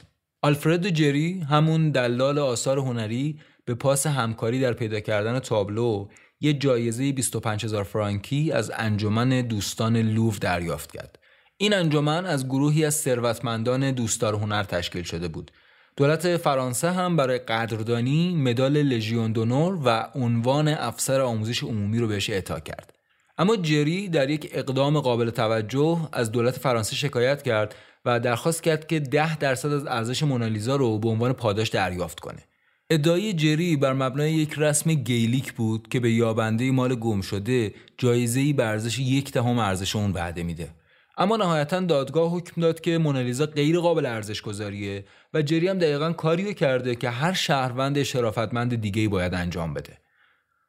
آلفرد 0.42 0.88
جری 0.88 1.40
همون 1.40 1.90
دلال 1.90 2.38
آثار 2.38 2.78
هنری 2.78 3.40
به 3.68 3.74
پاس 3.74 4.06
همکاری 4.06 4.60
در 4.60 4.72
پیدا 4.72 5.00
کردن 5.00 5.38
تابلو 5.38 6.08
یه 6.40 6.52
جایزه 6.52 7.12
25 7.12 7.64
هزار 7.64 7.84
فرانکی 7.84 8.52
از 8.52 8.72
انجمن 8.76 9.40
دوستان 9.40 9.96
لوف 9.96 10.38
دریافت 10.38 10.92
کرد. 10.92 11.18
این 11.56 11.74
انجمن 11.74 12.26
از 12.26 12.46
گروهی 12.46 12.84
از 12.84 12.94
ثروتمندان 12.94 13.90
دوستدار 13.90 14.34
هنر 14.34 14.62
تشکیل 14.62 15.02
شده 15.02 15.28
بود. 15.28 15.50
دولت 15.96 16.36
فرانسه 16.36 16.90
هم 16.90 17.16
برای 17.16 17.38
قدردانی 17.38 18.34
مدال 18.34 18.82
لژیون 18.82 19.32
دونور 19.32 19.78
و 19.84 20.10
عنوان 20.14 20.68
افسر 20.68 21.20
آموزش 21.20 21.62
عمومی 21.62 21.98
رو 21.98 22.08
بهش 22.08 22.30
اعطا 22.30 22.60
کرد. 22.60 22.92
اما 23.38 23.56
جری 23.56 24.08
در 24.08 24.30
یک 24.30 24.50
اقدام 24.52 25.00
قابل 25.00 25.30
توجه 25.30 26.08
از 26.12 26.32
دولت 26.32 26.58
فرانسه 26.58 26.96
شکایت 26.96 27.42
کرد 27.42 27.74
و 28.04 28.20
درخواست 28.20 28.62
کرد 28.62 28.86
که 28.86 29.00
10 29.00 29.38
درصد 29.38 29.72
از 29.72 29.86
ارزش 29.86 30.22
مونالیزا 30.22 30.76
رو 30.76 30.98
به 30.98 31.08
عنوان 31.08 31.32
پاداش 31.32 31.68
دریافت 31.68 32.20
کنه. 32.20 32.47
ادعای 32.90 33.32
جری 33.32 33.76
بر 33.76 33.92
مبنای 33.92 34.32
یک 34.32 34.54
رسم 34.56 34.94
گیلیک 34.94 35.52
بود 35.52 35.88
که 35.88 36.00
به 36.00 36.12
یابنده 36.12 36.70
مال 36.70 36.94
گم 36.94 37.20
شده 37.20 37.74
جایزه‌ای 37.98 38.52
به 38.52 38.64
ارزش 38.64 38.98
یک 38.98 39.32
دهم 39.32 39.58
ارزش 39.58 39.96
اون 39.96 40.12
وعده 40.12 40.42
میده. 40.42 40.70
اما 41.18 41.36
نهایتا 41.36 41.80
دادگاه 41.80 42.32
حکم 42.32 42.60
داد 42.60 42.80
که 42.80 42.98
مونالیزا 42.98 43.46
غیر 43.46 43.78
قابل 43.78 44.06
ارزش 44.06 44.42
گذاریه 44.42 45.04
و 45.34 45.42
جری 45.42 45.68
هم 45.68 45.78
دقیقا 45.78 46.12
کاریو 46.12 46.52
کرده 46.52 46.94
که 46.94 47.10
هر 47.10 47.32
شهروند 47.32 48.02
شرافتمند 48.02 48.80
دیگه 48.80 49.08
باید 49.08 49.34
انجام 49.34 49.74
بده. 49.74 49.98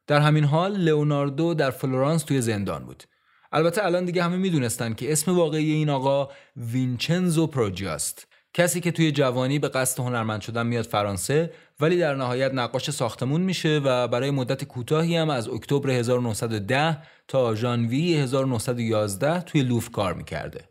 در 0.08 0.20
همین 0.20 0.44
حال 0.44 0.78
لئوناردو 0.78 1.54
در 1.54 1.72
فلورانس 1.72 2.24
توی 2.24 2.42
زندان 2.42 2.86
بود. 2.86 3.04
البته 3.52 3.86
الان 3.86 4.06
دیگه 4.06 4.24
همه 4.24 4.38
می‌دونستن 4.38 4.94
که 4.94 5.12
اسم 5.12 5.36
واقعی 5.36 5.72
این 5.72 5.90
آقا 5.90 6.30
وینچنزو 6.58 7.48
پروجیاست 7.48 8.28
کسی 8.54 8.82
که 8.82 8.92
توی 8.92 9.12
جوانی 9.12 9.60
به 9.60 9.70
قصد 9.70 10.00
هنرمند 10.00 10.42
شدن 10.42 10.68
میاد 10.68 10.86
فرانسه 10.86 11.54
ولی 11.80 11.98
در 11.98 12.16
نهایت 12.16 12.54
نقاش 12.54 12.92
ساختمون 12.92 13.42
میشه 13.42 13.82
و 13.84 14.08
برای 14.08 14.32
مدت 14.32 14.64
کوتاهی 14.64 15.18
هم 15.18 15.30
از 15.30 15.50
اکتبر 15.50 15.90
1910 15.90 16.98
تا 17.28 17.56
ژانویه 17.56 18.24
1911 18.24 19.42
توی 19.42 19.62
لوور 19.62 19.90
کار 19.92 20.14
می‌کرده. 20.14 20.70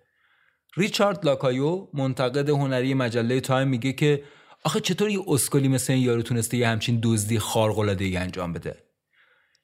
ریچارد 0.76 1.24
لاکایو 1.24 1.88
منتقد 1.94 2.48
هنری 2.48 2.94
مجله 2.94 3.40
تایم 3.40 3.68
میگه 3.68 3.92
که 3.92 4.22
آخه 4.64 4.80
چطور 4.80 5.10
یه 5.10 5.20
اسکلی 5.28 5.68
مثل 5.68 5.92
این 5.92 6.02
یارو 6.02 6.22
تونسته 6.22 6.56
یه 6.56 6.68
همچین 6.68 7.00
دزدی 7.02 7.38
خارق‌العاده‌ای 7.38 8.16
انجام 8.16 8.52
بده 8.52 8.76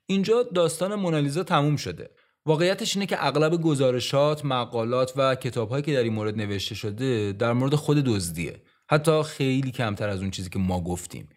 اینجا 0.06 0.42
داستان 0.42 0.94
مونالیزا 0.94 1.42
تموم 1.42 1.76
شده 1.76 2.10
واقعیتش 2.46 2.96
اینه 2.96 3.06
که 3.06 3.26
اغلب 3.26 3.62
گزارشات، 3.62 4.44
مقالات 4.44 5.12
و 5.16 5.34
کتابهایی 5.34 5.82
که 5.82 5.92
در 5.92 6.02
این 6.02 6.12
مورد 6.12 6.36
نوشته 6.36 6.74
شده 6.74 7.32
در 7.32 7.52
مورد 7.52 7.74
خود 7.74 7.98
دزدیه. 7.98 8.62
حتی 8.90 9.22
خیلی 9.22 9.70
کمتر 9.70 10.08
از 10.08 10.20
اون 10.20 10.30
چیزی 10.30 10.50
که 10.50 10.58
ما 10.58 10.80
گفتیم. 10.80 11.28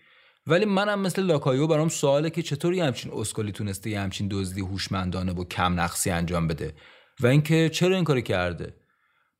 ولی 0.47 0.65
منم 0.65 0.99
مثل 0.99 1.21
لاکایو 1.21 1.67
برام 1.67 1.89
سواله 1.89 2.29
که 2.29 2.41
چطوری 2.41 2.79
همچین 2.79 3.11
اسکلی 3.15 3.51
تونسته 3.51 3.89
یه 3.89 3.99
همچین 3.99 4.27
دزدی 4.31 4.61
هوشمندانه 4.61 5.33
و 5.33 5.43
کم 5.43 5.79
نقصی 5.79 6.09
انجام 6.09 6.47
بده 6.47 6.73
و 7.19 7.27
اینکه 7.27 7.69
چرا 7.69 7.95
این 7.95 8.03
کاری 8.03 8.21
کرده 8.21 8.73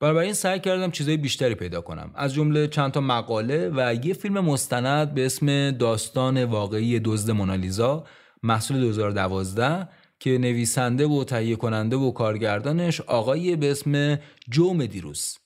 این 0.02 0.32
سعی 0.32 0.60
کردم 0.60 0.90
چیزای 0.90 1.16
بیشتری 1.16 1.54
پیدا 1.54 1.80
کنم 1.80 2.10
از 2.14 2.34
جمله 2.34 2.68
چند 2.68 2.92
تا 2.92 3.00
مقاله 3.00 3.70
و 3.76 3.94
یه 4.04 4.14
فیلم 4.14 4.40
مستند 4.40 5.14
به 5.14 5.26
اسم 5.26 5.70
داستان 5.70 6.44
واقعی 6.44 7.00
دزد 7.00 7.30
مونالیزا 7.30 8.04
محصول 8.42 8.80
2012 8.80 9.88
که 10.20 10.38
نویسنده 10.38 11.06
و 11.06 11.24
تهیه 11.24 11.56
کننده 11.56 11.96
و 11.96 12.10
کارگردانش 12.10 13.00
آقایی 13.00 13.56
به 13.56 13.70
اسم 13.70 14.18
جو 14.50 14.74
مدیروس 14.74 15.36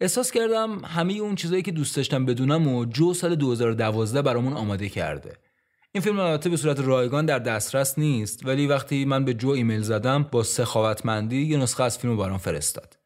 احساس 0.00 0.30
کردم 0.30 0.84
همه 0.84 1.12
اون 1.12 1.34
چیزایی 1.34 1.62
که 1.62 1.72
دوست 1.72 1.96
داشتم 1.96 2.26
بدونم 2.26 2.68
و 2.68 2.84
جو 2.84 3.14
سال 3.14 3.34
2012 3.34 4.22
برامون 4.22 4.52
آماده 4.52 4.88
کرده. 4.88 5.32
این 5.92 6.02
فیلم 6.02 6.18
البته 6.18 6.50
به 6.50 6.56
صورت 6.56 6.80
رایگان 6.80 7.26
در 7.26 7.38
دسترس 7.38 7.98
نیست 7.98 8.46
ولی 8.46 8.66
وقتی 8.66 9.04
من 9.04 9.24
به 9.24 9.34
جو 9.34 9.48
ایمیل 9.48 9.82
زدم 9.82 10.22
با 10.22 10.42
سخاوتمندی 10.42 11.42
یه 11.42 11.56
نسخه 11.56 11.82
از 11.82 11.98
فیلم 11.98 12.16
برام 12.16 12.38
فرستاد. 12.38 12.96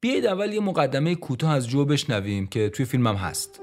بیایید 0.00 0.26
اول 0.26 0.52
یه 0.52 0.60
مقدمه 0.60 1.14
کوتاه 1.14 1.50
از 1.50 1.68
جو 1.68 1.84
بشنویم 1.84 2.46
که 2.46 2.68
توی 2.68 2.84
فیلمم 2.84 3.16
هست. 3.16 3.60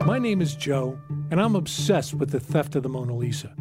My 0.00 0.18
name 0.18 0.40
is 0.46 0.54
Joe, 0.66 0.88
and 1.32 1.40
I'm 1.40 1.56
obsessed 1.56 2.12
with 2.12 2.30
the 2.30 2.38
theft 2.38 2.76
of 2.76 2.82
the 2.82 2.90
Mona 2.90 3.14
Lisa. 3.16 3.54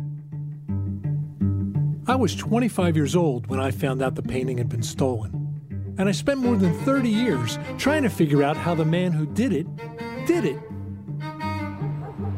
I 2.06 2.16
was 2.16 2.36
25 2.36 2.98
years 2.98 3.16
old 3.16 3.48
when 3.48 3.62
I 3.62 3.72
found 3.72 4.02
out 4.02 4.16
the 4.16 4.22
painting 4.22 4.58
had 4.58 4.68
been 4.68 4.84
stolen, 4.84 5.96
and 5.98 6.10
I 6.10 6.12
spent 6.12 6.42
more 6.42 6.58
than 6.58 6.78
30 6.84 7.08
years 7.08 7.58
trying 7.78 8.04
to 8.04 8.10
figure 8.10 8.44
out 8.44 8.58
how 8.58 8.76
the 8.76 8.84
man 8.84 9.14
who 9.14 9.26
did 9.26 9.54
it 9.54 9.68
did 10.28 10.44
it. 10.44 10.60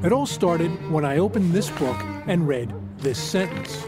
It 0.03 0.11
all 0.11 0.27
started 0.27 0.69
when 0.91 1.03
I 1.03 1.17
opened 1.17 1.51
this 1.51 1.71
book 1.71 1.99
and 2.27 2.47
read 2.47 2.71
this 2.99 3.17
sentence. 3.17 3.87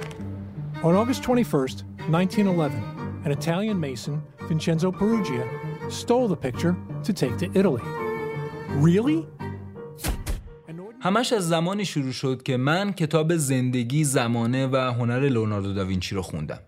On 0.82 0.96
August 0.96 1.22
21st, 1.22 1.84
1911, 2.10 3.22
an 3.24 3.32
Italian 3.32 3.80
mason, 3.80 4.24
Vincenzo 4.48 4.91
Perugia, 4.91 5.48
stole 5.91 6.28
the 6.28 6.36
picture 6.36 6.76
to 7.04 7.14
take 7.14 7.38
to 7.38 7.52
Italy. 7.54 7.84
Really? 8.70 9.28
همش 11.06 11.34
از 11.34 11.47
زمانی 11.47 11.86
شروع 11.86 12.12
شد 12.12 12.43
که 12.43 12.58
من 12.58 12.93
کتاب 12.93 13.36
زندگی 13.36 14.03
زمانه 14.03 14.68
و 14.68 14.76
هنر 14.76 15.20
لئوناردو 15.20 15.74
داوینچی 15.74 16.16
رو 16.16 16.22
خوندم. 16.22 16.60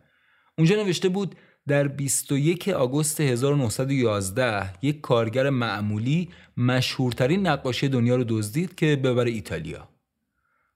اونجا 0.58 0.76
نوشته 0.76 1.10
بود 1.10 1.36
در 1.68 1.88
21 1.88 2.70
آگوست 2.70 3.22
1911 3.22 4.74
یک 4.82 5.02
کارگر 5.02 5.50
معمولی 5.50 6.30
مشهورترین 6.58 7.48
نقاشی 7.48 7.88
دنیا 7.88 8.16
رو 8.16 8.24
دزدید 8.28 8.76
که 8.76 8.96
ببره 8.96 9.32
ایتالیا. 9.32 9.90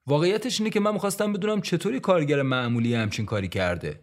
واقعیتش 0.07 0.59
اینه 0.59 0.69
که 0.69 0.79
من 0.79 0.93
می‌خواستم 0.93 1.33
بدونم 1.33 1.61
چطوری 1.61 1.99
کارگر 1.99 2.41
معمولی 2.41 2.95
همچین 2.95 3.25
کاری 3.25 3.47
کرده. 3.47 3.99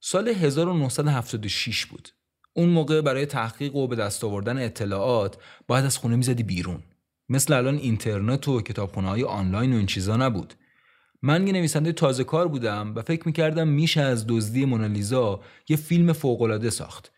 سال 0.00 0.28
1976 0.28 1.86
بود. 1.86 2.08
اون 2.52 2.68
موقع 2.68 3.00
برای 3.00 3.26
تحقیق 3.26 3.76
و 3.76 3.88
به 3.88 3.96
دست 3.96 4.24
آوردن 4.24 4.64
اطلاعات 4.64 5.36
باید 5.66 5.84
از 5.84 5.98
خونه 5.98 6.16
می‌زدی 6.16 6.42
بیرون. 6.42 6.82
مثل 7.28 7.52
الان 7.52 7.76
اینترنت 7.76 8.48
و 8.48 8.60
کتابخونه 8.60 9.08
های 9.08 9.24
آنلاین 9.24 9.72
و 9.72 9.76
این 9.76 9.86
چیزا 9.86 10.16
نبود. 10.16 10.54
من 11.22 11.46
یه 11.46 11.52
نویسنده 11.52 11.92
تازه 11.92 12.24
کار 12.24 12.48
بودم 12.48 12.92
و 12.96 13.02
فکر 13.02 13.22
می‌کردم 13.26 13.68
میشه 13.68 14.00
از 14.00 14.26
دزدی 14.28 14.64
مونالیزا 14.64 15.40
یه 15.68 15.76
فیلم 15.76 16.12
فوقالعاده 16.12 16.70
ساخت. 16.70 17.12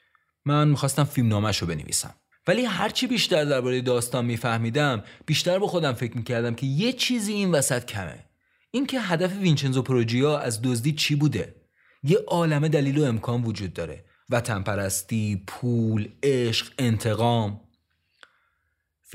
من 0.44 0.68
می‌خواستم 0.68 1.04
فیلم 1.04 1.28
نامش 1.28 1.58
رو 1.58 1.66
بنویسم. 1.66 2.14
ولی 2.46 2.64
هرچی 2.64 3.06
بیشتر 3.06 3.44
درباره 3.44 3.80
داستان 3.80 4.24
میفهمیدم 4.24 5.02
بیشتر 5.26 5.58
با 5.58 5.66
خودم 5.66 5.92
فکر 5.92 6.16
می‌کردم 6.16 6.54
که 6.54 6.66
یه 6.66 6.92
چیزی 6.92 7.32
این 7.32 7.50
وسط 7.50 7.84
کمه. 7.84 8.24
اینکه 8.70 9.00
هدف 9.00 9.36
وینچنزو 9.38 9.82
پروژیا 9.82 10.38
از 10.38 10.62
دزدی 10.62 10.92
چی 10.92 11.14
بوده؟ 11.14 11.54
یه 12.02 12.18
عالمه 12.26 12.68
دلیل 12.68 12.98
و 12.98 13.04
امکان 13.04 13.44
وجود 13.44 13.72
داره. 13.72 14.04
وطن 14.30 14.62
پرستی، 14.62 15.42
پول، 15.46 16.08
عشق، 16.22 16.72
انتقام 16.78 17.60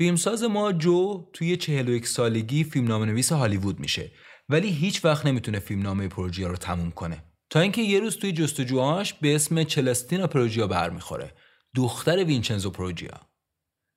فیلمساز 0.00 0.42
ما 0.42 0.72
جو 0.72 1.24
توی 1.32 1.56
41 1.56 2.06
سالگی 2.06 2.64
فیلمنامه 2.64 3.06
نویس 3.06 3.32
هالیوود 3.32 3.80
میشه 3.80 4.10
ولی 4.48 4.68
هیچ 4.68 5.04
وقت 5.04 5.26
نمی‌تونه 5.26 5.58
فیلمنامه 5.58 6.08
پروژیا 6.08 6.48
رو 6.48 6.56
تموم 6.56 6.90
کنه. 6.90 7.24
تا 7.50 7.60
اینکه 7.60 7.82
یه 7.82 8.00
روز 8.00 8.16
توی 8.16 8.32
جستجوهاش 8.32 9.14
به 9.14 9.34
اسم 9.34 9.64
چلستینا 9.64 10.26
پروژیا 10.26 10.66
برمیخوره 10.66 11.32
دختر 11.76 12.24
وینچنزو 12.24 12.70
پروژیا. 12.70 13.20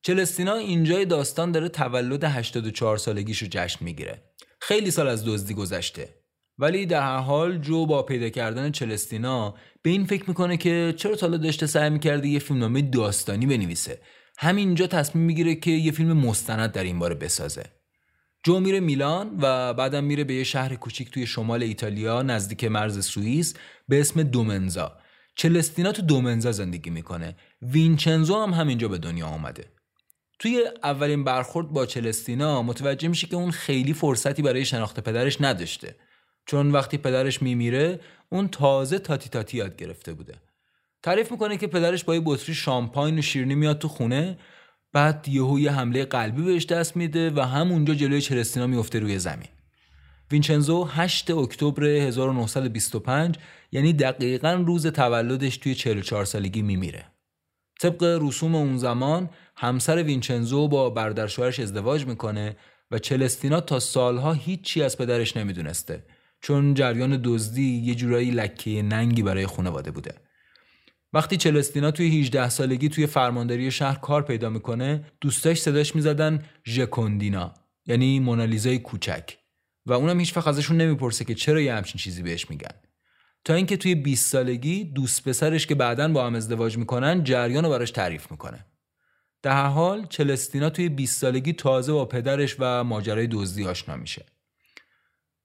چلستینا 0.06 0.56
اینجای 0.56 1.06
داستان 1.06 1.52
داره 1.52 1.70
تولد 1.70 2.24
84 2.24 2.98
سالگیش 2.98 3.42
رو 3.42 3.48
جشن 3.52 3.86
می‌گیره. 3.86 4.34
خیلی 4.62 4.92
سال 4.92 5.08
از 5.08 5.26
دزدی 5.26 5.54
گذشته. 5.54 6.10
ولی 6.58 6.86
در 6.86 7.02
هر 7.02 7.18
حال 7.18 7.58
جو 7.58 7.86
با 7.86 8.04
پیدا 8.04 8.30
کردن 8.30 8.72
چلستینا 8.72 9.56
به 9.82 9.90
این 9.90 10.06
فکر 10.06 10.24
می‌کنه 10.28 10.58
که 10.58 10.94
چرا 10.98 11.16
تا 11.16 11.28
داشته 11.28 11.68
سعی 11.68 11.90
می‌کرده 11.90 12.28
یه 12.28 12.40
فیلمنامه 12.40 12.82
داستانی 12.82 13.46
بنویسه؟ 13.46 14.02
همینجا 14.38 14.88
تصمیم 14.88 15.26
می‌گیره 15.26 15.56
که 15.56 15.72
یه 15.72 15.92
فیلم 15.92 16.14
مستند 16.14 16.72
در 16.72 16.84
این 16.84 17.00
باره 17.00 17.16
بسازه. 17.16 17.64
جو 18.44 18.60
میره 18.60 18.80
میلان 18.80 19.38
و 19.42 19.74
بعدم 19.74 20.04
میره 20.04 20.24
به 20.24 20.34
یه 20.34 20.44
شهر 20.44 20.76
کوچیک 20.76 21.12
توی 21.12 21.28
شمال 21.28 21.64
ایتالیا 21.64 22.22
نزدیک 22.22 22.64
مرز 22.64 23.06
سوئیس 23.06 23.54
به 23.88 24.02
اسم 24.02 24.24
دومنزا. 24.24 24.98
چلستینا 25.36 25.92
تو 25.92 26.02
دومنزا 26.02 26.52
زندگی 26.52 26.90
می‌کنه. 26.90 27.36
وینچنزو 27.62 28.44
هم 28.44 28.54
همینجا 28.54 28.88
به 28.88 28.98
دنیا 28.98 29.28
آمده. 29.28 29.66
توی 30.40 30.64
اولین 30.84 31.24
برخورد 31.24 31.68
با 31.68 31.86
چلستینا 31.86 32.62
متوجه 32.64 33.08
میشه 33.08 33.28
که 33.28 33.36
اون 33.36 33.52
خیلی 33.52 33.94
فرصتی 33.94 34.42
برای 34.42 34.66
شناخت 34.66 35.00
پدرش 35.00 35.42
نداشته. 35.42 35.96
چون 36.46 36.72
وقتی 36.72 36.98
پدرش 36.98 37.42
میمیره 37.42 38.00
اون 38.30 38.48
تازه 38.48 39.00
تاتی 39.00 39.30
تاتی 39.30 39.58
یاد 39.58 39.76
گرفته 39.76 40.14
بوده. 40.14 40.34
تعریف 41.04 41.32
می‌کنه 41.32 41.58
که 41.58 41.68
پدرش 41.68 42.04
با 42.04 42.16
یه 42.16 42.22
بطری 42.26 42.56
شامپاین 42.56 43.20
و 43.20 43.22
شیرینی 43.22 43.56
میاد 43.56 43.80
تو 43.80 43.88
خونه. 43.88 44.38
بعد 44.94 45.28
یهو 45.30 45.60
یه 45.60 45.72
حمله 45.72 46.06
قلبی 46.06 46.42
بهش 46.42 46.66
دست 46.66 46.98
میده 46.98 47.30
و 47.30 47.40
همونجا 47.40 47.94
جلوی 47.94 48.22
چلستینا 48.22 48.68
میفته 48.68 49.00
روی 49.00 49.20
زمین. 49.20 49.48
وینچنزو 50.32 50.84
8 50.84 51.32
اکتبر 51.32 51.84
1925 51.84 53.36
یعنی 53.72 53.94
دقیقا 53.94 54.64
روز 54.68 54.88
تولدش 54.88 55.58
توی 55.58 55.76
44 55.76 56.26
سالگی 56.26 56.62
میمیره. 56.62 57.06
طبق 57.82 58.20
رسوم 58.22 58.56
اون 58.56 58.78
زمان 58.78 59.30
همسر 59.56 60.04
وینچنزو 60.04 60.68
با 60.68 60.90
برادر 60.90 61.24
ازدواج 61.24 62.06
می‌کنه 62.06 62.56
و 62.92 63.00
چلستینا 63.00 63.62
تا 63.62 63.80
سالها 63.80 64.34
هیچی 64.34 64.84
از 64.84 64.98
پدرش 64.98 65.38
نمی‌دونسته 65.38 66.04
چون 66.42 66.74
جریان 66.74 67.22
دزدی 67.24 67.82
یه 67.86 67.96
جورایی 67.96 68.32
لکه 68.32 68.82
ننگی 68.82 69.24
برای 69.24 69.48
خانواده 69.48 69.92
بوده. 69.92 70.16
وقتی 71.14 71.38
چلستینا 71.38 71.92
توی 71.92 72.20
18 72.20 72.50
سالگی 72.50 72.90
توی 72.90 73.08
فرمانداری 73.08 73.72
شهر 73.72 73.96
کار 73.96 74.22
پیدا 74.22 74.50
می‌کنه 74.50 75.06
دوستاش 75.22 75.62
صداش 75.62 75.96
می‌زدن 75.96 76.44
ژکوندینا 76.66 77.54
یعنی 77.86 78.20
مونالیزای 78.20 78.80
کوچک. 78.80 79.38
و 79.86 79.94
اونم 79.94 80.20
هیچ 80.20 80.38
ازشون 80.38 80.78
نمی‌پرسه 80.78 81.26
که 81.26 81.36
چرا 81.36 81.62
یه 81.62 81.76
همچین 81.76 82.00
چیزی 82.00 82.24
بهش 82.24 82.50
میگن. 82.50 82.76
تا 83.46 83.54
اینکه 83.54 83.78
توی 83.78 83.96
20 83.96 84.32
سالگی 84.32 84.84
دوست 84.84 85.28
پسرش 85.30 85.68
که 85.68 85.76
بعدا 85.76 86.08
با 86.08 86.26
هم 86.26 86.36
ازدواج 86.36 86.78
می‌کنن 86.78 87.24
جریان 87.24 87.64
رو 87.64 87.70
براش 87.70 87.92
تعریف 87.92 88.32
می‌کنه. 88.32 88.66
در 89.42 89.66
حال 89.66 90.06
چلستینا 90.06 90.70
توی 90.70 90.90
20 90.90 91.22
سالگی 91.22 91.54
تازه 91.54 91.94
با 91.94 92.06
پدرش 92.06 92.56
و 92.60 92.84
ماجرای 92.84 93.28
دزدی 93.28 93.66
آشنا 93.66 93.96
میشه. 93.96 94.26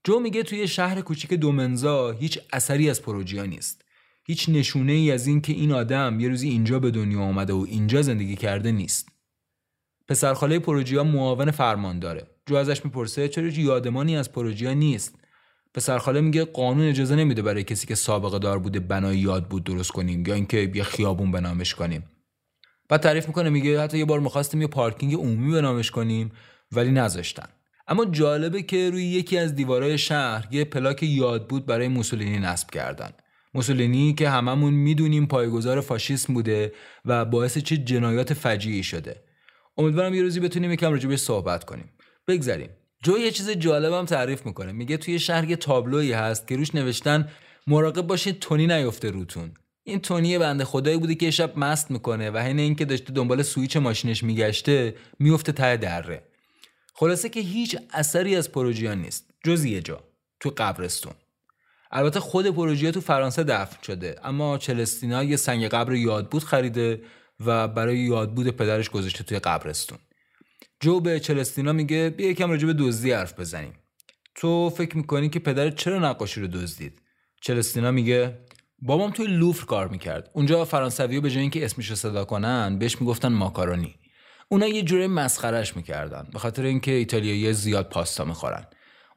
جو 0.05 0.21
میگه 0.21 0.43
توی 0.43 0.69
شهر 0.69 1.01
کوچیک 1.01 1.33
دومنزا 1.33 2.11
هیچ 2.11 2.39
اثری 2.53 2.91
از 2.91 3.03
پروژیا 3.03 3.45
نیست. 3.45 3.85
هیچ 4.31 4.49
نشونه 4.49 4.93
ای 4.93 5.13
از 5.13 5.27
این 5.27 5.41
که 5.41 5.53
این 5.53 5.73
آدم 5.73 6.21
یه 6.21 6.29
روزی 6.29 6.49
اینجا 6.49 6.79
به 6.79 6.91
دنیا 6.91 7.21
آمده 7.21 7.53
و 7.53 7.67
اینجا 7.69 8.03
زندگی 8.03 8.37
کرده 8.37 8.73
نیست. 8.73 9.09
پسرخاله 10.09 10.59
پروژیا 10.59 11.05
معاون 11.05 11.51
فرمان 11.51 11.99
داره. 11.99 12.27
جو 12.47 12.57
ازش 12.57 12.85
می‌پرسه 12.85 13.29
چرا 13.29 13.47
یادمانی 13.47 14.17
از 14.17 14.33
پروژیا 14.33 14.75
نیست؟ 14.75 15.15
پسرخاله 15.75 16.21
میگه 16.21 16.45
قانون 16.45 16.89
اجازه 16.89 17.17
نمیده 17.17 17.43
برای 17.43 17.65
کسی 17.65 17.87
که 17.87 17.95
سابقه 17.95 18.39
دار 18.39 18.59
بوده 18.59 18.81
بنای 18.81 19.19
یاد 19.19 19.49
بود 19.49 19.65
درست 19.65 19.91
کنیم 19.91 20.27
یا 20.27 20.35
اینکه 20.35 20.73
یه 20.75 20.83
خیابون 20.83 21.31
بنامش 21.31 21.75
کنیم. 21.75 22.03
بعد 22.89 23.01
تعریف 23.01 23.27
می‌کنه 23.27 23.51
میگه 23.51 23.83
حتی 23.83 23.99
یه 23.99 24.05
بار 24.05 24.21
می‌خواستیم 24.21 24.61
یه 24.61 24.67
پارکینگ 24.67 25.15
عمومی 25.15 25.53
بنامش 25.53 25.91
کنیم 25.91 26.33
ولی 26.73 26.91
نذاشتن. 26.91 27.49
اما 27.89 28.05
جالبه 28.05 28.63
که 28.63 28.91
روی 28.91 29.05
یکی 29.05 29.39
از 29.39 29.55
دیوارهای 29.55 29.99
شهر 29.99 30.49
یه 30.51 30.65
پلاک 30.65 31.03
یاد 31.03 31.49
بود 31.49 31.67
برای 31.67 31.89
موسولینی 31.89 32.39
نصب 32.39 32.71
کردن. 32.71 33.11
موسولینی 33.55 34.15
که 34.15 34.29
هممون 34.29 34.75
می‌دونیم 34.75 35.27
پایگزار 35.27 35.81
فاشیسم 35.81 36.35
بوده 36.35 36.73
و 37.05 37.25
باعث 37.25 37.59
چه 37.59 37.77
جنایات 37.77 38.35
فجیعی 38.35 38.83
شده. 38.83 39.23
امیدوارم 39.77 40.15
یه 40.15 40.23
روزی 40.23 40.41
بتونیم 40.41 40.73
یکم 40.73 40.91
راجع 40.91 41.17
صحبت 41.17 41.65
کنیم. 41.65 41.91
بگذریم. 42.29 42.71
جو 43.03 43.19
یه 43.19 43.31
چیز 43.31 43.51
جالبم 43.51 44.05
تعریف 44.05 44.47
می‌کنه. 44.47 44.73
میگه 44.73 44.97
توی 44.97 45.19
شهر 45.19 45.51
یه 45.51 45.57
تابلویی 45.57 46.13
هست 46.13 46.49
که 46.49 46.57
روش 46.57 46.75
نوشتن 46.75 47.29
مراقب 47.67 48.07
باشید 48.07 48.39
تونی 48.39 48.67
نیفته 48.67 49.11
روتون. 49.11 49.55
این 49.85 50.01
تونی 50.01 50.39
بنده 50.39 50.65
خدایی 50.65 50.99
بوده 50.99 51.15
که 51.15 51.31
شب 51.31 51.59
مست 51.59 51.91
می‌کنه 51.91 52.31
و 52.31 52.39
حین 52.39 52.59
اینکه 52.59 52.85
داشته 52.85 53.13
دنبال 53.13 53.43
سویچ 53.43 53.77
ماشینش 53.77 54.23
میگشته 54.23 54.95
میفته 55.19 55.53
ته 55.53 55.77
دره. 55.77 56.23
خلاصه 56.95 57.29
که 57.29 57.41
هیچ 57.41 57.77
اثری 57.93 58.37
از 58.37 58.53
پروژیان 58.53 59.03
نیست. 59.03 59.31
جز 59.45 59.65
یه 59.65 59.81
جا 59.81 60.05
تو 60.41 60.53
قبرستون. 60.57 61.13
البته 61.91 62.21
خود 62.21 62.47
پروژه 62.47 62.91
تو 62.91 63.01
فرانسه 63.01 63.45
دفن 63.45 63.83
شده 63.83 64.17
اما 64.25 64.59
چلستینا 64.59 65.25
یه 65.25 65.37
سنگ 65.37 65.67
قبر 65.67 65.95
یادبود 65.95 66.45
خریده 66.45 67.03
و 67.47 67.69
برای 67.69 67.99
یادبود 67.99 68.49
پدرش 68.49 68.91
گذاشته 68.91 69.25
توی 69.25 69.39
قبرستون. 69.39 69.99
جو 70.81 71.01
به 71.01 71.21
چلستینا 71.21 71.73
میگه 71.73 72.11
بیا 72.11 72.31
یکم 72.31 72.51
راجع 72.51 72.67
به 72.67 72.73
دزدی 72.73 73.13
حرف 73.13 73.41
بزنیم. 73.41 73.73
تو 74.35 74.71
فکر 74.71 74.97
می‌کنی 74.97 75.29
که 75.29 75.39
پدرت 75.39 75.77
چرا 75.77 75.99
نقاشی 75.99 76.41
رو 76.41 76.47
دزدید؟ 76.47 77.03
چلستینا 77.43 77.91
میگه 77.91 78.39
بابام 78.83 79.11
توی 79.11 79.27
لوفر 79.27 79.65
کار 79.67 79.89
می‌کرد. 79.89 80.31
اونجا 80.33 80.65
فرانسوی 80.65 81.21
به 81.21 81.31
جای 81.31 81.41
اینکه 81.41 81.65
اسمش 81.65 81.91
رو 81.91 81.97
صدا 81.97 82.25
کنن 82.25 82.79
بهش 82.79 83.01
می‌گفتن 83.01 83.29
ماکارونی. 83.29 83.95
اونا 84.49 84.67
یه 84.67 84.83
جوری 84.83 85.07
مسخرش 85.07 85.77
می‌کردن 85.77 86.27
به 86.33 86.39
خاطر 86.39 86.63
اینکه 86.63 86.91
ایتالیایی 86.91 87.53
زیاد 87.53 87.89
پاستا 87.89 88.25
می‌خورن. 88.25 88.67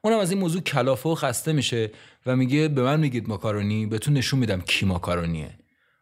اونم 0.04 0.18
از 0.18 0.30
این 0.30 0.40
موضوع 0.40 0.62
کلافه 0.62 1.08
و 1.08 1.14
خسته 1.14 1.52
میشه 1.52 1.90
و 2.26 2.36
میگه 2.36 2.68
به 2.68 2.82
من 2.82 3.00
میگید 3.00 3.28
ماکارونی 3.28 3.86
بهتون 3.86 4.14
نشون 4.14 4.40
میدم 4.40 4.60
کی 4.60 4.86
ماکارونیه. 4.86 5.58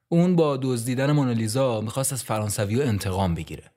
اون 0.09 0.36
با 0.36 0.56
دزدیدن 0.62 1.12
مونالیزا 1.12 1.81
می‌خواست 1.81 2.12
از 2.12 2.24
فرانسوی 2.24 2.82
انتقام 2.82 3.35
بگیره. 3.35 3.70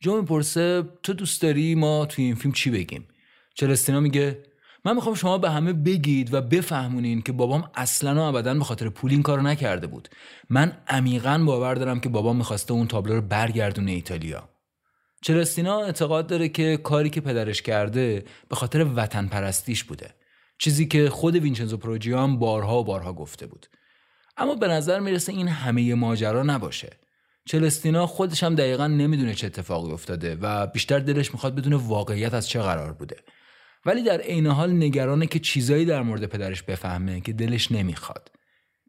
جو 0.00 0.20
می‌پرسه 0.20 0.82
تو 1.02 1.12
دوست 1.12 1.42
داری 1.42 1.74
ما 1.74 2.06
توی 2.06 2.24
این 2.24 2.34
فیلم 2.34 2.52
چی 2.52 2.70
بگیم؟ 2.70 3.08
چلستینا 3.54 4.00
میگه 4.00 4.42
من 4.84 4.94
می‌خوام 4.94 5.14
شما 5.14 5.38
به 5.38 5.50
همه 5.50 5.72
بگید 5.72 6.34
و 6.34 6.40
بفهمونین 6.40 7.22
که 7.22 7.32
بابام 7.32 7.70
اصلا 7.74 8.14
و 8.14 8.18
ابدا 8.18 8.54
به 8.54 8.64
خاطر 8.64 8.88
پول 8.88 9.10
این 9.10 9.22
کارو 9.22 9.42
نکرده 9.42 9.86
بود. 9.86 10.08
من 10.50 10.78
عمیقا 10.88 11.42
باور 11.46 11.74
دارم 11.74 12.00
که 12.00 12.08
بابام 12.08 12.36
می‌خواسته 12.36 12.72
اون 12.72 12.86
تابلو 12.86 13.14
رو 13.14 13.20
برگردونه 13.20 13.90
ایتالیا. 13.92 14.48
چلستینا 15.26 15.80
اعتقاد 15.80 16.26
داره 16.26 16.48
که 16.48 16.76
کاری 16.76 17.10
که 17.10 17.20
پدرش 17.20 17.62
کرده 17.62 18.24
به 18.48 18.56
خاطر 18.56 18.86
وطن 18.94 19.26
پرستیش 19.26 19.84
بوده؟ 19.84 20.14
چیزی 20.58 20.86
که 20.86 21.10
خود 21.10 21.36
وینچنزو 21.36 21.76
پروجیو 21.76 22.18
هم 22.18 22.38
بارها 22.38 22.80
و 22.80 22.84
بارها 22.84 23.12
گفته 23.12 23.46
بود. 23.46 23.66
اما 24.36 24.54
به 24.54 24.68
نظر 24.68 25.00
می‌رسه 25.00 25.32
این 25.32 25.48
همه 25.48 25.94
ماجرا 25.94 26.42
نباشه. 26.42 26.90
چلستینا 27.46 28.06
خودش 28.06 28.42
هم 28.42 28.54
دقیقا 28.54 28.86
نمی‌دونه 28.86 29.34
چه 29.34 29.46
اتفاقی 29.46 29.92
افتاده 29.92 30.38
و 30.40 30.66
بیشتر 30.66 30.98
دلش 30.98 31.32
می‌خواد 31.32 31.54
بدونه 31.54 31.76
واقعیت 31.76 32.34
از 32.34 32.48
چه 32.48 32.60
قرار 32.60 32.92
بوده. 32.92 33.16
ولی 33.86 34.02
در 34.02 34.20
عین 34.20 34.46
حال 34.46 34.72
نگرانه 34.72 35.26
که 35.26 35.38
چیزایی 35.38 35.84
در 35.84 36.02
مورد 36.02 36.26
پدرش 36.26 36.62
بفهمه 36.62 37.20
که 37.20 37.32
دلش 37.32 37.72
نمی‌خواد. 37.72 38.30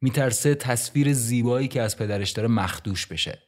میترسه 0.02 0.56
تصویر 0.56 1.14
زیبایی 1.14 1.68
که 1.68 1.82
از 1.82 1.98
پدرش 1.98 2.32
داره 2.32 2.48
مخدوش 2.48 3.06
بشه. 3.06 3.47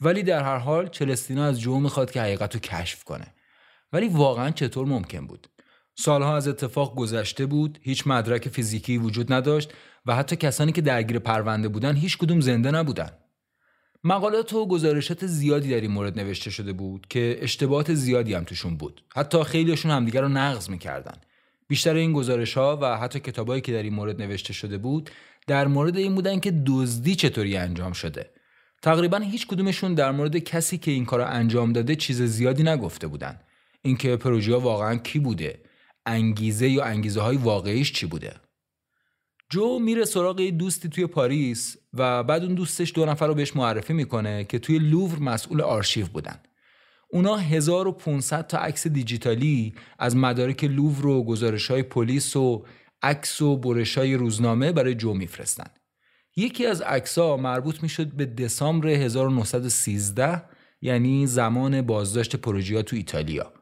ولی 0.00 0.22
در 0.22 0.42
هر 0.42 0.58
حال 0.58 0.88
چلستینا 0.88 1.44
از 1.44 1.60
جو 1.60 1.80
می‌خواد 1.80 2.10
که 2.10 2.20
حقیقت 2.20 2.54
رو 2.54 2.60
کشف 2.60 3.04
کنه. 3.04 3.26
ولی 3.92 4.08
واقعا 4.08 4.50
چطور 4.50 4.86
ممکن 4.86 5.26
بود؟ 5.26 5.48
سالها 5.98 6.36
از 6.36 6.48
اتفاق 6.48 6.94
گذشته 6.94 7.46
بود 7.46 7.78
هیچ 7.82 8.06
مدرک 8.06 8.48
فیزیکی 8.48 8.98
وجود 8.98 9.32
نداشت 9.32 9.72
و 10.06 10.16
حتی 10.16 10.36
کسانی 10.36 10.72
که 10.72 10.80
درگیر 10.80 11.18
پرونده 11.18 11.68
بودن 11.68 11.96
هیچ 11.96 12.18
کدوم 12.18 12.40
زنده 12.40 12.70
نبودن. 12.70 13.10
مقالات 14.04 14.52
و 14.52 14.66
گزارشات 14.66 15.26
زیادی 15.26 15.70
در 15.70 15.80
این 15.80 15.90
مورد 15.90 16.18
نوشته 16.18 16.50
شده 16.50 16.72
بود 16.72 17.06
که 17.10 17.38
اشتباهات 17.40 17.94
زیادی 17.94 18.34
هم 18.34 18.44
توشون 18.44 18.76
بود. 18.76 19.02
حتی 19.14 19.44
خیلیشون 19.44 19.90
همدیگر 19.90 20.20
رو 20.20 20.28
نقض 20.28 20.70
می‌کردن. 20.70 21.16
بیشتر 21.68 21.94
این 21.94 22.12
گزارش 22.12 22.54
ها 22.54 22.78
و 22.82 22.96
حتی 22.96 23.20
کتابایی 23.20 23.60
که 23.60 23.72
در 23.72 23.82
این 23.82 23.94
مورد 23.94 24.22
نوشته 24.22 24.52
شده 24.52 24.78
بود 24.78 25.10
در 25.46 25.66
مورد 25.66 25.96
این 25.96 26.14
بودن 26.14 26.40
که 26.40 26.62
دزدی 26.66 27.14
چطوری 27.14 27.56
انجام 27.56 27.92
شده. 27.92 28.30
تقریبا 28.86 29.18
هیچ 29.18 29.46
کدومشون 29.46 29.94
در 29.94 30.10
مورد 30.10 30.38
کسی 30.38 30.78
که 30.78 30.90
این 30.90 31.04
کار 31.04 31.20
انجام 31.20 31.72
داده 31.72 31.96
چیز 31.96 32.22
زیادی 32.22 32.62
نگفته 32.62 33.06
بودن. 33.06 33.40
اینکه 33.82 34.16
پروژیا 34.16 34.60
واقعا 34.60 34.96
کی 34.96 35.18
بوده؟ 35.18 35.60
انگیزه 36.06 36.68
یا 36.68 36.84
انگیزه 36.84 37.20
های 37.20 37.36
واقعیش 37.36 37.92
چی 37.92 38.06
بوده؟ 38.06 38.34
جو 39.50 39.78
میره 39.78 40.04
سراغ 40.04 40.42
دوستی 40.42 40.88
توی 40.88 41.06
پاریس 41.06 41.76
و 41.94 42.22
بعد 42.22 42.44
اون 42.44 42.54
دوستش 42.54 42.92
دو 42.94 43.06
نفر 43.06 43.26
رو 43.26 43.34
بهش 43.34 43.56
معرفی 43.56 43.92
می‌کنه 43.92 44.44
که 44.44 44.58
توی 44.58 44.78
لوور 44.78 45.18
مسئول 45.18 45.60
آرشیو 45.60 46.06
بودن. 46.06 46.40
اونا 47.10 47.36
1500 47.36 48.46
تا 48.46 48.58
عکس 48.58 48.86
دیجیتالی 48.86 49.74
از 49.98 50.16
مدارک 50.16 50.64
لوور 50.64 51.06
و 51.06 51.24
گزارش 51.24 51.70
های 51.70 51.82
پلیس 51.82 52.36
و 52.36 52.64
عکس 53.02 53.42
و 53.42 53.56
برش 53.56 53.98
های 53.98 54.14
روزنامه 54.14 54.72
برای 54.72 54.94
جو 54.94 55.14
میفرستن. 55.14 55.70
یکی 56.36 56.66
از 56.66 56.80
عکس‌ها 56.80 57.36
مربوط 57.36 57.82
می‌شد 57.82 58.06
به 58.06 58.26
دسامبر 58.26 58.88
1913 58.88 60.42
یعنی 60.80 61.26
زمان 61.26 61.82
بازداشت 61.82 62.36
پروژیا 62.36 62.82
تو 62.82 62.96
ایتالیا 62.96 63.52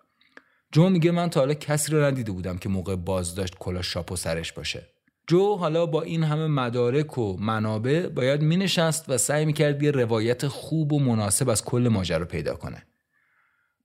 جو 0.72 0.88
میگه 0.88 1.10
من 1.10 1.30
تا 1.30 1.40
حالا 1.40 1.54
کسی 1.54 1.92
رو 1.92 2.04
ندیده 2.04 2.32
بودم 2.32 2.58
که 2.58 2.68
موقع 2.68 2.96
بازداشت 2.96 3.54
کلا 3.58 3.82
شاپ 3.82 4.14
سرش 4.14 4.52
باشه 4.52 4.86
جو 5.26 5.56
حالا 5.56 5.86
با 5.86 6.02
این 6.02 6.24
همه 6.24 6.46
مدارک 6.46 7.18
و 7.18 7.36
منابع 7.36 8.08
باید 8.08 8.42
مینشست 8.42 9.04
و 9.08 9.18
سعی 9.18 9.44
می‌کرد 9.44 9.82
یه 9.82 9.90
روایت 9.90 10.46
خوب 10.48 10.92
و 10.92 11.00
مناسب 11.00 11.48
از 11.48 11.64
کل 11.64 11.88
ماجرا 11.88 12.24
پیدا 12.24 12.54
کنه. 12.54 12.86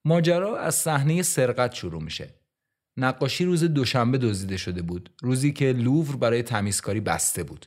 ماجرا 0.06 0.58
از 0.58 0.76
صحنه 0.76 1.22
سرقت 1.22 1.74
شروع 1.74 2.04
میشه. 2.04 2.30
نقاشی 2.98 3.46
روز 3.46 3.64
دوشنبه 3.64 4.18
دزدیده 4.18 4.58
شده 4.58 4.82
بود، 4.82 5.10
روزی 5.22 5.54
که 5.54 5.74
لوور 5.74 6.16
برای 6.16 6.44
تمیزکاری 6.44 7.00
بسته 7.00 7.44
بود. 7.44 7.66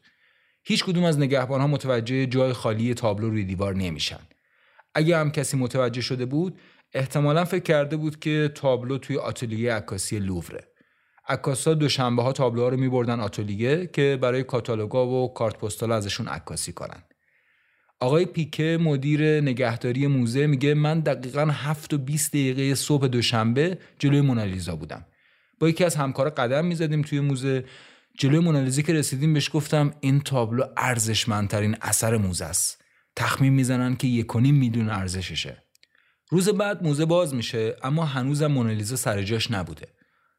هیچ 0.64 0.84
کدوم 0.84 1.05
از 1.05 1.18
نگهبانها 1.18 1.66
متوجه 1.66 2.26
جای 2.26 2.52
خالی 2.52 2.94
تابلو 2.94 3.30
روی 3.30 3.44
دیوار 3.44 3.74
نمیشن. 3.74 4.20
اگه 4.94 5.18
هم 5.18 5.30
کسی 5.30 5.56
متوجه 5.56 6.01
شده 6.01 6.26
بود، 6.26 6.59
احتمالا 6.94 7.44
فکر 7.44 7.62
کرده 7.62 7.97
بود 7.97 8.18
که 8.18 8.51
تابلو 8.55 8.98
توی 8.98 9.16
آتلیه 9.16 9.72
عکاسی 9.72 10.18
لووره. 10.18 10.64
عکاسا 11.28 11.74
دوشنبه 11.74 12.22
ها 12.22 12.32
تابلوها 12.32 12.68
رو 12.68 12.76
میبردن 12.76 13.20
آتلیه 13.20 13.86
که 13.86 14.18
برای 14.22 14.43
کاتالوگا 14.43 15.06
و 15.06 15.34
کارت 15.34 15.59
پستال 15.59 15.93
ازشون 15.93 16.28
عکاسی 16.28 16.72
کنن. 16.72 17.02
آقای 18.01 18.24
پیکه 18.24 18.78
مدیر 18.80 19.40
نگهداری 19.40 20.06
موزه 20.06 20.47
میگه 20.47 20.74
من 20.74 21.01
دقیقا 21.01 21.47
7 21.47 21.94
و 21.94 21.98
20 21.98 22.30
دقیقه 22.30 22.74
صبح 22.74 23.06
دوشنبه 23.06 23.78
جلوی 23.98 24.20
مونالیزا 24.20 24.76
بودم. 24.76 25.06
با 25.60 25.68
یکی 25.68 25.84
از 25.84 25.97
همکارا 25.97 26.30
قدم 26.30 26.64
می‌زدیم 26.64 27.02
توی 27.02 27.20
موزه 27.20 27.64
جلوی 28.18 28.39
مونالیزا 28.39 28.82
که 28.82 28.93
رسیدیم 28.93 29.34
بهش 29.34 29.51
گفتم 29.52 29.94
این 30.01 30.20
تابلو 30.20 30.64
ارزشمندترین 30.76 31.76
اثر 31.82 32.16
موزه 32.16 32.44
است. 32.44 32.84
تخمین 33.16 33.52
می‌زنن 33.52 33.97
که 33.97 34.06
یک 34.06 34.36
میلیون 34.36 34.90
ارزششه. 34.90 35.62
روز 36.30 36.48
بعد 36.48 36.82
موزه 36.82 37.05
باز 37.05 37.34
میشه 37.34 37.76
اما 37.82 38.05
هنوزم 38.05 38.47
مونالیزا 38.47 38.97
سر 38.97 39.22
جاش 39.22 39.51
نبوده. 39.51 39.89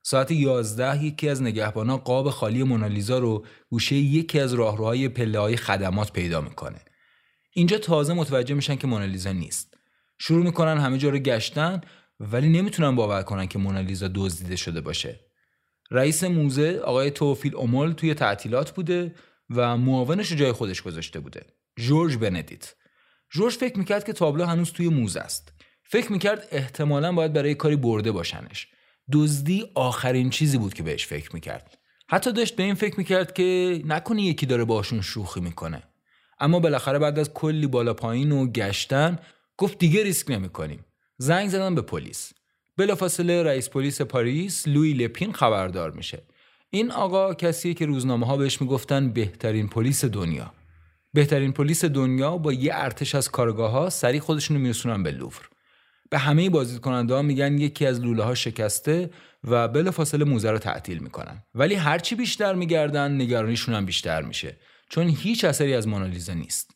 ساعت 0.03 0.31
11 0.31 1.03
یکی 1.03 1.29
از 1.29 1.41
نگهبانا 1.41 1.97
قاب 1.97 2.29
خالی 2.29 2.63
مونالیزا 2.63 3.19
رو 3.19 3.45
گوشه 3.69 3.95
یکی 3.95 4.39
از 4.39 4.53
راهروهای 4.53 5.09
پله 5.09 5.39
های 5.39 5.57
خدمات 5.57 6.13
پیدا 6.13 6.41
می‌کنه. 6.41 6.81
اینجا 7.53 7.77
تازه 7.77 8.13
متوجه 8.13 8.55
میشن 8.55 8.75
که 8.75 8.87
مونالیزا 8.87 9.31
نیست. 9.31 9.73
شروع 10.19 10.43
می‌کنن 10.43 10.77
همه 10.77 10.97
جا 10.97 11.09
رو 11.09 11.17
گشتن 11.17 11.81
ولی 12.19 12.49
نمی‌تونن 12.49 12.95
باور 12.95 13.23
کنن 13.23 13.47
که 13.47 13.59
مونالیزا 13.59 14.07
دزدیده 14.15 14.55
شده 14.55 14.81
باشه. 14.81 15.19
رئیس 15.91 16.23
موزه 16.23 16.81
آقای 16.83 17.11
توفیل 17.11 17.55
اومل 17.55 17.93
توی 17.93 18.13
تعطیلات 18.13 18.71
بوده 18.71 19.15
و 19.49 19.77
معاونش 19.77 20.31
جای 20.33 20.51
خودش 20.51 20.81
گذاشته 20.81 21.19
بوده. 21.19 21.45
جورج 21.79 22.17
بندیت. 22.17 22.75
جورج 23.31 23.53
فکر 23.53 23.77
می‌کرد 23.77 24.05
که 24.05 24.13
تابلو 24.13 24.45
هنوز 24.45 24.71
توی 24.71 24.89
موزه 24.89 25.19
است. 25.19 25.53
فکر 25.83 26.11
می‌کرد 26.11 26.47
احتمالا 26.51 27.11
باید 27.11 27.33
برای 27.33 27.55
کاری 27.55 27.75
برده 27.75 28.11
باشنش. 28.11 28.67
دزدی 29.11 29.71
آخرین 29.75 30.29
چیزی 30.29 30.57
بود 30.57 30.73
که 30.73 30.83
بهش 30.83 31.05
فکر 31.07 31.29
می‌کرد 31.33 31.77
حتی 32.09 32.31
داشت 32.31 32.55
به 32.55 32.63
این 32.63 32.73
فکر 32.73 32.97
می‌کرد 32.97 33.33
که 33.33 33.81
نکنه 33.85 34.21
یکی 34.21 34.45
داره 34.45 34.65
باشون 34.65 35.01
شوخی 35.01 35.41
می‌کنه 35.41 35.83
اما 36.39 36.59
بالاخره 36.59 36.99
بعد 36.99 37.19
از 37.19 37.33
کلی 37.33 37.67
بالا 37.67 37.93
پایین 37.93 38.31
و 38.31 38.47
گشتن 38.47 39.19
گفت 39.57 39.77
دیگه 39.77 40.03
ریسک 40.03 40.31
نمی‌کنیم 40.31 40.85
زنگ 41.17 41.49
زدن 41.49 41.75
به 41.75 41.81
پلیس 41.81 42.33
بلافاصله 42.77 43.43
رئیس 43.43 43.69
پلیس 43.69 44.01
پاریس 44.01 44.67
لوی 44.67 44.93
لپین 44.93 45.33
خبردار 45.33 45.91
میشه. 45.91 46.23
این 46.69 46.91
آقا 46.91 47.33
کسیه 47.33 47.73
که 47.73 47.85
روزنامه 47.85 48.25
ها 48.25 48.37
بهش 48.37 48.61
می‌گفتن 48.61 49.09
بهترین 49.09 49.67
پلیس 49.67 50.05
دنیا. 50.05 50.53
بهترین 51.13 51.51
پلیس 51.51 51.85
دنیا 51.85 52.37
با 52.37 52.53
یه 52.53 52.71
ارتش 52.73 53.15
از 53.15 53.31
کارگاه 53.31 53.71
ها 53.71 53.89
سریع 53.89 54.19
خودشونو 54.19 54.59
میرسونن 54.59 55.03
به 55.03 55.11
لوور 55.11 55.49
به 56.09 56.17
همه 56.17 56.49
بازدید 56.49 57.11
ها 57.11 57.21
میگن 57.21 57.57
یکی 57.57 57.85
از 57.85 58.01
لوله 58.01 58.23
ها 58.23 58.35
شکسته 58.35 59.09
و 59.43 59.67
بلافاصله 59.67 60.25
موزه 60.25 60.51
رو 60.51 60.57
تعطیل 60.57 60.97
می‌کنن. 60.97 61.43
ولی 61.55 61.75
هرچی 61.75 62.15
بیشتر 62.15 62.53
میگردن 62.53 63.21
نگرانیشون 63.21 63.75
هم 63.75 63.85
بیشتر 63.85 64.21
میشه. 64.21 64.57
چون 64.89 65.07
هیچ 65.07 65.45
اثری 65.45 65.73
از 65.73 65.87
مونالیزا 65.87 66.33
نیست. 66.33 66.71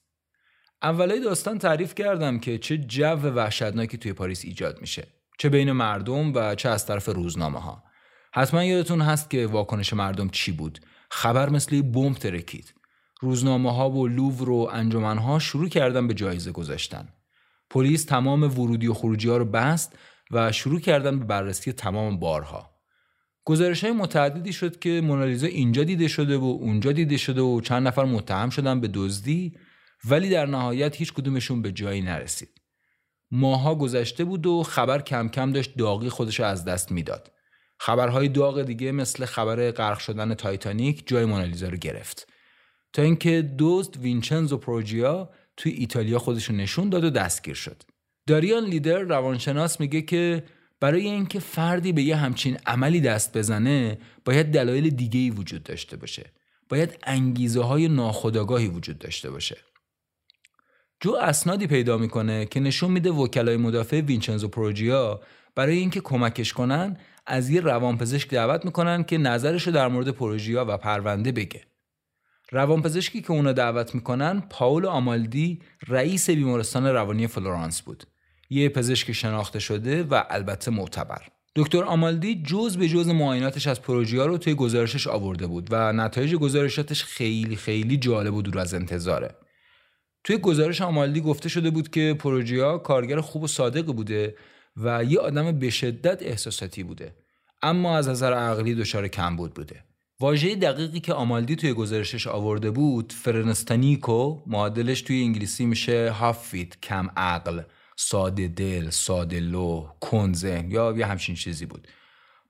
اولای 0.81 1.19
داستان 1.19 1.57
تعریف 1.57 1.95
کردم 1.95 2.39
که 2.39 2.57
چه 2.57 2.77
جو 2.77 3.05
وحشتناکی 3.05 3.97
توی 3.97 4.13
پاریس 4.13 4.45
ایجاد 4.45 4.81
میشه. 4.81 5.07
چه 5.37 5.49
بین 5.49 5.71
مردم 5.71 6.33
و 6.33 6.55
چه 6.55 6.69
از 6.69 6.85
طرف 6.85 7.09
روزنامه 7.09 7.59
ها 7.59 7.83
حتما 8.33 8.63
یادتون 8.63 9.01
هست 9.01 9.29
که 9.29 9.47
واکنش 9.47 9.93
مردم 9.93 10.29
چی 10.29 10.51
بود 10.51 10.79
خبر 11.09 11.49
مثل 11.49 11.81
بمب 11.81 12.17
ترکید 12.17 12.73
روزنامه 13.21 13.75
ها 13.75 13.89
و 13.89 14.07
لوور 14.07 14.49
و 14.49 14.69
انجمن 14.73 15.17
ها 15.17 15.39
شروع 15.39 15.69
کردن 15.69 16.07
به 16.07 16.13
جایزه 16.13 16.51
گذاشتن 16.51 17.09
پلیس 17.69 18.05
تمام 18.05 18.43
ورودی 18.43 18.87
و 18.87 18.93
خروجی 18.93 19.29
ها 19.29 19.37
رو 19.37 19.45
بست 19.45 19.97
و 20.31 20.51
شروع 20.51 20.79
کردن 20.79 21.19
به 21.19 21.25
بررسی 21.25 21.71
تمام 21.71 22.19
بارها. 22.19 22.69
گزارش 23.45 23.83
های 23.83 23.93
متعددی 23.93 24.53
شد 24.53 24.79
که 24.79 25.01
مونالیزا 25.01 25.47
اینجا 25.47 25.83
دیده 25.83 26.07
شده 26.07 26.37
و 26.37 26.43
اونجا 26.43 26.91
دیده 26.91 27.17
شده 27.17 27.41
و 27.41 27.61
چند 27.61 27.87
نفر 27.87 28.05
متهم 28.05 28.49
شدن 28.49 28.81
به 28.81 28.89
دزدی 28.93 29.57
ولی 30.05 30.29
در 30.29 30.45
نهایت 30.45 30.95
هیچ 30.95 31.13
کدومشون 31.13 31.61
به 31.61 31.71
جایی 31.71 32.01
نرسید. 32.01 32.56
ماه‌ها 33.31 33.75
گذشته 33.75 34.23
بود 34.23 34.45
و 34.45 34.63
خبر 34.63 35.01
کم 35.01 35.29
کم 35.29 35.51
داشت 35.51 35.77
داغی 35.77 36.09
خودش 36.09 36.39
از 36.39 36.65
دست 36.65 36.91
می‌داد. 36.91 37.31
خبرهای 37.79 38.27
داغ 38.27 38.61
دیگه 38.61 38.91
مثل 38.91 39.25
خبر 39.25 39.71
غرق 39.71 39.99
شدن 39.99 40.33
تایتانیک 40.33 41.07
جای 41.07 41.25
مونالیزا 41.25 41.67
رو 41.67 41.77
گرفت. 41.77 42.27
تا 42.93 43.01
اینکه 43.01 43.51
دزد 43.59 43.97
وینچنزو 43.97 44.57
پروجیا 44.57 45.29
توی 45.57 45.71
ایتالیا 45.71 46.19
خودشو 46.19 46.53
نشون 46.53 46.89
داد 46.89 47.03
و 47.03 47.09
دستگیر 47.09 47.55
شد. 47.55 47.83
داریان 48.27 48.65
لیدر 48.65 48.99
روانشناس 48.99 49.79
میگه 49.79 50.01
که 50.01 50.43
برای 50.79 51.01
اینکه 51.01 51.39
فردی 51.39 51.91
به 51.91 52.03
یه 52.03 52.15
همچین 52.15 52.57
عملی 52.65 53.01
دست 53.01 53.37
بزنه 53.37 53.97
باید 54.25 54.51
دلایل 54.51 54.89
دیگه 54.89 55.19
ای 55.19 55.29
وجود 55.29 55.63
داشته 55.63 55.97
باشه 55.97 56.31
باید 56.69 56.97
انگیزه 57.03 57.61
های 57.61 57.87
ناخودآگاهی 57.87 58.67
وجود 58.67 58.99
داشته 58.99 59.29
باشه 59.31 59.57
جو 60.99 61.11
اسنادی 61.11 61.67
پیدا 61.67 61.97
می‌کنه 61.97 62.45
که 62.45 62.59
نشون 62.59 62.91
میده 62.91 63.11
وکلای 63.11 63.57
مدافع 63.57 64.01
وینچنزو 64.01 64.47
پروجیا 64.47 65.21
برای 65.55 65.77
اینکه 65.77 66.01
کمکش 66.01 66.53
کنن 66.53 66.97
از 67.25 67.49
یه 67.49 67.61
روانپزشک 67.61 68.29
دعوت 68.29 68.65
می‌کنن 68.65 69.03
که 69.03 69.17
نظرش 69.17 69.67
رو 69.67 69.73
در 69.73 69.87
مورد 69.87 70.09
پروژیا 70.09 70.65
و 70.67 70.77
پرونده 70.77 71.31
بگه. 71.31 71.61
روانپزشکی 72.51 73.21
که 73.21 73.31
اونا 73.31 73.53
دعوت 73.53 73.95
می‌کنن 73.95 74.43
پاول 74.49 74.85
آمالدی 74.85 75.61
رئیس 75.87 76.29
بیمارستان 76.29 76.85
روانی 76.85 77.27
فلورانس 77.27 77.81
بود. 77.81 78.03
یه 78.49 78.69
پزشک 78.69 79.11
شناخته 79.11 79.59
شده 79.59 80.03
و 80.03 80.23
البته 80.29 80.71
معتبر. 80.71 81.21
دکتر 81.55 81.83
آمالدی 81.83 82.43
جز 82.43 82.77
به 82.77 82.87
جز 82.87 83.07
معایناتش 83.07 83.67
از 83.67 83.81
پروژیا 83.81 84.25
رو 84.25 84.37
توی 84.37 84.53
گزارشش 84.53 85.07
آورده 85.07 85.47
بود 85.47 85.67
و 85.71 85.93
نتایج 85.93 86.35
گزارشاتش 86.35 87.03
خیلی 87.03 87.55
خیلی 87.55 87.97
جالب 87.97 88.33
و 88.33 88.41
دور 88.41 88.59
از 88.59 88.73
انتظاره. 88.73 89.35
توی 90.27 90.37
گزارش 90.37 90.81
آمالدی 90.81 91.21
گفته 91.21 91.49
شده 91.49 91.69
بود 91.69 91.89
که 91.89 92.15
پروژیا 92.19 92.77
کارگر 92.77 93.21
خوب 93.21 93.43
و 93.43 93.47
صادق 93.47 93.85
بوده 93.85 94.35
و 94.77 95.03
یه 95.03 95.19
آدم 95.19 95.59
به 95.59 95.69
شدت 95.69 96.23
احساساتی 96.23 96.83
بوده 96.83 97.15
اما 97.61 97.97
از 97.97 98.09
نظر 98.09 98.33
عقلی 98.33 98.75
دچار 98.75 99.07
کمبود 99.07 99.53
بوده. 99.53 99.83
واژه 100.19 100.55
دقیقی 100.55 100.99
که 100.99 101.13
آمالدی 101.13 101.55
توی 101.55 101.73
گزارشش 101.73 102.27
آورده 102.27 102.71
بود 102.71 103.13
فرنستانیکو 103.13 104.41
معادلش 104.47 105.01
توی 105.01 105.23
انگلیسی 105.23 105.65
میشه 105.65 106.11
هافیت 106.11 106.81
کم 106.81 107.09
عقل 107.17 107.61
ساده 107.97 108.47
دل 108.47 108.89
ساده 108.89 109.39
لو 109.39 109.87
کنزن 109.99 110.71
یا 110.71 110.93
یه 110.97 111.05
همچین 111.05 111.35
چیزی 111.35 111.65
بود. 111.65 111.87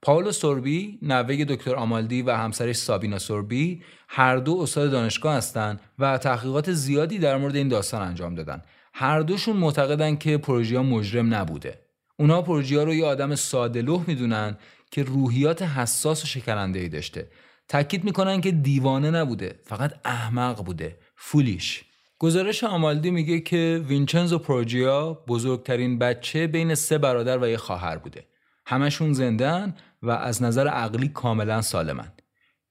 پاولو 0.02 0.32
سوربی 0.32 0.98
نوه 1.02 1.44
دکتر 1.44 1.74
آمالدی 1.74 2.22
و 2.22 2.30
همسرش 2.30 2.76
سابینا 2.76 3.18
سوربی 3.18 3.82
هر 4.08 4.36
دو 4.36 4.58
استاد 4.58 4.90
دانشگاه 4.90 5.34
هستند 5.34 5.80
و 5.98 6.18
تحقیقات 6.18 6.72
زیادی 6.72 7.18
در 7.18 7.36
مورد 7.36 7.56
این 7.56 7.68
داستان 7.68 8.02
انجام 8.02 8.34
دادن. 8.34 8.62
هر 8.94 9.20
دوشون 9.20 9.56
معتقدن 9.56 10.16
که 10.16 10.38
پروژیا 10.38 10.82
مجرم 10.82 11.34
نبوده. 11.34 11.78
اونا 12.16 12.42
پروژیا 12.42 12.84
رو 12.84 12.94
یه 12.94 13.06
آدم 13.06 13.34
ساده 13.34 13.82
لوح 13.82 14.04
می‌دونن 14.06 14.56
که 14.90 15.02
روحیات 15.02 15.62
حساس 15.62 16.24
و 16.24 16.26
شکننده 16.26 16.78
ای 16.78 16.88
داشته. 16.88 17.30
تاکید 17.68 18.04
می‌کنن 18.04 18.40
که 18.40 18.50
دیوانه 18.50 19.10
نبوده 19.10 19.60
فقط 19.64 19.94
احمق 20.04 20.64
بوده. 20.64 20.96
فولیش. 21.16 21.84
گزارش 22.18 22.64
آمالدی 22.64 23.10
میگه 23.10 23.40
که 23.40 23.84
وینچنزو 23.88 24.38
پروژیا 24.38 25.12
بزرگترین 25.12 25.98
بچه 25.98 26.46
بین 26.46 26.74
سه 26.74 26.98
برادر 26.98 27.38
و 27.38 27.48
یه 27.48 27.56
خواهر 27.56 27.96
بوده. 27.96 28.24
همشون 28.66 29.12
زندن 29.12 29.74
و 30.02 30.10
از 30.10 30.42
نظر 30.42 30.68
عقلی 30.68 31.08
کاملا 31.08 31.62
سالمن. 31.62 32.12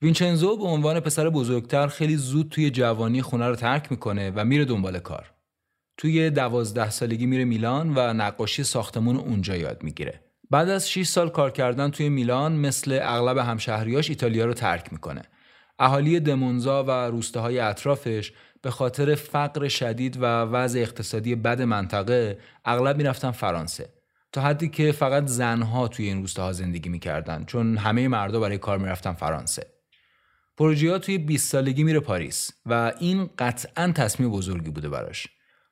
وینچنزو 0.01 0.57
به 0.57 0.63
عنوان 0.63 0.99
پسر 0.99 1.29
بزرگتر 1.29 1.87
خیلی 1.87 2.15
زود 2.15 2.49
توی 2.49 2.69
جوانی 2.69 3.21
خونه 3.21 3.47
رو 3.47 3.55
ترک 3.55 3.91
می‌کنه 3.91 4.31
و 4.35 4.45
میره 4.45 4.65
دنبال 4.65 4.99
کار. 4.99 5.33
توی 5.97 6.29
دوازده 6.29 6.89
سالگی 6.89 7.25
میره 7.25 7.45
میلان 7.45 7.93
و 7.95 8.13
نقاشی 8.13 8.63
ساختمون 8.63 9.15
اونجا 9.15 9.55
یاد 9.55 9.83
می‌گیره. 9.83 10.21
بعد 10.49 10.69
از 10.69 10.89
6 10.89 11.07
سال 11.07 11.29
کار 11.29 11.51
کردن 11.51 11.91
توی 11.91 12.09
میلان 12.09 12.55
مثل 12.55 12.99
اغلب 13.01 13.37
همشهریاش 13.37 14.09
ایتالیا 14.09 14.45
رو 14.45 14.53
ترک 14.53 14.93
می‌کنه. 14.93 15.21
اهالی 15.79 16.19
دمونزا 16.19 16.83
و 16.83 16.91
روستاهای 16.91 17.59
اطرافش 17.59 18.31
به 18.61 18.71
خاطر 18.71 19.15
فقر 19.15 19.67
شدید 19.67 20.17
و 20.17 20.25
وضع 20.25 20.79
اقتصادی 20.79 21.35
بد 21.35 21.61
منطقه 21.61 22.39
اغلب 22.65 22.97
می‌رفتن 22.97 23.31
فرانسه. 23.31 23.89
حدی 24.37 24.69
که 24.69 24.91
فقط 24.91 25.25
زنها 25.25 25.87
توی 25.87 26.05
این 26.05 26.21
روستاها 26.21 26.53
زندگی 26.53 26.89
می‌کردن 26.89 27.43
چون 27.45 27.77
همه 27.77 28.07
مردا 28.07 28.39
برای 28.39 28.57
کار 28.57 28.77
می‌رفتن 28.77 29.13
فرانسه. 29.13 29.67
پروژیا 30.57 30.99
توی 30.99 31.17
20 31.17 31.51
سالگی 31.51 31.83
میره 31.83 31.99
پاریس 31.99 32.51
و 32.65 32.93
این 32.99 33.29
قطعا 33.39 33.91
تصمیم 33.91 34.31
بزرگی 34.31 34.69
بوده 34.69 34.89
براش. 34.89 35.27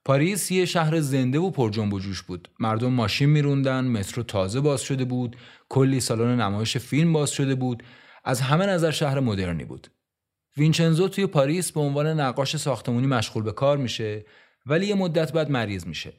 پاریس 0.05 0.51
یه 0.51 0.65
شهر 0.65 0.99
زنده 0.99 1.39
و 1.39 1.51
پر 1.51 1.69
جنب 1.69 1.93
و 1.93 1.99
جوش 1.99 2.21
بود. 2.21 2.49
مردم 2.59 2.93
ماشین 2.93 3.29
میروندن 3.29 3.85
مترو 3.85 4.23
تازه 4.23 4.59
باز 4.59 4.81
شده 4.81 5.05
بود 5.05 5.35
کلی 5.69 5.99
سالن 5.99 6.41
نمایش 6.41 6.77
فیلم 6.77 7.13
باز 7.13 7.31
شده 7.31 7.55
بود. 7.55 7.83
از 8.23 8.41
همه 8.41 8.65
نظر 8.65 8.91
شهر 8.91 9.19
مدرنی 9.19 9.65
بود. 9.65 9.87
وینچنزو 10.57 11.07
توی 11.07 11.27
پاریس 11.27 11.71
به 11.71 11.79
عنوان 11.79 12.19
نقاش 12.19 12.57
ساختمونی 12.57 13.07
مشغول 13.07 13.43
به 13.43 13.51
کار 13.51 13.77
میشه 13.77 14.25
ولی 14.65 14.85
یه 14.85 14.95
مدت 14.95 15.33
بعد 15.33 15.49
مریض 15.51 15.87
میشه. 15.87 16.13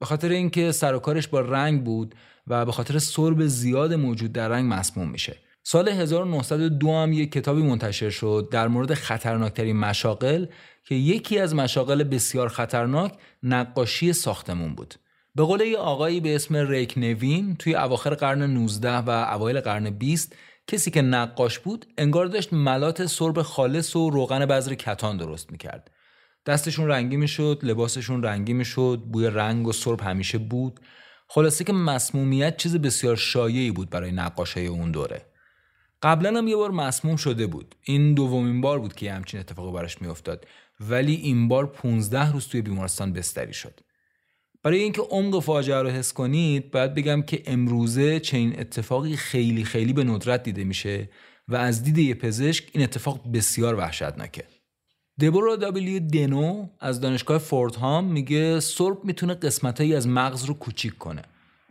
به 0.00 0.06
خاطر 0.06 0.28
اینکه 0.28 0.72
سر 0.72 0.94
و 0.94 0.98
کارش 0.98 1.28
با 1.28 1.40
رنگ 1.40 1.84
بود 1.84 2.14
و 2.46 2.64
به 2.64 2.72
خاطر 2.72 2.98
سرب 2.98 3.46
زیاد 3.46 3.94
موجود 3.94 4.32
در 4.32 4.48
رنگ 4.48 4.72
مسموم 4.72 5.10
میشه. 5.10 5.36
سال 5.62 5.88
1902 5.88 6.90
هم 6.90 7.12
یک 7.12 7.32
کتابی 7.32 7.62
منتشر 7.62 8.10
شد 8.10 8.48
در 8.50 8.68
مورد 8.68 8.94
خطرناکترین 8.94 9.76
مشاقل 9.76 10.46
که 10.84 10.94
یکی 10.94 11.38
از 11.38 11.54
مشاغل 11.54 12.02
بسیار 12.02 12.48
خطرناک 12.48 13.12
نقاشی 13.42 14.12
ساختمون 14.12 14.74
بود. 14.74 14.94
به 15.34 15.42
قول 15.42 15.60
یه 15.60 15.78
آقایی 15.78 16.20
به 16.20 16.34
اسم 16.34 16.56
ریک 16.56 16.94
نوین 16.98 17.56
توی 17.56 17.74
اواخر 17.74 18.14
قرن 18.14 18.42
19 18.42 18.96
و 18.96 19.10
اوایل 19.10 19.60
قرن 19.60 19.90
20 19.90 20.36
کسی 20.66 20.90
که 20.90 21.02
نقاش 21.02 21.58
بود 21.58 21.86
انگار 21.98 22.26
داشت 22.26 22.52
ملات 22.52 23.06
سرب 23.06 23.42
خالص 23.42 23.96
و 23.96 24.10
روغن 24.10 24.46
بذر 24.46 24.74
کتان 24.74 25.16
درست 25.16 25.52
می‌کرد. 25.52 25.90
دستشون 26.46 26.88
رنگی 26.88 27.16
می‌شد 27.16 27.60
لباسشون 27.62 28.22
رنگی 28.22 28.52
می‌شد 28.52 29.02
بوی 29.12 29.26
رنگ 29.26 29.66
و 29.66 29.72
سرب 29.72 30.00
همیشه 30.00 30.38
بود. 30.38 30.80
خلاصه 31.28 31.64
که 31.64 31.72
مسمومیت 31.72 32.56
چیز 32.56 32.76
بسیار 32.76 33.16
شایعی 33.16 33.70
بود 33.70 33.90
برای 33.90 34.12
نقاشای 34.12 34.66
اون 34.66 34.90
دوره. 34.90 35.26
قبلا 36.02 36.38
هم 36.38 36.48
یه 36.48 36.56
بار 36.56 36.70
مسموم 36.70 37.16
شده 37.16 37.46
بود. 37.46 37.74
این 37.82 38.14
دومین 38.14 38.60
بار 38.60 38.78
بود 38.78 38.94
که 38.94 39.12
همچین 39.12 39.40
اتفاقی 39.40 39.72
براش 39.72 40.02
میافتاد. 40.02 40.46
ولی 40.80 41.14
این 41.14 41.48
بار 41.48 41.66
15 41.66 42.32
روز 42.32 42.48
توی 42.48 42.62
بیمارستان 42.62 43.12
بستری 43.12 43.52
شد. 43.52 43.80
برای 44.62 44.82
اینکه 44.82 45.02
عمق 45.02 45.40
فاجعه 45.40 45.82
رو 45.82 45.88
حس 45.88 46.12
کنید 46.12 46.70
باید 46.70 46.94
بگم 46.94 47.22
که 47.22 47.42
امروزه 47.46 48.20
چنین 48.20 48.60
اتفاقی 48.60 49.16
خیلی 49.16 49.64
خیلی 49.64 49.92
به 49.92 50.04
ندرت 50.04 50.42
دیده 50.42 50.64
میشه 50.64 51.10
و 51.48 51.56
از 51.56 51.82
دید 51.82 51.98
یه 51.98 52.14
پزشک 52.14 52.68
این 52.72 52.84
اتفاق 52.84 53.32
بسیار 53.32 53.74
وحشتناکه. 53.74 54.44
دبورا 55.20 55.56
دابلیو 55.56 56.00
دنو 56.00 56.68
از 56.80 57.00
دانشگاه 57.00 57.38
فوردهام 57.38 58.04
میگه 58.04 58.60
سرب 58.60 59.04
می‌تونه 59.04 59.34
قسمتهایی 59.34 59.94
از 59.94 60.08
مغز 60.08 60.44
رو 60.44 60.54
کوچیک 60.54 60.98
کنه 60.98 61.22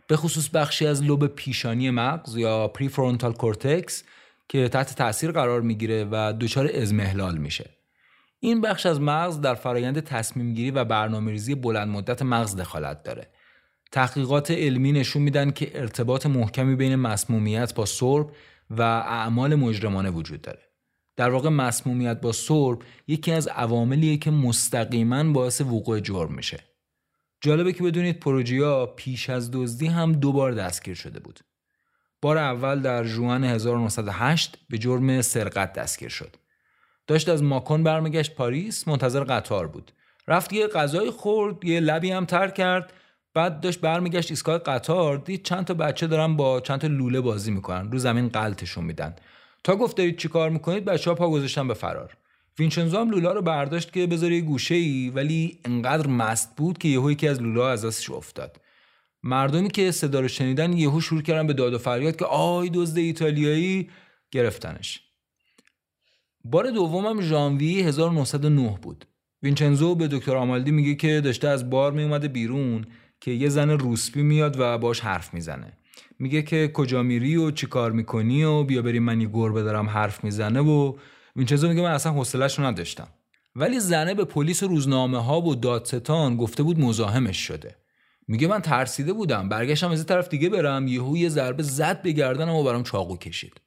به 0.06 0.16
خصوص 0.16 0.48
بخشی 0.48 0.86
از 0.86 1.02
لوب 1.02 1.26
پیشانی 1.26 1.90
مغز 1.90 2.36
یا 2.36 2.68
prefrontal 2.68 3.32
cortex 3.32 4.04
که 4.48 4.68
تحت 4.68 4.94
تاثیر 4.94 5.32
قرار 5.32 5.60
می‌گیره 5.60 6.08
و 6.10 6.32
دچار 6.40 6.70
اضمحلال 6.74 7.38
میشه 7.38 7.70
این 8.40 8.60
بخش 8.60 8.86
از 8.86 9.00
مغز 9.00 9.40
در 9.40 9.54
فرایند 9.54 10.00
تصمیم 10.00 10.54
گیری 10.54 10.70
و 10.70 10.84
برنامه‌ریزی 10.84 11.54
بلند 11.54 11.88
مدت 11.88 12.22
مغز 12.22 12.56
دخالت 12.56 13.02
داره. 13.02 13.26
تحقیقات 13.92 14.50
علمی 14.50 14.92
نشون 14.92 15.22
میدن 15.22 15.50
که 15.50 15.80
ارتباط 15.80 16.26
محکمی 16.26 16.76
بین 16.76 16.96
مسمومیت 16.96 17.74
با 17.74 17.86
سرب 17.86 18.30
و 18.70 18.82
اعمال 18.82 19.54
مجرمانه 19.54 20.10
وجود 20.10 20.42
داره. 20.42 20.67
در 21.18 21.30
واقع 21.30 21.48
مسمومیت 21.48 22.20
با 22.20 22.32
سرب 22.32 22.78
یکی 23.06 23.32
از 23.32 23.48
عواملیه 23.48 24.16
که 24.16 24.30
مستقیما 24.30 25.32
باعث 25.32 25.60
وقوع 25.60 26.00
جرم 26.00 26.34
میشه. 26.34 26.64
جالبه 27.40 27.72
که 27.72 27.82
بدونید 27.82 28.20
پروژیا 28.20 28.86
پیش 28.86 29.30
از 29.30 29.50
دزدی 29.50 29.86
هم 29.86 30.12
دوبار 30.12 30.52
دستگیر 30.52 30.94
شده 30.94 31.20
بود. 31.20 31.40
بار 32.22 32.38
اول 32.38 32.80
در 32.80 33.04
جوان 33.04 33.44
1908 33.44 34.58
به 34.70 34.78
جرم 34.78 35.22
سرقت 35.22 35.72
دستگیر 35.72 36.08
شد. 36.08 36.36
داشت 37.06 37.28
از 37.28 37.42
ماکون 37.42 37.82
برمیگشت 37.82 38.34
پاریس 38.34 38.88
منتظر 38.88 39.24
قطار 39.24 39.68
بود 39.68 39.92
رفت 40.28 40.52
یه 40.52 40.66
غذای 40.66 41.10
خورد 41.10 41.64
یه 41.64 41.80
لبی 41.80 42.10
هم 42.10 42.24
تر 42.24 42.48
کرد 42.48 42.92
بعد 43.34 43.60
داشت 43.60 43.80
برمیگشت 43.80 44.30
ایستگاه 44.30 44.58
قطار 44.58 45.16
دید 45.16 45.44
چند 45.44 45.64
تا 45.64 45.74
بچه 45.74 46.06
دارن 46.06 46.36
با 46.36 46.60
چند 46.60 46.80
تا 46.80 46.86
لوله 46.86 47.20
بازی 47.20 47.50
می‌کنن 47.50 47.92
رو 47.92 47.98
زمین 47.98 48.28
قلتشون 48.28 48.84
میدن 48.84 49.14
تا 49.64 49.76
گفت 49.76 49.96
دارید 49.96 50.16
چیکار 50.18 50.50
می‌کنید 50.50 50.84
بچه 50.84 51.10
ها 51.10 51.14
پا 51.14 51.30
گذاشتن 51.30 51.68
به 51.68 51.74
فرار. 51.74 52.16
وینچنزو 52.58 52.98
هم 52.98 53.10
لولا 53.10 53.32
رو 53.32 53.42
برداشت 53.42 53.92
که 53.92 54.06
بذاره 54.06 54.34
یه 54.34 54.40
گوشه 54.40 54.74
ای 54.74 55.10
ولی 55.14 55.58
انقدر 55.64 56.06
مست 56.06 56.56
بود 56.56 56.78
که 56.78 56.88
یهو 56.88 57.10
یکی 57.10 57.28
از 57.28 57.42
لولا 57.42 57.70
از 57.70 57.84
دستش 57.84 58.10
افتاد. 58.10 58.60
مردمی 59.22 59.68
که 59.68 59.90
صدا 59.90 60.20
رو 60.20 60.28
شنیدن 60.28 60.72
یهو 60.72 61.00
شروع 61.00 61.22
کردن 61.22 61.46
به 61.46 61.52
داد 61.52 61.74
و 61.74 61.78
فریاد 61.78 62.16
که 62.16 62.24
آی 62.24 62.70
دزد 62.74 62.98
ایتالیایی 62.98 63.90
گرفتنش. 64.30 65.02
بار 66.44 66.70
دومم 66.70 67.20
ژانویه 67.20 67.86
1909 67.86 68.78
بود. 68.82 69.04
وینچنزو 69.42 69.94
به 69.94 70.08
دکتر 70.08 70.36
آمالدی 70.36 70.70
میگه 70.70 70.94
که 70.94 71.20
داشته 71.20 71.48
از 71.48 71.70
بار 71.70 71.92
میومده 71.92 72.28
بیرون 72.28 72.86
که 73.20 73.30
یه 73.30 73.48
زن 73.48 73.70
روسپی 73.70 74.22
میاد 74.22 74.60
و 74.60 74.78
باش 74.78 75.00
حرف 75.00 75.34
می‌زنه. 75.34 75.72
میگه 76.18 76.42
که 76.42 76.70
کجا 76.74 77.02
میری 77.02 77.36
و 77.36 77.50
چی 77.50 77.66
کار 77.66 77.92
می‌کنی 77.92 78.44
و 78.44 78.64
بیا 78.64 78.82
بریم 78.82 79.02
من 79.02 79.20
یه 79.20 79.28
گربه 79.32 79.62
دارم 79.62 79.88
حرف 79.88 80.24
می‌زنه 80.24 80.60
و 80.60 80.96
وینچنزو 81.36 81.68
میگه 81.68 81.82
من 81.82 81.90
اصلا 81.90 82.12
حوصله‌شو 82.12 82.62
نداشتم. 82.62 83.08
ولی 83.56 83.80
زنه 83.80 84.14
به 84.14 84.24
پلیس 84.24 84.62
روزنامه 84.62 85.24
ها 85.24 85.40
و 85.40 85.54
دادستان 85.54 86.36
گفته 86.36 86.62
بود 86.62 86.80
مزاحمش 86.80 87.38
شده. 87.38 87.76
میگه 88.28 88.48
من 88.48 88.60
ترسیده 88.60 89.12
بودم 89.12 89.48
برگشتم 89.48 89.90
از 89.90 90.06
طرف 90.06 90.28
دیگه 90.28 90.48
برم 90.48 90.88
یهو 90.88 91.16
یه 91.16 91.28
ضربه 91.28 91.62
زد 91.62 92.02
به 92.02 92.12
گردنم 92.12 92.54
و 92.54 92.64
برام 92.64 92.82
چاقو 92.82 93.16
کشید. 93.16 93.60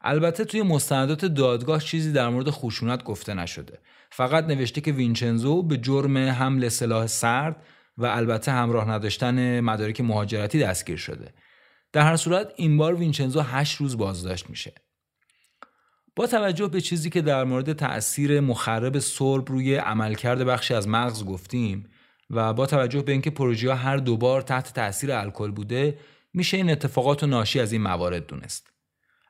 البته 0.00 0.44
توی 0.44 0.62
مستندات 0.62 1.24
دادگاه 1.24 1.80
چیزی 1.80 2.12
در 2.12 2.28
مورد 2.28 2.50
خشونت 2.50 3.04
گفته 3.04 3.34
نشده. 3.34 3.78
فقط 4.10 4.44
نوشته 4.44 4.80
که 4.80 4.92
وینچنزو 4.92 5.62
به 5.62 5.76
جرم 5.76 6.16
حمل 6.16 6.68
سلاح 6.68 7.06
سرد 7.06 7.56
و 7.98 8.06
البته 8.06 8.52
همراه 8.52 8.90
نداشتن 8.90 9.60
مدارک 9.60 10.00
مهاجرتی 10.00 10.58
دستگیر 10.58 10.96
شده. 10.96 11.34
در 11.92 12.02
هر 12.02 12.16
صورت 12.16 12.52
این 12.56 12.76
بار 12.76 12.94
وینچنزو 12.94 13.40
هشت 13.40 13.76
روز 13.76 13.96
بازداشت 13.96 14.50
میشه. 14.50 14.74
با 16.16 16.26
توجه 16.26 16.68
به 16.68 16.80
چیزی 16.80 17.10
که 17.10 17.22
در 17.22 17.44
مورد 17.44 17.72
تأثیر 17.72 18.40
مخرب 18.40 18.98
سرب 18.98 19.48
روی 19.48 19.74
عملکرد 19.76 20.44
بخشی 20.44 20.74
از 20.74 20.88
مغز 20.88 21.24
گفتیم 21.24 21.88
و 22.30 22.52
با 22.52 22.66
توجه 22.66 23.02
به 23.02 23.12
اینکه 23.12 23.30
پروژیا 23.30 23.74
هر 23.74 23.96
دوبار 23.96 24.42
تحت 24.42 24.72
تأثیر 24.72 25.12
الکل 25.12 25.50
بوده 25.50 25.98
میشه 26.34 26.56
این 26.56 26.70
اتفاقات 26.70 27.22
و 27.22 27.26
ناشی 27.26 27.60
از 27.60 27.72
این 27.72 27.82
موارد 27.82 28.26
دونست. 28.26 28.72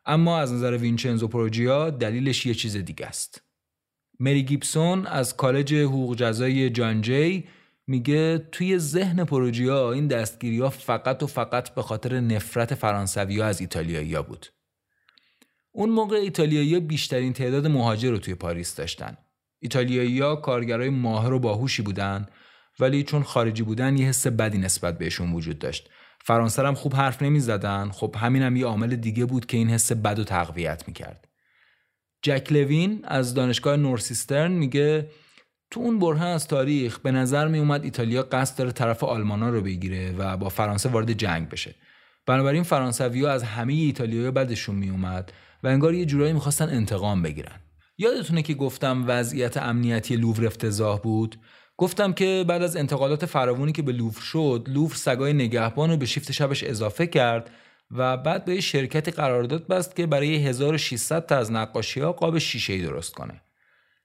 اما 0.07 0.39
از 0.39 0.53
نظر 0.53 0.77
وینچنزو 0.77 1.29
پروژیا 1.29 1.91
دلیلش 1.91 2.47
یه 2.47 2.55
چیز 2.55 2.77
دیگه 2.77 3.07
است. 3.07 3.43
مری 4.21 4.43
گیبسون 4.43 5.07
از 5.07 5.37
کالج 5.37 5.75
حقوق 5.75 6.17
جزایی 6.17 6.71
جان 6.71 7.01
جی 7.01 7.45
میگه 7.87 8.39
توی 8.39 8.79
ذهن 8.79 9.25
پروژیا 9.25 9.93
این 9.93 10.07
دستگیری 10.07 10.59
ها 10.59 10.71
فقط 10.71 11.23
و 11.23 11.27
فقط 11.27 11.75
به 11.75 11.83
خاطر 11.83 12.21
نفرت 12.21 12.75
فرانسوی 12.75 13.41
ها 13.41 13.47
از 13.47 13.61
ایتالیایی 13.61 14.15
ها 14.15 14.23
بود. 14.23 14.47
اون 15.73 15.91
موقع 15.91 16.17
ایتالیایی 16.17 16.81
بیشترین 16.81 17.33
تعداد 17.33 17.67
مهاجر 17.67 18.11
رو 18.11 18.19
توی 18.19 18.35
پاریس 18.35 18.75
داشتن. 18.75 19.17
ایتالیایی 19.59 20.21
ها 20.21 20.37
کارگرای 20.37 20.89
ماهر 20.89 21.33
و 21.33 21.39
باهوشی 21.39 21.83
بودن 21.83 22.27
ولی 22.81 23.03
چون 23.03 23.23
خارجی 23.23 23.63
بودن 23.63 23.97
یه 23.97 24.09
حس 24.09 24.27
بدی 24.27 24.59
نسبت 24.59 24.99
بهشون 24.99 25.33
وجود 25.33 25.59
داشت. 25.59 25.91
فرانسه 26.25 26.67
هم 26.67 26.75
خوب 26.75 26.95
حرف 26.95 27.23
نمی 27.23 27.41
زدن 27.41 27.91
خب 27.91 28.17
همین 28.19 28.43
هم 28.43 28.57
یه 28.57 28.67
عامل 28.67 28.97
دیگه 28.97 29.25
بود 29.25 29.47
که 29.47 29.57
این 29.57 29.71
حس 29.71 29.93
بد 29.93 30.19
و 30.19 30.25
تقویت 30.25 30.89
می‌کرد. 30.89 31.29
جک 32.23 32.53
لوین 32.53 33.01
از 33.05 33.35
دانشگاه 33.35 33.77
نورسیسترن 33.77 34.53
میگه 34.53 35.11
تو 35.73 35.81
اون 35.81 35.99
برهه 35.99 36.25
از 36.25 36.49
تاریخ 36.49 36.99
به 36.99 37.11
نظر 37.11 37.49
می 37.49 37.59
اومد 37.59 37.85
ایتالیا 37.85 38.23
قصد 38.23 38.59
داره 38.59 38.73
طرف 38.73 39.05
آلمانا 39.05 39.51
رو 39.51 39.61
بگیره 39.61 40.15
و 40.19 40.37
با 40.37 40.49
فرانسه 40.49 40.89
وارد 40.89 41.13
جنگ 41.13 41.49
بشه. 41.49 41.75
بنابراین 42.27 42.63
فرانسوی 42.63 43.27
از 43.27 43.43
همه 43.43 43.73
ایتالیایی 43.73 44.31
بدشون 44.31 44.75
می 44.75 44.91
اومد 44.91 45.33
و 45.63 45.69
انگار 45.69 45.95
یه 45.95 46.05
جورایی 46.05 46.33
می‌خواستن 46.33 46.69
انتقام 46.69 47.23
بگیرن. 47.23 47.61
یادتونه 47.99 48.43
که 48.43 48.55
گفتم 48.55 49.05
وضعیت 49.07 49.57
امنیتی 49.57 50.17
لوور 50.17 50.47
افتضاح 50.47 51.01
بود؟ 51.01 51.37
گفتم 51.77 52.13
که 52.13 52.45
بعد 52.49 52.63
از 52.63 52.77
انتقالات 52.77 53.27
فراوانی 53.27 53.73
که 53.73 53.83
به 53.83 53.93
لوور 53.93 54.21
شد 54.21 54.67
لوور 54.69 54.95
سگای 54.95 55.33
نگهبان 55.33 55.91
رو 55.91 55.97
به 55.97 56.07
شیفت 56.07 56.33
شبش 56.33 56.65
اضافه 56.65 57.07
کرد 57.07 57.51
و 57.91 58.17
بعد 58.17 58.45
به 58.45 58.61
شرکتی 58.61 59.11
قرارداد 59.11 59.67
بست 59.67 59.97
که 59.97 60.07
برای 60.07 60.37
1600 60.37 61.27
تا 61.27 61.37
از 61.37 61.53
نقاشی 61.53 62.01
ها 62.01 62.13
قاب 62.13 62.39
شیشه 62.39 62.79
درست 62.79 63.15
کنه. 63.15 63.41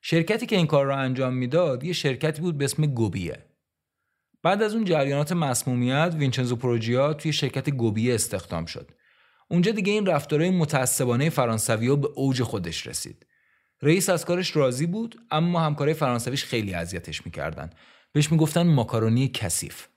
شرکتی 0.09 0.45
که 0.45 0.55
این 0.55 0.67
کار 0.67 0.85
را 0.85 0.97
انجام 0.97 1.33
می‌داد 1.33 1.83
یه 1.83 1.93
شرکتی 1.93 2.41
بود 2.41 2.57
به 2.57 2.65
اسم 2.65 2.85
گوبیه. 2.85 3.45
بعد 4.43 4.63
از 4.63 4.73
اون 4.73 4.85
جریانات 4.85 5.31
مسمومیت 5.31 6.15
وینچنزو 6.17 6.55
پروژیا 6.55 7.13
توی 7.13 7.33
شرکت 7.33 7.69
گوبیه 7.69 8.15
استخدام 8.15 8.65
شد. 8.65 8.91
اونجا 9.49 9.71
دیگه 9.71 9.93
این 9.93 10.05
رفتارهای 10.05 10.49
متعصبانه 10.49 11.29
فرانسوی 11.29 11.95
به 11.95 12.07
اوج 12.15 12.43
خودش 12.43 12.87
رسید. 12.87 13.25
رئیس 13.81 14.09
از 14.09 14.25
کارش 14.25 14.55
راضی 14.55 14.85
بود 14.85 15.15
اما 15.31 15.59
همکارای 15.59 15.93
فرانسویش 15.93 16.43
خیلی 16.43 16.73
اذیتش 16.73 17.25
می‌کردن. 17.25 17.69
بهش 18.13 18.31
می‌گفتن 18.31 18.67
ماکارونی 18.67 19.27
کثیف. 19.27 19.87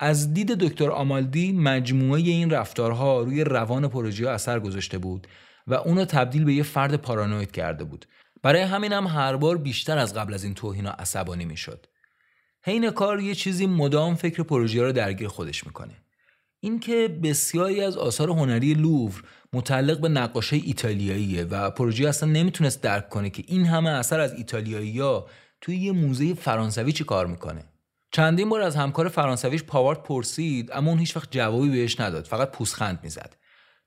از 0.00 0.34
دید 0.34 0.52
دکتر 0.52 0.90
آمالدی 0.90 1.52
مجموعه 1.52 2.20
این 2.20 2.50
رفتارها 2.50 3.22
روی 3.22 3.44
روان 3.44 3.88
پروژیا 3.88 4.32
اثر 4.32 4.60
گذاشته 4.60 4.98
بود 4.98 5.26
و 5.66 5.74
اونو 5.74 6.04
تبدیل 6.04 6.44
به 6.44 6.54
یه 6.54 6.62
فرد 6.62 6.94
پارانوید 6.96 7.50
کرده 7.50 7.84
بود. 7.84 8.06
برای 8.44 8.62
همین 8.62 8.92
هم 8.92 9.06
هر 9.06 9.36
بار 9.36 9.58
بیشتر 9.58 9.98
از 9.98 10.14
قبل 10.14 10.34
از 10.34 10.44
این 10.44 10.54
توهینا 10.54 10.90
عصبانی 10.90 11.44
می‌شد. 11.44 11.86
حین 12.62 12.90
کار 12.90 13.20
یه 13.20 13.34
چیزی 13.34 13.66
مدام 13.66 14.14
فکر 14.14 14.42
پروژه 14.42 14.82
رو 14.82 14.92
درگیر 14.92 15.28
خودش 15.28 15.66
می‌کنه. 15.66 15.94
اینکه 16.60 17.18
بسیاری 17.22 17.80
از 17.80 17.96
آثار 17.96 18.30
هنری 18.30 18.74
لوور 18.74 19.22
متعلق 19.52 20.00
به 20.00 20.08
نقاشه 20.08 20.56
ایتالیاییه 20.56 21.44
و 21.44 21.70
پروژه 21.70 22.08
اصلا 22.08 22.28
نمی‌تونست 22.28 22.82
درک 22.82 23.08
کنه 23.08 23.30
که 23.30 23.44
این 23.46 23.66
همه 23.66 23.90
اثر 23.90 24.20
از 24.20 24.34
ایتالیایی 24.34 25.00
ها 25.00 25.26
توی 25.60 25.76
یه 25.76 25.92
موزه 25.92 26.34
فرانسوی 26.34 26.92
چی 26.92 27.04
کار 27.04 27.26
می‌کنه. 27.26 27.64
چندین 28.12 28.48
بار 28.48 28.60
از 28.60 28.76
همکار 28.76 29.08
فرانسویش 29.08 29.62
پاوارد 29.62 30.02
پرسید 30.02 30.70
اما 30.72 30.90
اون 30.90 30.98
هیچ 30.98 31.16
وقت 31.16 31.28
جوابی 31.30 31.68
بهش 31.68 32.00
نداد 32.00 32.24
فقط 32.24 32.50
پوسخند 32.50 33.00
می‌زد. 33.02 33.36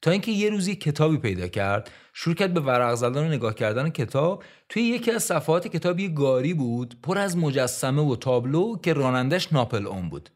تا 0.02 0.12
اینکه 0.12 0.32
یه 0.32 0.50
روزی 0.50 0.76
کتابی 0.76 1.18
پیدا 1.18 1.48
کرد. 1.48 1.92
شروع 2.14 2.36
کرد 2.36 2.54
به 2.54 2.60
ورق 2.60 2.96
زدن 2.96 3.24
و 3.24 3.30
نگاه 3.30 3.56
کردن 3.56 3.90
کتاب. 3.90 4.44
توی 4.70 4.84
یکی 4.84 5.12
از 5.12 5.24
صفحات 5.24 5.68
کتاب 5.68 6.00
یه 6.00 6.08
گاری 6.08 6.54
بود 6.54 6.96
پر 7.04 7.18
از 7.18 7.38
مجسمه 7.38 8.02
و 8.02 8.16
تابلو 8.16 8.78
که 8.78 8.94
رانندش 8.94 9.54
ناپل 9.54 9.88
اون 9.88 10.10
بود. 10.10 10.30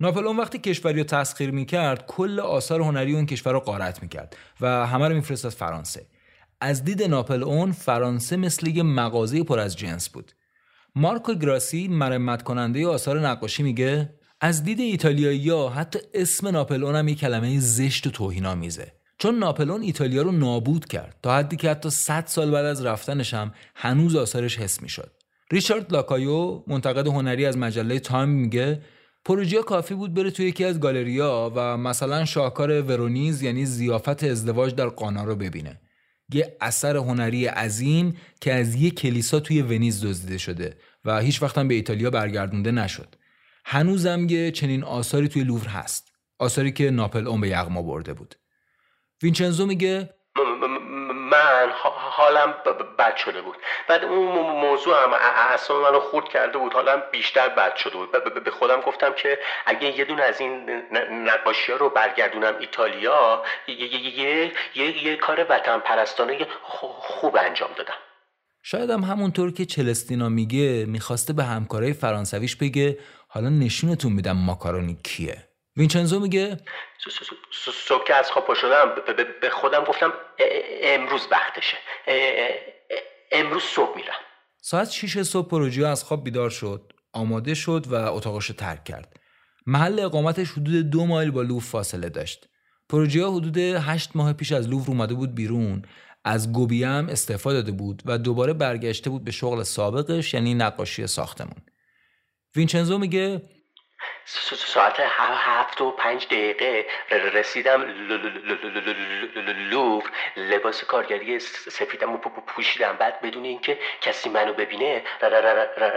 ناپل 0.00 0.26
اون 0.26 0.36
وقتی 0.36 0.58
کشوری 0.58 0.98
رو 0.98 1.04
تسخیر 1.04 1.50
می‌کرد 1.50 2.06
کل 2.06 2.40
آثار 2.40 2.80
هنری 2.80 3.14
اون 3.14 3.26
کشور 3.26 3.52
رو 3.52 3.60
قارت 3.60 4.02
می‌کرد 4.02 4.36
و 4.60 4.86
همه 4.86 5.08
رو 5.08 5.14
میفرست 5.14 5.44
از 5.44 5.54
فرانسه. 5.54 6.06
از 6.60 6.84
دید 6.84 7.02
ناپلئون 7.02 7.72
فرانسه 7.72 8.36
مثل 8.36 8.66
یه 8.66 8.82
مغازه 8.82 9.42
پر 9.42 9.58
از 9.58 9.76
جنس 9.76 10.08
بود. 10.08 10.32
مارکو 10.94 11.34
گراسی 11.34 11.88
مرمت 11.88 12.42
کننده 12.42 12.86
آثار 12.86 13.28
نقاشی 13.28 13.62
میگه 13.62 14.14
از 14.44 14.64
دید 14.64 14.80
ایتالیایی 14.80 15.50
حتی 15.50 15.98
اسم 16.14 16.48
ناپلئون 16.48 16.96
هم 16.96 17.08
یه 17.08 17.14
کلمه 17.14 17.60
زشت 17.60 18.06
و 18.06 18.10
توهینآمیزه. 18.10 18.92
چون 19.18 19.38
ناپلئون 19.38 19.82
ایتالیا 19.82 20.22
رو 20.22 20.32
نابود 20.32 20.86
کرد 20.86 21.16
تا 21.22 21.36
حدی 21.36 21.56
که 21.56 21.70
حتی 21.70 21.90
100 21.90 22.24
سال 22.26 22.50
بعد 22.50 22.64
از 22.64 22.84
رفتنش 22.84 23.34
هم 23.34 23.52
هنوز 23.74 24.16
آثارش 24.16 24.58
حس 24.58 24.82
می‌شد. 24.82 25.10
ریچارد 25.50 25.92
لاکایو 25.92 26.62
منتقد 26.66 27.06
هنری 27.06 27.46
از 27.46 27.56
مجله 27.56 27.98
تایم 27.98 28.28
میگه 28.28 28.82
پروژیا 29.24 29.62
کافی 29.62 29.94
بود 29.94 30.14
بره 30.14 30.30
توی 30.30 30.46
یکی 30.46 30.64
از 30.64 30.80
گالریا 30.80 31.52
و 31.54 31.76
مثلا 31.76 32.24
شاهکار 32.24 32.82
ورونیز 32.82 33.42
یعنی 33.42 33.66
ضیافت 33.66 34.24
ازدواج 34.24 34.74
در 34.74 34.88
قانا 34.88 35.24
رو 35.24 35.36
ببینه. 35.36 35.80
یه 36.34 36.56
اثر 36.60 36.96
هنری 36.96 37.46
عظیم 37.46 38.16
که 38.40 38.54
از 38.54 38.74
یه 38.74 38.90
کلیسا 38.90 39.40
توی 39.40 39.62
ونیز 39.62 40.04
دزدیده 40.04 40.38
شده 40.38 40.76
و 41.04 41.20
هیچ 41.20 41.42
وقت 41.42 41.58
به 41.58 41.74
ایتالیا 41.74 42.10
برگردونده 42.10 42.70
نشد. 42.70 43.16
هنوزم 43.64 44.26
یه 44.30 44.50
چنین 44.50 44.84
آثاری 44.84 45.28
توی 45.28 45.44
لوور 45.44 45.66
هست. 45.66 46.12
آثاری 46.38 46.72
که 46.72 46.90
ناپل 46.90 47.28
اون 47.28 47.40
به 47.40 47.48
یغما 47.48 47.82
برده 47.82 48.12
بود. 48.12 48.34
وینچنزو 49.22 49.66
میگه 49.66 50.14
من 51.30 51.72
حالم 51.94 52.54
بد 52.98 53.16
شده 53.16 53.42
بود. 53.42 53.56
بعد 53.88 54.04
اون 54.04 54.60
موضوع 54.60 55.02
هم 55.02 55.10
اصلا 55.54 55.80
منو 55.80 56.00
خورد 56.00 56.28
کرده 56.28 56.58
بود. 56.58 56.72
حالم 56.72 57.02
بیشتر 57.12 57.48
بد 57.48 57.76
شده 57.76 57.96
بود. 57.96 58.10
به 58.44 58.50
خودم 58.50 58.80
گفتم 58.80 59.12
که 59.12 59.38
اگه 59.66 59.98
یه 59.98 60.04
دونه 60.04 60.22
از 60.22 60.40
این 60.40 60.70
نقاشی 61.10 61.72
ها 61.72 61.78
رو 61.78 61.88
برگردونم 61.88 62.54
ایتالیا 62.60 63.42
یه, 63.68 64.52
یه،, 64.74 65.04
یه،, 65.04 65.16
کار 65.16 65.46
وطن 65.50 65.78
پرستانه 65.78 66.46
خوب 67.00 67.36
انجام 67.36 67.70
دادم. 67.76 67.94
شاید 68.62 68.90
هم 68.90 69.00
همونطور 69.00 69.52
که 69.52 69.64
چلستینا 69.64 70.28
میگه 70.28 70.84
می‌خواسته 70.88 71.32
به 71.32 71.44
همکارای 71.44 71.92
فرانسویش 71.92 72.56
بگه 72.56 72.98
حالا 73.34 73.48
نشونتون 73.48 74.12
میدم 74.12 74.36
ماکارونی 74.36 74.98
کیه؟ 75.04 75.48
وینچنزو 75.76 76.20
میگه؟ 76.20 76.56
صبح 77.88 78.04
که 78.06 78.14
از 78.14 78.30
خواب 78.30 78.54
شدم 78.54 78.94
به 79.40 79.50
خودم 79.50 79.84
گفتم 79.84 80.12
امروز 80.82 81.28
وقتشه. 81.30 81.76
امروز 83.32 83.62
صبح 83.62 83.96
میرم. 83.96 84.14
ساعت 84.60 84.90
6 84.90 85.22
صبح 85.22 85.48
پروژیو 85.48 85.86
از 85.86 86.04
خواب 86.04 86.24
بیدار 86.24 86.50
شد 86.50 86.92
آماده 87.12 87.54
شد 87.54 87.86
و 87.88 87.94
اتاقش 87.94 88.46
رو 88.46 88.54
ترک 88.54 88.84
کرد. 88.84 89.16
محل 89.66 90.00
اقامتش 90.00 90.50
حدود 90.50 90.90
دو 90.90 91.06
مایل 91.06 91.30
با 91.30 91.42
لوف 91.42 91.68
فاصله 91.68 92.08
داشت. 92.08 92.48
پروژیا 92.88 93.30
حدود 93.30 93.58
هشت 93.58 94.10
ماه 94.14 94.32
پیش 94.32 94.52
از 94.52 94.68
لوف 94.68 94.88
اومده 94.88 95.14
بود 95.14 95.34
بیرون. 95.34 95.82
از 96.24 96.52
گوبیه 96.52 96.88
هم 96.88 97.08
استعفا 97.08 97.52
داده 97.52 97.72
بود 97.72 98.02
و 98.04 98.18
دوباره 98.18 98.52
برگشته 98.52 99.10
بود 99.10 99.24
به 99.24 99.30
شغل 99.30 99.62
سابقش 99.62 100.34
یعنی 100.34 100.54
نقاشی 100.54 101.06
ساختمون. 101.06 101.62
وینچنزو 102.56 102.98
میگه 102.98 103.42
ساعت 104.74 104.96
هفت 105.18 105.80
و 105.80 105.90
پنج 105.90 106.26
دقیقه 106.26 106.86
رسیدم 107.10 107.82
لوور. 109.70 110.02
لباس 110.36 110.84
کارگری 110.84 111.38
سفیدم 111.38 112.12
رو 112.12 112.18
پوشیدم. 112.46 112.96
بعد 113.00 113.20
بدون 113.20 113.44
اینکه 113.44 113.78
کسی 114.00 114.28
منو 114.28 114.52
ببینه 114.52 115.02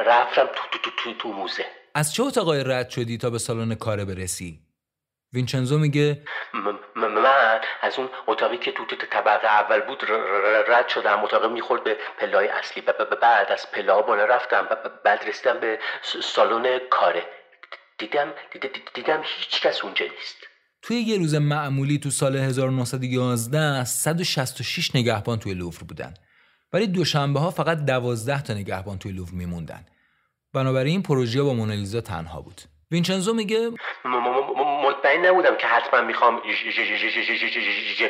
رفتم 0.06 0.46
تو, 0.46 0.80
تو, 0.84 0.92
تو, 1.04 1.14
تو 1.14 1.30
موزه. 1.30 1.66
از 1.96 2.14
چه 2.14 2.24
اتاقای 2.24 2.64
رد 2.64 2.90
شدی 2.90 3.18
تا 3.18 3.30
به 3.30 3.38
سالن 3.38 3.76
کاره 3.76 4.06
برسی؟ 4.06 4.65
وینچنزو 5.36 5.78
میگه 5.78 6.22
من 6.96 7.62
از 7.82 8.00
اون 8.00 8.10
اتاقی 8.28 8.58
که 8.58 8.72
تو 8.72 8.86
طبقه 9.12 9.48
اول 9.48 9.82
بود 9.82 10.04
رد 10.68 10.88
شدم 10.88 11.24
اتاق 11.24 11.52
می‌خورد 11.52 11.84
به 11.84 11.98
پلای 12.20 12.48
اصلی. 12.48 12.84
بعد 13.22 13.52
از 13.52 13.72
پلا 13.74 14.02
بالا 14.02 14.26
رفتم 14.26 14.68
بعد 15.06 15.24
رسیدم 15.28 15.60
به 15.60 15.80
سالن 16.22 16.80
کاره. 16.90 17.24
دیدم 17.98 18.28
دیدم 18.94 19.22
هیچ 19.24 19.62
کس 19.62 19.84
اونجا 19.84 20.06
نیست. 20.06 20.36
توی 20.82 20.98
یه 20.98 21.18
روز 21.18 21.36
معمولی 21.36 22.00
تو 22.00 22.10
سال 22.10 22.36
1911 22.36 23.84
166 23.84 24.96
نگهبان 24.96 25.40
توی 25.40 25.54
لوور 25.54 25.84
بودن. 25.88 26.14
ولی 26.74 26.88
دوشنبه 26.88 27.40
ها 27.40 27.52
فقط 27.52 27.78
12 27.78 28.42
تا 28.42 28.54
نگهبان 28.54 29.00
توی 29.00 29.12
لوور 29.12 29.30
میموندن. 29.32 29.86
بنابراین 30.54 31.04
پروژه 31.04 31.44
با 31.44 31.54
مونالیزا 31.54 32.02
تنها 32.02 32.42
بود. 32.42 32.62
وینچنزو 32.92 33.34
میگه 33.34 33.72
مطمئن 34.84 35.26
نبودم 35.26 35.56
که 35.56 35.68
حتما 35.68 36.02
می‌خوام 36.02 36.42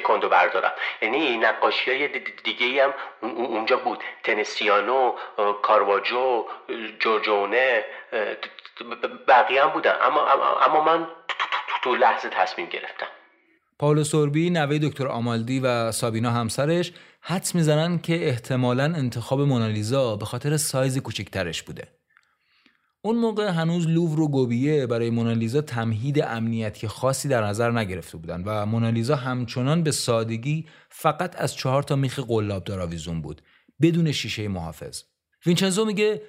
کندو 0.04 0.30
بردارم. 0.30 0.72
یعنی 1.02 1.38
نقاشی 1.38 1.92
های 1.92 2.10
دیگه 2.44 2.84
هم 2.84 2.94
اونجا 3.22 3.78
بود. 3.78 4.00
تنسیانو 4.24 5.14
کارواجو 5.62 6.46
جورجونه 7.00 7.84
بقیه 9.28 9.64
هم 9.64 9.70
بودن. 9.70 9.94
اما, 10.02 10.28
اما 10.62 10.84
من 10.84 11.08
تو 11.84 11.96
لحظه 11.96 12.30
تصمیم 12.30 12.68
گرفتم. 12.68 13.08
پاولو 13.80 14.04
سوربی 14.04 14.50
نوه 14.50 14.78
دکتر 14.78 15.08
آمالدی 15.08 15.60
و 15.60 15.92
سابینا 15.92 16.32
همسرش 16.32 16.92
حدس 17.22 17.56
می‌زنن 17.56 18.00
که 18.00 18.28
احتمالا 18.28 18.84
انتخاب 18.84 19.42
مونالیزا 19.42 20.16
به 20.16 20.26
خاطر 20.26 20.58
سایز 20.58 20.98
کوچکترش 20.98 21.64
بوده. 21.64 21.88
اون 23.06 23.15
موقع 23.15 23.48
هنوز 23.48 23.88
لوور 23.88 24.19
و 24.19 24.27
گوبیه 24.27 24.88
برای 24.88 25.10
مونالیزا 25.10 25.61
تمهید 25.61 26.22
امنیتی 26.23 26.88
خاصی 26.88 27.30
در 27.30 27.44
نظر 27.44 27.72
نگرفته 27.72 28.18
بودند 28.18 28.44
و 28.48 28.65
مونالیزا 28.65 29.15
همچنان 29.15 29.84
به 29.84 29.91
سادگی 29.91 30.68
فقط 30.90 31.41
از 31.41 31.56
چهار 31.56 31.84
تا 31.84 31.95
میخ 31.95 32.19
قلابدار 32.19 32.82
آویزون 32.82 33.22
بود 33.22 33.41
بدون 33.82 34.11
شیشه 34.11 34.48
محافظ. 34.48 35.03
وینچنزو 35.45 35.86
میگه 35.86 36.22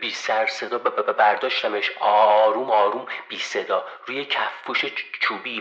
بی 0.00 0.10
سر 0.10 0.46
صدا 0.46 0.78
برداشتمش 1.18 1.90
آروم 2.00 2.70
آروم 2.70 3.06
بی 3.28 3.38
صدا. 3.38 3.84
روی 4.06 4.24
کفپوش 4.24 4.84
چوبی 5.20 5.60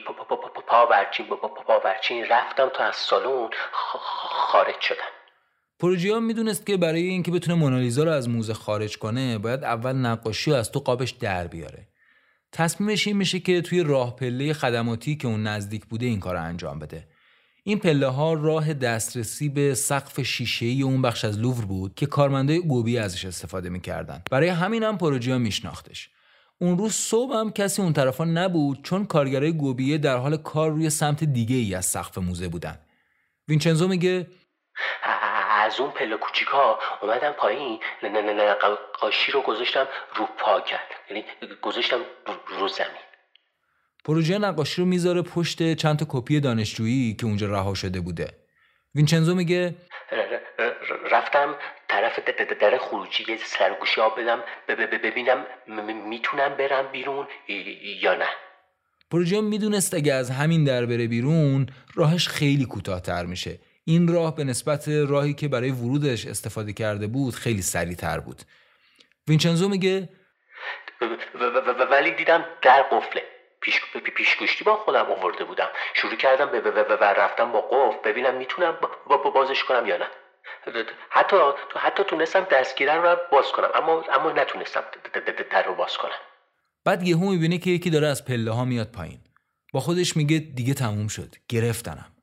پاورچین 0.67 1.26
پاورچین 1.67 2.26
رفتم 2.26 2.69
تا 2.69 2.84
از 2.84 2.95
سالن 2.95 3.49
خارج 4.51 4.81
شدم. 4.81 5.24
پروژیا 5.80 6.19
می‌دونست 6.19 6.65
که 6.65 6.77
برای 6.77 7.02
اینکه 7.02 7.31
بتونه 7.31 7.60
مونالیزا 7.60 8.03
رو 8.03 8.11
از 8.11 8.30
موزه 8.30 8.53
خارج 8.53 8.97
کنه 8.97 9.38
باید 9.38 9.64
اول 9.64 9.93
نقاشی 9.93 10.53
از 10.53 10.72
تو 10.72 10.80
قابش 10.80 11.11
در 11.11 11.47
بیاره. 11.47 11.88
تصمیمش 12.52 13.07
این 13.07 13.18
میشه 13.18 13.39
که 13.39 13.61
توی 13.61 13.84
راه 13.84 14.15
پله 14.15 14.53
خدماتی 14.53 15.15
که 15.15 15.27
اون 15.27 15.43
نزدیک 15.43 15.85
بوده 15.85 16.06
این 16.06 16.19
کار 16.19 16.35
رو 16.35 16.43
انجام 16.43 16.80
بده. 16.80 17.07
این 17.64 17.80
پله 17.80 18.07
ها 18.07 18.34
راه 18.34 18.73
دسترسی 18.73 19.49
به 19.49 19.73
سقف 19.73 20.22
شیشه 20.22 20.65
ای 20.65 20.81
اون 20.81 21.02
بخش 21.02 21.26
از 21.26 21.39
لوور 21.39 21.65
بود 21.65 21.95
که 21.95 22.06
کارمندای 22.06 22.60
گوبی 22.60 22.97
ازش 22.97 23.26
استفاده 23.26 23.69
می‌کردن. 23.69 24.23
برای 24.31 24.49
همین 24.49 24.84
هم 24.84 24.97
پروژیا 24.97 25.38
میشناختش. 25.38 26.10
اون 26.60 26.77
روز 26.77 26.93
صبح 26.93 27.35
هم 27.35 27.52
کسی 27.52 27.81
اون 27.81 27.93
طرفا 27.93 28.26
نبود 28.26 28.84
چون 28.84 29.06
کارگرای 29.06 29.52
گوبیه 29.52 29.97
در 29.97 30.18
حال 30.18 30.38
کار 30.38 30.72
روی 30.72 30.89
سمت 30.89 31.23
دیگه 31.23 31.56
ای 31.56 31.76
از 31.76 31.85
سقف 31.85 32.18
موزه 32.18 32.47
بودن. 32.47 32.80
وینچنزو 33.47 33.88
میگه 33.88 34.27
از 35.66 35.80
اون 35.80 35.92
پله 35.92 36.18
کوچیکا 36.18 36.80
اومدم 37.02 37.32
پایین 37.32 37.80
نقاشی 38.04 39.32
رو 39.32 39.42
گذاشتم 39.42 39.88
رو 40.16 40.26
پا 40.38 40.62
کرد. 40.62 40.90
یعنی 41.10 41.24
گذاشتم 41.62 42.00
رو 42.60 42.68
زمین. 42.68 43.06
پروژه 44.06 44.38
نقاشی 44.38 44.82
رو 44.82 44.88
می‌ذاره 44.88 45.22
پشت 45.22 45.74
چند 45.74 46.00
تا 46.00 46.06
کپی 46.10 46.40
دانشجویی 46.40 47.14
که 47.14 47.26
اونجا 47.26 47.48
رها 47.48 47.74
شده 47.74 48.00
بوده. 48.02 48.28
وینچنزو 48.96 49.36
میگه 49.36 49.76
رفتم 51.12 51.56
طرف 51.88 52.20
در 52.60 52.78
خروجی 52.78 53.26
یه 53.28 53.38
سرگوشی 53.38 54.02
آب 54.02 54.20
بدم 54.20 54.40
ببینم 54.68 55.46
می‌تونم 56.10 56.58
برم 56.58 56.92
بیرون 56.92 57.28
یا 58.02 58.16
نه. 58.16 58.28
پروژه 59.12 59.42
می‌دونست 59.42 59.94
اگه 59.94 60.14
از 60.14 60.32
همین 60.32 60.64
در 60.64 60.86
بره 60.86 61.08
بیرون 61.08 61.68
راهش 61.96 62.28
خیلی 62.28 62.66
کوتاهتر 62.66 63.26
میشه. 63.26 63.60
این 63.86 64.07
راه 64.07 64.36
به 64.36 64.44
نسبت 64.44 64.88
راهی 64.88 65.34
که 65.34 65.48
برای 65.48 65.72
ورودش 65.72 66.26
استفاده 66.26 66.74
کرده 66.74 67.07
بود 67.07 67.36
خیلی 67.36 67.62
سریعتر 67.62 68.20
بود. 68.20 68.41
وینچنزو 69.28 69.70
میگه 69.70 70.10
ولی 71.91 72.12
دیدم 72.12 72.45
در 72.62 72.82
قفله. 72.82 73.24
پیش 73.62 73.82
پیشگوشتی 74.16 74.64
با 74.64 74.76
خودم 74.76 75.06
آورده 75.06 75.44
بودم. 75.44 75.68
شروع 75.94 76.16
کردم 76.16 76.45
به 76.45 76.60
و 76.62 77.03
رفتم 77.03 77.52
با 77.52 77.62
قفل 77.62 78.10
ببینم 78.10 78.36
می‌تونم 78.36 78.78
با 79.10 79.18
بازش 79.18 79.64
کنم 79.64 79.88
یا 79.88 79.98
نه. 79.98 80.07
حتی 81.10 81.38
حتی 81.76 82.03
تونستم 82.03 82.48
دستگیره 82.52 82.94
رو 82.94 83.18
باز 83.32 83.45
کنم 83.52 83.70
اما 83.76 84.02
اما 84.02 84.32
نتونستم 84.32 84.84
در 85.52 85.64
رو 85.64 85.76
باز 85.76 85.98
کنم. 85.98 86.12
بعد 86.86 87.07
یهو 87.07 87.30
می‌بینه 87.30 87.57
که 87.57 87.70
یکی 87.70 87.90
داره 87.90 88.07
از 88.07 88.26
پله 88.26 88.52
ها 88.52 88.66
میاد 88.66 88.91
پایین. 88.91 89.20
با 89.74 89.80
خودش 89.80 90.18
میگه 90.18 90.38
دیگه 90.38 90.74
تموم 90.74 91.07
شد. 91.07 91.36
گرفتنم. 91.49 92.15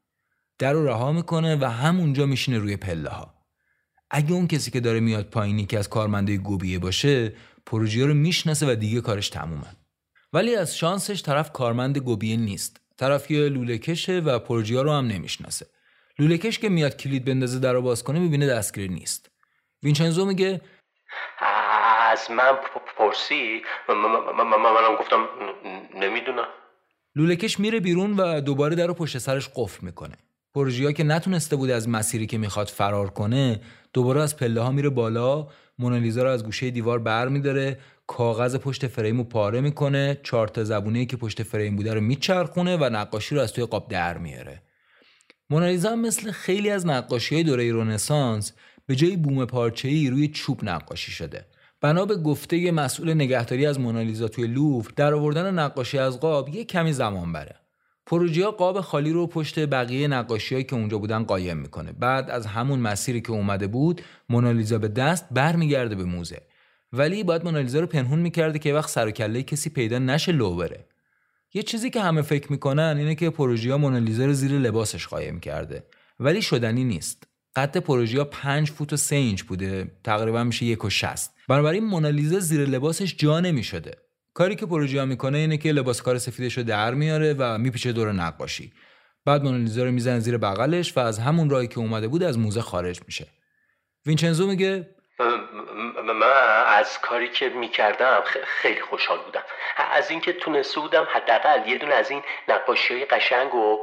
در 0.62 0.72
رو 0.72 0.86
رها 0.86 1.12
می‌کنه 1.12 1.56
و 1.56 1.64
همونجا 1.64 2.26
میشینه 2.26 2.59
روی 2.59 2.76
پله 2.76 3.10
ها 3.10 3.34
اگه 4.10 4.32
اون 4.32 4.48
کسی 4.48 4.70
که 4.70 4.80
داره 4.80 5.01
میاد 5.01 5.24
پایینی 5.24 5.66
که 5.66 5.78
از 5.78 5.89
کارمنده 5.89 6.36
گوبیه 6.36 6.78
باشه 6.78 7.32
پروژه 7.66 8.06
رو 8.06 8.14
می‌شناسه 8.14 8.72
و 8.72 8.74
دیگه 8.74 9.01
کارش 9.01 9.28
تمومه. 9.28 9.76
ولی 10.32 10.56
از 10.56 10.76
شانسش 10.76 11.22
طرف 11.22 11.52
کارمند 11.52 11.98
گوبیه 11.98 12.36
نیست. 12.36 12.80
طرف 12.97 13.30
یه 13.30 13.48
لولهکشه 13.48 14.20
و 14.20 14.39
پروژیا 14.39 14.82
رو 14.82 14.93
هم 14.93 15.06
نمی‌شناسه. 15.06 15.66
لولهکش 16.18 16.59
که 16.59 16.68
میاد 16.68 16.97
کلید 16.97 17.24
بندازه 17.24 17.59
در 17.59 17.72
رو 17.72 17.82
باز 17.82 18.05
کنه 18.05 18.18
می‌بینه 18.18 18.47
دستگیر 18.47 18.90
نیست. 18.90 19.30
وینچنزو 19.82 20.24
میگه 20.26 20.60
از 22.10 22.30
من 22.30 22.52
پرسی؟ 22.98 23.62
منم 23.89 24.97
گفتم 24.98 25.28
نمی‌دونم. 25.94 26.48
لولهکش 27.16 27.60
میره 27.60 27.80
بیرون 27.80 28.16
و 28.16 28.40
دوباره 28.40 28.76
در 28.76 28.86
رو 28.86 28.94
پشت 28.94 29.18
سرش 29.18 29.48
قفل 29.55 29.86
می‌کنه. 29.86 30.16
پروژیا 30.54 30.92
که 30.92 31.04
نتونسته 31.04 31.56
بود 31.56 31.70
از 31.70 31.88
مسیری 31.88 32.26
که 32.26 32.38
می‌خواد 32.38 32.68
فرار 32.68 33.10
کنه 33.10 33.60
دوباره 33.92 34.22
از 34.22 34.36
پله 34.36 34.60
ها 34.60 34.70
میره 34.70 34.88
بالا 34.88 35.48
مونالیزا 35.78 36.22
رو 36.22 36.28
از 36.28 36.44
گوشه 36.44 36.70
دیوار 36.70 36.98
بر 36.98 37.28
میداره 37.28 37.78
کاغذ 38.06 38.56
پشت 38.56 38.86
فریم 38.86 39.18
رو 39.18 39.24
پاره 39.24 39.60
می‌کنه 39.60 40.20
چارت 40.22 40.64
زبونه 40.64 41.06
که 41.06 41.16
پشت 41.16 41.42
فریم 41.42 41.76
بوده 41.76 41.94
رو 41.94 42.00
میچرخونه 42.00 42.76
و 42.76 42.84
نقاشی 42.84 43.34
رو 43.34 43.40
از 43.40 43.52
توی 43.52 43.64
قاب 43.64 43.88
در 43.88 44.18
میاره. 44.18 44.62
مونالیزا 45.50 45.96
مثل 45.96 46.30
خیلی 46.30 46.70
از 46.70 46.86
نقاشی 46.86 47.34
های 47.34 47.44
دوره 47.44 47.72
رونسانس 47.72 48.52
به 48.86 48.96
جای 48.96 49.16
بوم 49.16 49.44
پارچه 49.44 49.88
ای 49.88 50.10
روی 50.10 50.28
چوب 50.28 50.64
نقاشی 50.64 51.12
شده. 51.12 51.46
بنا 51.80 52.06
به 52.06 52.16
گفته 52.16 52.70
مسئول 52.70 53.14
نگهداری 53.14 53.66
از 53.66 53.80
مونالیزا 53.80 54.28
توی 54.28 54.46
لوف 54.46 54.88
در 54.96 55.14
آوردن 55.14 55.54
نقاشی 55.54 55.98
از 55.98 56.20
قاب 56.20 56.48
یه 56.48 56.64
کمی 56.64 56.92
زمان 56.92 57.32
بره. 57.32 57.61
پروژیا 58.06 58.50
قاب 58.50 58.80
خالی 58.80 59.12
رو 59.12 59.26
پشت 59.26 59.66
بقیه 59.66 60.08
نقاشیهایی 60.08 60.64
که 60.64 60.74
اونجا 60.76 60.98
بودن 60.98 61.24
قایم 61.24 61.56
می‌کنه. 61.56 61.92
بعد 61.92 62.30
از 62.30 62.46
همون 62.46 62.78
مسیری 62.78 63.20
که 63.20 63.30
اومده 63.30 63.66
بود 63.66 64.02
مونالیزا 64.28 64.78
به 64.78 64.88
دست 64.88 65.26
برمیگرده 65.30 65.94
به 65.94 66.04
موزه. 66.04 66.42
ولی 66.92 67.24
باید 67.24 67.44
مونالیزا 67.44 67.80
رو 67.80 67.86
پنهون 67.86 68.18
می‌کرده 68.18 68.58
که 68.58 68.74
وقت 68.74 68.90
سر 68.90 69.08
و 69.08 69.10
کله 69.10 69.42
کسی 69.42 69.70
پیدا 69.70 69.98
نشه 69.98 70.32
لو 70.32 70.56
بره 70.56 70.86
یه 71.54 71.62
چیزی 71.62 71.90
که 71.90 72.00
همه 72.00 72.22
فکر 72.22 72.52
می‌کنن 72.52 72.94
اینه 72.98 73.14
که 73.14 73.30
پروژیا 73.30 73.78
مونالیزا 73.78 74.26
رو 74.26 74.32
زیر 74.32 74.52
لباسش 74.52 75.06
قایم 75.06 75.40
کرده. 75.40 75.84
ولی 76.20 76.42
شدنی 76.42 76.84
نیست. 76.84 77.26
قد 77.56 77.76
پروژیا 77.76 78.24
5 78.24 78.70
فوت 78.70 78.92
و 78.92 78.96
3 78.96 79.16
اینچ 79.16 79.42
بوده. 79.42 79.90
تقریبا 80.04 80.44
میشه 80.44 80.66
یک 80.66 80.84
و 80.84 80.90
شست 80.90 81.34
بنابراین 81.48 81.84
مونالیزا 81.84 82.38
زیر 82.38 82.68
لباسش 82.68 83.16
جا 83.16 83.40
نمی‌شده. 83.40 83.92
کاری 84.34 84.56
که 84.56 84.66
پروژیا 84.66 85.04
می‌کنه 85.04 85.38
اینه 85.38 85.56
که 85.56 85.72
لباس 85.72 86.02
کار 86.02 86.18
سفیدش 86.18 86.59
رو 86.59 86.64
در 86.64 86.94
میاره 86.94 87.34
و 87.38 87.59
میپیچه 87.59 87.92
دور 87.92 88.12
نقاشی. 88.12 88.72
بعد 89.24 89.42
مونالیزا 89.42 89.84
رو 89.84 89.90
می‌زنه 89.90 90.18
زیر 90.18 90.38
بغلش 90.38 90.96
و 90.96 91.00
از 91.00 91.18
همون 91.18 91.50
راهی 91.50 91.68
که 91.68 91.78
اومده 91.78 92.09
بود 92.09 92.22
از 92.22 92.38
موزه 92.38 92.60
خارج 92.60 93.00
میشه. 93.06 93.26
وینچنزو 94.06 94.46
میگه 94.46 94.88
من 96.20 96.64
از 96.66 96.98
کاری 97.00 97.28
که 97.28 97.48
می‌کردم 97.48 98.22
خیلی 98.46 98.80
خوشحال 98.80 99.18
بودم. 99.18 99.42
از 99.92 100.10
اینکه 100.10 100.32
تونسته 100.32 100.80
بودم 100.80 101.06
حداقل 101.12 101.68
یه 101.68 101.78
دونه 101.78 101.94
از 101.94 102.10
این 102.10 102.22
نقاشی 102.48 102.94
های 102.94 103.04
قشنگ 103.04 103.54
و 103.54 103.78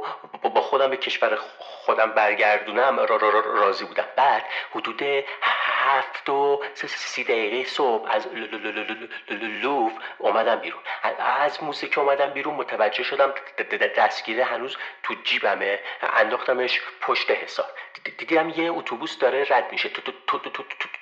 با 0.54 0.62
خودم 0.62 0.90
به 0.90 0.96
کشور 0.96 1.38
خودم 1.84 2.12
برگردونم 2.12 2.98
راضی 3.44 3.84
بودم. 3.84 4.04
بعد 4.16 4.44
حدود 4.70 5.02
هفت 5.42 6.28
و 6.28 6.62
سی 6.74 7.24
دقیقه 7.24 7.68
صبح 7.68 8.10
از 8.10 8.26
لوف 9.62 9.92
اومدم 10.18 10.56
بیرون. 10.56 10.80
از 11.18 11.62
موسیقی 11.62 12.00
اومدم 12.00 12.30
بیرون 12.30 12.54
متوجه 12.54 13.02
شدم 13.02 13.34
دستگیره 13.96 14.44
هنوز 14.44 14.76
تو 15.02 15.14
جیبمه. 15.24 15.78
انداختمش 16.02 16.80
پشت 17.00 17.30
حساب 17.30 17.66
دیدم 18.18 18.48
یه 18.48 18.72
اتوبوس 18.72 19.18
داره 19.18 19.46
رد 19.50 19.72
میشه. 19.72 19.90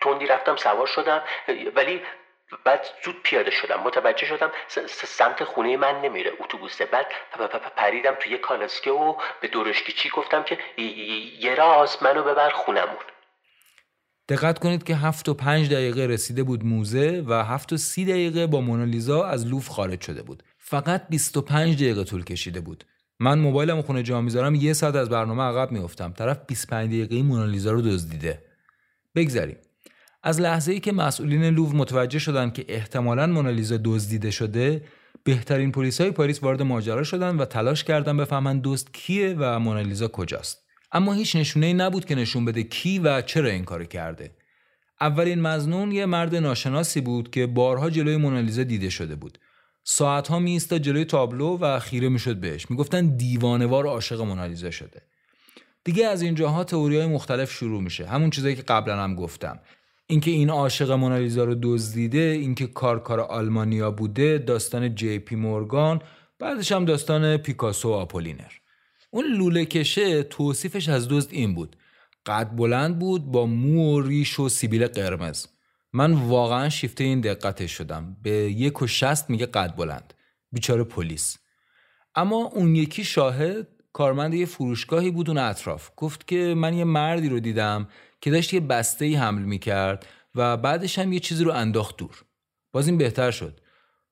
تندی 0.00 0.26
رفتم 0.26 0.56
سوار 0.56 0.86
شدم. 0.86 1.22
ولی 1.74 2.02
بعد 2.64 2.80
زود 3.04 3.16
پیاده 3.22 3.50
شدم 3.50 3.80
متوجه 3.84 4.26
شدم 4.26 4.50
سمت 4.88 5.44
خونه 5.44 5.76
من 5.76 6.00
نمیره 6.04 6.32
اتوبوسه 6.40 6.84
بعد 6.84 7.06
پریدم 7.76 8.14
توی 8.20 8.38
کالاسکه 8.38 8.90
و 8.90 9.14
به 9.40 9.50
چی 9.96 10.10
گفتم 10.16 10.42
که 10.42 10.58
یه 11.40 11.54
راست 11.54 12.02
منو 12.02 12.22
ببر 12.22 12.50
خونمون. 12.50 13.04
دقت 14.28 14.58
کنید 14.58 14.84
که 14.84 14.94
هفت 14.96 15.28
و 15.28 15.34
پنج 15.34 15.70
دقیقه 15.70 16.06
رسیده 16.06 16.42
بود 16.42 16.64
موزه 16.64 17.24
و 17.26 17.44
هفت 17.44 17.72
و 17.72 17.76
سی 17.76 18.04
دقیقه 18.04 18.46
با 18.46 18.60
مونالیزا 18.60 19.24
از 19.24 19.46
لوف 19.46 19.68
خارج 19.68 20.00
شده 20.00 20.22
بود. 20.22 20.42
فقط 20.58 21.08
25 21.08 21.74
دقیقه 21.74 22.04
طول 22.04 22.24
کشیده 22.24 22.60
بود. 22.60 22.84
من 23.20 23.38
موبایلم 23.38 23.82
خونه 23.82 24.02
جا 24.02 24.20
می‌ذارم 24.20 24.54
یه 24.54 24.72
ساعت 24.72 24.94
از 24.94 25.10
برنامه 25.10 25.42
عقب 25.42 25.72
میافتم. 25.72 26.12
طرف 26.12 26.38
25 26.46 26.88
دقیقه 26.88 27.22
مونالیزا 27.22 27.72
رو 27.72 27.82
دزدیده. 27.82 28.42
بگذریم. 29.14 29.56
از 30.22 30.40
لحظه 30.40 30.72
ای 30.72 30.80
که 30.80 30.92
مسئولین 30.92 31.44
لوو 31.44 31.76
متوجه 31.76 32.18
شدند 32.18 32.52
که 32.52 32.64
احتمالا 32.68 33.26
مونالیزا 33.26 33.76
دزدیده 33.84 34.30
شده 34.30 34.84
بهترین 35.24 35.72
های 36.00 36.10
پاریس 36.10 36.42
وارد 36.42 36.62
ماجرا 36.62 37.02
شدن 37.02 37.36
و 37.36 37.44
تلاش 37.44 37.84
کردن 37.84 38.16
بفهمن 38.16 38.60
دزد 38.64 38.88
کیه 38.92 39.36
و 39.38 39.58
مونالیزا 39.58 40.08
کجاست. 40.08 40.58
اما 40.92 41.12
هیچ 41.12 41.36
نشونه 41.36 41.66
ای 41.66 41.74
نبود 41.74 42.04
که 42.04 42.14
نشون 42.14 42.44
بده 42.44 42.62
کی 42.62 42.98
و 42.98 43.22
چرا 43.22 43.48
این 43.48 43.64
کارو 43.64 43.84
کرده. 43.84 44.34
اولین 45.00 45.40
مزنون 45.40 45.92
یه 45.92 46.06
مرد 46.06 46.34
ناشناسی 46.34 47.00
بود 47.00 47.30
که 47.30 47.46
بارها 47.46 47.90
جلوی 47.90 48.16
مونالیزا 48.16 48.62
دیده 48.62 48.90
شده 48.90 49.16
بود. 49.16 49.38
ساعتها 49.84 50.38
می 50.38 50.60
جلوی 50.60 51.04
تابلو 51.04 51.58
و 51.58 51.78
خیره 51.78 52.08
می‌شد 52.08 52.36
بهش. 52.36 52.70
می‌گفتن 52.70 53.16
دیوانوار 53.16 53.86
عاشق 53.86 54.20
مونالیزا 54.20 54.70
شده. 54.70 55.02
دیگه 55.84 56.06
از 56.06 56.22
اینجاها 56.22 56.64
تئوری 56.64 56.96
های 56.96 57.06
مختلف 57.06 57.52
شروع 57.52 57.82
میشه. 57.82 58.06
همون 58.06 58.30
چیزایی 58.30 58.56
که 58.56 58.62
قبلا 58.62 59.02
هم 59.02 59.14
گفتم. 59.14 59.60
اینکه 60.10 60.30
این 60.30 60.50
عاشق 60.50 60.90
مونالیزا 60.90 61.44
رو 61.44 61.54
دزدیده 61.62 62.18
اینکه 62.18 62.66
کار 62.66 62.93
کار 62.93 63.20
آلمانیا 63.20 63.90
بوده 63.90 64.38
داستان 64.38 64.94
جی 64.94 65.18
پی 65.18 65.36
مورگان 65.36 66.02
بعدش 66.38 66.72
هم 66.72 66.84
داستان 66.84 67.36
پیکاسو 67.36 67.88
و 67.88 67.92
آپولینر. 67.92 68.52
اون 69.10 69.24
لوله 69.24 69.64
کشه 69.64 70.22
توصیفش 70.22 70.88
از 70.88 71.08
دزد 71.08 71.28
این 71.32 71.54
بود. 71.54 71.76
قد 72.26 72.56
بلند 72.56 72.98
بود 72.98 73.26
با 73.26 73.46
مو 73.46 73.96
و 73.96 74.00
ریش 74.00 74.40
و 74.40 74.48
سیبیل 74.48 74.86
قرمز. 74.86 75.46
من 75.92 76.12
واقعا 76.12 76.68
شیفته 76.68 77.04
این 77.04 77.20
دقتش 77.20 77.72
شدم. 77.72 78.16
به 78.22 78.30
یک 78.30 78.82
و 78.82 78.86
شصت 78.86 79.30
میگه 79.30 79.46
قد 79.46 79.76
بلند. 79.76 80.14
بیچاره 80.52 80.84
پلیس. 80.84 81.38
اما 82.14 82.36
اون 82.36 82.76
یکی 82.76 83.04
شاهد 83.04 83.68
کارمند 83.92 84.34
یه 84.34 84.46
فروشگاهی 84.46 85.10
بود 85.10 85.28
اون 85.28 85.38
اطراف. 85.38 85.90
گفت 85.96 86.26
که 86.26 86.54
من 86.56 86.74
یه 86.74 86.84
مردی 86.84 87.28
رو 87.28 87.40
دیدم 87.40 87.88
که 88.20 88.30
داشت 88.30 88.54
یه 88.54 88.60
بسته 88.60 89.04
ای 89.04 89.14
حمل 89.14 89.42
می‌کرد 89.42 90.06
و 90.34 90.56
بعدش 90.56 90.98
هم 90.98 91.12
یه 91.12 91.20
چیزی 91.20 91.44
رو 91.44 91.52
انداخت 91.52 91.96
دور. 91.96 92.24
باز 92.72 92.88
این 92.88 92.98
بهتر 92.98 93.30
شد. 93.30 93.60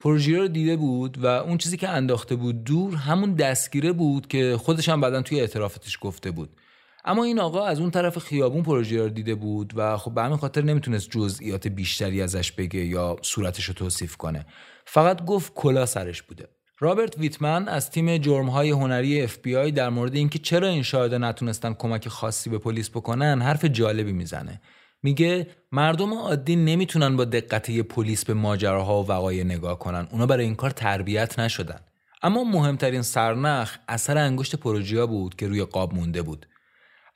پروژیرا 0.00 0.42
رو 0.42 0.48
دیده 0.48 0.76
بود 0.76 1.18
و 1.18 1.26
اون 1.26 1.58
چیزی 1.58 1.76
که 1.76 1.88
انداخته 1.88 2.36
بود 2.36 2.64
دور 2.64 2.94
همون 2.94 3.34
دستگیره 3.34 3.92
بود 3.92 4.26
که 4.26 4.56
خودش 4.56 4.88
هم 4.88 5.00
بعدا 5.00 5.22
توی 5.22 5.40
اعترافتش 5.40 5.98
گفته 6.00 6.30
بود. 6.30 6.56
اما 7.04 7.24
این 7.24 7.40
آقا 7.40 7.66
از 7.66 7.80
اون 7.80 7.90
طرف 7.90 8.18
خیابون 8.18 8.62
پروژه 8.62 9.02
رو 9.02 9.08
دیده 9.08 9.34
بود 9.34 9.72
و 9.76 9.96
خب 9.96 10.14
به 10.14 10.22
همین 10.22 10.36
خاطر 10.36 10.62
نمی‌تونست 10.62 11.10
جزئیات 11.10 11.68
بیشتری 11.68 12.22
ازش 12.22 12.52
بگه 12.52 12.84
یا 12.84 13.16
صورتش 13.22 13.64
رو 13.64 13.74
توصیف 13.74 14.16
کنه. 14.16 14.46
فقط 14.86 15.24
گفت 15.24 15.54
کلا 15.54 15.86
سرش 15.86 16.22
بوده. 16.22 16.48
رابرت 16.78 17.18
ویتمن 17.18 17.68
از 17.68 17.90
تیم 17.90 18.18
جرمهای 18.18 18.70
هنری 18.70 19.22
اف 19.22 19.38
بی 19.42 19.56
آی 19.56 19.72
در 19.72 19.88
مورد 19.88 20.14
اینکه 20.14 20.38
چرا 20.38 20.68
این 20.68 20.82
شاهدا 20.82 21.18
نتونستن 21.18 21.74
کمک 21.74 22.08
خاصی 22.08 22.50
به 22.50 22.58
پلیس 22.58 22.90
بکنن 22.90 23.42
حرف 23.42 23.64
جالبی 23.64 24.12
می‌زنه. 24.12 24.60
میگه 25.02 25.46
مردم 25.72 26.14
عادی 26.14 26.56
نمی‌تونن 26.56 27.16
با 27.16 27.24
دقت 27.24 27.70
پلیس 27.70 28.24
به 28.24 28.34
ماجراها 28.34 29.02
و 29.02 29.06
وقایع 29.06 29.44
نگاه 29.44 29.78
کنن. 29.78 30.08
اونا 30.10 30.26
برای 30.26 30.44
این 30.44 30.54
کار 30.54 30.70
تربیت 30.70 31.38
نشدن. 31.38 31.80
اما 32.22 32.44
مهمترین 32.44 33.02
سرنخ 33.02 33.76
اثر 33.88 34.18
انگشت 34.18 34.56
پروژیا 34.56 35.06
بود 35.06 35.36
که 35.36 35.48
روی 35.48 35.64
قاب 35.64 35.94
مونده 35.94 36.22
بود. 36.22 36.46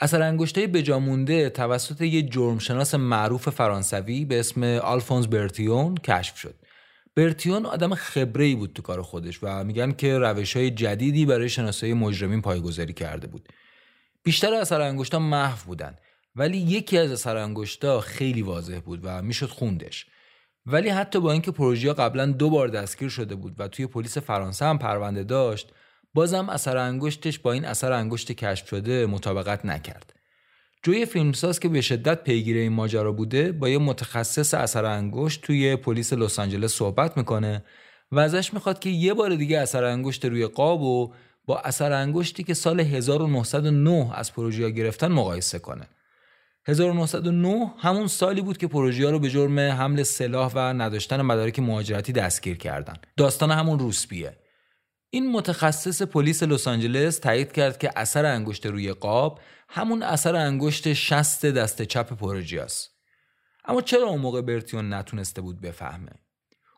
اثر 0.01 0.23
انگشته 0.23 0.67
بجا 0.67 0.99
مونده 0.99 1.51
توسط 1.51 2.01
یه 2.01 2.23
جرمشناس 2.23 2.95
معروف 2.95 3.49
فرانسوی 3.49 4.25
به 4.25 4.41
اسم 4.41 4.63
آلفونس 4.65 5.27
برتیون 5.27 5.95
کشف 5.95 6.37
شد. 6.37 6.55
برتیون 7.17 7.67
آدم 7.67 7.95
خبره 7.95 8.45
ای 8.45 8.55
بود 8.55 8.73
تو 8.73 8.83
کار 8.83 9.03
خودش 9.03 9.39
و 9.43 9.65
میگن 9.65 9.93
که 9.93 10.19
روش 10.19 10.57
های 10.57 10.71
جدیدی 10.71 11.27
برای 11.27 11.49
شناسایی 11.49 11.93
مجرمین 11.93 12.43
پایگذاری 12.43 12.93
کرده 12.93 13.27
بود. 13.27 13.49
بیشتر 14.23 14.55
اثر 14.55 14.81
انگشتا 14.81 15.19
محو 15.19 15.67
بودن 15.67 15.97
ولی 16.37 16.59
یکی 16.59 16.99
از 16.99 17.13
اثر 17.13 17.37
انگشتا 17.37 18.01
خیلی 18.01 18.43
واضح 18.43 18.81
بود 18.81 19.01
و 19.03 19.23
می‌شد 19.23 19.49
خوندش. 19.49 20.07
ولی 20.67 20.89
حتی 20.89 21.21
با 21.21 21.33
اینکه 21.33 21.51
پروژه 21.51 21.93
قبلا 21.93 22.27
دو 22.27 22.51
بار 22.51 22.69
دستگیر 22.69 23.09
شده 23.09 23.35
بود 23.35 23.55
و 23.59 23.69
توی 23.69 23.87
پلیس 23.87 24.19
فرانسه 24.19 24.65
هم 24.65 24.79
پرونده 24.79 25.25
داشت 25.25 25.73
بازم 26.15 26.49
اثر 26.49 26.77
انگشتش 26.77 27.39
با 27.39 27.53
این 27.53 27.65
اثر 27.65 27.93
انگشت 27.93 28.33
کشف 28.33 28.69
شده 28.69 29.07
مطابقت 29.07 29.65
نکرد. 29.65 30.20
جوی 30.83 31.07
فیلمساز 31.07 31.61
که 31.61 31.69
به 31.69 31.81
شدت 31.81 32.25
پیگیر 32.25 32.57
این 32.57 32.73
ماجرا 32.73 33.13
بوده 33.13 33.53
با 33.53 33.69
یه 33.69 33.79
متخصص 33.79 34.55
اثر 34.55 34.85
انگشت 34.85 35.41
توی 35.43 35.77
پلیس 35.77 36.13
لس 36.13 36.39
آنجلس 36.39 36.75
صحبت 36.75 37.17
می‌کنه 37.17 37.65
و 38.13 38.19
ازش 38.19 38.55
می‌خواد 38.55 38.79
که 38.79 38.91
یه 38.91 39.15
بار 39.15 39.35
دیگه 39.35 39.59
اثر 39.59 39.85
انگشت 39.85 40.25
روی 40.25 40.47
قاب 40.47 40.83
و 40.83 41.13
با 41.47 41.59
اثر 41.59 41.93
انگشتی 41.93 42.45
که 42.45 42.55
سال 42.55 42.81
1909 42.81 44.11
از 44.15 44.33
پروژیا 44.33 44.71
گرفتن 44.71 45.13
مقایسه 45.13 45.59
کنه. 45.59 45.89
1909 46.67 47.73
همون 47.79 48.07
سالی 48.07 48.41
بود 48.41 48.59
که 48.59 48.67
پروژیا 48.67 49.11
رو 49.11 49.19
به 49.19 49.31
جرم 49.31 49.59
حمل 49.59 50.03
سلاح 50.03 50.53
و 50.55 50.59
نداشتن 50.59 51.23
مدارک 51.23 51.59
مهاجرتی 51.59 52.13
دستگیر 52.13 52.57
کردن. 52.57 52.95
داستان 53.17 53.51
همون 53.51 53.79
روسپیه. 53.79 54.37
این 55.11 55.33
متخصص 55.33 56.03
پلیس 56.03 56.43
لس 56.43 56.69
آنجلس 56.69 57.19
تایید 57.19 57.53
کرد 57.53 57.79
که 57.79 57.91
اثر 57.97 58.27
انگشت 58.27 58.67
روی 58.67 58.93
قاب 58.93 59.41
همون 59.73 60.03
اثر 60.03 60.37
انگشت 60.37 60.93
شست 60.93 61.47
دست 61.47 61.83
چپ 61.83 62.13
پروژیاست 62.13 62.91
اما 63.65 63.83
چرا 63.83 64.07
اون 64.07 64.21
موقع 64.21 64.41
برتیون 64.41 64.93
نتونسته 64.93 65.41
بود 65.41 65.61
بفهمه؟ 65.61 66.13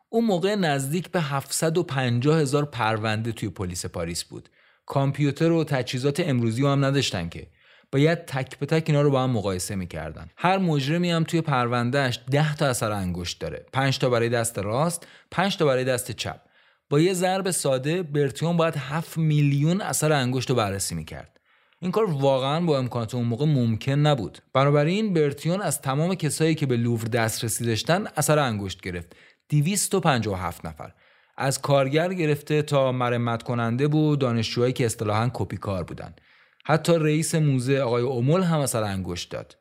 اون 0.09 0.25
موقع 0.25 0.55
نزدیک 0.55 1.11
به 1.11 1.21
750 1.21 2.39
هزار 2.39 2.65
پرونده 2.65 3.31
توی 3.31 3.49
پلیس 3.49 3.85
پاریس 3.85 4.23
بود. 4.23 4.49
کامپیوتر 4.85 5.51
و 5.51 5.63
تجهیزات 5.63 6.19
امروزی 6.19 6.65
هم 6.65 6.85
نداشتن 6.85 7.29
که. 7.29 7.47
باید 7.91 8.25
تک 8.25 8.59
به 8.59 8.65
تک 8.65 8.83
اینا 8.87 9.01
رو 9.01 9.11
با 9.11 9.23
هم 9.23 9.29
مقایسه 9.29 9.75
می‌کردن. 9.75 10.29
هر 10.37 10.57
مجرمی 10.57 11.11
هم 11.11 11.23
توی 11.23 11.41
پروندهش 11.41 12.19
10 12.31 12.55
تا 12.55 12.67
اثر 12.67 12.91
انگشت 12.91 13.41
داره. 13.41 13.65
5 13.73 13.99
تا 13.99 14.09
برای 14.09 14.29
دست 14.29 14.59
راست 14.59 15.07
5 15.31 15.57
تا 15.57 15.65
برای 15.65 15.83
دست 15.83 16.11
چپ. 16.11 16.39
با 16.89 16.99
یه 16.99 17.13
ضرب 17.13 17.51
ساده 17.51 18.03
برتیون 18.03 18.57
باید 18.57 18.77
7 18.77 19.17
میلیون 19.17 19.81
اثر 19.81 20.11
انگشت 20.11 20.49
رو 20.49 20.55
بررسی 20.55 20.95
می‌کرد. 20.95 21.32
این 21.83 21.91
کار 21.91 22.05
واقعا 22.11 22.65
با 22.65 22.77
امکانات 22.77 23.15
اون 23.15 23.25
موقع 23.25 23.45
ممکن 23.45 23.91
نبود. 23.91 24.37
بنابراین 24.53 25.13
برتیون 25.13 25.61
از 25.61 25.81
تمام 25.81 26.15
کسایی 26.15 26.55
که 26.55 26.65
به 26.65 26.77
لوور 26.77 27.03
دسترسی 27.07 27.65
داشتن 27.65 28.07
اثر 28.17 28.39
انگشت 28.39 28.81
گرفت. 28.81 29.15
257 29.49 30.65
نفر. 30.65 30.93
از 31.37 31.61
کارگر 31.61 32.13
گرفته 32.13 32.61
تا 32.61 32.91
مرمت 32.91 33.43
کننده 33.43 33.87
و 33.87 34.19
دانشجوهایی 34.19 34.73
که 34.73 34.85
اصطلاحا 34.85 35.29
کپی 35.33 35.57
کار 35.57 35.83
بودن. 35.83 36.15
حتی 36.65 36.93
رئیس 36.99 37.35
موزه 37.35 37.79
آقای 37.79 38.03
اومل 38.03 38.43
هم 38.43 38.59
اثر 38.59 38.83
انگشت 38.83 39.31
داد. 39.31 39.57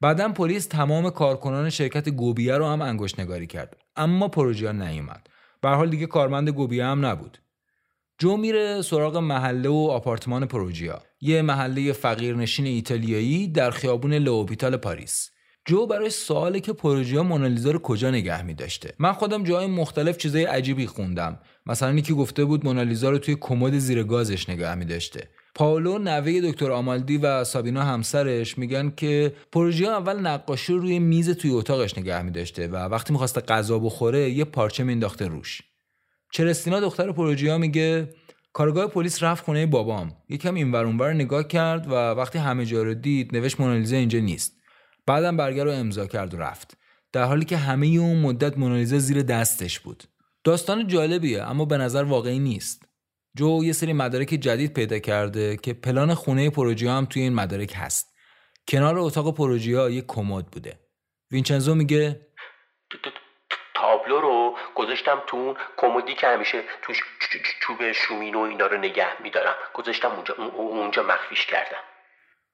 بعدا 0.00 0.28
پلیس 0.28 0.66
تمام 0.66 1.10
کارکنان 1.10 1.70
شرکت 1.70 2.08
گوبیه 2.08 2.56
رو 2.56 2.66
هم 2.66 2.82
انگشت 2.82 3.20
نگاری 3.20 3.46
کرد. 3.46 3.76
اما 3.96 4.28
پروژیا 4.28 4.72
نیومد. 4.72 5.26
به 5.62 5.65
هر 5.65 5.68
حال 5.68 5.90
دیگه 5.90 6.06
کارمند 6.06 6.48
گوبیه 6.48 6.84
هم 6.84 7.06
نبود. 7.06 7.38
جو 8.20 8.36
میره 8.36 8.82
سراغ 8.82 9.16
محله 9.16 9.68
و 9.68 9.88
آپارتمان 9.90 10.46
پروژیا. 10.46 11.02
یه 11.20 11.42
محله 11.42 11.92
فقیرنشین 11.92 12.66
ایتالیایی 12.66 13.48
در 13.48 13.70
خیابون 13.70 14.14
لوپیتال 14.14 14.76
پاریس. 14.76 15.30
جو 15.64 15.86
برای 15.86 16.10
سواله 16.10 16.60
که 16.60 16.72
پروژیا 16.72 17.22
مونالیزا 17.22 17.70
رو 17.70 17.78
کجا 17.78 18.10
نگه 18.10 18.42
می 18.42 18.54
داشته 18.54 18.94
من 18.98 19.12
خودم 19.12 19.44
جای 19.44 19.66
مختلف 19.66 20.16
چیزای 20.16 20.44
عجیبی 20.44 20.86
خوندم. 20.86 21.38
مثلا 21.66 21.94
یکی 21.94 22.14
گفته 22.14 22.44
بود 22.44 22.64
مونالیزا 22.64 23.10
رو 23.10 23.18
توی 23.18 23.36
کمد 23.40 23.78
زیر 23.78 24.02
گازش 24.02 24.48
نگه 24.48 24.74
می 24.74 24.84
داشته 24.84 25.28
پاولو 25.54 25.98
نوه 25.98 26.40
دکتر 26.40 26.70
آمالدی 26.70 27.16
و 27.16 27.44
سابینا 27.44 27.82
همسرش 27.82 28.58
میگن 28.58 28.92
که 28.96 29.32
پروژیا 29.52 29.96
اول 29.96 30.18
نقاشی 30.18 30.72
رو 30.72 30.78
روی 30.78 30.98
میز 30.98 31.30
توی 31.30 31.50
اتاقش 31.50 31.98
نگه 31.98 32.22
می 32.22 32.30
داشته 32.30 32.68
و 32.68 32.76
وقتی 32.76 33.12
می‌خواسته 33.12 33.40
غذا 33.40 33.78
بخوره 33.78 34.30
یه 34.30 34.44
پارچه 34.44 34.84
مینداخته 34.84 35.26
روش. 35.26 35.62
چرستینا 36.32 36.80
دختر 36.80 37.12
پروژیا 37.12 37.58
میگه 37.58 38.14
کارگاه 38.52 38.86
پلیس 38.86 39.22
رفت 39.22 39.44
خونه 39.44 39.66
بابام. 39.66 40.16
یکم 40.28 40.54
این 40.54 40.74
اونور 40.74 41.12
نگاه 41.12 41.48
کرد 41.48 41.86
و 41.86 41.94
وقتی 41.94 42.38
همه 42.38 42.66
جا 42.66 42.82
رو 42.82 42.94
دید 42.94 43.36
نوشت 43.36 43.60
مونالیزا 43.60 43.96
اینجا 43.96 44.18
نیست. 44.18 44.60
بعدم 45.06 45.36
برگر 45.36 45.64
رو 45.64 45.70
امضا 45.70 46.06
کرد 46.06 46.34
و 46.34 46.36
رفت. 46.36 46.76
در 47.12 47.24
حالی 47.24 47.44
که 47.44 47.56
همه 47.56 47.86
اون 47.86 48.20
مدت 48.20 48.58
مونالیزا 48.58 48.98
زیر 48.98 49.22
دستش 49.22 49.80
بود. 49.80 50.04
داستان 50.44 50.86
جالبیه 50.86 51.42
اما 51.42 51.64
به 51.64 51.78
نظر 51.78 52.02
واقعی 52.02 52.38
نیست. 52.38 52.82
جو 53.36 53.64
یه 53.64 53.72
سری 53.72 53.92
مدارک 53.92 54.28
جدید 54.28 54.72
پیدا 54.72 54.98
کرده 54.98 55.56
که 55.56 55.72
پلان 55.72 56.14
خونه 56.14 56.50
پروژیا 56.50 56.96
هم 56.96 57.04
توی 57.04 57.22
این 57.22 57.34
مدارک 57.34 57.72
هست. 57.76 58.14
کنار 58.68 58.98
اتاق 58.98 59.36
پروژیا 59.36 59.90
یه 59.90 60.02
کمد 60.02 60.46
بوده. 60.46 60.80
وینچنزو 61.30 61.74
میگه 61.74 62.26
تابلو 63.80 64.20
رو 64.20 64.56
گذاشتم 64.74 65.22
تو 65.26 65.36
اون 65.36 65.56
کمدی 65.76 66.14
که 66.14 66.26
همیشه 66.26 66.62
توش 66.82 67.02
چوب 67.60 67.92
شومین 67.92 68.34
و 68.34 68.38
اینا 68.40 68.66
رو 68.66 68.76
نگه 68.76 69.22
میدارم. 69.22 69.54
گذاشتم 69.74 70.10
اونجا 70.10 70.34
اونجا 70.54 71.02
مخفیش 71.02 71.46
کردم. 71.46 71.82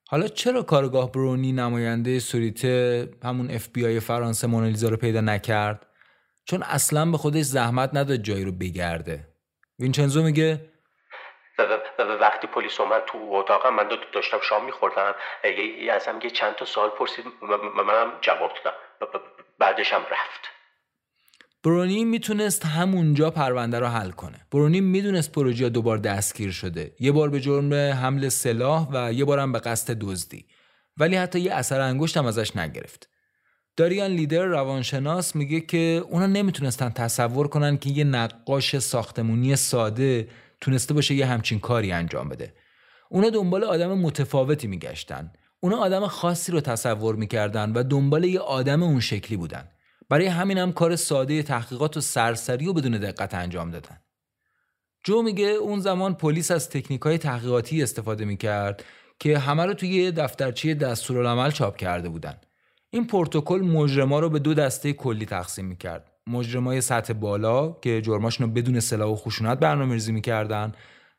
حالا 0.08 0.28
چرا 0.28 0.62
کارگاه 0.62 1.12
برونی 1.12 1.52
نماینده 1.52 2.18
سوریته 2.18 3.08
همون 3.24 3.50
اف 3.50 3.68
بی 3.68 3.86
آی 3.86 4.00
فرانسه 4.00 4.46
مونالیزا 4.46 4.88
رو 4.88 4.96
پیدا 4.96 5.20
نکرد؟ 5.20 5.86
چون 6.44 6.62
اصلا 6.62 7.10
به 7.10 7.18
خودش 7.18 7.42
زحمت 7.42 7.90
نداد 7.94 8.16
جایی 8.16 8.44
رو 8.44 8.52
بگرده. 8.52 9.28
وینچنزو 9.78 10.22
میگه 10.22 10.72
وقتی 12.20 12.46
پلیس 12.46 12.80
اومد 12.80 13.02
تو 13.06 13.18
اتاقم 13.32 13.74
من 13.74 13.88
داشتم 14.12 14.40
شام 14.40 14.64
میخوردم. 14.64 15.14
ازم 15.92 16.18
یه 16.22 16.30
چند 16.30 16.54
تا 16.54 16.64
سوال 16.64 16.90
پرسید 16.90 17.24
منم 17.86 18.12
جواب 18.20 18.52
دادم. 18.64 18.76
بعدشم 19.58 20.06
رفت. 20.10 20.55
برونی 21.66 22.04
می‌تونست 22.04 22.66
همونجا 22.66 23.30
پرونده 23.30 23.78
رو 23.78 23.86
حل 23.86 24.10
کنه. 24.10 24.38
برونی 24.52 24.80
می‌دونست 24.80 25.32
پروژیا 25.32 25.68
دوبار 25.68 25.98
دستگیر 25.98 26.50
شده. 26.50 26.94
یه 27.00 27.12
بار 27.12 27.30
به 27.30 27.40
جرم 27.40 27.74
حمل 27.74 28.28
سلاح 28.28 28.88
و 28.92 29.12
یه 29.12 29.24
بارم 29.24 29.52
به 29.52 29.58
قصد 29.58 29.98
دزدی. 30.00 30.46
ولی 30.96 31.16
حتی 31.16 31.40
یه 31.40 31.54
اثر 31.54 31.80
انگشت 31.80 32.16
هم 32.16 32.26
ازش 32.26 32.56
نگرفت. 32.56 33.08
داریان 33.76 34.10
لیدر 34.10 34.44
روانشناس 34.44 35.36
میگه 35.36 35.60
که 35.60 36.04
اونا 36.10 36.26
نمی‌تونستن 36.26 36.90
تصور 36.90 37.48
کنن 37.48 37.76
که 37.76 37.90
یه 37.90 38.04
نقاش 38.04 38.78
ساختمونی 38.78 39.56
ساده 39.56 40.28
تونسته 40.60 40.94
باشه 40.94 41.14
یه 41.14 41.26
همچین 41.26 41.58
کاری 41.60 41.92
انجام 41.92 42.28
بده. 42.28 42.54
اونا 43.10 43.30
دنبال 43.30 43.64
آدم 43.64 43.98
متفاوتی 43.98 44.66
میگشتن. 44.66 45.32
اونا 45.60 45.76
آدم 45.76 46.06
خاصی 46.06 46.52
رو 46.52 46.60
تصور 46.60 47.16
می‌کردن 47.16 47.72
و 47.72 47.82
دنبال 47.82 48.24
یه 48.24 48.40
آدم 48.40 48.82
اون 48.82 49.00
شکلی 49.00 49.36
بودن. 49.36 49.68
برای 50.08 50.26
همین 50.26 50.58
هم 50.58 50.72
کار 50.72 50.96
ساده 50.96 51.42
تحقیقات 51.42 51.96
و 51.96 52.00
سرسری 52.00 52.68
و 52.68 52.72
بدون 52.72 52.92
دقت 52.92 53.34
انجام 53.34 53.70
دادن. 53.70 53.98
جو 55.04 55.22
میگه 55.22 55.46
اون 55.46 55.80
زمان 55.80 56.14
پلیس 56.14 56.50
از 56.50 56.70
تکنیک 56.70 57.00
های 57.00 57.18
تحقیقاتی 57.18 57.82
استفاده 57.82 58.24
می‌کرد 58.24 58.84
که 59.18 59.38
همه 59.38 59.66
رو 59.66 59.74
توی 59.74 60.12
دفترچه 60.12 60.74
دستورالعمل 60.74 61.50
چاپ 61.50 61.76
کرده 61.76 62.08
بودن. 62.08 62.34
این 62.90 63.06
پروتکل 63.06 63.60
مجرما 63.60 64.20
رو 64.20 64.30
به 64.30 64.38
دو 64.38 64.54
دسته 64.54 64.92
کلی 64.92 65.26
تقسیم 65.26 65.64
می‌کرد. 65.64 66.12
مجرمای 66.26 66.80
سطح 66.80 67.12
بالا 67.12 67.72
که 67.72 68.02
جرماشون 68.02 68.46
رو 68.46 68.52
بدون 68.52 68.80
سلاح 68.80 69.12
و 69.12 69.16
خشونت 69.16 69.58
برنامه‌ریزی 69.58 70.12
می‌کردن 70.12 70.72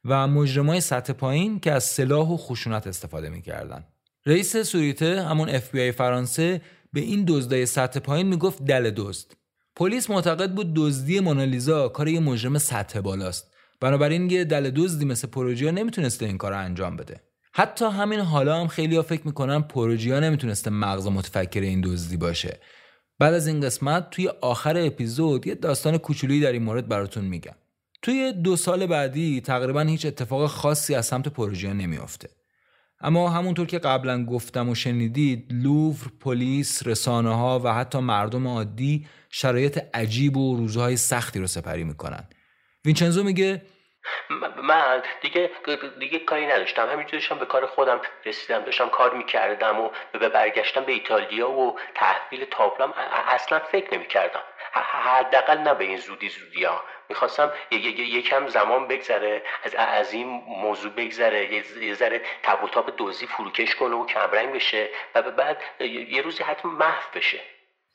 و 0.05 0.27
مجرمای 0.27 0.81
سطح 0.81 1.13
پایین 1.13 1.59
که 1.59 1.71
از 1.71 1.83
سلاح 1.83 2.27
و 2.27 2.37
خشونت 2.37 2.87
استفاده 2.87 3.29
می‌کردن. 3.29 3.85
رئیس 4.25 4.57
سوریته 4.57 5.23
همون 5.23 5.49
آی 5.73 5.91
فرانسه 5.91 6.61
به 6.93 6.99
این 6.99 7.25
دزدای 7.27 7.65
سطح 7.65 7.99
پایین 7.99 8.27
می‌گفت 8.27 8.65
دل 8.65 8.91
دزد. 8.95 9.31
پلیس 9.75 10.09
معتقد 10.09 10.51
بود 10.51 10.73
دزدی 10.75 11.19
مونالیزا 11.19 11.87
کار 11.89 12.07
یه 12.07 12.19
مجرم 12.19 12.57
سطح 12.57 12.99
بالاست. 12.99 13.53
بنابراین 13.79 14.29
یه 14.29 14.43
دل 14.43 14.69
دزدی 14.69 15.05
مثل 15.05 15.27
پروژیا 15.27 15.71
نمی‌تونسته 15.71 16.25
این 16.25 16.37
کار 16.37 16.51
رو 16.51 16.57
انجام 16.57 16.97
بده. 16.97 17.21
حتی 17.53 17.85
همین 17.85 18.19
حالا 18.19 18.59
هم 18.59 18.67
خیلی 18.67 18.95
ها 18.95 19.01
فکر 19.01 19.21
می‌کنن 19.25 19.61
پروژیا 19.61 20.19
نمی‌تونسته 20.19 20.69
مغز 20.69 21.07
متفکر 21.07 21.61
این 21.61 21.81
دزدی 21.81 22.17
باشه. 22.17 22.59
بعد 23.19 23.33
از 23.33 23.47
این 23.47 23.61
قسمت 23.61 24.09
توی 24.09 24.27
آخر 24.27 24.77
اپیزود 24.77 25.47
یه 25.47 25.55
داستان 25.55 25.97
کوچولویی 25.97 26.41
در 26.41 26.51
این 26.51 26.63
مورد 26.63 26.87
براتون 26.87 27.25
میگم. 27.25 27.55
توی 28.01 28.33
دو 28.33 28.55
سال 28.55 28.85
بعدی 28.85 29.41
تقریبا 29.41 29.81
هیچ 29.81 30.05
اتفاق 30.05 30.47
خاصی 30.47 30.95
از 30.95 31.05
سمت 31.05 31.27
پروژیا 31.27 31.73
نمیافته. 31.73 32.29
اما 33.01 33.29
همونطور 33.29 33.67
که 33.67 33.79
قبلا 33.79 34.25
گفتم 34.25 34.69
و 34.69 34.75
شنیدید 34.75 35.47
لوور، 35.51 36.11
پلیس، 36.23 36.87
رسانه 36.87 37.35
ها 37.35 37.61
و 37.63 37.73
حتی 37.73 37.99
مردم 37.99 38.47
عادی 38.47 39.07
شرایط 39.29 39.79
عجیب 39.93 40.37
و 40.37 40.57
روزهای 40.57 40.97
سختی 40.97 41.39
رو 41.39 41.47
سپری 41.47 41.83
می‌کنن. 41.83 42.29
وینچنزو 42.85 43.23
میگه 43.23 43.61
من 44.63 45.01
دیگه 45.21 45.49
دیگه 45.99 46.19
کاری 46.19 46.45
نداشتم. 46.45 46.89
همینجور 46.89 47.11
داشتم 47.11 47.39
به 47.39 47.45
کار 47.45 47.65
خودم 47.65 48.01
رسیدم 48.25 48.59
داشتم 48.59 48.89
کار 48.89 49.17
می‌کردم 49.17 49.79
و 49.79 49.89
به 50.19 50.29
برگشتم 50.29 50.83
به 50.83 50.91
ایتالیا 50.91 51.51
و 51.51 51.79
تحویل 51.95 52.45
تابلم 52.51 52.93
اصلا 53.27 53.59
فکر 53.71 53.93
نمی‌کردم. 53.93 54.39
حداقل 55.03 55.57
نه 55.57 55.73
به 55.73 55.83
این 55.83 55.97
زودی 55.97 56.29
زودی 56.29 56.63
ها. 56.63 56.81
می‌خواستم 57.09 57.51
یکم 57.71 58.47
زمان 58.47 58.87
بگذره 58.87 59.41
از 59.63 59.75
از 59.75 60.13
این 60.13 60.27
موضوع 60.47 60.91
بگذره 60.91 61.53
یه 61.81 61.93
ذره 61.93 62.21
تب 62.43 62.63
و 62.63 62.67
تاب 62.67 62.95
دوزی 62.97 63.27
فروکش 63.27 63.75
کنه 63.75 63.95
و 63.95 64.05
کمرنگ 64.05 64.55
بشه 64.55 64.87
و 65.15 65.21
بعد 65.21 65.57
یه 66.09 66.21
روزی 66.21 66.43
حتما 66.43 66.71
محو 66.71 67.03
بشه. 67.15 67.39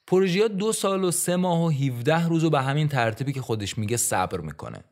پروژیا 0.06 0.48
دو 0.48 0.72
سال 0.72 1.04
و 1.04 1.10
سه 1.10 1.36
ماه 1.36 1.64
و 1.64 1.70
17 1.70 2.28
روز 2.28 2.50
به 2.50 2.60
همین 2.60 2.88
ترتیبی 2.88 3.32
که 3.32 3.40
خودش 3.40 3.78
میگه 3.78 3.96
صبر 3.96 4.38
می‌کنه. 4.40 4.84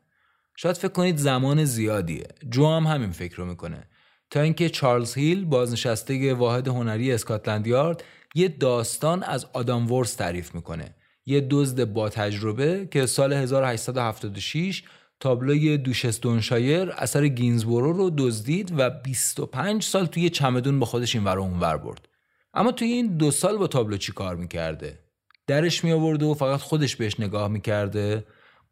شاید 0.55 0.77
فکر 0.77 0.91
کنید 0.91 1.17
زمان 1.17 1.65
زیادیه. 1.65 2.27
جو 2.49 2.67
هم 2.67 2.83
همین 2.83 3.11
فکر 3.11 3.35
رو 3.35 3.45
می‌کنه. 3.45 3.87
تا 4.29 4.41
اینکه 4.41 4.69
چارلز 4.69 5.17
هیل 5.17 5.45
بازنشسته 5.45 6.33
واحد 6.33 6.67
هنری 6.67 7.13
اسکاتلند 7.13 7.67
یارد 7.67 8.03
یه 8.35 8.47
داستان 8.47 9.23
از 9.23 9.47
آدام 9.53 9.91
ورس 9.91 10.15
تعریف 10.15 10.55
می‌کنه. 10.55 10.95
یه 11.25 11.47
دزد 11.49 11.83
با 11.83 12.09
تجربه 12.09 12.87
که 12.91 13.05
سال 13.05 13.33
1876 13.33 14.83
تابلوی 15.19 15.77
دوشس 15.77 16.19
دونشایر 16.19 16.91
اثر 16.91 17.27
گینزبورو 17.27 17.93
رو 17.93 18.09
دزدید 18.17 18.79
و 18.79 18.89
25 18.89 19.83
سال 19.83 20.05
توی 20.05 20.29
چمدون 20.29 20.79
با 20.79 20.85
خودش 20.85 21.15
این 21.15 21.23
ور 21.23 21.39
اونور 21.39 21.77
برد. 21.77 22.07
اما 22.53 22.71
توی 22.71 22.87
این 22.87 23.17
دو 23.17 23.31
سال 23.31 23.57
با 23.57 23.67
تابلو 23.67 23.97
چی 23.97 24.11
کار 24.11 24.35
می‌کرده؟ 24.35 24.99
درش 25.47 25.83
می 25.83 25.91
آورده 25.91 26.25
و 26.25 26.33
فقط 26.33 26.59
خودش 26.59 26.95
بهش 26.95 27.19
نگاه 27.19 27.47
می‌کرده. 27.47 28.25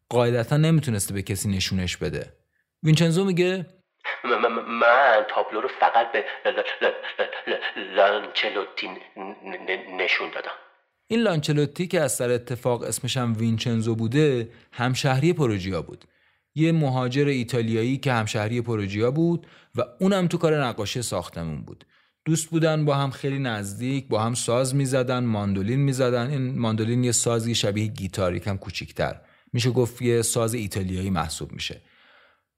قاعدتا 0.08 0.56
نمی‌تونسته 0.56 1.14
به 1.14 1.22
کسی 1.22 1.48
نشونش 1.48 1.96
بده. 1.96 2.32
وینچنزو 2.82 3.24
میگه 3.24 3.66
من 4.24 5.26
تابلو 5.34 5.60
رو 5.60 5.68
فقط 5.80 6.12
به 6.12 6.24
لانچلوتی 7.96 8.88
نشون 9.98 10.30
دادم. 10.30 10.69
این 11.10 11.20
لانچلوتی 11.20 11.86
که 11.86 12.00
از 12.00 12.12
سر 12.12 12.30
اتفاق 12.30 12.82
اسمش 12.82 13.16
هم 13.16 13.34
وینچنزو 13.38 13.94
بوده 13.94 14.48
همشهری 14.72 15.32
پروژیا 15.32 15.82
بود. 15.82 16.04
یه 16.54 16.72
مهاجر 16.72 17.26
ایتالیایی 17.26 17.96
که 17.96 18.12
همشهری 18.12 18.60
پروژیا 18.60 19.10
بود 19.10 19.46
و 19.74 19.82
اونم 20.00 20.26
تو 20.26 20.38
کار 20.38 20.64
نقاشی 20.64 21.02
ساختمون 21.02 21.62
بود. 21.62 21.84
دوست 22.24 22.48
بودن 22.48 22.84
با 22.84 22.94
هم 22.94 23.10
خیلی 23.10 23.38
نزدیک 23.38 24.08
با 24.08 24.22
هم 24.22 24.34
ساز 24.34 24.74
می‌زدن 24.74 25.24
ماندولین 25.24 25.80
می‌زدن. 25.80 26.30
این 26.30 26.58
ماندولین 26.58 27.04
یه 27.04 27.12
سازی 27.12 27.54
شبیه 27.54 27.86
گیتار 27.86 28.36
یکم 28.36 28.56
کوچیکتر. 28.56 29.20
میشه 29.52 29.70
گفت 29.70 30.02
یه 30.02 30.22
ساز 30.22 30.54
ایتالیایی 30.54 31.10
محسوب 31.10 31.52
میشه. 31.52 31.80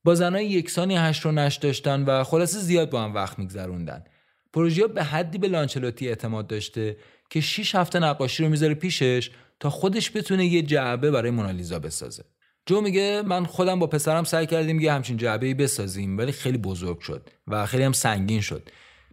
با 0.05 0.15
زنای 0.15 0.47
یکسانی 0.47 0.97
هشت 0.97 1.23
رو 1.23 1.33
نش 1.33 1.57
داشتن 1.57 2.05
و 2.05 2.25
خلاصه 2.25 2.59
زیاد 2.59 2.91
با 2.91 3.03
هم 3.03 3.15
وقت 3.15 3.39
میگذروندن. 3.39 4.05
پروژیا 4.53 4.87
به 4.87 5.05
حدی 5.05 5.39
به 5.39 5.49
لانچلوتی 5.49 6.09
اعتماد 6.09 6.47
داشته 6.47 6.97
که 7.33 7.41
6 7.41 7.75
هفته 7.75 7.99
نقاشی 7.99 8.43
رو 8.43 8.49
می‌ذاره 8.49 8.75
پیشش 8.75 9.31
تا 9.61 9.71
خودش 9.71 10.17
بتونه 10.17 10.47
یه 10.47 10.63
جعبه 10.63 11.11
برای 11.11 11.31
مونالیزا 11.31 11.79
بسازه. 11.79 12.25
جو 12.67 12.81
میگه 12.81 13.23
من 13.27 13.45
خودم 13.45 13.79
با 13.79 13.87
پسرم 13.87 14.25
سعی 14.25 14.47
کردیم 14.47 14.81
یه 14.81 14.93
همچین 14.93 15.17
جعبه 15.17 15.47
ای 15.47 15.55
بسازیم 15.55 16.19
ولی 16.19 16.33
خیلی 16.33 16.59
بزرگ 16.59 17.01
شد 17.01 17.29
و 17.47 17.67
خیلی 17.67 17.83
هم 17.83 17.93
سنگین 17.93 18.41
شد. 18.41 18.69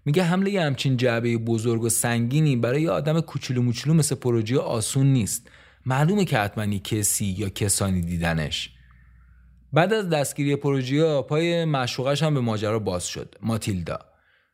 میگه 0.05 0.23
حمله 0.23 0.51
یه 0.51 0.61
همچین 0.61 0.97
جعبه 0.97 1.37
بزرگ 1.37 1.81
و 1.81 1.89
سنگینی 1.89 2.55
برای 2.55 2.81
یه 2.81 2.89
آدم 2.91 3.21
کوچولو 3.21 3.61
موچولو 3.61 3.95
مثل 3.95 4.15
پروژه 4.15 4.57
آسون 4.57 5.07
نیست. 5.07 5.49
معلومه 5.85 6.25
که 6.25 6.37
حتما 6.37 6.77
کسی 6.77 7.25
یا 7.25 7.49
کسانی 7.49 8.01
دیدنش. 8.01 8.69
بعد 9.73 9.93
از 9.93 10.09
دستگیری 10.09 10.55
پروژیا 10.55 11.21
پای 11.21 11.65
معشوقش 11.65 12.23
هم 12.23 12.33
به 12.33 12.39
ماجرا 12.39 12.79
باز 12.79 13.07
شد. 13.07 13.35
ماتیلدا. 13.41 14.09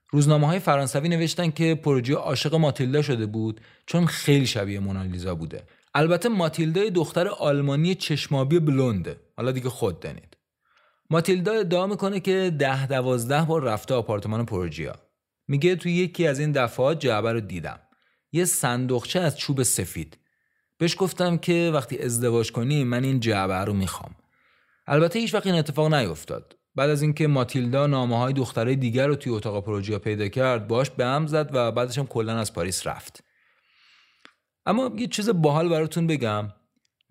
روزنامه 0.09 0.47
های 0.47 0.59
فرانسوی 0.59 1.09
نوشتن 1.09 1.51
که 1.51 1.75
پروژیا 1.75 2.19
عاشق 2.19 2.55
ماتیلدا 2.55 3.01
شده 3.01 3.25
بود 3.25 3.61
چون 3.85 4.05
خیلی 4.05 4.45
شبیه 4.47 4.79
مونالیزا 4.79 5.35
بوده. 5.35 5.63
البته 5.93 6.29
ماتیلدا 6.29 6.89
دختر 6.89 7.27
آلمانی 7.27 7.95
چشمابی 7.95 8.59
بلونده 8.59 9.19
حالا 9.37 9.51
دیگه 9.51 9.69
خود 9.69 9.99
دانید 9.99 10.37
ماتیلدا 11.09 11.51
ادعا 11.51 11.87
می‌کنه 11.87 12.19
که 12.19 12.55
ده 12.59 12.87
دوازده 12.87 13.41
بار 13.41 13.63
رفته 13.63 13.93
آپارتمان 13.93 14.45
پروژیا. 14.45 14.95
میگه 15.47 15.75
توی 15.75 15.91
یکی 15.91 16.27
از 16.27 16.39
این 16.39 16.51
دفعات 16.51 16.99
جعبه 16.99 17.33
رو 17.33 17.39
دیدم. 17.39 17.79
یه 18.31 18.45
صندوقچه 18.45 19.19
از 19.19 19.37
چوب 19.37 19.63
سفید. 19.63 20.17
بهش 20.77 20.95
گفتم 20.99 21.37
که 21.37 21.71
وقتی 21.73 21.99
ازدواج 21.99 22.51
کنی 22.51 22.83
من 22.83 23.03
این 23.03 23.19
جعبه 23.19 23.55
رو 23.55 23.73
می‌خوام. 23.73 24.15
البته 24.87 25.19
هیچ 25.19 25.33
وقت 25.33 25.45
این 25.45 25.55
اتفاق 25.55 25.93
نیفتاد 25.93 26.55
بعد 26.75 26.89
از 26.89 27.01
اینکه 27.01 27.27
ماتیلدا 27.27 27.87
نامه 27.87 28.17
های 28.17 28.33
دختره 28.33 28.75
دیگر 28.75 29.07
رو 29.07 29.15
توی 29.15 29.31
اتاق 29.31 29.65
پروژیا 29.65 29.99
پیدا 29.99 30.27
کرد 30.27 30.67
باش 30.67 30.89
به 30.89 31.05
هم 31.05 31.27
زد 31.27 31.49
و 31.53 31.71
بعدش 31.71 31.97
هم 31.97 32.07
کلا 32.07 32.37
از 32.37 32.53
پاریس 32.53 32.87
رفت. 32.87 33.23
اما 34.65 34.91
یه 34.97 35.07
چیز 35.07 35.29
باحال 35.29 35.69
براتون 35.69 36.07
بگم. 36.07 36.53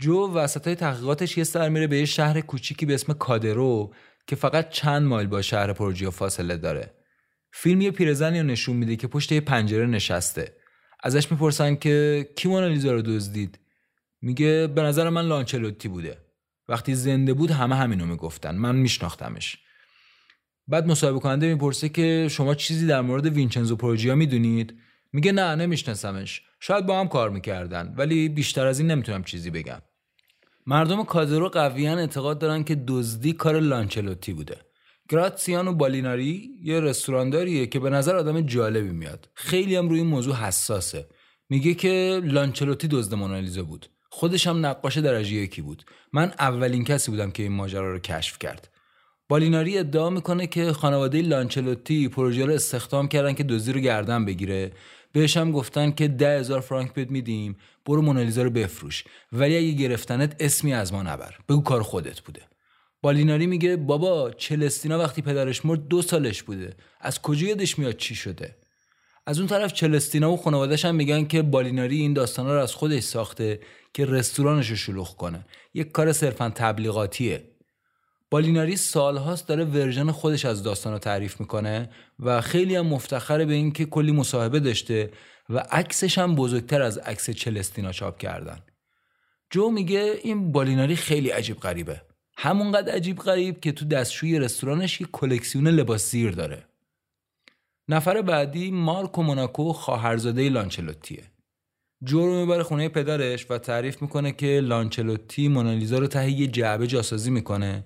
جو 0.00 0.32
وسط 0.32 0.66
های 0.66 0.76
تحقیقاتش 0.76 1.38
یه 1.38 1.44
سر 1.44 1.68
میره 1.68 1.86
به 1.86 1.98
یه 1.98 2.04
شهر 2.04 2.40
کوچیکی 2.40 2.86
به 2.86 2.94
اسم 2.94 3.12
کادرو 3.12 3.94
که 4.26 4.36
فقط 4.36 4.70
چند 4.70 5.02
مایل 5.02 5.26
با 5.26 5.42
شهر 5.42 5.72
پروژیا 5.72 6.10
فاصله 6.10 6.56
داره. 6.56 6.94
فیلم 7.52 7.80
یه 7.80 7.90
پیرزنی 7.90 8.40
رو 8.40 8.46
نشون 8.46 8.76
میده 8.76 8.96
که 8.96 9.06
پشت 9.06 9.32
یه 9.32 9.40
پنجره 9.40 9.86
نشسته. 9.86 10.56
ازش 11.02 11.32
می‌پرسن 11.32 11.74
که 11.74 12.28
کی 12.36 12.48
مونالیزا 12.48 12.92
رو 12.92 13.02
دزدید؟ 13.02 13.58
میگه 14.20 14.66
به 14.66 14.82
نظر 14.82 15.08
من 15.08 15.26
لانچلوتی 15.26 15.88
بوده. 15.88 16.23
وقتی 16.68 16.94
زنده 16.94 17.34
بود 17.34 17.50
همه 17.50 17.76
همینو 17.76 18.06
می‌گفتن. 18.06 18.54
من 18.54 18.76
میشناختمش. 18.76 19.58
بعد 20.68 20.86
مصاحبه 20.86 21.18
کننده 21.18 21.54
می‌پرسه 21.54 21.88
که 21.88 22.28
شما 22.30 22.54
چیزی 22.54 22.86
در 22.86 23.00
مورد 23.00 23.26
وینچنزو 23.26 23.76
پروژیا 23.76 24.14
می‌دونید؟ 24.14 24.78
میگه 25.12 25.32
نه 25.32 25.54
نمیشناسمش. 25.54 26.42
شاید 26.60 26.86
با 26.86 27.00
هم 27.00 27.08
کار 27.08 27.30
می‌کردن 27.30 27.94
ولی 27.96 28.28
بیشتر 28.28 28.66
از 28.66 28.78
این 28.78 28.90
نمی‌تونم 28.90 29.24
چیزی 29.24 29.50
بگم. 29.50 29.82
مردم 30.66 31.04
کادرو 31.04 31.48
قویا 31.48 31.98
اعتقاد 31.98 32.38
دارن 32.38 32.64
که 32.64 32.84
دزدی 32.88 33.32
کار 33.32 33.60
لانچلوتی 33.60 34.32
بوده. 34.32 34.60
گراتسیانو 35.08 35.72
بالیناری 35.72 36.50
یه 36.62 36.80
رستورانداریه 36.80 37.66
که 37.66 37.80
به 37.80 37.90
نظر 37.90 38.16
آدم 38.16 38.40
جالبی 38.40 38.92
میاد. 38.92 39.28
خیلی 39.34 39.76
هم 39.76 39.88
روی 39.88 39.98
این 39.98 40.08
موضوع 40.08 40.34
حساسه. 40.34 41.06
میگه 41.48 41.74
که 41.74 42.20
لانچلوتی 42.24 42.88
دزد 42.88 43.14
مونالیزا 43.14 43.62
بود. 43.62 43.86
خودش 44.16 44.46
هم 44.46 44.66
نقاش 44.66 44.98
درجه 44.98 45.34
یکی 45.34 45.62
بود. 45.62 45.84
من 46.12 46.32
اولین 46.38 46.84
کسی 46.84 47.10
بودم 47.10 47.30
که 47.30 47.42
این 47.42 47.52
ماجرا 47.52 47.92
رو 47.92 47.98
کشف 47.98 48.38
کرد. 48.38 48.68
بالیناری 49.28 49.78
ادعا 49.78 50.10
می‌کنه 50.10 50.46
که 50.46 50.72
خانواده 50.72 51.22
لانچلوتی 51.22 52.08
پروژه 52.08 52.44
رو 52.44 52.52
استخدام 52.52 53.08
کردن 53.08 53.32
که 53.32 53.44
دزدی 53.44 53.72
رو 53.72 53.80
گردن 53.80 54.24
بگیره. 54.24 54.72
بهش 55.12 55.36
هم 55.36 55.52
گفتن 55.52 55.90
که 55.90 56.08
ده 56.08 56.38
هزار 56.38 56.60
فرانک 56.60 56.94
بهت 56.94 57.10
میدیم 57.10 57.56
برو 57.86 58.02
مونالیزا 58.02 58.42
رو 58.42 58.50
بفروش. 58.50 59.04
ولی 59.32 59.56
اگه 59.56 59.72
گرفتنت 59.72 60.36
اسمی 60.40 60.74
از 60.74 60.92
ما 60.92 61.02
نبر. 61.02 61.34
بگو 61.48 61.62
کار 61.62 61.82
خودت 61.82 62.20
بوده. 62.20 62.42
بالیناری 63.02 63.46
میگه 63.46 63.76
بابا 63.76 64.30
چلستینا 64.30 64.98
وقتی 64.98 65.22
پدرش 65.22 65.64
مرد 65.64 65.88
دو 65.88 66.02
سالش 66.02 66.42
بوده. 66.42 66.76
از 67.00 67.22
کجا 67.22 67.46
یادش 67.46 67.78
میاد 67.78 67.96
چی 67.96 68.14
شده؟ 68.14 68.56
از 69.26 69.38
اون 69.38 69.48
طرف 69.48 69.72
چلستینا 69.72 70.32
و 70.32 70.36
خانوادهش 70.36 70.84
هم 70.84 70.94
میگن 70.94 71.24
که 71.24 71.42
بالیناری 71.42 72.00
این 72.00 72.12
داستانا 72.12 72.54
رو 72.54 72.60
از 72.60 72.74
خودش 72.74 73.02
ساخته. 73.02 73.60
که 73.94 74.04
رستورانش 74.06 74.70
رو 74.70 74.76
شلوغ 74.76 75.16
کنه. 75.16 75.46
یک 75.74 75.92
کار 75.92 76.12
صرفا 76.12 76.52
تبلیغاتیه. 76.54 77.50
بالیناری 78.30 78.76
سالهاست 78.76 79.48
داره 79.48 79.64
ورژن 79.64 80.10
خودش 80.10 80.44
از 80.44 80.62
داستان 80.62 80.92
رو 80.92 80.98
تعریف 80.98 81.40
می‌کنه 81.40 81.90
و 82.18 82.40
خیلی 82.40 82.76
هم 82.76 82.86
مفتخره 82.86 83.44
به 83.44 83.54
اینکه 83.54 83.84
کلی 83.84 84.12
مصاحبه 84.12 84.60
داشته 84.60 85.10
و 85.50 85.58
عکسش 85.58 86.18
هم 86.18 86.34
بزرگتر 86.34 86.82
از 86.82 86.98
عکس 86.98 87.30
چلستینا 87.30 87.92
چاپ 87.92 88.18
کردن. 88.18 88.58
جو 89.50 89.70
میگه 89.70 90.20
این 90.22 90.52
بالیناری 90.52 90.96
خیلی 90.96 91.28
عجیب 91.28 91.60
غریبه. 91.60 92.02
همونقدر 92.36 92.92
عجیب 92.92 93.18
غریب 93.18 93.60
که 93.60 93.72
تو 93.72 93.84
دستشوی 93.84 94.38
رستورانش 94.38 95.00
یک 95.00 95.08
کلکسیون 95.12 95.68
لباس 95.68 96.10
زیر 96.10 96.30
داره. 96.30 96.64
نفر 97.88 98.22
بعدی 98.22 98.70
مارکو 98.70 99.22
موناکو 99.22 99.72
خواهرزاده 99.72 100.48
لانچلوتیه. 100.48 101.33
جو 102.04 102.26
رو 102.26 102.40
می‌بره 102.40 102.62
خونه 102.62 102.88
پدرش 102.88 103.46
و 103.50 103.58
تعریف 103.58 104.02
می‌کنه 104.02 104.32
که 104.32 104.60
لانچلوتی 104.60 105.48
مونالیزا 105.48 105.98
رو 105.98 106.06
ته 106.06 106.30
یه 106.30 106.46
جعبه 106.46 106.86
جاسازی 106.86 107.30
می‌کنه. 107.30 107.84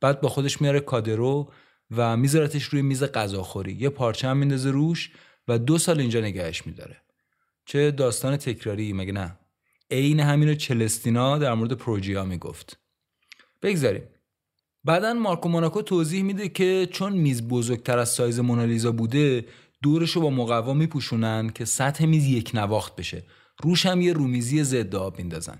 بعد 0.00 0.20
با 0.20 0.28
خودش 0.28 0.60
میاره 0.60 0.80
کادرو 0.80 1.52
و 1.90 2.16
میذارتش 2.16 2.64
روی 2.64 2.82
میز 2.82 3.04
غذاخوری. 3.04 3.72
یه 3.72 3.88
پارچه 3.88 4.28
هم 4.28 4.36
میندازه 4.36 4.70
روش 4.70 5.10
و 5.48 5.58
دو 5.58 5.78
سال 5.78 6.00
اینجا 6.00 6.20
نگهش 6.20 6.66
میداره. 6.66 6.96
چه 7.66 7.90
داستان 7.90 8.36
تکراری 8.36 8.92
مگه 8.92 9.12
نه؟ 9.12 9.38
عین 9.90 10.20
همینو 10.20 10.54
چلستینا 10.54 11.38
در 11.38 11.54
مورد 11.54 11.72
پروژیا 11.72 12.24
می‌گفت. 12.24 12.78
بگذاریم. 13.62 14.02
بعدا 14.84 15.14
مارکو 15.14 15.48
موناکو 15.48 15.82
توضیح 15.82 16.22
میده 16.22 16.48
که 16.48 16.88
چون 16.92 17.12
میز 17.12 17.48
بزرگتر 17.48 17.98
از 17.98 18.08
سایز 18.08 18.40
مونالیزا 18.40 18.92
بوده 18.92 19.44
دورش 19.82 20.10
رو 20.10 20.22
با 20.22 20.30
مقوا 20.30 20.74
میپوشونن 20.74 21.50
که 21.50 21.64
سطح 21.64 22.06
میز 22.06 22.26
یک 22.26 22.50
نواخت 22.54 22.96
بشه. 22.96 23.22
روش 23.62 23.86
هم 23.86 24.00
یه 24.00 24.12
رومیزی 24.12 24.64
ضد 24.64 24.94
آب 24.94 25.18
میندازن. 25.18 25.58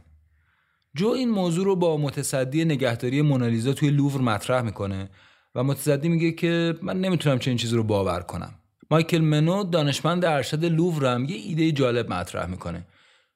جو 0.96 1.08
این 1.08 1.30
موضوع 1.30 1.64
رو 1.64 1.76
با 1.76 1.96
متصدی 1.96 2.64
نگهداری 2.64 3.22
مونالیزا 3.22 3.72
توی 3.72 3.90
لوور 3.90 4.20
مطرح 4.20 4.62
می‌کنه 4.62 5.10
و 5.54 5.64
متصدی 5.64 6.08
میگه 6.08 6.32
که 6.32 6.74
من 6.82 7.00
نمی‌تونم 7.00 7.38
چنین 7.38 7.56
چیزی 7.56 7.76
رو 7.76 7.82
باور 7.82 8.20
کنم. 8.20 8.54
مایکل 8.90 9.18
منو 9.18 9.64
دانشمند 9.64 10.24
ارشد 10.24 10.64
لوورم 10.64 11.24
یه 11.24 11.36
ایده 11.36 11.72
جالب 11.72 12.12
مطرح 12.12 12.46
می‌کنه. 12.46 12.86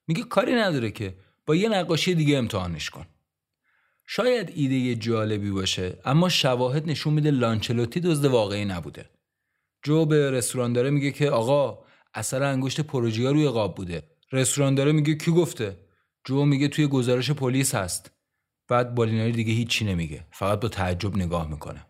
میگه 0.07 0.23
کاری 0.23 0.55
نداره 0.55 0.91
که 0.91 1.15
با 1.47 1.55
یه 1.55 1.69
نقاشی 1.69 2.15
دیگه 2.15 2.39
امتحانش 2.39 2.91
کن. 2.91 3.07
شاید 4.07 4.53
ایده 4.55 4.95
جالبی 4.95 5.51
باشه 5.51 5.99
اما 6.05 6.28
شواهد 6.28 6.89
نشون 6.91 7.15
میده 7.15 7.31
لانچلوتی 7.31 8.01
دزد 8.01 8.24
واقعی 8.24 8.65
نبوده. 8.65 9.07
جو 9.82 10.07
به 10.07 10.31
رستوران 10.31 10.73
داره 10.73 10.91
میگه 10.91 11.11
که 11.11 11.31
آقا 11.31 11.78
اثر 12.15 12.43
انگشت 12.43 12.81
پروژیا 12.81 13.31
روی 13.31 13.49
قاب 13.49 13.74
بوده. 13.74 14.03
رستوران 14.35 14.74
داره 14.74 14.93
میگه 14.93 15.15
کی 15.15 15.31
گفته؟ 15.31 15.77
جو 16.24 16.44
میگه 16.44 16.69
توی 16.69 16.86
گزارش 16.86 17.31
پلیس 17.31 17.74
هست. 17.74 18.11
بعد 18.69 18.94
بالیناری 18.94 19.32
دیگه 19.32 19.52
هیچی 19.52 19.85
نمیگه 19.85 20.27
فقط 20.31 20.61
با 20.61 20.69
تعجب 20.69 21.16
نگاه 21.16 21.51
می‌کنه. 21.51 21.86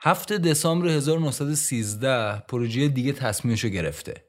هفته 0.00 0.38
دسامبر 0.38 0.88
1913 0.88 2.42
پروژه 2.48 2.88
دیگه 2.88 3.12
تصمیمشو 3.12 3.68
گرفته. 3.68 4.24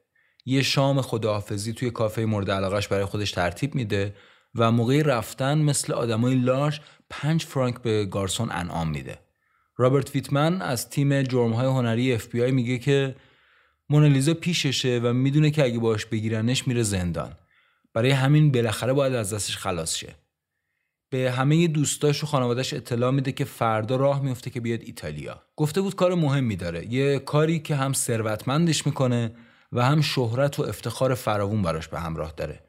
یه 0.46 0.62
شام 0.62 1.00
خداحافظی 1.00 1.72
توی 1.72 1.90
کافه 1.90 2.24
مورد 2.24 2.50
علاقش 2.50 2.88
برای 2.88 3.04
خودش 3.04 3.32
ترتیب 3.32 3.74
میده 3.74 4.14
و 4.54 4.72
موقع 4.72 5.02
رفتن 5.02 5.58
مثل 5.58 5.92
آدمای 5.92 6.34
لارش 6.34 6.80
پنج 7.10 7.44
فرانک 7.44 7.82
به 7.82 8.04
گارسون 8.04 8.48
انعام 8.52 8.90
میده. 8.90 9.18
رابرت 9.76 10.14
ویتمن 10.14 10.62
از 10.62 10.90
تیم 10.90 11.22
جرمهای 11.22 11.66
هنری 11.66 12.18
آی 12.34 12.50
میگه 12.50 12.78
که 12.78 13.16
مونالیزا 13.90 14.34
پیششه 14.34 15.00
و 15.04 15.12
می‌دونه 15.12 15.50
که 15.50 15.64
اگه 15.64 15.78
باش 15.78 16.06
بگیرنش 16.06 16.68
میره 16.68 16.82
زندان. 16.82 17.32
برای 17.94 18.10
همین 18.10 18.52
بالاخره 18.52 18.92
باید 18.92 19.14
از 19.14 19.34
دستش 19.34 19.56
خلاص 19.56 19.96
شه. 19.96 20.14
به 21.10 21.32
همه 21.32 21.66
دوستاش 21.66 22.22
و 22.22 22.26
خانوادهش 22.26 22.74
اطلاع 22.74 23.10
میده 23.10 23.32
که 23.32 23.44
فردا 23.44 23.96
راه 23.96 24.22
میفته 24.22 24.50
که 24.50 24.60
بیاد 24.60 24.80
ایتالیا. 24.82 25.42
گفته 25.56 25.80
بود 25.80 25.94
کار 25.94 26.14
مهمی 26.14 26.56
داره. 26.56 26.92
یه 26.92 27.18
کاری 27.18 27.58
که 27.58 27.76
هم 27.76 27.92
ثروتمندش 27.92 28.86
می‌کنه 28.86 29.32
و 29.72 29.84
هم 29.84 30.00
شهرت 30.00 30.58
و 30.58 30.62
افتخار 30.62 31.14
فراوون 31.14 31.62
براش 31.62 31.88
به 31.88 32.00
همراه 32.00 32.32
داره. 32.36 32.60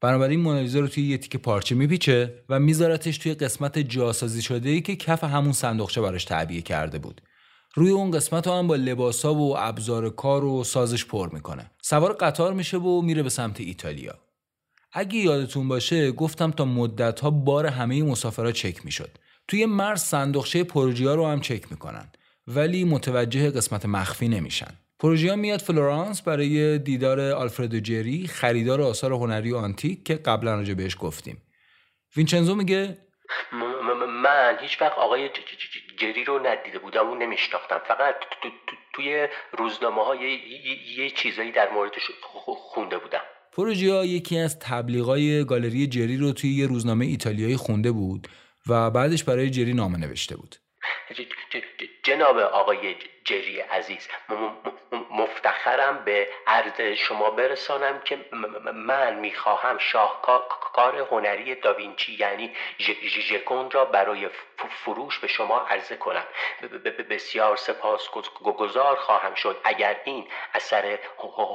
بنابراین 0.00 0.40
مونالیزا 0.40 0.80
رو 0.80 0.88
توی 0.88 1.02
یه 1.04 1.18
تیکه 1.18 1.38
پارچه 1.38 1.74
میپیچه 1.74 2.44
و 2.48 2.60
میذارتش 2.60 3.18
توی 3.18 3.34
قسمت 3.34 3.78
جاسازی 3.78 4.42
شده 4.42 4.68
ای 4.68 4.80
که 4.80 4.96
کف 4.96 5.24
همون 5.24 5.52
صندوقچه 5.52 6.00
براش 6.00 6.24
تعبیه 6.24 6.62
کرده 6.62 6.98
بود. 6.98 7.20
روی 7.74 7.90
اون 7.90 8.10
قسمت 8.10 8.46
هم 8.46 8.66
با 8.66 8.76
لباسا 8.76 9.34
و 9.34 9.58
ابزار 9.58 10.10
کار 10.10 10.44
و 10.44 10.64
سازش 10.64 11.04
پر 11.04 11.28
می‌کنه. 11.32 11.70
سوار 11.82 12.12
قطار 12.12 12.52
میشه 12.52 12.78
و 12.78 13.02
میره 13.02 13.22
به 13.22 13.28
سمت 13.28 13.60
ایتالیا. 13.60 14.14
اگه 14.92 15.16
یادتون 15.16 15.68
باشه 15.68 16.12
گفتم 16.12 16.50
تا 16.50 16.64
مدت 16.64 17.20
ها 17.20 17.30
بار 17.30 17.66
همه 17.66 18.02
مسافرها 18.02 18.52
چک 18.52 18.84
می‌شد. 18.84 19.10
توی 19.48 19.66
مرز 19.66 20.02
صندوقچه 20.02 20.64
پروژیا 20.64 21.14
رو 21.14 21.26
هم 21.26 21.40
چک 21.40 21.70
می‌کنن 21.70 22.12
ولی 22.46 22.84
متوجه 22.84 23.50
قسمت 23.50 23.86
مخفی 23.86 24.28
نمیشن. 24.28 24.78
پروژیا 24.98 25.36
میاد 25.36 25.60
فلورانس 25.60 26.22
برای 26.22 26.78
دیدار 26.78 27.20
آلفردو 27.20 27.80
جری 27.80 28.26
خریدار 28.26 28.82
آثار 28.82 29.12
هنری 29.12 29.54
آنتیک 29.54 30.04
که 30.04 30.14
قبلا 30.14 30.54
راجع 30.54 30.74
بهش 30.74 30.96
گفتیم. 31.00 31.42
وینچنزو 32.16 32.54
میگه 32.54 32.98
من 34.22 34.56
هیچ 34.60 34.82
وقت 34.82 34.98
آقای 34.98 35.28
جری 36.00 36.24
رو 36.24 36.46
ندیده 36.46 36.78
بودم 36.78 37.10
و 37.10 37.14
نمیشناختم. 37.14 37.80
فقط 37.88 38.14
توی 38.92 39.28
روزنامه 39.58 40.04
های 40.04 40.40
یه 40.96 41.10
چیزایی 41.10 41.52
در 41.52 41.70
موردش 41.70 42.10
خونده 42.72 42.98
بودم. 42.98 43.20
پروژیا 43.52 44.04
یکی 44.04 44.38
از 44.38 44.58
تبلیغای 44.58 45.44
گالری 45.44 45.86
جری 45.86 46.16
رو 46.16 46.32
توی 46.32 46.50
یه 46.50 46.66
روزنامه 46.66 47.06
ایتالیایی 47.06 47.56
خونده 47.56 47.92
بود 47.92 48.28
و 48.66 48.90
بعدش 48.90 49.24
برای 49.24 49.50
جری 49.50 49.74
نامه 49.74 49.98
نوشته 49.98 50.36
بود. 50.36 50.56
جناب 52.02 52.38
آقای 52.38 52.96
جری 53.24 53.60
عزیز 53.60 54.08
مفتخرم 55.10 56.04
به 56.04 56.28
عرض 56.46 56.80
شما 56.80 57.30
برسانم 57.30 58.00
که 58.04 58.24
من 58.74 59.14
می‌خواهم 59.14 59.78
شاهکار 59.78 61.06
هنری 61.10 61.54
داوینچی 61.54 62.16
یعنی 62.20 62.52
ژکون 63.28 63.70
را 63.70 63.84
برای 63.84 64.28
فروش 64.84 65.18
به 65.18 65.28
شما 65.28 65.58
عرضه 65.58 65.96
کنم. 65.96 66.24
بسیار 67.10 67.56
سپاس 67.56 68.08
گذار 68.44 68.96
خواهم 68.96 69.34
شد. 69.34 69.60
اگر 69.64 69.96
این 70.04 70.26
اثر 70.54 70.98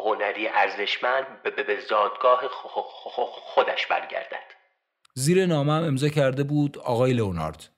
هنری 0.05 0.47
ارزشمند 0.47 1.43
به 1.43 1.79
زادگاه 1.79 2.47
خودش 3.53 3.87
برگردد. 3.87 4.55
زیر 5.13 5.45
نامه 5.45 5.73
هم 5.73 5.83
امضا 5.83 6.09
کرده 6.09 6.43
بود 6.43 6.77
آقای 6.77 7.13
لئونارد. 7.13 7.74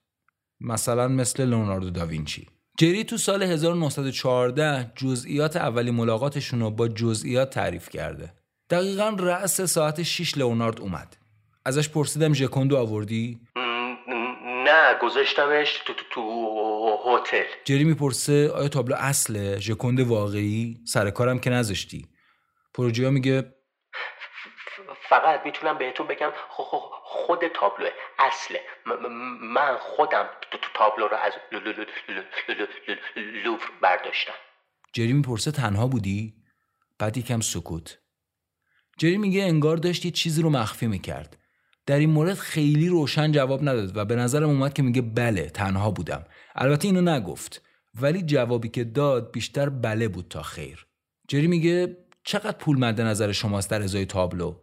مثلا 0.61 1.07
مثل 1.07 1.45
لئوناردو 1.45 1.89
داوینچی. 1.89 2.47
جری 2.79 3.03
تو 3.03 3.17
سال 3.17 3.43
1914 3.43 4.91
جزئیات 4.95 5.55
اولی 5.55 5.91
ملاقاتشون 5.91 6.59
رو 6.59 6.71
با 6.71 6.87
جزئیات 6.87 7.49
تعریف 7.49 7.89
کرده. 7.89 8.33
دقیقا 8.69 9.09
رأس 9.19 9.61
ساعت 9.61 10.03
6 10.03 10.37
لئونارد 10.37 10.81
اومد. 10.81 11.17
ازش 11.65 11.89
پرسیدم 11.89 12.33
ژکوندو 12.33 12.77
آوردی؟ 12.77 13.39
نه 14.65 14.95
گذاشتمش 15.01 15.81
تو, 15.85 15.93
تو, 15.93 16.03
تو 16.11 16.97
هتل. 17.05 17.43
جری 17.65 17.83
می‌پرسه 17.83 18.49
آیا 18.49 18.67
تابلو 18.67 18.95
اصله؟ 18.95 19.59
ژکوند 19.59 19.99
واقعی؟ 19.99 20.77
سر 20.85 21.09
کارم 21.09 21.39
که 21.39 21.49
نذاشتی. 21.49 22.05
پروژیا 22.73 23.09
میگه 23.11 23.56
فقط 25.09 25.45
می‌تونم 25.45 25.77
بهتون 25.77 26.07
بگم 26.07 26.31
خود 27.03 27.39
تابلو 27.47 27.89
اصله 28.19 28.59
من 29.41 29.77
خودم 29.77 30.25
تابلو 30.73 31.07
رو 31.07 31.17
از 31.17 31.33
لوور 33.45 33.59
برداشتم. 33.81 34.33
جری 34.93 35.13
می‌پرسه 35.13 35.51
تنها 35.51 35.87
بودی؟ 35.87 36.33
بعد 36.99 37.17
یکم 37.17 37.39
سکوت. 37.39 37.99
جری 38.97 39.17
میگه 39.17 39.43
انگار 39.43 39.77
داشت 39.77 40.05
یه 40.05 40.11
چیزی 40.11 40.41
رو 40.41 40.49
مخفی 40.49 40.87
می‌کرد. 40.87 41.37
در 41.85 41.99
این 41.99 42.09
مورد 42.09 42.33
خیلی 42.33 42.89
روشن 42.89 43.31
جواب 43.31 43.61
نداد 43.61 43.97
و 43.97 44.05
به 44.05 44.15
نظرم 44.15 44.49
اومد 44.49 44.73
که 44.73 44.83
میگه 44.83 45.01
بله 45.01 45.49
تنها 45.49 45.91
بودم. 45.91 46.25
البته 46.55 46.87
اینو 46.87 47.01
نگفت 47.01 47.61
ولی 48.01 48.21
جوابی 48.21 48.69
که 48.69 48.83
داد 48.83 49.31
بیشتر 49.31 49.69
بله 49.69 50.07
بود 50.07 50.27
تا 50.27 50.41
خیر. 50.41 50.87
جری 51.27 51.47
میگه 51.47 51.97
چقدر 52.27 52.57
پول 52.57 52.79
مد 52.79 53.01
نظر 53.01 53.31
شماست 53.31 53.69
در 53.71 53.81
ازای 53.81 54.05
تابلو؟ 54.05 54.53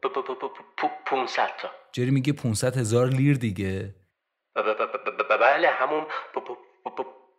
500 1.07 1.49
تا. 1.63 1.69
جری 1.93 2.11
میگه 2.11 2.33
500 2.33 2.77
هزار 2.77 3.09
لیر 3.09 3.37
دیگه. 3.37 3.95
بله 5.41 5.69
همون 5.69 6.05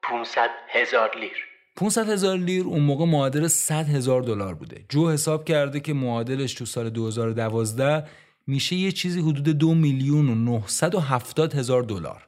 500 0.04 0.50
هزار 0.70 1.18
لیر. 1.20 1.38
500 1.76 2.10
هزار 2.10 2.38
لیر 2.38 2.66
اون 2.66 2.82
موقع 2.82 3.06
معادل 3.06 3.48
100 3.48 3.90
هزار 3.90 4.22
دلار 4.22 4.56
بوده. 4.56 4.86
جو 4.90 5.10
حساب 5.10 5.46
کرده 5.46 5.80
که 5.80 5.94
معادلش 5.94 6.54
تو 6.54 6.66
سال 6.66 6.90
2012 6.90 8.08
میشه 8.48 8.76
یه 8.76 8.92
چیزی 8.92 9.22
حدود 9.22 9.58
دو 9.58 9.74
میلیون 9.74 10.30
و 10.30 10.36
970 10.36 11.54
هزار 11.54 11.84
دلار. 11.84 12.28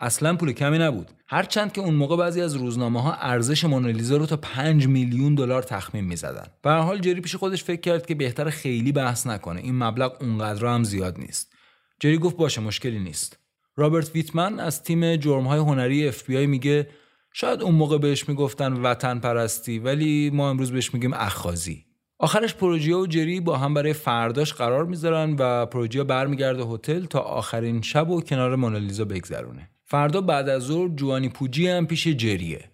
اصلا 0.00 0.36
پول 0.36 0.52
کمی 0.52 0.78
نبود. 0.78 1.10
هرچند 1.26 1.72
که 1.72 1.80
اون 1.80 1.94
موقع 1.94 2.16
بعضی 2.16 2.40
از 2.40 2.54
روزنامه 2.54 3.02
ها 3.02 3.14
ارزش 3.14 3.64
مونالیزا 3.64 4.16
رو 4.16 4.26
تا 4.26 4.36
5 4.36 4.86
میلیون 4.86 5.34
دلار 5.34 5.62
تخمین 5.62 6.04
می‌زدن. 6.04 6.46
به 6.62 6.70
هر 6.70 6.80
حال 6.80 6.98
جری 6.98 7.20
پیش 7.20 7.36
خودش 7.36 7.64
فکر 7.64 7.80
کرد 7.80 8.06
که 8.06 8.14
بهتر 8.14 8.50
خیلی 8.50 8.92
بحث 8.92 9.26
نکنه. 9.26 9.60
این 9.60 9.78
مبلغ 9.78 10.16
اونقدر 10.20 10.66
هم 10.66 10.84
زیاد 10.84 11.18
نیست. 11.18 11.52
جری 12.00 12.18
گفت 12.18 12.36
باشه 12.36 12.60
مشکلی 12.60 12.98
نیست. 12.98 13.38
رابرت 13.76 14.14
ویتمن 14.14 14.60
از 14.60 14.82
تیم 14.82 15.16
جرم 15.16 15.46
های 15.46 15.58
هنری 15.58 16.08
اف 16.08 16.26
بی 16.26 16.36
آی 16.36 16.46
میگه 16.46 16.88
شاید 17.32 17.62
اون 17.62 17.74
موقع 17.74 17.98
بهش 17.98 18.28
می‌گفتن 18.28 18.72
وطن 18.72 19.18
پرستی 19.18 19.78
ولی 19.78 20.30
ما 20.30 20.50
امروز 20.50 20.72
بهش 20.72 20.94
میگیم 20.94 21.12
اخاذی 21.14 21.84
آخرش 22.18 22.54
پروژیا 22.54 22.98
و 22.98 23.06
جری 23.06 23.40
با 23.40 23.58
هم 23.58 23.74
برای 23.74 23.92
فرداش 23.92 24.54
قرار 24.54 24.84
می‌ذارن 24.84 25.36
و 25.38 25.66
پروژیا 25.66 26.04
برمیگرده 26.04 26.64
هتل 26.64 27.04
تا 27.04 27.20
آخرین 27.20 27.82
شب 27.82 28.10
و 28.10 28.20
کنار 28.20 28.56
مونالیزا 28.56 29.04
بگذرونه. 29.04 29.70
فردا 29.90 30.20
بعد 30.20 30.48
از 30.48 30.62
ظهر 30.62 30.88
جوانی 30.88 31.28
پوجی 31.28 31.68
هم 31.68 31.86
پیش 31.86 32.08
جریه. 32.08 32.64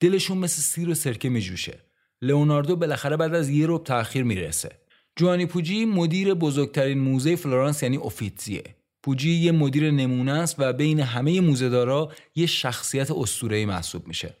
دلشون 0.00 0.38
مثل 0.38 0.62
سیر 0.62 0.88
و 0.88 0.94
سرکه 0.94 1.28
میجوشه. 1.28 1.78
لئوناردو 2.22 2.76
بالاخره 2.76 3.16
بعد 3.16 3.34
از 3.34 3.50
یه 3.50 3.66
ربع 3.68 3.84
تاخیر 3.84 4.24
می‌رسه. 4.24 4.70
جوانی 5.16 5.46
پوجی 5.46 5.84
مدیر 5.84 6.34
بزرگترین 6.34 6.98
موزه 6.98 7.36
فلورانس 7.36 7.82
یعنی 7.82 7.96
اوفیتزیه 7.96 8.64
پوجی 9.02 9.30
یه 9.30 9.52
مدیر 9.52 9.90
نمونه 9.90 10.32
است 10.32 10.56
و 10.58 10.72
بین 10.72 11.00
همه 11.00 11.40
موزهدارا 11.40 12.12
یه 12.34 12.46
شخصیت 12.46 13.10
اسطوره‌ای 13.10 13.66
محسوب 13.66 14.08
میشه. 14.08 14.34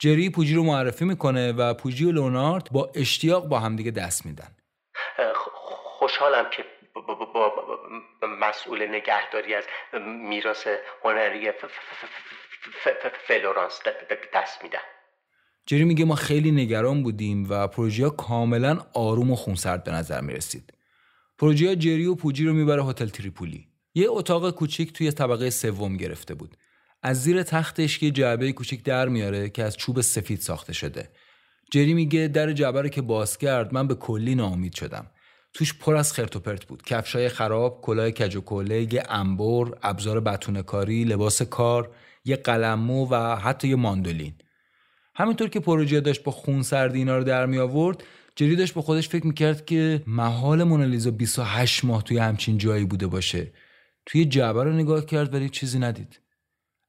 جری 0.00 0.30
پوجی 0.30 0.54
رو 0.54 0.62
معرفی 0.64 1.04
می‌کنه 1.04 1.52
و 1.52 1.74
پوجی 1.74 2.04
و 2.04 2.12
لونارد 2.12 2.68
با 2.72 2.90
اشتیاق 2.94 3.48
با 3.48 3.60
همدیگه 3.60 3.90
دست 3.90 4.26
میدن. 4.26 4.48
خوشحالم 5.98 6.44
که 6.56 6.64
با 7.06 7.52
مسئول 8.40 8.88
نگهداری 8.88 9.54
از 9.54 9.64
میراث 10.28 10.66
هنری 11.04 11.50
فلورانس 13.26 13.80
دست 14.34 14.62
میدن 14.62 14.78
جری 15.66 15.84
میگه 15.84 16.04
ما 16.04 16.14
خیلی 16.14 16.50
نگران 16.50 17.02
بودیم 17.02 17.46
و 17.50 17.68
پروژه 17.68 18.10
کاملا 18.10 18.78
آروم 18.94 19.30
و 19.30 19.36
خونسرد 19.36 19.84
به 19.84 19.90
نظر 19.90 20.20
می‌رسید. 20.20 20.72
پروژه 21.38 21.76
جری 21.76 22.06
و 22.06 22.14
پوجی 22.14 22.44
رو 22.44 22.52
می‌بره 22.52 22.84
هتل 22.84 23.08
تریپولی. 23.08 23.68
یه 23.94 24.06
اتاق 24.10 24.50
کوچیک 24.50 24.92
توی 24.92 25.12
طبقه 25.12 25.50
سوم 25.50 25.96
گرفته 25.96 26.34
بود. 26.34 26.56
از 27.02 27.22
زیر 27.22 27.42
تختش 27.42 28.02
یه 28.02 28.10
جعبه 28.10 28.52
کوچیک 28.52 28.84
در 28.84 29.08
میاره 29.08 29.48
که 29.48 29.64
از 29.64 29.76
چوب 29.76 30.00
سفید 30.00 30.40
ساخته 30.40 30.72
شده. 30.72 31.10
جری 31.72 31.94
میگه 31.94 32.28
در 32.28 32.52
جعبه 32.52 32.82
رو 32.82 32.88
که 32.88 33.02
باز 33.02 33.38
کرد 33.38 33.74
من 33.74 33.86
به 33.86 33.94
کلی 33.94 34.34
ناامید 34.34 34.74
شدم. 34.74 35.10
توش 35.54 35.74
پر 35.74 35.96
از 35.96 36.12
خرت 36.12 36.36
و 36.36 36.40
پرت 36.40 36.64
بود. 36.64 36.82
کفشای 36.82 37.28
خراب 37.28 37.80
کلاه 37.82 38.10
کج 38.10 38.36
و 38.36 38.40
کوله 38.40 38.94
یه 38.94 39.02
انبر 39.08 39.78
ابزار 39.82 40.20
بتونه 40.20 40.62
کاری 40.62 41.04
لباس 41.04 41.42
کار 41.42 41.90
یه 42.24 42.36
قلمو 42.36 43.08
و 43.10 43.36
حتی 43.36 43.68
یه 43.68 43.76
ماندولین. 43.76 44.34
همینطور 45.14 45.48
که 45.48 45.60
پروژه 45.60 46.00
داشت 46.00 46.22
با 46.22 46.32
خون 46.32 46.62
سردی 46.62 46.98
اینا 46.98 47.18
رو 47.18 47.24
در 47.24 47.46
می 47.46 47.58
آورد 47.58 48.04
جری 48.36 48.56
داشت 48.56 48.74
با 48.74 48.82
خودش 48.82 49.08
فکر 49.08 49.26
می‌کرد 49.26 49.66
که 49.66 50.02
محال 50.06 50.64
مونالیزا 50.64 51.10
28 51.10 51.84
ماه 51.84 52.02
توی 52.02 52.18
همچین 52.18 52.58
جایی 52.58 52.84
بوده 52.84 53.06
باشه. 53.06 53.52
توی 54.06 54.24
جعبه 54.24 54.64
رو 54.64 54.72
نگاه 54.72 55.06
کرد 55.06 55.34
ولی 55.34 55.48
چیزی 55.48 55.78
ندید. 55.78 56.20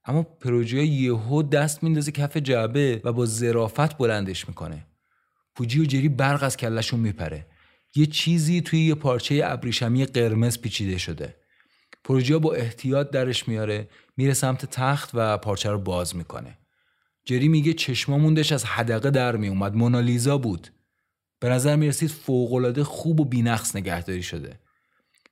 اما 0.04 0.22
پروژه 0.22 0.84
یهو 0.84 1.42
دست 1.42 1.82
میندازه 1.82 2.12
کف 2.12 2.36
جعبه 2.36 3.00
و 3.04 3.12
با 3.12 3.26
ظرافت 3.26 3.98
بلندش 3.98 4.48
می‌کنه. 4.48 4.86
پوجی 5.54 5.80
و 5.80 5.84
جری 5.84 6.08
برق 6.08 6.42
از 6.42 6.56
کلشون 6.56 7.00
میپره. 7.00 7.46
یه 7.94 8.06
چیزی 8.06 8.60
توی 8.60 8.80
یه 8.80 8.94
پارچه 8.94 9.40
ابریشمی 9.44 10.04
قرمز 10.04 10.58
پیچیده 10.58 10.98
شده. 10.98 11.36
پروژیا 12.04 12.38
با 12.38 12.54
احتیاط 12.54 13.10
درش 13.10 13.48
میاره 13.48 13.88
میره 14.16 14.34
سمت 14.34 14.66
تخت 14.66 15.10
و 15.14 15.38
پارچه 15.38 15.70
رو 15.70 15.78
باز 15.78 16.16
می‌کنه. 16.16 16.58
جری 17.24 17.48
میگه 17.48 17.72
چشماموندش 17.72 18.52
از 18.52 18.64
حدقه 18.64 19.10
در 19.10 19.36
میومد. 19.36 19.74
مونالیزا 19.74 20.38
بود. 20.38 20.68
به 21.40 21.48
نظر 21.48 21.76
می‌رسید 21.76 22.10
فوقالعاده 22.10 22.84
خوب 22.84 23.20
و 23.20 23.24
بینقص 23.24 23.76
نگهداری 23.76 24.22
شده. 24.22 24.60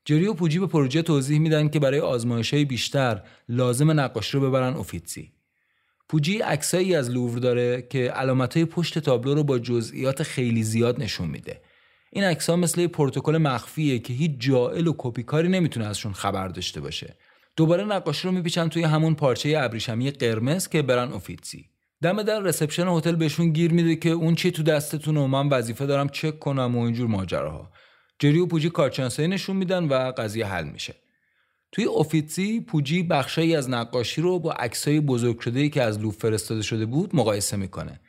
جری 0.04 0.26
و 0.26 0.34
پوجی 0.34 0.58
به 0.58 0.66
پروژه 0.66 1.02
توضیح 1.02 1.38
میدن 1.38 1.68
که 1.68 1.78
برای 1.78 2.00
آزمایش 2.00 2.54
های 2.54 2.64
بیشتر 2.64 3.22
لازم 3.48 4.00
نقاشی 4.00 4.38
رو 4.38 4.48
ببرن 4.48 4.74
اوفیتسی 4.74 5.32
پوجی 6.08 6.38
عکسایی 6.38 6.94
از 6.94 7.10
لوور 7.10 7.38
داره 7.38 7.82
که 7.82 8.10
علامت 8.10 8.56
های 8.56 8.64
پشت 8.64 8.98
تابلو 8.98 9.34
رو 9.34 9.44
با 9.44 9.58
جزئیات 9.58 10.22
خیلی 10.22 10.62
زیاد 10.62 11.02
نشون 11.02 11.28
میده. 11.28 11.60
این 12.10 12.24
عکس 12.24 12.50
ها 12.50 12.56
مثل 12.56 12.86
پروتکل 12.86 13.36
مخفیه 13.36 13.98
که 13.98 14.12
هیچ 14.12 14.32
جائل 14.38 14.86
و 14.86 14.94
کپیکاری 14.98 15.48
نمی‌تونه 15.48 15.86
ازشون 15.86 16.12
خبر 16.12 16.48
داشته 16.48 16.80
باشه. 16.80 17.16
دوباره 17.56 17.84
نقاشی 17.84 18.28
رو 18.28 18.34
میپیچن 18.34 18.68
توی 18.68 18.82
همون 18.82 19.14
پارچه 19.14 19.54
ابریشمی 19.58 20.10
قرمز 20.10 20.68
که 20.68 20.82
برن 20.82 21.12
اوفیتسی 21.12 21.70
دم 22.02 22.22
در 22.22 22.40
رسپشن 22.40 22.88
هتل 22.88 23.14
بهشون 23.14 23.52
گیر 23.52 23.72
میده 23.72 23.96
که 23.96 24.10
اون 24.10 24.34
چی 24.34 24.50
تو 24.50 24.62
دستتون 24.62 25.16
و 25.16 25.26
من 25.26 25.48
وظیفه 25.48 25.86
دارم 25.86 26.08
چک 26.08 26.38
کنم 26.38 26.76
و 26.76 26.84
اینجور 26.84 27.08
ماجراها. 27.08 27.72
جری 28.18 28.38
و 28.38 28.46
پوجی 28.46 28.70
کارچنسایی 28.70 29.28
نشون 29.28 29.56
میدن 29.56 29.84
و 29.84 30.12
قضیه 30.12 30.46
حل 30.46 30.64
میشه. 30.64 30.94
توی 31.72 31.84
اوفیتسی 31.84 32.60
پوجی 32.60 33.02
بخشایی 33.02 33.56
از 33.56 33.70
نقاشی 33.70 34.20
رو 34.20 34.38
با 34.38 34.52
عکسای 34.52 35.00
بزرگ 35.00 35.40
شده 35.40 35.68
که 35.68 35.82
از 35.82 36.00
لوف 36.00 36.16
فرستاده 36.16 36.62
شده 36.62 36.86
بود 36.86 37.16
مقایسه 37.16 37.56
می‌کنه. 37.56 38.00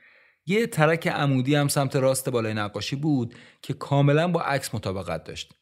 یه 0.45 0.67
ترک 0.67 1.07
عمودی 1.07 1.55
هم 1.55 1.67
سمت 1.67 1.95
راست 1.95 2.29
بالای 2.29 2.53
نقاشی 2.53 2.95
بود 2.95 3.35
که 3.61 3.73
کاملا 3.73 4.27
با 4.27 4.41
عکس 4.41 4.75
مطابقت 4.75 5.23
داشت. 5.23 5.53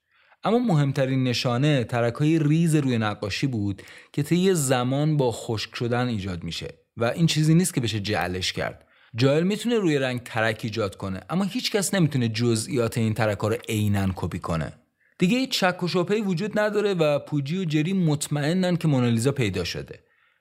اما 0.44 0.60
مهمترین 0.60 1.24
نشانه 1.24 1.84
ترک 1.84 2.14
های 2.14 2.40
ریز 2.40 2.76
روی 2.76 2.98
نقاشی 2.98 3.48
بود 3.48 3.82
که 4.14 4.24
طی 4.24 4.54
زمان 4.54 5.18
با 5.18 5.32
خشک 5.32 5.76
شدن 5.76 6.08
ایجاد 6.08 6.44
میشه 6.44 6.68
و 6.98 7.04
این 7.06 7.28
چیزی 7.28 7.54
نیست 7.54 7.74
که 7.74 7.82
بشه 7.82 8.00
جعلش 8.00 8.54
کرد. 8.54 8.86
جاعل 9.16 9.44
می‌تونه 9.44 9.76
روی 9.76 9.98
رنگ 9.98 10.24
ترک 10.24 10.60
ایجاد 10.64 10.96
کنه 10.96 11.22
اما 11.30 11.44
هیچکس 11.44 11.94
نمی‌تونه 11.94 12.30
جزئیات 12.30 12.98
این 12.98 13.14
ترک 13.14 13.40
ها 13.40 13.48
رو 13.48 13.58
عینا 13.70 14.08
کپی 14.16 14.40
کنه. 14.40 14.74
دیگه 15.18 15.38
هیچ 15.38 15.64
شک 15.64 15.84
و 15.84 15.88
شبهه‌ای 15.88 16.22
وجود 16.22 16.60
نداره 16.60 16.94
و 16.94 17.20
پوجی 17.20 17.58
و 17.58 17.66
جری 17.66 17.94
مطمئنن 17.94 18.76
که 18.76 18.88
مونالیزا 18.88 19.32
پیدا 19.32 19.64
شده. 19.64 20.00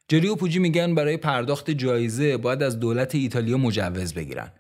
جری 0.09 0.29
و 0.29 0.35
پوجی 0.35 0.59
میگن 0.59 0.95
برای 0.95 1.17
پرداخت 1.17 1.71
جایزه 1.71 2.37
باید 2.37 2.63
از 2.63 2.81
دولت 2.81 3.15
ایتالیا 3.15 3.57
مجوز 3.57 4.15
بگیرن. 4.15 4.53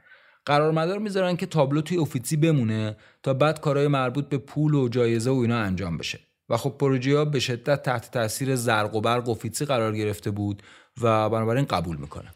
قرارمدار 0.44 0.98
می‌ذارن 0.98 1.36
که 1.36 1.46
تابلو 1.46 1.80
توی 1.80 1.96
اوفیتسی 1.96 2.36
بمونه 2.36 2.96
تا 3.22 3.34
بعد 3.34 3.60
کارهای 3.60 3.88
مربوط 3.88 4.28
به 4.28 4.38
پول 4.38 4.74
و 4.74 4.88
جایزه 4.88 5.30
و 5.30 5.34
اینا 5.34 5.58
انجام 5.58 5.98
بشه. 5.98 6.20
و 6.48 6.56
خب 6.56 6.76
پروژیا 6.78 7.24
به 7.24 7.40
شدت 7.40 7.82
تحت 7.82 8.10
تاثیر 8.10 8.56
زرق 8.56 8.94
و 8.94 9.00
برق 9.00 9.28
اوفیتسی 9.28 9.64
قرار 9.64 9.96
گرفته 9.96 10.30
بود 10.30 10.62
و 11.02 11.30
بنابراین 11.30 11.64
قبول 11.64 11.96
می‌کنه 11.96 12.34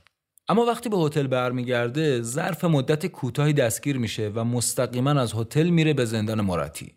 اما 0.49 0.65
وقتی 0.65 0.89
به 0.89 0.97
هتل 0.97 1.27
برمیگرده 1.27 2.23
ظرف 2.23 2.65
مدت 2.65 3.07
کوتاهی 3.07 3.53
دستگیر 3.53 3.99
میشه 3.99 4.33
و 4.35 4.45
مستقیما 4.45 5.11
از 5.11 5.35
هتل 5.35 5.69
میره 5.69 5.95
به 5.95 6.05
زندان 6.05 6.41
مراتی. 6.41 6.95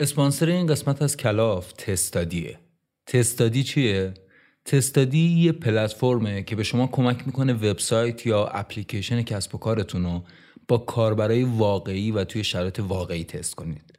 اسپانسر 0.00 0.48
این 0.48 0.66
قسمت 0.66 1.02
از 1.02 1.16
کلاف 1.16 1.72
تستادیه. 1.72 2.58
تستادی 3.06 3.62
چیه؟ 3.62 4.14
تستادی 4.64 5.28
یه 5.28 5.52
پلتفرمه 5.52 6.42
که 6.42 6.56
به 6.56 6.62
شما 6.62 6.86
کمک 6.86 7.26
می‌کنه 7.26 7.52
وبسایت 7.52 8.26
یا 8.26 8.46
اپلیکیشن 8.46 9.22
کسب 9.22 9.54
و 9.54 9.58
کارتون 9.58 10.04
رو 10.04 10.24
با 10.68 10.78
کاربرای 10.78 11.42
واقعی 11.42 12.10
و 12.10 12.24
توی 12.24 12.44
شرایط 12.44 12.80
واقعی 12.80 13.24
تست 13.24 13.54
کنید. 13.54 13.98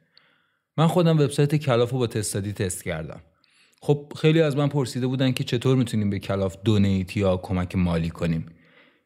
من 0.76 0.86
خودم 0.86 1.20
وبسایت 1.20 1.54
کلاف 1.54 1.90
رو 1.90 1.98
با 1.98 2.06
تستادی 2.06 2.52
تست 2.52 2.84
کردم. 2.84 3.20
خب 3.80 4.12
خیلی 4.16 4.40
از 4.40 4.56
من 4.56 4.68
پرسیده 4.68 5.06
بودن 5.06 5.32
که 5.32 5.44
چطور 5.44 5.76
می‌تونیم 5.76 6.10
به 6.10 6.18
کلاف 6.18 6.56
donate 6.64 7.16
یا 7.16 7.36
کمک 7.36 7.76
مالی 7.76 8.10
کنیم. 8.10 8.46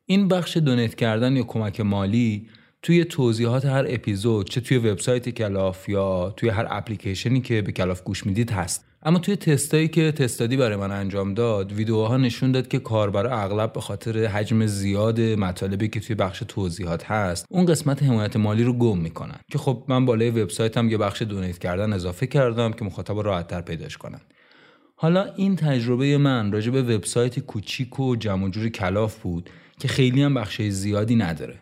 این 0.07 0.29
بخش 0.29 0.57
donate 0.57 0.95
کردن 0.95 1.37
یا 1.37 1.43
کمک 1.43 1.81
مالی 1.81 2.49
توی 2.83 3.05
توضیحات 3.05 3.65
هر 3.65 3.85
اپیزود 3.89 4.51
چه 4.51 4.61
توی 4.61 4.79
وبسایت 4.79 5.29
کلاف 5.29 5.89
یا 5.89 6.35
توی 6.37 6.49
هر 6.49 6.67
اپلیکیشنی 6.71 7.41
که 7.41 7.63
به 7.63 7.73
کلاف 7.73 8.03
گوش 8.03 8.27
می‌دید 8.27 8.51
هست. 8.51 8.85
اما 9.03 9.19
توی 9.19 9.37
تستایی 9.37 9.89
که 9.89 10.13
تستادی 10.13 10.57
برای 10.57 10.77
من 10.77 10.91
انجام 10.91 11.35
داد 11.35 11.73
ویدیوها 11.73 12.17
نشون 12.17 12.53
داد 12.53 12.69
که 12.69 12.79
کاربرا 12.79 13.41
اغلب 13.41 13.73
به 13.73 13.81
خاطر 13.81 14.27
حجم 14.27 14.67
زیاد 14.67 15.21
مطالبی 15.21 15.89
که 15.89 16.01
توی 16.01 16.17
بخش 16.17 16.43
توضیحات 16.49 17.05
هست 17.05 17.47
اون 17.49 17.67
قسمت 17.67 18.03
حمایت 18.03 18.37
مالی 18.37 18.65
رو 18.65 18.73
گم 18.73 18.99
می‌کنن. 18.99 19.41
که 19.51 19.59
خب 19.59 19.85
من 19.89 20.07
بالای 20.07 20.31
وبسایتم 20.31 20.89
یه 20.89 20.99
بخش 20.99 21.23
donate 21.23 21.59
کردن 21.59 21.93
اضافه 21.93 22.27
کردم 22.27 22.73
که 22.73 22.85
مخاطب 22.85 23.19
راحتتر 23.19 23.61
پیداش 23.61 23.97
کنن. 23.97 24.21
حالا 24.97 25.25
این 25.37 25.57
تجربه 25.57 26.19
من 26.19 26.53
راجع 26.53 26.71
به 26.71 26.83
وبسایت 26.83 27.41
کوچیک 27.41 28.01
و 28.01 28.17
جمع 28.17 28.51
جور 28.51 28.69
کلاف 28.69 29.19
بود 29.19 29.51
که 29.79 29.89
خیلی 29.89 30.23
هم 30.23 30.35
بخش 30.35 30.63
زیادی 30.63 31.17
نداره. 31.17 31.59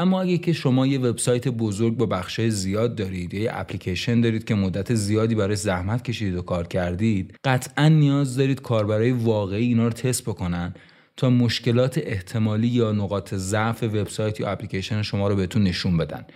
اما 0.00 0.22
اگه 0.22 0.38
که 0.38 0.52
شما 0.52 0.86
یه 0.86 0.98
وبسایت 0.98 1.48
بزرگ 1.48 1.96
با 1.96 2.06
بخشای 2.06 2.50
زیاد 2.50 2.94
دارید 2.94 3.34
یا 3.34 3.42
یه 3.42 3.50
اپلیکیشن 3.52 4.20
دارید 4.20 4.44
که 4.44 4.54
مدت 4.54 4.94
زیادی 4.94 5.34
برای 5.34 5.56
زحمت 5.56 6.04
کشیدید 6.04 6.36
و 6.36 6.42
کار 6.42 6.66
کردید 6.66 7.34
قطعا 7.44 7.88
نیاز 7.88 8.36
دارید 8.36 8.62
کاربرای 8.62 9.12
واقعی 9.12 9.66
اینا 9.66 9.84
رو 9.84 9.92
تست 9.92 10.22
بکنن 10.22 10.74
تا 11.16 11.30
مشکلات 11.30 12.00
احتمالی 12.04 12.68
یا 12.68 12.92
نقاط 12.92 13.34
ضعف 13.34 13.82
وبسایت 13.82 14.40
یا 14.40 14.50
اپلیکیشن 14.50 15.02
شما 15.02 15.28
رو 15.28 15.36
بهتون 15.36 15.62
نشون 15.62 15.96
بدن. 15.96 16.26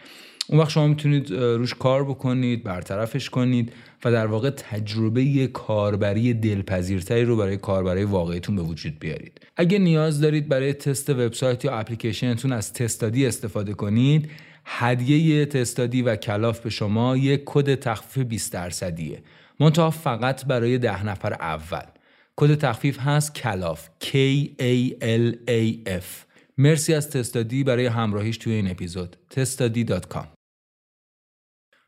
اون 0.48 0.60
وقت 0.60 0.70
شما 0.70 0.86
می‌تونید 0.86 1.30
روش 1.32 1.74
کار 1.74 2.04
بکنید 2.04 2.64
برطرفش 2.64 3.30
کنید 3.30 3.72
و 4.04 4.12
در 4.12 4.26
واقع 4.26 4.50
تجربه 4.50 5.46
کاربری 5.46 6.34
دلپذیرتری 6.34 7.24
رو 7.24 7.36
برای 7.36 7.56
کاربری 7.56 8.04
واقعیتون 8.04 8.56
به 8.56 8.62
وجود 8.62 8.98
بیارید. 8.98 9.40
اگه 9.56 9.78
نیاز 9.78 10.20
دارید 10.20 10.48
برای 10.48 10.72
تست 10.72 11.10
وبسایت 11.10 11.64
یا 11.64 11.72
اپلیکیشنتون 11.72 12.52
از 12.52 12.72
تستادی 12.72 13.26
استفاده 13.26 13.74
کنید 13.74 14.30
هدیه 14.64 15.46
تستادی 15.46 16.02
و 16.02 16.16
کلاف 16.16 16.60
به 16.60 16.70
شما 16.70 17.16
یک 17.16 17.42
کد 17.44 17.74
تخفیف 17.74 18.26
20 18.26 18.52
درصدیه. 18.52 19.22
منتها 19.60 19.90
فقط 19.90 20.44
برای 20.44 20.78
ده 20.78 21.06
نفر 21.06 21.32
اول. 21.32 21.86
کد 22.36 22.54
تخفیف 22.54 22.98
هست 23.00 23.34
کلاف 23.34 23.88
K 24.04 24.08
A 24.60 24.90
L 25.00 25.34
A 25.48 25.88
F. 25.88 26.04
مرسی 26.58 26.94
از 26.94 27.10
تستادی 27.10 27.64
برای 27.64 27.86
همراهیش 27.86 28.38
توی 28.38 28.52
این 28.52 28.70
اپیزود. 28.70 29.16
testady.com 29.34 30.33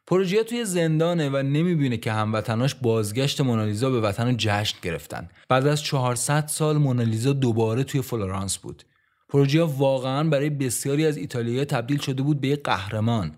پروژیا 0.07 0.44
توی 0.45 0.65
زندانه 0.65 1.28
و 1.28 1.37
نمی‌بینه 1.37 1.97
که 1.97 2.12
هموطناش 2.12 2.74
بازگشت 2.74 3.41
مونالیزا 3.41 3.91
به 3.91 4.01
وطن 4.01 4.37
جشن 4.37 4.78
گرفتن. 4.83 5.28
بعد 5.49 5.66
از 5.66 5.83
400 5.83 6.47
سال 6.47 6.77
مونالیزا 6.78 7.33
دوباره 7.33 7.85
توی 7.85 8.03
فلورانس 8.03 8.59
بود. 8.59 8.83
پروژه 9.28 9.62
واقعا 9.62 10.28
برای 10.28 10.51
بسیاری 10.51 11.07
از 11.07 11.16
ایتالیایی 11.16 11.65
تبدیل 11.65 11.99
شده 11.99 12.23
بود 12.23 12.41
به 12.41 12.49
یک 12.49 12.62
قهرمان. 12.62 13.33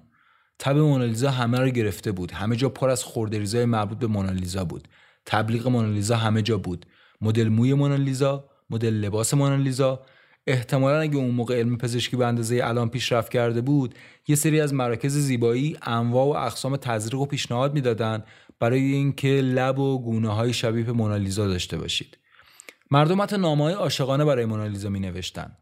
تب 0.58 0.76
مونالیزا 0.76 1.30
همه 1.30 1.60
رو 1.60 1.68
گرفته 1.70 2.12
بود. 2.12 2.32
همه 2.32 2.56
جا 2.56 2.68
پر 2.68 2.90
از 2.90 3.04
خوردریزای 3.04 3.64
مربوط 3.64 3.98
به 3.98 4.06
مونالیزا 4.06 4.64
بود. 4.64 4.88
تبلیغ 5.26 5.68
مونالیزا 5.68 6.16
همه 6.16 6.42
جا 6.42 6.58
بود. 6.58 6.86
مدل 7.20 7.48
موی 7.48 7.74
مونالیزا 7.74 8.44
مدل 8.70 8.94
لباس 8.94 9.34
مونالیزا 9.34 10.00
احتمالا 10.48 11.00
اگه 11.00 11.16
اون 11.16 11.30
موقع 11.30 11.58
علم 11.58 11.76
پزشکی 11.76 12.16
به 12.16 12.26
اندازه 12.26 12.60
الان 12.64 12.88
پیشرفت 12.88 13.32
کرده 13.32 13.60
بود 13.60 13.94
یه 14.28 14.36
سری 14.36 14.60
از 14.60 14.74
مراکز 14.74 15.16
زیبایی 15.16 15.76
انواع 15.82 16.26
و 16.26 16.46
اقسام 16.46 16.76
تزریق 16.76 17.20
و 17.20 17.26
پیشنهاد 17.26 17.74
می‌دادن 17.74 18.24
برای 18.60 18.80
اینکه 18.80 19.28
لب 19.28 19.78
و 19.78 19.98
گونه 19.98 20.28
های 20.28 20.52
شبیه 20.52 20.92
مونالیزا 20.92 21.48
داشته 21.48 21.78
باشید. 21.78 22.18
مردم 22.90 23.22
حتی 23.22 23.36
نامه 23.36 23.64
های 23.64 23.74
عاشقانه 23.74 24.24
برای 24.24 24.44
مونالیزا 24.44 24.88
می 24.88 25.00
نوشتن 25.00 25.56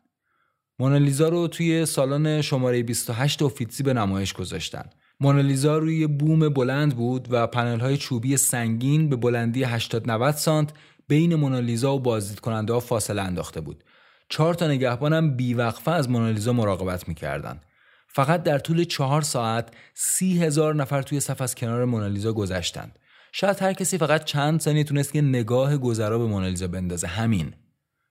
مونالیزا 0.79 1.29
رو 1.29 1.49
توی 1.49 1.87
سالن 1.87 2.43
شماره 2.43 2.83
28 2.83 3.43
اوفیتسی 3.43 3.83
به 3.83 3.93
نمایش 3.93 4.33
گذاشتن. 4.33 4.85
مونالیزا 5.21 5.79
روی 5.79 6.07
بوم 6.07 6.49
بلند 6.49 6.97
بود 6.97 7.29
و 7.31 7.47
پنل 7.47 7.81
های 7.81 7.97
چوبی 7.97 8.37
سنگین 8.37 9.09
به 9.09 9.17
بلندی 9.17 9.65
80 9.65 10.11
90 10.11 10.35
سانت 10.35 10.73
بین 11.09 11.35
مونالیزا 11.35 11.95
و 11.95 12.01
بازدید 12.01 12.41
کننده 12.41 12.73
ها 12.73 12.81
فاصله 12.81 13.23
انداخته 13.23 13.61
بود. 13.61 13.85
چهار 14.29 14.55
تا 14.55 14.67
نگهبانم 14.67 15.37
بیوقفه 15.37 15.91
از 15.91 16.11
مونالیزا 16.11 16.53
مراقبت 16.53 17.09
می‌کردن. 17.09 17.61
فقط 18.09 18.43
در 18.43 18.59
طول 18.59 18.85
چهار 18.85 19.23
ساعت 19.23 19.69
سی 19.95 20.43
هزار 20.43 20.75
نفر 20.75 21.03
توی 21.03 21.21
صف 21.21 21.41
از 21.41 21.55
کنار 21.55 21.85
مونالیزا 21.85 22.33
گذشتند. 22.33 22.99
شاید 23.33 23.63
هر 23.63 23.73
کسی 23.73 23.99
فقط 23.99 24.25
چند 24.25 24.61
ثانیه 24.61 24.85
تونست 24.85 25.13
که 25.13 25.21
نگاه 25.23 25.77
گذرا 25.77 26.19
به 26.19 26.27
مونالیزا 26.27 26.69
بندازه 26.69 27.07
همین. 27.07 27.55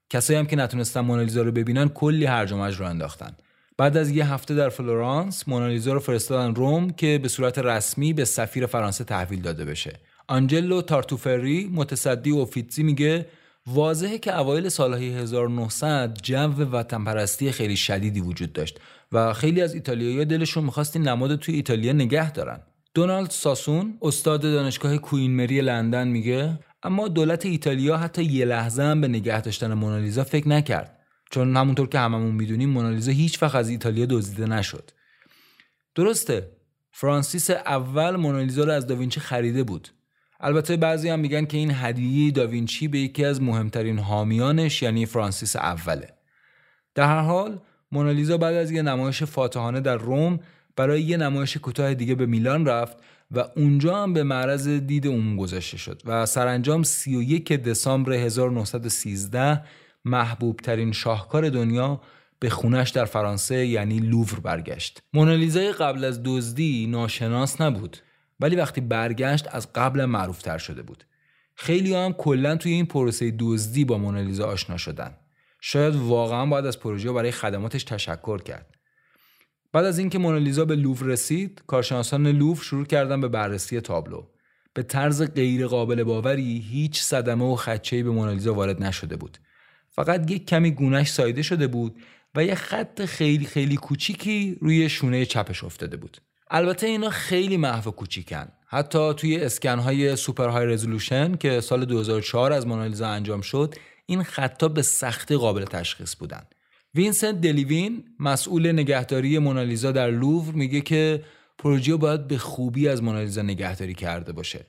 کسایی 0.10 0.40
هم 0.40 0.46
که 0.46 0.56
نتونستن 0.56 1.00
مونالیزا 1.00 1.42
رو 1.42 1.52
ببینن 1.52 1.90
کلی 1.90 2.26
هرج 2.26 2.52
و 2.52 2.66
رو 2.66 2.86
انداختن. 2.86 3.38
بعد 3.78 3.98
از 3.98 4.10
یه 4.10 4.34
هفته 4.34 4.56
در 4.56 4.70
فلورانس 4.70 5.48
مونالیزا 5.48 5.94
رو 5.94 6.00
فرستادن 6.00 6.56
روم 6.56 6.90
که 6.90 7.20
به 7.24 7.28
صورت 7.28 7.60
رسمی 7.60 8.14
به 8.14 8.26
سفیر 8.26 8.66
فرانسه 8.66 9.04
تحویل 9.04 9.42
داده 9.42 9.66
بشه. 9.66 10.00
آنجلو 10.28 10.82
تارتوفری 10.82 11.70
متصدی 11.74 12.32
اوفیتزی 12.32 12.84
میگه 12.84 13.26
واضحه 13.68 14.18
که 14.18 14.38
اوایل 14.38 14.70
سالهای 14.70 15.10
1900 15.10 16.20
جو 16.24 16.38
وطن 16.38 17.04
پرستی 17.04 17.52
خیلی 17.52 17.76
شدیدی 17.76 18.22
وجود 18.22 18.54
داشت 18.54 18.80
و 19.12 19.34
خیلی 19.34 19.62
از 19.62 19.74
ایتالیایی 19.74 20.26
دلشون 20.26 20.64
می‌خواست 20.64 20.96
این 20.96 21.08
نماد 21.08 21.36
توی 21.36 21.56
ایتالیا 21.56 21.94
نگه 21.94 22.32
دارن. 22.32 22.60
دونالد 22.94 23.30
ساسون 23.30 23.98
استاد 24.02 24.42
دانشگاه 24.42 24.98
کوین 24.98 25.36
مری 25.36 25.62
لندن 25.62 26.08
میگه 26.08 26.60
اما 26.84 27.08
دولت 27.08 27.46
ایتالیا 27.46 27.98
حتی 27.98 28.24
یه 28.24 28.46
لحظه 28.46 28.84
هم 28.84 29.02
به 29.02 29.08
نگه 29.08 29.42
داشتن 29.42 29.74
مونالیزا 29.74 30.24
فکر 30.24 30.48
نکرد 30.48 31.00
چون 31.32 31.58
همونطور 31.58 31.90
که 31.90 32.00
هممون 32.00 32.36
می‌دونیم 32.36 32.70
مونالیزا 32.70 33.12
هیچ 33.12 33.44
وقت 33.44 33.56
از 33.56 33.70
ایتالیا 33.70 34.06
دزدیده 34.06 34.46
نشد. 34.46 34.92
درسته 35.96 36.52
فرانسیس 36.92 37.50
اول 37.50 38.16
مونالیزا 38.16 38.64
رو 38.64 38.72
از 38.72 38.88
داوینچی 38.88 39.20
خریده 39.20 39.64
بود 39.64 39.90
البته 40.40 40.78
بعضی 40.78 41.10
هم 41.10 41.20
میگن 41.20 41.46
که 41.46 41.58
این 41.58 41.72
هدیه 41.74 42.32
داوینچی 42.32 42.88
به 42.88 43.00
یکی 43.00 43.26
از 43.26 43.42
مهمترین 43.42 44.00
حامیانش 44.00 44.82
یعنی 44.82 45.06
فرانسیس 45.06 45.56
اوله 45.56 46.10
در 46.96 47.08
هر 47.08 47.22
حال 47.22 47.60
مونالیزا 47.92 48.38
بعد 48.38 48.56
از 48.56 48.72
یه 48.72 48.82
نمایش 48.82 49.24
فاتحانه 49.24 49.82
در 49.82 49.98
روم 49.98 50.40
برای 50.76 51.02
یه 51.02 51.18
نمایش 51.18 51.58
کوتاه 51.58 51.94
دیگه 51.94 52.16
به 52.16 52.26
میلان 52.26 52.66
رفت 52.66 52.98
و 53.32 53.44
اونجا 53.56 54.04
هم 54.04 54.14
به 54.14 54.24
معرض 54.24 54.68
دید 54.68 55.08
عموم 55.08 55.38
گذاشته 55.38 55.78
شد 55.78 56.02
و 56.06 56.26
سرانجام 56.26 56.84
31 56.84 57.52
دسامبر 57.52 58.14
1913 58.14 59.62
محبوب 60.06 60.60
ترین 60.60 60.92
شاهکار 60.92 61.50
دنیا 61.50 62.02
به 62.40 62.50
خونش 62.50 62.90
در 62.90 63.06
فرانسه 63.06 63.66
یعنی 63.66 64.00
لوور 64.00 64.40
برگشت. 64.40 65.02
مونالیزای 65.14 65.72
قبل 65.72 66.04
از 66.04 66.24
دزدی 66.24 66.88
ناشناس 66.88 67.62
نبود 67.62 67.98
ولی 68.40 68.56
وقتی 68.56 68.82
برگشت 68.82 69.48
از 69.52 69.74
قبل 69.74 70.06
معروف 70.06 70.42
تر 70.42 70.58
شده 70.58 70.82
بود. 70.82 71.04
خیلی 71.56 71.96
هم 71.96 72.14
کلا 72.14 72.56
توی 72.56 72.72
این 72.72 72.86
پروسه 72.86 73.36
دزدی 73.40 73.86
با 73.86 73.98
مونالیزا 73.98 74.46
آشنا 74.46 74.78
شدن. 74.78 75.18
شاید 75.62 75.96
واقعا 75.96 76.46
باید 76.46 76.66
از 76.66 76.80
پروژه 76.80 77.12
برای 77.12 77.32
خدماتش 77.32 77.84
تشکر 77.84 78.42
کرد. 78.42 78.76
بعد 79.74 79.86
از 79.86 80.00
اینکه 80.00 80.20
مونالیزا 80.20 80.66
به 80.66 80.76
لوور 80.76 81.06
رسید 81.06 81.64
کارشناسان 81.68 82.28
لوور 82.28 82.64
شروع 82.64 82.86
کردن 82.86 83.22
به 83.22 83.28
بررسی 83.28 83.82
تابلو. 83.82 84.28
به 84.74 84.84
طرز 84.84 85.24
غیر 85.24 85.68
قابل 85.68 86.04
باوری 86.04 86.60
هیچ 86.60 87.02
صدمه 87.02 87.46
و 87.46 87.56
خدچه‌ای 87.56 88.04
به 88.04 88.10
مونالیزا 88.10 88.54
وارد 88.54 88.84
نشده 88.84 89.16
بود. 89.16 89.38
فقط 89.90 90.32
یک 90.32 90.46
کمی 90.46 90.72
گونش 90.72 91.10
سایده 91.10 91.42
شده 91.42 91.68
بود 91.68 91.96
و 92.36 92.44
یه 92.44 92.56
خط 92.56 93.06
خیلی 93.06 93.46
خیلی 93.46 93.76
کوچیکی 93.76 94.58
روی 94.62 94.90
شونه 94.90 95.26
چپش 95.26 95.64
افتاده 95.64 95.98
بود. 95.98 96.18
البته 96.52 96.88
اینا 96.88 97.10
خیلی 97.10 97.58
محو 97.58 97.92
کوچیکن. 97.92 98.48
حتی 98.68 99.14
توی 99.14 99.38
اسکن 99.38 99.80
های 99.80 100.16
سوپر 100.16 100.50
های 100.50 100.66
رزولوشن 100.66 101.36
که 101.36 101.62
سال 101.62 101.86
2004 101.86 102.54
از 102.54 102.68
مونالیزا 102.68 103.08
انجام 103.08 103.42
شد 103.42 103.76
این 104.06 104.24
خطا 104.24 104.68
به 104.68 104.82
سختی 104.82 105.36
قابل 105.36 105.66
تشخیص 105.66 106.16
بودن. 106.16 106.44
وینسنت 106.96 107.42
دلیوین 107.42 108.04
مسئول 108.20 108.72
نگهداری 108.72 109.40
مونالیزا 109.40 109.92
در 109.92 110.12
لوور 110.12 110.54
میگه 110.54 110.82
که 110.82 111.24
پروژیا 111.58 111.96
باید 111.96 112.28
به 112.28 112.38
خوبی 112.38 112.88
از 112.88 113.04
مونالیزا 113.04 113.42
نگهداری 113.42 113.94
کرده 113.94 114.32
باشه. 114.32 114.66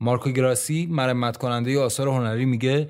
مارکو 0.00 0.30
گراسی 0.30 0.86
مرمت 0.90 1.36
کننده 1.36 1.80
آثار 1.80 2.08
هنری 2.08 2.44
میگه 2.44 2.88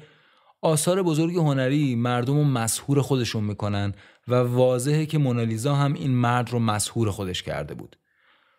آثار 0.63 1.03
بزرگ 1.03 1.37
هنری 1.37 1.95
مردم 1.95 2.37
رو 2.37 2.45
مسحور 2.45 3.01
خودشون 3.01 3.45
می‌کنن 3.45 3.95
و 4.29 4.35
واضحه 4.35 5.07
که 5.07 5.19
مونالیزا 5.19 5.75
هم 5.75 5.95
این 5.95 6.11
مرد 6.11 6.51
رو 6.51 6.59
مسحور 6.59 7.11
خودش 7.11 7.43
کرده 7.43 7.75
بود. 7.75 7.97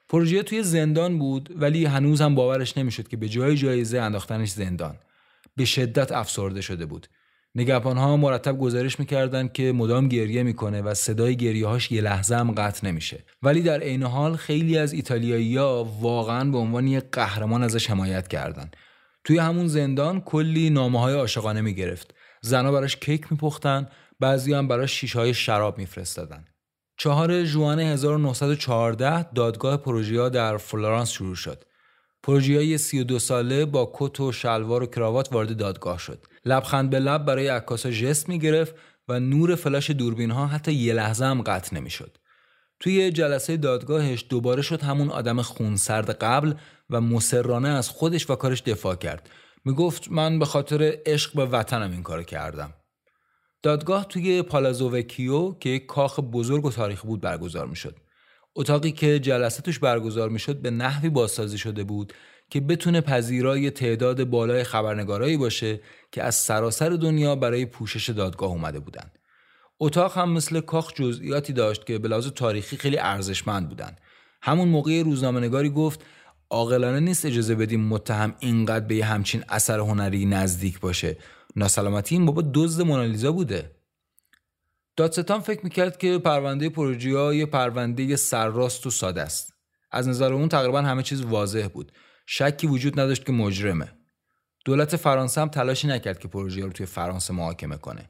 پروژیا 0.09 0.43
توی 0.43 0.63
زندان 0.63 1.19
بود 1.19 1.49
ولی 1.55 1.85
هنوز 1.85 2.21
هم 2.21 2.35
باورش 2.35 2.77
نمی‌شد 2.77 3.07
که 3.07 3.17
به 3.17 3.29
جای 3.29 3.55
جایزه 3.55 3.99
انداختنش 3.99 4.49
زندان. 4.49 4.95
به 5.55 5.65
شدت 5.65 6.11
افسرده 6.11 6.61
شده 6.61 6.85
بود. 6.85 7.07
نگهبان 7.55 7.97
ها 7.97 8.17
مرتب 8.17 8.59
گزارش 8.59 8.99
می‌کردند 8.99 9.53
که 9.53 9.71
مدام 9.71 10.07
گریه 10.07 10.43
می‌کنه 10.43 10.81
و 10.81 10.93
صدای 10.93 11.35
گریه 11.35 11.67
هاش 11.67 11.91
یه 11.91 12.01
لحظه 12.01 12.35
هم 12.35 12.51
قطع 12.51 12.87
نمیشه. 12.87 13.23
ولی 13.43 13.61
در 13.61 13.79
عین 13.79 14.03
حال 14.03 14.35
خیلی 14.35 14.77
از 14.77 14.93
ایتالیایی‌ها 14.93 15.83
واقعا 15.83 16.51
به 16.51 16.57
عنوان 16.57 16.87
یک 16.87 17.03
قهرمان 17.11 17.63
ازش 17.63 17.89
حمایت 17.89 18.27
کردند 18.27 18.75
توی 19.23 19.37
همون 19.37 19.67
زندان 19.67 20.21
کلی 20.21 20.69
نامه 20.69 20.99
های 20.99 21.13
عاشقانه 21.13 21.61
می‌گرفت. 21.61 22.13
زنا 22.41 22.71
براش 22.71 22.95
کیک 22.95 23.31
میپختن 23.31 23.87
بعضی 24.19 24.53
هم 24.53 24.67
براش 24.67 24.91
شیشه 24.91 25.19
های 25.19 25.33
شراب 25.33 25.77
میفرستادن. 25.77 26.45
چهار 26.99 27.43
جوان 27.43 27.79
1914 27.79 29.31
دادگاه 29.33 29.77
پروژیا 29.77 30.29
در 30.29 30.57
فلورانس 30.57 31.09
شروع 31.11 31.35
شد. 31.35 31.63
پروژیا 32.23 32.77
32 32.77 33.19
ساله 33.19 33.65
با 33.65 33.91
کت 33.93 34.19
و 34.19 34.31
شلوار 34.31 34.83
و 34.83 34.85
کراوات 34.85 35.33
وارد 35.33 35.57
دادگاه 35.57 35.99
شد. 35.99 36.25
لبخند 36.45 36.89
به 36.89 36.99
لب 36.99 37.25
برای 37.25 37.47
عکاسا 37.47 37.91
ژست 37.91 38.29
می‌گرفت 38.29 38.75
و 39.07 39.19
نور 39.19 39.55
فلاش 39.55 39.89
دوربین 39.89 40.31
ها 40.31 40.47
حتی 40.47 40.73
یه 40.73 40.93
لحظه 40.93 41.25
هم 41.25 41.41
قطع 41.41 41.75
نمی‌شد. 41.75 42.17
توی 42.79 43.11
جلسه 43.11 43.57
دادگاهش 43.57 44.25
دوباره 44.29 44.61
شد 44.61 44.81
همون 44.81 45.09
آدم 45.09 45.41
خونسرد 45.41 46.09
قبل 46.09 46.53
و 46.89 47.01
مسررانه 47.01 47.69
از 47.69 47.89
خودش 47.89 48.29
و 48.29 48.35
کارش 48.35 48.61
دفاع 48.61 48.95
کرد. 48.95 49.29
می‌گفت 49.65 50.11
من 50.11 50.39
به 50.39 50.45
خاطر 50.45 50.97
عشق 51.05 51.35
به 51.35 51.45
وطنم 51.45 51.91
این 51.91 52.03
کار 52.03 52.23
کردم. 52.23 52.73
دادگاه 53.63 54.07
توی 54.07 54.41
پالازووکیو 54.41 55.51
که 55.51 55.69
یک 55.69 55.85
کاخ 55.85 56.19
بزرگ 56.19 56.65
و 56.65 56.71
تاریخی 56.71 57.07
بود 57.07 57.21
برگزار 57.21 57.67
می‌شد 57.67 57.95
اتاقی 58.55 58.91
که 58.91 59.19
جلسه 59.19 59.61
توش 59.61 59.79
برگزار 59.79 60.29
می‌شد 60.29 60.61
به 60.61 60.71
نحوی 60.71 61.09
بازسازی 61.09 61.57
شده 61.57 61.83
بود 61.83 62.13
که 62.49 62.61
بتونه 62.61 63.01
پذیرای 63.01 63.71
تعداد 63.71 64.23
بالای 64.23 64.63
خبرنگارایی 64.63 65.37
باشه 65.37 65.79
که 66.11 66.23
از 66.23 66.35
سراسر 66.35 66.89
دنیا 66.89 67.35
برای 67.35 67.65
پوشش 67.65 68.09
دادگاه 68.09 68.49
اومده 68.49 68.79
بودند. 68.79 69.19
اتاق 69.79 70.17
هم 70.17 70.31
مثل 70.31 70.59
کاخ 70.59 70.93
جزئیاتی 70.93 71.53
داشت 71.53 71.85
که 71.85 71.97
به 71.97 72.21
تاریخی 72.21 72.77
خیلی 72.77 72.97
ارزشمند 72.97 73.69
بودن. 73.69 73.95
همون 74.41 74.67
موقع 74.67 75.01
روزنامه‌نگاری 75.01 75.69
گفت 75.69 76.05
عاقلانه 76.49 76.99
نیست 76.99 77.25
اجازه 77.25 77.55
بدیم 77.55 77.81
متهم 77.81 78.35
اینقدر 78.39 78.85
به 78.85 78.95
یه 78.95 79.05
همچین 79.05 79.43
اثر 79.49 79.79
هنری 79.79 80.25
نزدیک 80.25 80.79
باشه. 80.79 81.17
ناسلامتی 81.57 82.15
این 82.15 82.25
بابا 82.25 82.43
دزد 82.53 82.81
مونالیزا 82.81 83.31
بوده. 83.31 83.71
دادستان 84.95 85.39
فکر 85.39 85.63
می‌کرد 85.63 85.97
که 85.97 86.17
پرونده 86.17 86.69
پروژیا 86.69 87.33
یه 87.33 87.45
پرونده 87.45 88.15
سرراست 88.15 88.87
و 88.87 88.89
ساده 88.89 89.21
است. 89.21 89.53
از 89.91 90.07
نظر 90.07 90.33
اون 90.33 90.49
تقریبا 90.49 90.81
همه 90.81 91.03
چیز 91.03 91.21
واضح 91.21 91.67
بود. 91.73 91.91
شکی 92.25 92.67
وجود 92.67 92.99
نداشت 92.99 93.25
که 93.25 93.31
مجرمه. 93.31 93.91
دولت 94.65 94.95
فرانسه 94.95 95.41
هم 95.41 95.47
تلاشی 95.47 95.87
نکرد 95.87 96.19
که 96.19 96.27
پروژه 96.27 96.61
رو 96.61 96.71
توی 96.71 96.85
فرانسه 96.85 97.33
محاکمه 97.33 97.77
کنه. 97.77 98.09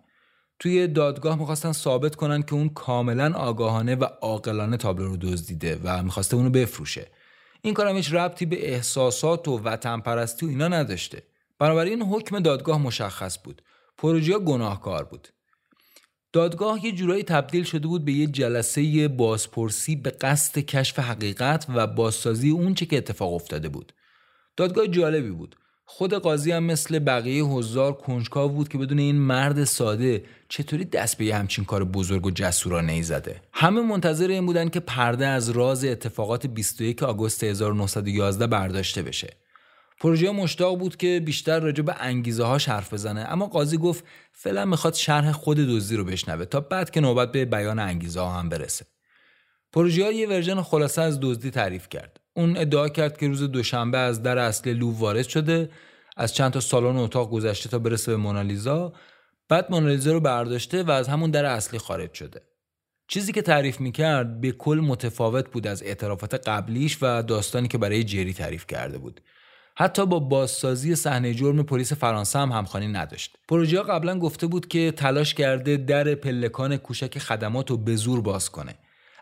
توی 0.59 0.87
دادگاه 0.87 1.39
می‌خواستن 1.39 1.71
ثابت 1.71 2.15
کنن 2.15 2.43
که 2.43 2.53
اون 2.53 2.69
کاملا 2.69 3.33
آگاهانه 3.33 3.95
و 3.95 4.03
عاقلانه 4.03 4.77
تابلو 4.77 5.07
رو 5.07 5.17
دزدیده 5.17 5.79
و 5.83 6.03
می‌خواسته 6.03 6.35
اونو 6.35 6.49
بفروشه. 6.49 7.07
این 7.61 7.73
کارم 7.73 7.95
هیچ 7.95 8.13
ربطی 8.13 8.45
به 8.45 8.73
احساسات 8.73 9.47
و 9.47 9.57
وطن 9.63 9.99
پرستی 9.99 10.45
و 10.45 10.49
اینا 10.49 10.67
نداشته. 10.67 11.23
بنابراین 11.59 12.01
حکم 12.01 12.39
دادگاه 12.39 12.81
مشخص 12.81 13.37
بود. 13.43 13.61
پروژیا 13.97 14.39
گناهکار 14.39 15.03
بود. 15.03 15.27
دادگاه 16.33 16.85
یه 16.85 16.91
جورایی 16.91 17.23
تبدیل 17.23 17.63
شده 17.63 17.87
بود 17.87 18.05
به 18.05 18.11
یه 18.11 18.27
جلسه 18.27 19.07
بازپرسی 19.07 19.95
به 19.95 20.09
قصد 20.09 20.59
کشف 20.59 20.99
حقیقت 20.99 21.65
و 21.75 21.87
بازسازی 21.87 22.49
اون 22.49 22.73
چه 22.73 22.85
که 22.85 22.97
اتفاق 22.97 23.33
افتاده 23.33 23.69
بود. 23.69 23.93
دادگاه 24.57 24.87
جالبی 24.87 25.29
بود. 25.29 25.55
خود 25.89 26.13
قاضی 26.13 26.51
هم 26.51 26.63
مثل 26.63 26.99
بقیه 26.99 27.45
هزار 27.45 27.93
کنجکاو 27.93 28.51
بود 28.51 28.69
که 28.69 28.77
بدون 28.77 28.99
این 28.99 29.15
مرد 29.15 29.63
ساده 29.63 30.23
چطوری 30.49 30.85
دست 30.85 31.17
به 31.17 31.25
یه 31.25 31.35
همچین 31.35 31.65
کار 31.65 31.83
بزرگ 31.83 32.25
و 32.25 32.31
جسورانه 32.31 32.93
ای 32.93 33.03
زده 33.03 33.41
همه 33.53 33.81
منتظر 33.81 34.27
این 34.27 34.45
بودن 34.45 34.69
که 34.69 34.79
پرده 34.79 35.27
از 35.27 35.49
راز 35.49 35.85
اتفاقات 35.85 36.47
21 36.47 37.03
آگوست 37.03 37.43
1911 37.43 38.47
برداشته 38.47 39.01
بشه 39.01 39.37
پروژه 39.99 40.31
مشتاق 40.31 40.79
بود 40.79 40.97
که 40.97 41.21
بیشتر 41.25 41.59
راجع 41.59 41.83
به 41.83 41.95
انگیزه 41.99 42.43
هاش 42.43 42.69
حرف 42.69 42.93
بزنه. 42.93 43.21
اما 43.21 43.45
قاضی 43.45 43.77
گفت 43.77 44.03
فعلا 44.31 44.65
می‌خواد 44.65 44.93
شرح 44.93 45.31
خود 45.31 45.57
دزدی 45.57 45.95
رو 45.95 46.03
بشنوه 46.03 46.45
تا 46.45 46.59
بعد 46.59 46.89
که 46.89 47.01
نوبت 47.01 47.31
به 47.31 47.45
بیان 47.45 47.79
انگیزه 47.79 48.19
ها 48.19 48.39
هم 48.39 48.49
برسه. 48.49 48.85
پروژه 49.73 50.13
یه 50.13 50.27
ورژن 50.27 50.61
خلاصه 50.61 51.01
از 51.01 51.19
دزدی 51.21 51.51
تعریف 51.51 51.89
کرد. 51.89 52.19
اون 52.33 52.57
ادعا 52.57 52.89
کرد 52.89 53.17
که 53.17 53.27
روز 53.27 53.43
دوشنبه 53.43 53.97
از 53.97 54.23
در 54.23 54.37
اصلی 54.37 54.73
لو 54.73 54.91
وارد 54.91 55.27
شده 55.27 55.69
از 56.17 56.33
چند 56.35 56.51
تا 56.51 56.59
سالن 56.59 56.97
اتاق 56.97 57.29
گذشته 57.29 57.69
تا 57.69 57.79
برسه 57.79 58.11
به 58.11 58.17
مونالیزا. 58.17 58.93
بعد 59.49 59.71
مونالیزا 59.71 60.11
رو 60.11 60.19
برداشته 60.19 60.83
و 60.83 60.91
از 60.91 61.07
همون 61.07 61.31
در 61.31 61.45
اصلی 61.45 61.79
خارج 61.79 62.13
شده. 62.13 62.41
چیزی 63.07 63.31
که 63.31 63.41
تعریف 63.41 63.79
می‌کرد 63.79 64.41
به 64.41 64.51
کل 64.51 64.81
متفاوت 64.83 65.49
بود 65.51 65.67
از 65.67 65.83
اعترافات 65.83 66.47
قبلیش 66.49 66.97
و 67.01 67.23
داستانی 67.23 67.67
که 67.67 67.77
برای 67.77 68.03
جری 68.03 68.33
تعریف 68.33 68.67
کرده 68.67 68.97
بود. 68.97 69.21
حتی 69.79 70.05
با 70.05 70.19
بازسازی 70.19 70.95
صحنه 70.95 71.33
جرم 71.33 71.63
پلیس 71.63 71.93
فرانسه 71.93 72.39
هم 72.39 72.51
همخوانی 72.51 72.87
نداشت. 72.87 73.37
پروژه 73.47 73.81
قبلا 73.81 74.19
گفته 74.19 74.47
بود 74.47 74.67
که 74.67 74.91
تلاش 74.91 75.33
کرده 75.33 75.77
در 75.77 76.15
پلکان 76.15 76.77
کوشک 76.77 77.19
خدمات 77.19 77.69
رو 77.69 77.77
به 77.77 77.95
زور 77.95 78.21
باز 78.21 78.49
کنه. 78.49 78.75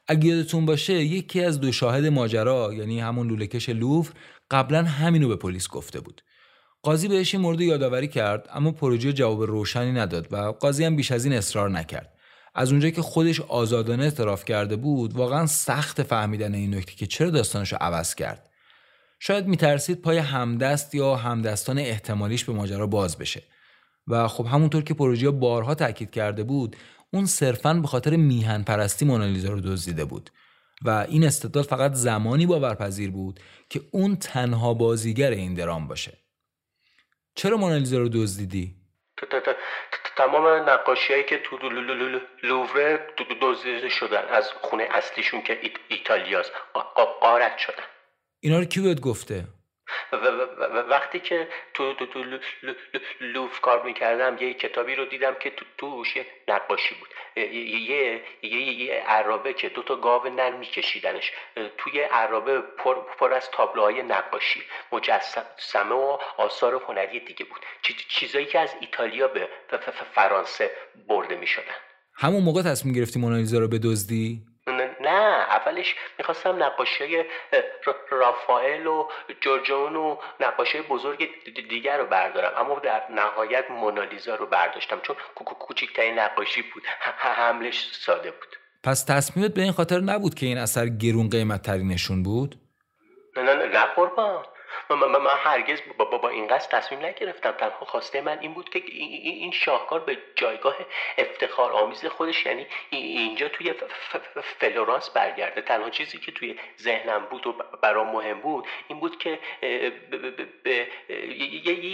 اگه 0.08 0.28
یادتون 0.28 0.66
باشه 0.66 0.94
یکی 0.94 1.44
از 1.44 1.60
دو 1.60 1.72
شاهد 1.72 2.06
ماجرا 2.06 2.74
یعنی 2.74 3.00
همون 3.00 3.28
لولهکش 3.28 3.70
لوفر 3.70 4.14
قبلا 4.52 4.84
همینو 4.84 5.28
به 5.28 5.36
پلیس 5.36 5.68
گفته 5.68 6.00
بود. 6.00 6.22
قاضی 6.84 7.08
بهش 7.08 7.36
این 7.36 7.42
مورد 7.42 7.62
یادآوری 7.62 8.08
کرد 8.08 8.50
اما 8.54 8.72
پروژه 8.72 9.14
جواب 9.14 9.44
روشنی 9.44 9.92
نداد 9.92 10.28
و 10.32 10.36
قاضی 10.38 10.86
هم 10.86 10.96
بیش 10.96 11.12
از 11.12 11.26
این 11.26 11.34
اصرار 11.34 11.70
نکرد. 11.70 12.14
از 12.56 12.72
اونجایی 12.72 12.94
که 12.94 13.02
خودش 13.02 13.42
آزادانه 13.42 14.04
اعتراف 14.04 14.46
کرده 14.46 14.76
بود 14.76 15.14
واقعا 15.14 15.46
سخت 15.46 16.04
فهمیدن 16.04 16.54
این 16.54 16.76
نکته 16.76 16.96
که 16.96 17.08
چرا 17.08 17.30
داستانش 17.30 17.72
رو 17.72 17.78
عوض 17.82 18.16
کرد. 18.16 18.50
شاید 19.28 19.48
میترسید 19.48 20.02
پای 20.02 20.18
همدست 20.18 20.96
یا 20.96 21.16
همدستان 21.16 21.80
احتمالیش 21.80 22.46
به 22.46 22.54
ماجرا 22.54 22.88
باز 22.88 23.18
بشه. 23.18 23.44
و 24.08 24.28
خب 24.28 24.46
همونطور 24.46 24.84
که 24.84 24.94
پروژه 24.94 25.32
بارها 25.32 25.76
تاکید 25.76 26.12
کرده 26.12 26.44
بود 26.44 26.76
اون 27.14 27.26
صرفا 27.26 27.74
به 27.74 27.88
خاطر 27.88 28.16
میهن 28.16 28.64
پرستی 28.64 29.06
مونالیزا 29.06 29.50
رو 29.50 29.62
دزدیده 29.62 30.06
بود. 30.06 30.30
و 30.86 30.90
این 30.90 31.24
استدلال 31.24 31.66
فقط 31.66 31.94
زمانی 31.94 32.46
باورپذیر 32.46 33.12
بود 33.12 33.40
که 33.70 33.82
اون 33.92 34.16
تنها 34.16 34.74
بازیگر 34.74 35.32
این 35.32 35.54
درام 35.54 35.88
باشه. 35.88 36.18
چرا 37.36 37.58
مونالیزا 37.58 37.98
رو 37.98 38.10
دزدیدی؟ 38.10 38.76
تمام 40.18 40.70
نقاشی 40.70 41.24
که 41.24 41.38
تو 41.38 41.58
لووره 42.44 43.00
دزدیده 43.42 43.90
شدن 43.90 44.24
از 44.32 44.52
خونه 44.62 44.88
اصلیشون 44.92 45.42
که 45.42 45.60
ایتالیاست 45.90 46.52
قارت 47.22 47.58
شدن. 47.58 47.95
اینا 48.46 48.60
رو 48.60 48.66
کی 48.66 48.82
بهت 48.82 49.00
گفته؟ 49.00 49.44
وقتی 50.90 51.20
که 51.20 51.48
تو, 51.74 51.94
تو, 51.94 52.06
تو 52.06 52.24
لوف 53.22 53.60
کار 53.60 53.86
می‌کردم 53.86 54.38
یه 54.40 54.54
کتابی 54.54 54.96
رو 54.96 55.06
دیدم 55.06 55.36
که 55.40 55.50
تو 55.50 55.66
توش 55.78 56.16
یه 56.16 56.26
نقاشی 56.48 56.96
بود. 56.96 57.10
یه 57.36 58.22
یه 58.42 58.62
یه 58.62 58.94
عرابه 58.94 59.54
که 59.54 59.70
دو 59.70 59.84
تا 59.84 59.96
گاو 59.96 60.28
نر 60.28 60.58
میکشیدنش. 60.58 61.32
توی 61.78 62.02
عرابه 62.02 62.62
پر, 62.62 62.96
پر 63.20 63.34
از 63.34 63.50
تابلوهای 63.52 64.04
نقاشی. 64.04 64.62
مجسمه 64.92 65.96
و 65.96 66.18
آثار 66.38 66.74
هنری 66.88 67.20
دیگه 67.20 67.46
بود. 67.46 67.60
چیزایی 68.10 68.46
که 68.46 68.60
از 68.60 68.70
ایتالیا 68.82 69.28
به 69.28 69.50
فرانسه 70.14 70.72
برده 71.08 71.36
می‌شدن. 71.36 71.76
همون 72.16 72.44
موقع 72.44 72.62
تصمیم 72.62 72.94
گرفتی 72.94 73.20
مونالیزا 73.20 73.60
رو 73.60 73.68
بدزدی؟ 73.68 74.42
نه 75.08 75.46
اولش 75.50 75.96
می‌خواستم 76.18 76.64
نقاشی 76.64 77.24
رافائل 78.10 78.88
و 78.88 79.08
جورجون 79.42 79.96
و 79.96 80.18
نقاشی 80.40 80.82
بزرگ 80.82 81.30
دیگر 81.70 81.98
رو 81.98 82.06
بردارم 82.06 82.52
اما 82.66 82.80
در 82.80 83.04
نهایت 83.12 83.72
مونالیزا 83.72 84.36
رو 84.36 84.46
برداشتم 84.46 85.00
چون 85.00 85.16
کوچکترین 85.36 86.20
نقاشی 86.20 86.62
بود 86.62 86.84
حملش 87.20 87.92
ساده 87.92 88.32
بود 88.32 88.56
پس 88.84 89.04
تصمیمت 89.04 89.54
به 89.54 89.62
این 89.62 89.72
خاطر 89.72 90.00
نبود 90.00 90.36
که 90.36 90.46
این 90.46 90.58
اثر 90.58 90.88
گرون 90.88 91.30
قیمت 91.30 91.62
ترینشون 91.62 92.24
بود؟ 92.24 92.56
نه 93.38 93.44
نه 93.44 93.54
نه, 93.54 93.66
نه 93.66 93.86
قربان 93.86 94.44
من, 94.90 94.98
من, 94.98 95.30
هرگز 95.38 95.80
با, 95.98 96.06
با, 96.06 96.18
با 96.18 96.30
این 96.30 96.48
قصد 96.48 96.72
تصمیم 96.72 97.06
نگرفتم. 97.06 97.52
تنها 97.52 97.86
خواسته 97.86 98.22
من 98.22 98.40
این 98.40 98.54
بود 98.54 98.70
که 98.70 98.84
این 98.86 99.52
شاهکار 99.52 100.00
به 100.00 100.18
جایگاه 100.36 100.76
افتخار 101.18 101.72
آمیز 101.72 102.06
خودش 102.06 102.46
یعنی 102.46 102.66
اینجا 102.90 103.50
توی 103.50 103.74
فلورانس 104.60 105.10
برگرده. 105.10 105.62
تنها 105.62 105.90
چیزی 105.90 106.18
که 106.18 106.32
توی 106.32 106.56
ذهنم 106.82 107.26
بود 107.32 107.48
و 107.48 107.54
برام 107.82 108.12
مهم 108.12 108.42
بود 108.42 108.68
این 108.88 109.00
بود 109.00 109.18
که 109.18 109.40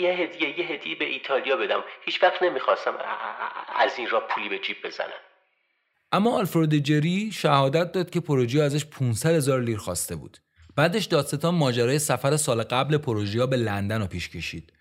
یه 0.01 0.11
هدیه 0.11 0.59
یه 0.59 0.65
هدیه 0.65 0.95
به 0.95 1.05
ایتالیا 1.05 1.57
بدم. 1.57 1.83
هیچ 2.05 2.23
وقت 2.23 2.43
نمی‌خواستم 2.43 2.97
از 3.75 3.99
این 3.99 4.09
را 4.09 4.19
پولی 4.19 4.49
به 4.49 4.59
جیب 4.59 4.77
بزنم. 4.83 5.21
اما 6.11 6.37
آلفرد 6.37 6.77
جری 6.77 7.31
شهادت 7.33 7.91
داد 7.91 8.09
که 8.09 8.19
پروژه 8.19 8.63
ازش 8.63 8.85
500 8.85 9.29
هزار 9.29 9.61
لیر 9.61 9.77
خواسته 9.77 10.15
بود. 10.15 10.37
بعدش 10.81 11.05
دادستان 11.05 11.55
ماجرای 11.55 11.99
سفر 11.99 12.37
سال 12.37 12.63
قبل 12.63 12.97
پروژیا 12.97 13.47
به 13.47 13.57
لندن 13.57 14.01
رو 14.01 14.07
پیش 14.07 14.29
کشید 14.29 14.73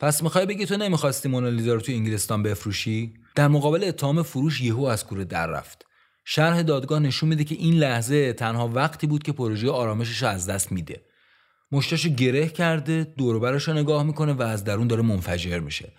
پس 0.00 0.22
می‌خوای 0.22 0.46
بگی 0.46 0.66
تو 0.66 0.76
نمی‌خواستی 0.76 1.28
مونالیزا 1.28 1.74
رو 1.74 1.80
تو 1.80 1.92
انگلستان 1.92 2.42
بفروشی 2.42 3.14
در 3.34 3.48
مقابل 3.48 3.84
اتهام 3.84 4.22
فروش 4.22 4.60
یهو 4.60 4.84
از 4.84 5.06
کوره 5.06 5.24
در 5.24 5.46
رفت 5.46 5.86
شرح 6.24 6.62
دادگاه 6.62 6.98
نشون 6.98 7.28
میده 7.28 7.44
که 7.44 7.54
این 7.54 7.74
لحظه 7.74 8.32
تنها 8.32 8.68
وقتی 8.68 9.06
بود 9.06 9.22
که 9.22 9.32
پروژه 9.32 9.70
آرامشش 9.70 10.22
از 10.22 10.50
دست 10.50 10.72
میده 10.72 11.00
مشتاشو 11.72 12.08
گره 12.08 12.48
کرده 12.48 13.04
دوربرش 13.18 13.68
رو 13.68 13.74
نگاه 13.74 14.02
می‌کنه 14.02 14.32
و 14.32 14.42
از 14.42 14.64
درون 14.64 14.86
داره 14.86 15.02
منفجر 15.02 15.58
میشه 15.58 15.92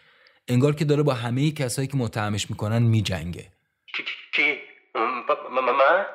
انگار 0.48 0.76
که 0.76 0.86
داره 0.86 1.03
با 1.03 1.14
همه 1.14 1.52
کسایی 1.52 1.88
که 1.88 1.98
متهمش 1.98 2.49
می‌کنن 2.49 2.82
میجنگه 2.82 3.48
کی 4.36 4.57
من 5.56 6.06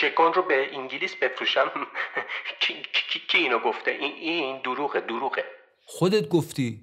ژکون 0.00 0.32
رو 0.32 0.42
به 0.42 0.76
انگلیس 0.76 1.14
بفروشم 1.14 1.70
کی 3.28 3.38
اینو 3.38 3.58
گفته؟ 3.58 3.90
این 3.90 4.60
دروغه 4.64 5.00
دروغه. 5.00 5.44
خودت 5.84 6.28
گفتی. 6.28 6.80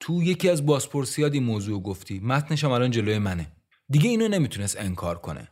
تو 0.00 0.22
یکی 0.22 0.50
از 0.50 0.66
بازپرسیات 0.66 1.32
این 1.32 1.42
موضوع 1.44 1.82
گفتی. 1.82 2.20
متنشم 2.24 2.70
الان 2.70 2.90
جلوی 2.90 3.18
منه. 3.18 3.46
دیگه 3.88 4.10
اینو 4.10 4.28
نمی‌تونست 4.28 4.80
انکار 4.80 5.18
کنه. 5.18 5.48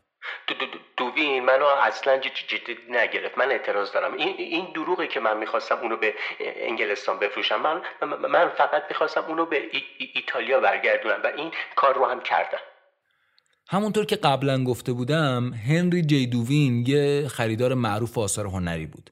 دوین 0.97 1.45
منو 1.45 1.65
اصلا 1.65 2.19
جدی 2.19 2.79
نگرفت. 2.89 3.39
من 3.39 3.51
اعتراض 3.51 3.93
دارم. 3.93 4.15
این 4.15 4.37
این 4.39 4.73
دروغی 4.75 5.09
که 5.09 5.21
من 5.21 5.37
می‌خواستم 5.37 5.79
اونو 5.79 5.97
به 5.97 6.15
انگلستان 6.41 7.19
بفروشم. 7.19 7.61
من 7.63 7.83
من 8.29 8.49
فقط 8.49 8.83
می‌خواستم 8.89 9.25
اونو 9.29 9.47
به 9.47 9.71
ایتالیا 10.15 10.61
برگردونم 10.61 11.21
و 11.25 11.27
این 11.37 11.51
کار 11.77 11.95
رو 11.95 12.07
هم 12.07 12.21
کردم. 12.21 12.59
همونطور 13.69 14.05
که 14.05 14.17
قبلا 14.17 14.65
گفته 14.65 14.93
بودم 14.93 15.53
هنری 15.55 16.03
جی 16.03 16.27
دووین 16.27 16.87
یه 16.87 17.29
خریدار 17.29 17.75
معروف 17.75 18.19
آثار 18.19 18.47
هنری 18.47 18.87
بود. 18.87 19.11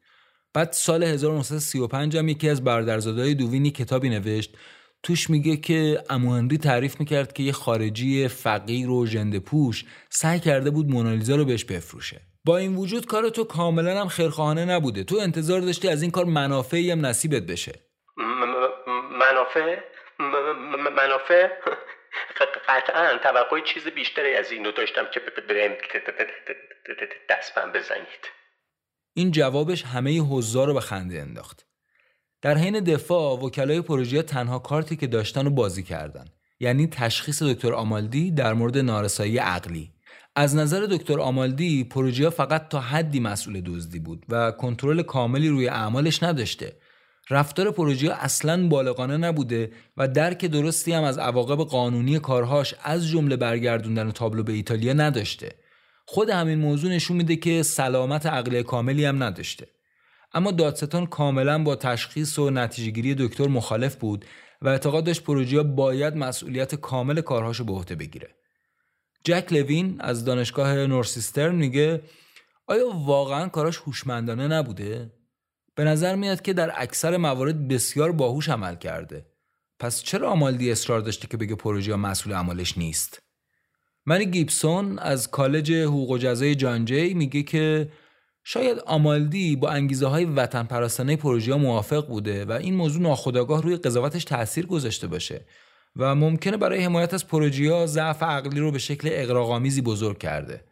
بعد 0.54 0.72
سال 0.72 1.02
1935 1.02 2.16
هم 2.16 2.28
یکی 2.28 2.48
از 2.48 2.64
برادرزادهای 2.64 3.34
دووینی 3.34 3.70
کتابی 3.70 4.08
نوشت. 4.08 4.56
توش 5.02 5.30
میگه 5.30 5.56
که 5.56 6.02
امو 6.10 6.34
هنری 6.34 6.58
تعریف 6.58 7.00
می‌کرد 7.00 7.32
که 7.32 7.42
یه 7.42 7.52
خارجی 7.52 8.28
فقیر 8.28 8.90
و 8.90 9.06
ژنده 9.06 9.38
پوش 9.38 9.84
سعی 10.10 10.40
کرده 10.40 10.70
بود 10.70 10.90
مونالیزا 10.90 11.36
رو 11.36 11.44
بهش 11.44 11.64
بفروشه. 11.64 12.20
با 12.44 12.56
این 12.56 12.76
وجود 12.76 13.06
کار 13.06 13.28
تو 13.28 13.44
کاملا 13.44 14.00
هم 14.00 14.08
خیرخواهانه 14.08 14.64
نبوده. 14.64 15.04
تو 15.04 15.16
انتظار 15.16 15.60
داشتی 15.60 15.88
از 15.88 16.02
این 16.02 16.10
کار 16.10 16.24
منافعی 16.24 16.90
هم 16.90 17.06
نصیبت 17.06 17.42
بشه. 17.42 17.72
منافع؟ 19.20 19.76
منافع؟ 20.96 21.48
قطعا 22.68 23.18
توقع 23.22 23.60
چیز 23.60 23.84
بیشتری 23.84 24.34
از 24.34 24.52
اینو 24.52 24.72
داشتم 24.72 25.06
که 25.14 25.20
دستم 27.30 27.72
بزنید 27.72 28.30
این 29.14 29.30
جوابش 29.30 29.84
همه 29.84 30.18
حضار 30.18 30.66
رو 30.66 30.74
به 30.74 30.80
خنده 30.80 31.20
انداخت 31.20 31.66
در 32.42 32.54
حین 32.54 32.80
دفاع 32.80 33.38
وکلای 33.38 33.80
پروژه 33.80 34.22
تنها 34.22 34.58
کارتی 34.58 34.96
که 34.96 35.06
داشتن 35.06 35.44
رو 35.44 35.50
بازی 35.50 35.82
کردن 35.82 36.24
یعنی 36.60 36.86
تشخیص 36.86 37.42
دکتر 37.42 37.74
آمالدی 37.74 38.30
در 38.30 38.54
مورد 38.54 38.78
نارسایی 38.78 39.38
عقلی 39.38 39.92
از 40.36 40.56
نظر 40.56 40.86
دکتر 40.86 41.20
آمالدی 41.20 41.84
پروژه 41.84 42.30
فقط 42.30 42.68
تا 42.68 42.80
حدی 42.80 43.20
مسئول 43.20 43.60
دزدی 43.60 43.98
بود 43.98 44.26
و 44.28 44.52
کنترل 44.52 45.02
کاملی 45.02 45.48
روی 45.48 45.68
اعمالش 45.68 46.22
نداشته 46.22 46.72
رفتار 47.30 47.70
پروژه 47.70 48.12
اصلا 48.12 48.68
بالغانه 48.68 49.16
نبوده 49.16 49.72
و 49.96 50.08
درک 50.08 50.44
درستی 50.44 50.92
هم 50.92 51.02
از 51.02 51.18
عواقب 51.18 51.58
قانونی 51.58 52.18
کارهاش 52.18 52.74
از 52.82 53.08
جمله 53.08 53.36
برگردوندن 53.36 54.10
تابلو 54.10 54.42
به 54.42 54.52
ایتالیا 54.52 54.92
نداشته. 54.92 55.54
خود 56.06 56.30
همین 56.30 56.58
موضوع 56.58 56.90
نشون 56.90 57.16
میده 57.16 57.36
که 57.36 57.62
سلامت 57.62 58.26
عقلی 58.26 58.62
کاملی 58.62 59.04
هم 59.04 59.22
نداشته. 59.22 59.66
اما 60.34 60.50
دادستان 60.50 61.06
کاملا 61.06 61.62
با 61.62 61.76
تشخیص 61.76 62.38
و 62.38 62.50
نتیجهگیری 62.50 63.14
دکتر 63.14 63.48
مخالف 63.48 63.96
بود 63.96 64.24
و 64.62 64.68
اعتقاد 64.68 65.04
داشت 65.04 65.24
پروژیا 65.24 65.62
باید 65.62 66.16
مسئولیت 66.16 66.74
کامل 66.74 67.20
کارهاشو 67.20 67.64
به 67.64 67.72
عهده 67.72 67.94
بگیره. 67.94 68.28
جک 69.24 69.52
لوین 69.52 69.96
از 70.00 70.24
دانشگاه 70.24 70.86
نورسیسترن 70.86 71.54
میگه 71.54 72.02
آیا 72.66 72.88
واقعا 72.88 73.48
کاراش 73.48 73.78
هوشمندانه 73.78 74.48
نبوده؟ 74.48 75.19
به 75.80 75.86
نظر 75.86 76.16
میاد 76.16 76.42
که 76.42 76.52
در 76.52 76.72
اکثر 76.76 77.16
موارد 77.16 77.68
بسیار 77.68 78.12
باهوش 78.12 78.48
عمل 78.48 78.74
کرده 78.74 79.26
پس 79.78 80.02
چرا 80.02 80.30
آمالدی 80.30 80.72
اصرار 80.72 81.00
داشته 81.00 81.28
که 81.28 81.36
بگه 81.36 81.54
پروژه 81.54 81.96
مسئول 81.96 82.32
عملش 82.32 82.78
نیست 82.78 83.22
منی 84.06 84.26
گیبسون 84.26 84.98
از 84.98 85.30
کالج 85.30 85.72
حقوق 85.72 86.10
و 86.10 86.18
جزای 86.18 86.54
جانجی 86.54 87.14
میگه 87.14 87.42
که 87.42 87.92
شاید 88.44 88.78
آمالدی 88.78 89.56
با 89.56 89.68
انگیزه 89.70 90.06
های 90.06 90.24
وطن 90.24 90.62
پرستانه 90.62 91.16
پروژه 91.16 91.54
موافق 91.54 92.06
بوده 92.06 92.44
و 92.44 92.52
این 92.52 92.74
موضوع 92.74 93.02
ناخودآگاه 93.02 93.62
روی 93.62 93.76
قضاوتش 93.76 94.24
تاثیر 94.24 94.66
گذاشته 94.66 95.06
باشه 95.06 95.44
و 95.96 96.14
ممکنه 96.14 96.56
برای 96.56 96.84
حمایت 96.84 97.14
از 97.14 97.26
پروژیا 97.26 97.86
ضعف 97.86 98.22
عقلی 98.22 98.60
رو 98.60 98.70
به 98.70 98.78
شکل 98.78 99.08
اقراق‌آمیزی 99.12 99.82
بزرگ 99.82 100.18
کرده. 100.18 100.64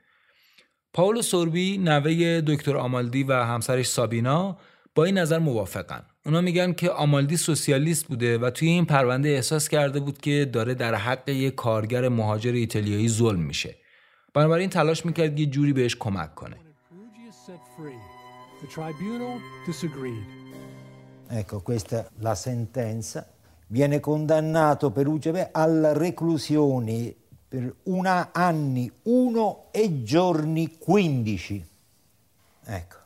پاولو 0.93 1.23
سوربی 1.23 1.79
نوه 1.79 2.41
دکتر 2.47 2.77
آمالدی 2.77 3.23
و 3.23 3.33
همسرش 3.33 3.87
سابینا 3.87 4.59
با 4.99 5.05
این 5.05 5.19
نظر 5.19 5.39
موافقن. 5.39 6.03
اونا 6.27 6.41
میگن 6.41 6.73
که 6.73 6.91
آمالدی 6.91 7.37
سوسیالیست 7.37 8.07
بوده 8.07 8.39
و 8.39 8.51
توی 8.51 8.69
این 8.69 8.85
پرونده 8.85 9.29
احساس 9.29 9.69
کرده 9.69 10.01
بود 10.01 10.19
که 10.19 10.51
داره 10.53 10.75
در 10.75 10.95
حق 10.95 11.29
یک 11.29 11.55
kارger 11.55 12.09
مهاجر 12.09 12.53
ایتالیایی 12.53 13.09
ظلم 13.09 13.41
میشه. 13.41 13.75
بنابراین 14.35 14.71
تلاش 14.71 15.07
می‌کرد 15.07 15.41
یه 15.41 15.47
جوری 15.47 15.73
بهش 15.73 15.97
کمک 15.97 16.35
کنه. 16.35 16.57
Ecco, 21.41 21.63
questa 21.63 21.99
la 22.27 22.35
sentenza. 22.35 23.21
Viene 23.77 24.01
condannato 24.01 24.91
Perugia 24.91 25.49
alla 25.53 25.93
reclusione 25.93 27.15
per 27.49 27.65
una 27.83 28.31
anni, 28.33 28.91
uno 29.03 29.47
e 29.71 30.03
giorni 30.03 30.65
15. 30.79 31.67
Ecco. 32.67 32.98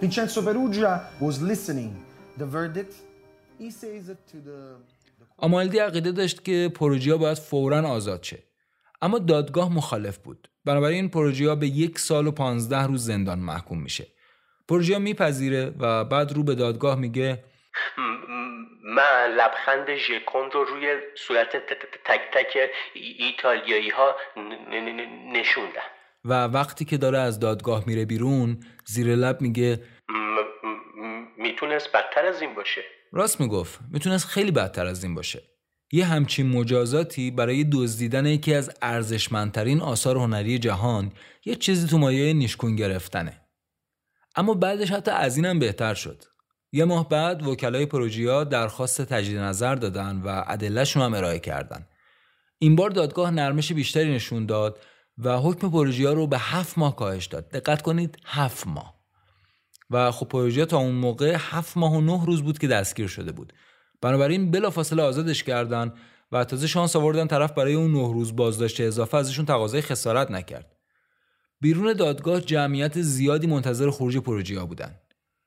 Vincenzo 0.00 0.40
Perugia 0.40 0.92
was 1.20 1.42
listening. 1.42 1.92
The 2.38 2.46
verdict. 2.46 2.94
He 3.58 3.70
says 3.70 4.08
it 4.08 4.20
to 4.32 4.38
the 4.40 4.76
آمالدی 5.36 5.78
عقیده 5.78 6.12
داشت 6.12 6.44
که 6.44 6.72
پروژیا 6.74 7.18
باید 7.18 7.38
فورا 7.38 7.88
آزاد 7.88 8.22
شه. 8.22 8.38
اما 9.02 9.18
دادگاه 9.18 9.72
مخالف 9.72 10.18
بود. 10.18 10.48
بنابراین 10.64 11.08
پروژیا 11.08 11.54
به 11.54 11.66
یک 11.66 11.98
سال 11.98 12.26
و 12.26 12.30
پانزده 12.30 12.82
روز 12.86 13.04
زندان 13.04 13.38
محکوم 13.38 13.82
میشه. 13.82 14.06
پروژیا 14.68 14.98
میپذیره 14.98 15.72
و 15.78 16.04
بعد 16.04 16.32
رو 16.32 16.42
به 16.42 16.54
دادگاه 16.54 16.98
میگه 16.98 17.44
من 18.84 19.34
لبخند 19.38 19.96
ژکون 19.96 20.50
رو 20.50 20.64
روی 20.64 21.00
صورت 21.16 21.56
تک 22.04 22.20
تک 22.34 22.70
ایتالیایی 22.94 23.90
ها 23.90 24.16
نشوندم. 25.32 25.90
و 26.24 26.44
وقتی 26.44 26.84
که 26.84 26.96
داره 26.96 27.18
از 27.18 27.40
دادگاه 27.40 27.84
میره 27.86 28.04
بیرون 28.04 28.60
زیر 28.86 29.14
لب 29.16 29.40
میگه 29.40 29.82
می‌تونست 31.38 31.88
بدتر 31.94 32.26
از 32.26 32.42
این 32.42 32.54
باشه. 32.54 32.80
راست 33.12 33.40
می‌گفت. 33.40 33.80
می‌تونست 33.90 34.26
خیلی 34.26 34.50
بدتر 34.50 34.86
از 34.86 35.04
این 35.04 35.14
باشه. 35.14 35.42
یه 35.92 36.04
همچین 36.04 36.48
مجازاتی 36.48 37.30
برای 37.30 37.64
دزدیدن 37.72 38.26
یکی 38.26 38.54
از 38.54 38.70
ارزشمندترین 38.82 39.80
آثار 39.80 40.16
هنری 40.16 40.58
جهان 40.58 41.12
یه 41.44 41.54
چیزی 41.54 41.88
تو 41.88 41.98
مایه 41.98 42.32
نیشکون 42.32 42.76
گرفتنه. 42.76 43.40
اما 44.36 44.54
بعدش 44.54 44.90
حتی 44.90 45.10
از 45.10 45.36
اینم 45.36 45.58
بهتر 45.58 45.94
شد. 45.94 46.22
یه 46.72 46.84
ماه 46.84 47.08
بعد 47.08 47.46
وکلای 47.46 47.86
پروژیا 47.86 48.44
درخواست 48.44 49.02
تجدید 49.02 49.38
نظر 49.38 49.74
دادن 49.74 50.22
و 50.24 50.44
ادلهشون 50.46 51.02
هم 51.02 51.14
ارائه 51.14 51.38
کردن. 51.38 51.86
این 52.58 52.76
بار 52.76 52.90
دادگاه 52.90 53.30
نرمش 53.30 53.72
بیشتری 53.72 54.14
نشون 54.14 54.46
داد 54.46 54.78
و 55.18 55.36
حکم 55.38 55.70
پروژیا 55.70 56.12
رو 56.12 56.26
به 56.26 56.38
هفت 56.38 56.78
ماه 56.78 56.96
کاهش 56.96 57.26
داد. 57.26 57.48
دقت 57.48 57.82
کنید 57.82 58.18
هفت 58.24 58.66
ماه. 58.66 59.00
و 59.90 60.10
خب 60.10 60.28
پروژیا 60.28 60.66
تا 60.66 60.78
اون 60.78 60.94
موقع 60.94 61.36
هفت 61.38 61.76
ماه 61.76 61.92
و 61.92 62.00
نه 62.00 62.26
روز 62.26 62.42
بود 62.42 62.58
که 62.58 62.68
دستگیر 62.68 63.06
شده 63.06 63.32
بود. 63.32 63.52
بنابراین 64.02 64.50
بلافاصله 64.50 65.02
آزادش 65.02 65.44
کردن 65.44 65.94
و 66.32 66.44
تازه 66.44 66.66
شانس 66.66 66.96
آوردن 66.96 67.26
طرف 67.26 67.52
برای 67.52 67.74
اون 67.74 67.92
نه 67.92 68.12
روز 68.12 68.36
بازداشت 68.36 68.80
اضافه 68.80 69.16
ازشون 69.16 69.46
تقاضای 69.46 69.80
خسارت 69.80 70.30
نکرد. 70.30 70.76
بیرون 71.60 71.92
دادگاه 71.92 72.40
جمعیت 72.40 73.00
زیادی 73.00 73.46
منتظر 73.46 73.90
خروج 73.90 74.18
پروژیا 74.18 74.66
بودن. 74.66 74.94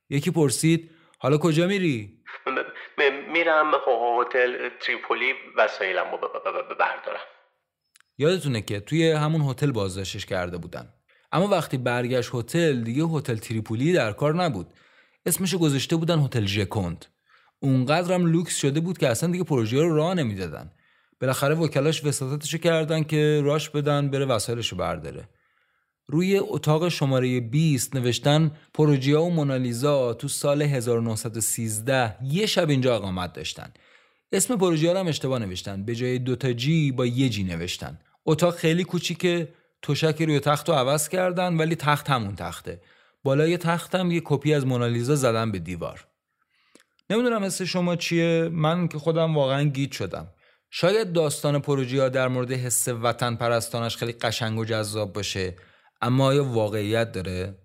یکی 0.09 0.31
پرسید 0.31 0.91
حالا 1.19 1.37
کجا 1.37 1.67
میری؟ 1.67 2.23
میرم 3.33 3.71
هتل 3.87 4.69
تریپولی 4.81 5.33
وسایلم 5.57 6.11
رو 6.11 6.17
بردارم. 6.79 7.32
یادتونه 8.17 8.61
که 8.61 8.79
توی 8.79 9.11
همون 9.11 9.41
هتل 9.41 9.71
بازداشتش 9.71 10.25
کرده 10.25 10.57
بودن 10.57 10.89
اما 11.31 11.47
وقتی 11.47 11.77
برگشت 11.77 12.29
هتل 12.33 12.81
دیگه 12.81 13.03
هتل 13.03 13.35
تریپولی 13.35 13.93
در 13.93 14.11
کار 14.11 14.43
نبود. 14.43 14.67
اسمشو 15.25 15.57
گذاشته 15.57 15.95
بودن 15.95 16.19
هتل 16.19 16.45
ژکوند. 16.45 17.05
اونقدرم 17.59 18.25
لوکس 18.25 18.55
شده 18.57 18.79
بود 18.79 18.97
که 18.97 19.09
اصلا 19.09 19.31
دیگه 19.31 19.43
پروژه 19.43 19.81
رو 19.81 19.95
راه 19.95 20.13
نمی‌دادن. 20.13 20.71
بالاخره 21.21 21.55
وکلاش 21.55 22.05
وساطتشو 22.05 22.57
کردن 22.57 23.03
که 23.03 23.41
راش 23.43 23.69
بدن 23.69 24.09
بره 24.09 24.25
وسایلشو 24.25 24.75
برداره. 24.75 25.29
روی 26.07 26.37
اتاق 26.37 26.89
شماره 26.89 27.39
20 27.39 27.95
نوشتن 27.95 28.51
پروژیا 28.73 29.23
و 29.23 29.33
مونالیزا 29.33 30.13
تو 30.13 30.27
سال 30.27 30.61
1913 30.61 32.15
یه 32.23 32.45
شب 32.45 32.69
اینجا 32.69 32.95
اقامت 32.95 33.33
داشتن. 33.33 33.73
اسم 34.33 34.57
پروژیا 34.57 34.91
رو 34.91 34.99
هم 34.99 35.07
اشتباه 35.07 35.39
نوشتن. 35.39 35.85
به 35.85 35.95
جای 35.95 36.19
دوتا 36.19 36.53
جی 36.53 36.91
با 36.91 37.05
یه 37.05 37.29
جی 37.29 37.43
نوشتن. 37.43 37.99
اتاق 38.25 38.55
خیلی 38.55 38.83
کوچیکه 38.83 39.53
توشک 39.81 40.21
روی 40.21 40.39
تخت 40.39 40.69
رو 40.69 40.75
عوض 40.75 41.09
کردن 41.09 41.57
ولی 41.57 41.75
تخت 41.75 42.09
همون 42.09 42.35
تخته. 42.35 42.81
بالای 43.23 43.57
تختم 43.57 44.11
یه 44.11 44.21
کپی 44.25 44.53
از 44.53 44.65
مونالیزا 44.65 45.15
زدن 45.15 45.51
به 45.51 45.59
دیوار. 45.59 46.07
نمی‌دونم 47.09 47.43
حس 47.43 47.61
شما 47.61 47.95
چیه. 47.95 48.49
من 48.51 48.87
که 48.87 48.97
خودم 48.97 49.35
واقعا 49.35 49.63
گیت 49.63 49.91
شدم. 49.91 50.27
شاید 50.71 51.13
داستان 51.13 51.59
پروژیا 51.59 52.09
در 52.09 52.27
مورد 52.27 52.51
حس 52.51 52.87
وطن 52.87 53.35
پرستانش 53.35 53.97
خیلی 53.97 54.11
قشنگ 54.11 54.59
و 54.59 54.65
جذاب 54.65 55.13
باشه 55.13 55.55
اما 56.01 56.25
آیا 56.25 56.43
واقعیت 56.43 57.11
داره؟ 57.11 57.62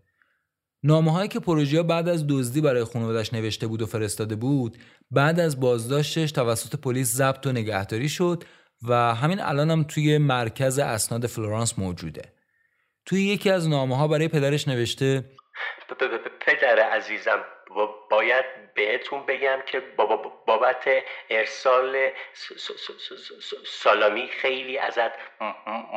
نامه 0.82 1.12
هایی 1.12 1.28
که 1.28 1.40
پروژیا 1.40 1.82
بعد 1.82 2.08
از 2.08 2.26
دزدی 2.28 2.60
برای 2.60 2.84
خانوادش 2.84 3.32
نوشته 3.32 3.66
بود 3.66 3.82
و 3.82 3.86
فرستاده 3.86 4.36
بود 4.36 4.78
بعد 5.10 5.40
از 5.40 5.60
بازداشتش 5.60 6.32
توسط 6.32 6.80
پلیس 6.80 7.12
ضبط 7.12 7.46
و 7.46 7.52
نگهداری 7.52 8.08
شد 8.08 8.44
و 8.88 8.94
همین 8.94 9.40
الانم 9.40 9.70
هم 9.70 9.84
توی 9.84 10.18
مرکز 10.18 10.78
اسناد 10.78 11.26
فلورانس 11.26 11.78
موجوده. 11.78 12.22
توی 13.06 13.24
یکی 13.24 13.50
از 13.50 13.68
نامه 13.68 13.96
ها 13.96 14.08
برای 14.08 14.28
پدرش 14.28 14.68
نوشته 14.68 15.24
پدر 16.40 16.78
عزیزم 16.78 17.44
باید 18.10 18.44
بهتون 18.74 19.26
بگم 19.26 19.58
که 19.66 19.82
بابت 20.46 20.88
ارسال 21.30 22.10
سالامی 23.66 24.28
خیلی 24.28 24.78
ازت 24.78 25.12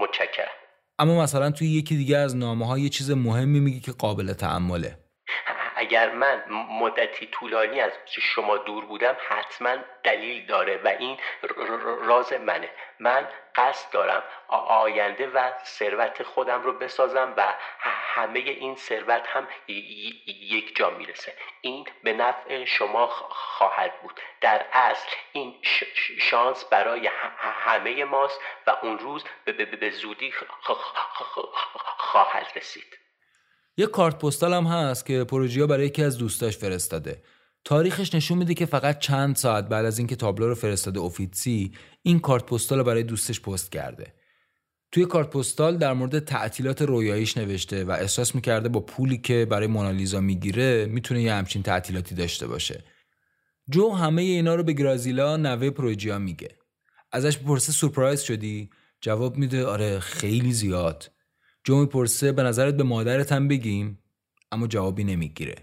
متشکرم. 0.02 0.61
اما 1.02 1.24
مثلا 1.24 1.52
توی 1.52 1.68
یکی 1.68 1.96
دیگه 1.96 2.18
از 2.18 2.38
نامه 2.38 2.68
ها 2.68 2.78
یه 2.78 2.90
چیز 2.90 3.12
مهمی 3.12 3.60
میگی 3.60 3.80
که 3.80 3.92
قابل 3.92 4.34
تعمله. 4.34 4.98
اگر 5.76 6.16
من 6.16 6.42
مدتی 6.82 7.28
طولانی 7.32 7.80
از 7.80 7.92
شما 8.08 8.58
دور 8.58 8.86
بودم 8.86 9.16
حتما 9.30 9.76
دلیل 10.04 10.46
داره 10.46 10.80
و 10.86 10.88
این 11.00 11.18
راز 12.08 12.34
منه. 12.34 12.70
من 13.02 13.28
قصد 13.56 13.92
دارم 13.92 14.24
آینده 14.68 15.28
و 15.28 15.52
ثروت 15.66 16.24
خودم 16.24 16.62
رو 16.62 16.74
بسازم 16.74 17.34
و 17.38 17.54
همه 17.80 18.40
این 18.40 18.76
ثروت 18.76 19.28
هم 19.28 19.48
یک 20.28 20.76
جا 20.76 20.90
می‌رسه. 20.90 21.34
این 21.62 21.86
به 22.04 22.14
نفع 22.14 22.66
شما 22.66 23.08
خواهد 23.30 24.02
بود. 24.02 24.20
در 24.42 24.66
اصل 24.74 25.10
این 25.32 25.56
شانس 26.20 26.64
برای 26.64 27.10
همه 27.40 28.04
ماست 28.06 28.40
و 28.68 28.76
اون 28.82 29.00
روز 29.00 29.24
به 29.80 29.90
زودی 29.90 30.34
خواهد 31.98 32.48
رسید. 32.56 32.98
یه 33.78 33.88
کارت 33.88 34.26
پستال 34.26 34.54
هم 34.54 34.64
هست 34.64 35.06
که 35.06 35.24
پروژیا 35.24 35.68
برای 35.68 35.86
یکی 35.86 36.04
از 36.04 36.18
دوستاش 36.18 36.58
فرستاده. 36.58 37.22
تاریخش 37.66 38.16
نشون 38.16 38.38
میده 38.38 38.54
که 38.54 38.66
فقط 38.66 39.00
چند 39.00 39.36
ساعت 39.36 39.70
بعد 39.70 39.86
از 39.86 39.98
اینکه 39.98 40.16
تابلو 40.16 40.48
رو 40.48 40.56
فرستاده 40.56 41.00
اوفیتسی 41.00 41.72
این 42.02 42.20
کارت 42.20 42.46
پستال 42.46 42.78
رو 42.78 42.84
برای 42.84 43.04
دوستش 43.04 43.42
پست 43.42 43.72
کرده. 43.72 44.14
توی 44.92 45.06
کارت 45.06 45.30
پستال 45.30 45.78
در 45.78 45.94
مورد 45.94 46.20
تعطیلات 46.20 46.82
رویاییش 46.82 47.38
نوشته 47.38 47.84
و 47.84 47.92
احساس 47.92 48.36
می‌کرده 48.36 48.70
با 48.70 48.80
پولی 48.80 49.18
که 49.18 49.48
برای 49.50 49.68
مونالیزا 49.68 50.22
می‌گیره 50.22 50.86
می‌تونه 50.86 51.22
یه 51.22 51.34
همچین 51.34 51.64
تعطیلاتی 51.64 52.16
داشته 52.16 52.48
باشه. 52.48 52.84
جو 53.70 53.90
همه 53.90 54.22
اینا 54.22 54.56
رو 54.56 54.64
به 54.64 54.74
گرازیلا 54.74 55.38
نوه 55.38 55.70
پروژیا 55.70 56.20
میگه. 56.20 56.50
ازش 57.12 57.38
بپرسه 57.38 57.72
سورپرایز 57.72 58.22
شدی؟ 58.22 58.70
جواب 59.02 59.38
میده 59.38 59.66
آره 59.66 60.00
خیلی 60.00 60.54
زیاد. 60.54 61.12
جو 61.64 61.76
می‌پرسه 61.76 62.32
به 62.32 62.44
نظرت 62.44 62.78
به 62.78 62.84
مادرت 62.84 63.32
هم 63.32 63.48
بگیم؟ 63.48 64.00
اما 64.52 64.68
جوابی 64.68 65.04
نمی‌گیره. 65.04 65.56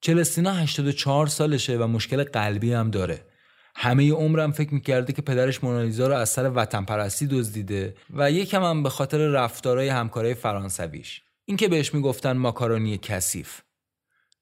چلستینا 0.00 0.52
84 0.52 1.26
سالشه 1.26 1.76
و 1.76 1.86
مشکل 1.86 2.24
قلبی 2.24 2.72
هم 2.72 2.90
داره. 2.90 3.24
همه 3.76 4.12
عمرم 4.12 4.52
فکر 4.52 4.74
می‌کرده 4.74 5.12
که 5.12 5.22
پدرش 5.22 5.64
مونالیزا 5.64 6.08
رو 6.08 6.14
از 6.14 6.28
سر 6.28 6.50
وطن 6.54 6.84
پرستی 6.84 7.26
دزدیده 7.26 7.94
و 8.10 8.30
یکم 8.30 8.62
هم 8.62 8.82
به 8.82 8.88
خاطر 8.88 9.18
رفتارهای 9.18 9.88
همکارای 9.88 10.34
فرانسویش. 10.34 11.22
این 11.44 11.56
که 11.56 11.68
بهش 11.68 11.94
می‌گفتن 11.94 12.32
ماکارونی 12.32 12.98
کثیف. 12.98 13.60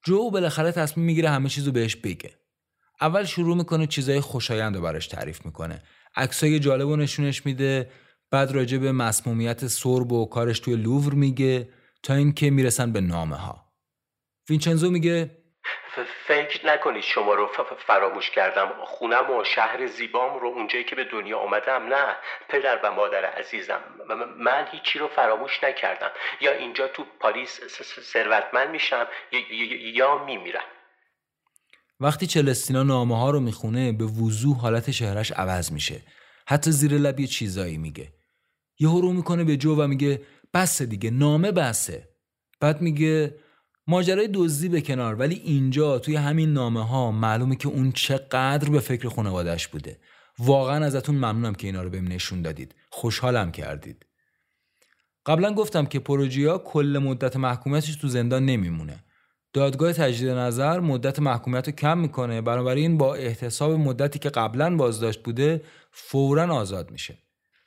جو 0.03 0.31
بالاخره 0.31 0.71
تصمیم 0.71 1.05
می‌گیره 1.05 1.29
همه 1.29 1.49
چیزو 1.49 1.71
بهش 1.71 1.95
بگه. 1.95 2.31
اول 3.01 3.23
شروع 3.23 3.57
می‌کنه 3.57 3.87
چیزای 3.87 4.19
خوشایند 4.19 4.75
رو 4.75 4.81
براش 4.81 5.07
تعریف 5.07 5.45
می‌کنه. 5.45 5.83
عکسای 6.15 6.59
جالب 6.59 6.87
و 6.87 6.95
نشونش 6.95 7.45
میده 7.45 7.89
بعد 8.31 8.51
راجع 8.51 8.77
به 8.77 8.91
مسمومیت 8.91 9.67
سرب 9.67 10.11
و 10.11 10.25
کارش 10.25 10.59
توی 10.59 10.75
لوور 10.75 11.13
میگه 11.13 11.69
تا 12.03 12.13
اینکه 12.13 12.49
می‌رسن 12.49 12.91
به 12.91 13.01
نامه 13.01 13.35
ها 13.35 13.65
وینچنزو 14.49 14.91
میگه 14.91 15.38
فکر 16.27 16.67
نکنید 16.67 17.03
شما 17.03 17.33
رو 17.33 17.49
فراموش 17.87 18.29
کردم. 18.29 18.71
خونم 18.85 19.31
و 19.31 19.43
شهر 19.43 19.87
زیبام 19.87 20.39
رو 20.39 20.47
اونجایی 20.47 20.83
که 20.83 20.95
به 20.95 21.03
دنیا 21.03 21.37
آمدم 21.37 21.93
نه. 21.93 22.15
پدر 22.49 22.79
و 22.83 22.91
مادر 22.91 23.25
عزیزم 23.25 23.79
من 24.37 24.67
هیچی 24.71 24.99
رو 24.99 25.07
فراموش 25.07 25.63
نکردم. 25.63 26.11
یا 26.41 26.51
اینجا 26.51 26.87
تو 26.87 27.05
پاریس 27.19 27.59
ثروتمند 28.13 28.69
میشم 28.69 29.07
یا 29.93 30.25
میمیرم. 30.25 30.63
وقتی 31.99 32.27
چلستینا 32.27 32.83
نامه 32.83 33.19
ها 33.19 33.29
رو 33.29 33.39
می‌خونه 33.39 33.91
به 33.91 34.03
وضوح 34.03 34.57
حالت 34.57 34.91
شهرش 34.91 35.31
عوض 35.31 35.71
میشه. 35.71 36.01
حتی 36.47 36.71
زیر 36.71 36.91
لب 36.91 37.19
یه 37.19 37.27
چیزایی 37.27 37.77
میگه. 37.77 38.07
یه 38.79 38.89
رو 39.01 39.13
می‌کنه 39.13 39.43
به 39.43 39.57
جو 39.57 39.75
و 39.75 39.87
میگه 39.87 40.21
بسه 40.53 40.85
دیگه 40.85 41.11
نامه 41.11 41.51
بسه. 41.51 42.09
بعد 42.61 42.81
میگه 42.81 43.35
ماجرای 43.89 44.29
دزدی 44.33 44.69
به 44.69 44.81
کنار 44.81 45.15
ولی 45.15 45.35
اینجا 45.35 45.99
توی 45.99 46.15
همین 46.15 46.53
نامه 46.53 46.87
ها 46.87 47.11
معلومه 47.11 47.55
که 47.55 47.67
اون 47.67 47.91
چقدر 47.91 48.69
به 48.69 48.79
فکر 48.79 49.09
خانوادش 49.09 49.67
بوده. 49.67 49.97
واقعا 50.39 50.85
ازتون 50.85 51.15
ممنونم 51.15 51.55
که 51.55 51.67
اینا 51.67 51.83
رو 51.83 51.89
بهم 51.89 52.07
نشون 52.07 52.41
دادید. 52.41 52.75
خوشحالم 52.89 53.51
کردید 53.51 54.05
قبلا 55.25 55.53
گفتم 55.53 55.85
که 55.85 55.99
پروژیا 55.99 56.57
کل 56.57 56.99
مدت 57.03 57.35
محکومیتش 57.35 57.95
تو 57.95 58.07
زندان 58.07 58.45
نمیمونه. 58.45 59.03
دادگاه 59.53 59.93
تجدید 59.93 60.29
نظر 60.29 60.79
مدت 60.79 61.19
محکومیت 61.19 61.67
رو 61.67 61.73
کم 61.73 61.97
می‌کنه. 61.97 62.41
بنابراین 62.41 62.97
با 62.97 63.15
احتساب 63.15 63.71
مدتی 63.71 64.19
که 64.19 64.29
قبلا 64.29 64.75
بازداشت 64.75 65.23
بوده 65.23 65.61
فورا 65.91 66.55
آزاد 66.55 66.91
میشه. 66.91 67.17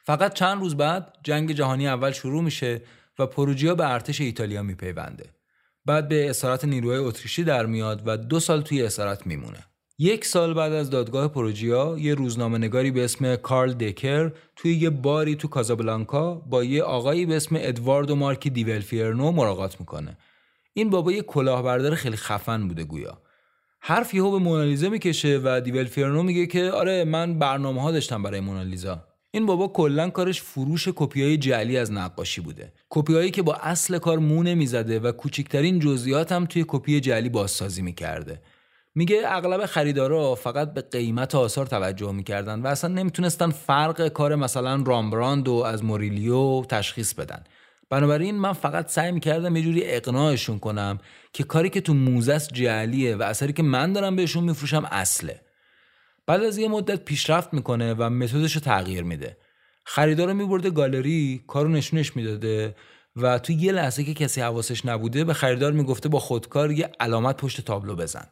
فقط 0.05 0.35
چند 0.35 0.61
روز 0.61 0.77
بعد 0.77 1.16
جنگ 1.24 1.53
جهانی 1.53 1.89
اول 1.89 2.11
شروع 2.12 2.43
میشه 2.43 2.82
و 3.19 3.27
پروژیا 3.27 3.74
به 3.74 3.90
ارتش 3.90 4.20
ایتالیا 4.20 4.62
میپیونده. 4.62 5.41
بعد 5.86 6.09
به 6.09 6.30
اسارت 6.30 6.64
نیروهای 6.64 6.98
اتریشی 6.98 7.44
در 7.44 7.66
میاد 7.66 8.02
و 8.06 8.16
دو 8.16 8.40
سال 8.40 8.62
توی 8.62 8.82
اسارت 8.82 9.26
میمونه. 9.26 9.59
یک 9.98 10.24
سال 10.24 10.54
بعد 10.54 10.72
از 10.72 10.90
دادگاه 10.90 11.28
پروژیا 11.28 11.96
یه 11.98 12.14
روزنامه 12.14 12.59
نگاری 12.59 12.90
به 12.90 13.04
اسم 13.04 13.36
کارل 13.36 13.72
دکر 13.72 14.32
توی 14.56 14.74
یه 14.74 14.90
باری 14.90 15.36
تو 15.36 15.48
کازابلانکا 15.48 16.34
با 16.34 16.64
یه 16.64 16.82
آقایی 16.82 17.26
به 17.26 17.36
اسم 17.36 17.56
ادواردو 17.59 18.16
مارکی 18.16 18.50
دیولفیرنو 18.50 19.32
ملاقات 19.32 19.80
می‌کنه. 19.80 20.18
این 20.74 20.90
بابا 20.90 21.12
یه 21.12 21.22
کلاهبردار 21.22 21.94
خیلی 21.94 22.16
خفن 22.16 22.68
بوده 22.68 22.84
گویا. 22.84 23.22
حرف 23.80 24.14
یهو 24.14 24.30
به 24.30 24.38
مونالیزا 24.38 24.88
می‌کشه 24.88 25.40
و 25.44 25.60
دیولفیرنو 25.60 26.22
میگه 26.22 26.46
که 26.46 26.70
آره 26.70 27.04
من 27.04 27.38
برنامه 27.38 27.82
ها 27.82 27.90
داشتم 27.90 28.22
برای 28.22 28.40
مونالیزا. 28.40 29.04
این 29.34 29.46
بابا 29.46 29.68
کلا 29.68 30.10
کارش 30.10 30.42
فروش 30.42 30.88
های 31.16 31.36
جعلی 31.36 31.76
از 31.76 31.92
نقاشی 31.92 32.40
بوده. 32.40 32.72
کپیایی 32.90 33.30
که 33.30 33.42
با 33.42 33.54
اصل 33.54 33.98
کار 33.98 34.18
مو 34.18 34.42
نمی‌زده 34.42 35.00
و 35.00 35.12
کوچکترین 35.12 35.78
جزئیات 35.78 36.32
هم 36.32 36.46
توی 36.46 36.64
کپی 36.68 37.00
جعلی 37.00 37.28
بازسازی 37.28 37.82
می‌کرده. 37.82 38.40
میگه 38.94 39.22
اغلب 39.26 39.66
خریدارا 39.66 40.34
فقط 40.34 40.74
به 40.74 40.80
قیمت 40.80 41.34
آثار 41.34 41.66
توجه 41.66 42.12
می‌کردن 42.12 42.62
و 42.62 42.66
اصلا 42.66 42.94
نمی‌تونستن 42.94 43.50
فرق 43.50 44.09
کار 44.09 44.34
مثلا 44.34 44.82
رامبراند 44.86 45.48
و 45.48 45.54
از 45.54 45.84
موریلیو 45.84 46.64
تشخیص 46.64 47.14
بدن. 47.14 47.44
بنابراین 47.90 48.34
من 48.34 48.52
فقط 48.52 48.90
سعی 48.90 49.12
می‌کردم 49.12 49.56
یه 49.56 49.62
جوری 49.62 49.82
اقناعشون 49.84 50.59
کنم 50.59 50.98
که 51.32 51.44
کاری 51.44 51.70
که 51.70 51.80
تو 51.80 51.94
موزه 51.94 52.38
جعلیه 52.38 53.16
و 53.16 53.22
اثری 53.22 53.52
که 53.52 53.62
من 53.62 53.92
دارم 53.92 54.16
بهشون 54.16 54.44
میفروشم 54.44 54.88
اصله. 54.90 55.40
بعد 56.27 56.43
از 56.43 56.59
یه 56.59 56.69
مدت 56.69 57.05
پیشرفت 57.05 57.55
می‌کنه 57.55 57.94
و 57.94 58.11
متدش 58.11 58.53
رو 58.53 58.61
تغییر 58.61 59.03
میده. 59.03 59.36
خریدار 59.85 60.28
رو 60.28 60.35
میبرده 60.35 60.70
گالری 60.70 61.44
کارو 61.47 61.69
نشونش 61.69 62.16
می‌داده 62.16 62.74
و 63.16 63.39
تو 63.39 63.53
یه 63.53 63.73
لحظه 63.73 64.05
که 64.05 64.15
کسی 64.15 64.40
حواسش 64.40 64.86
نبوده 64.86 65.24
به 65.24 65.35
خریدار 65.35 65.73
می‌گفته 65.73 66.09
با 66.09 66.19
خودکار 66.19 66.73
یه 66.73 66.90
علامت 67.01 67.36
پشت 67.36 67.61
تابلو 67.61 67.97
بزن. 67.97 68.27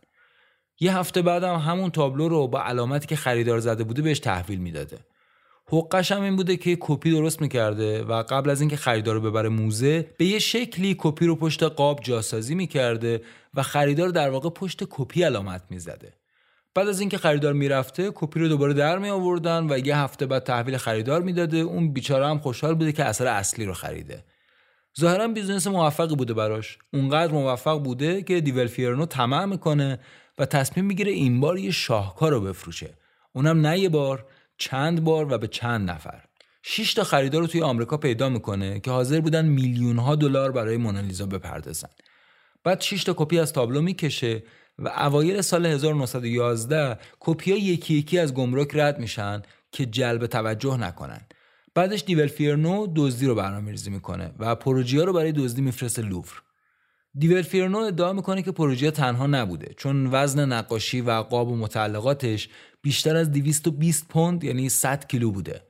یه 0.81 0.97
هفته 0.97 1.23
بعدم 1.23 1.55
هم 1.55 1.73
همون 1.73 1.91
تابلو 1.91 2.29
رو 2.29 2.49
با 2.49 2.63
علامتی 2.63 3.07
که 3.07 3.17
خریدار 3.17 3.59
زده 3.59 3.85
بوده 3.85 4.03
بهش 4.03 4.19
تحویل 4.19 4.59
می‌داده. 4.59 4.99
حقش 5.67 6.13
هم 6.13 6.23
این 6.23 6.37
بوده 6.37 6.57
که 6.57 6.77
کپی 6.81 7.11
درست 7.11 7.41
می‌کرده 7.41 8.03
و 8.03 8.23
قبل 8.23 8.51
از 8.51 8.61
اینکه 8.61 8.77
خریدار 8.77 9.15
رو 9.15 9.21
ببره 9.21 9.49
موزه 9.49 10.15
به 10.19 10.25
یه 10.25 10.39
شکلی 10.39 10.97
کپی 10.99 11.27
رو 11.27 11.37
پشت 11.37 11.63
قاب 11.63 12.01
جاسازی 12.03 12.55
می‌کرده 12.55 13.23
و 13.55 13.63
خریدار 13.63 14.09
در 14.09 14.31
واقع 14.31 14.51
پشت 14.51 14.85
کپی 14.91 15.23
علامت 15.23 15.63
می‌زده. 15.71 16.20
بعد 16.75 16.89
از 16.89 17.01
اینکه 17.01 17.19
خریدار 17.19 17.53
می‌رفته 17.53 18.11
کپی 18.15 18.41
رو 18.41 18.49
دوباره 18.49 18.75
در 18.75 18.99
می 18.99 19.09
آوردن 19.09 19.67
و 19.73 19.79
یه 19.79 19.97
هفته 19.97 20.27
بعد 20.27 20.43
تحویل 20.43 20.77
خریدار 20.77 21.23
می‌داده. 21.23 21.57
اون 21.57 21.93
بیچاره 21.93 22.27
هم 22.27 22.39
خوشحال 22.39 22.75
بوده 22.75 22.93
که 22.93 23.05
اثر 23.05 23.27
اصلی 23.27 23.65
رو 23.65 23.73
خریده. 23.75 24.25
ظاهرا 25.01 25.29
business 25.29 25.67
موفقی 25.67 26.17
بوده 26.17 26.35
براش. 26.35 26.79
اونقدر 26.93 27.33
موفق 27.33 27.83
بوده 27.83 28.23
که 28.23 28.41
دیولفیرنو 28.41 29.07
طمع 29.07 29.45
می‌کنه 29.45 30.01
و 30.39 30.47
تصمیم 30.47 30.87
می‌گیره 30.87 31.13
این 31.13 31.41
بار 31.41 31.59
یه 31.59 31.71
شاهکار 31.71 32.33
رو 32.33 32.41
بفروشه. 32.41 32.95
اونم 33.33 33.67
نه 33.67 33.79
یه 33.79 33.89
بار 33.89 34.27
چند 34.59 35.05
بار 35.05 35.33
و 35.33 35.39
به 35.39 35.49
چند 35.49 35.91
نفر. 35.91 36.25
6 36.63 36.95
تا 36.95 37.05
خریدار 37.05 37.41
رو 37.41 37.47
توی 37.47 37.63
آمریکا 37.63 37.97
پیدا 37.97 38.29
می‌کنه 38.29 38.81
که 38.81 38.91
حاضر 38.91 39.21
بودن 39.21 39.45
میلیون 39.45 39.99
ها 39.99 40.17
دلار 40.17 40.53
برای 40.53 40.77
مونالیزا 40.77 41.27
بپردازن. 41.27 41.89
بعد 42.65 42.81
6 42.81 43.05
تا 43.05 43.15
کپی 43.17 43.39
از 43.39 43.53
تابلو 43.53 43.83
می‌کشه 43.83 44.43
و 44.81 44.89
اوایل 44.89 45.41
سال 45.41 45.67
1911 45.67 46.99
کپی 47.21 47.51
یکی 47.51 47.95
یکی 47.95 48.19
از 48.19 48.35
گمرک 48.35 48.71
رد 48.75 48.99
میشن 48.99 49.43
که 49.73 49.87
جلب 49.87 50.27
توجه 50.27 50.77
نکنن. 50.77 51.21
بعدش 51.75 52.05
دیولفیرنو 52.07 52.87
دزدی 52.97 53.27
رو 53.27 53.35
برنامه‌ریزی 53.35 53.91
می‌کنه 53.91 54.33
و 54.39 54.55
پروژیا 54.55 55.05
رو 55.05 55.13
برای 55.13 55.33
دزدی 55.33 55.63
میفرسته 55.63 56.03
لوور. 56.03 56.43
دیولفیرنو 57.15 57.79
ادعا 57.79 58.13
می‌کنه 58.13 58.43
که 58.43 58.53
پروژیا 58.53 58.91
تنها 58.91 59.27
نبوده 59.27 59.75
چون 59.77 60.09
وزن 60.13 60.53
نقاشی 60.53 61.01
و 61.01 61.11
قاب 61.11 61.49
و 61.49 61.57
متعلقاتش 61.57 62.49
بیشتر 62.83 63.17
از 63.17 63.33
220 63.33 64.09
پوند 64.09 64.45
یعنی 64.45 64.69
100 64.69 65.07
کیلو 65.09 65.31
بوده. 65.31 65.63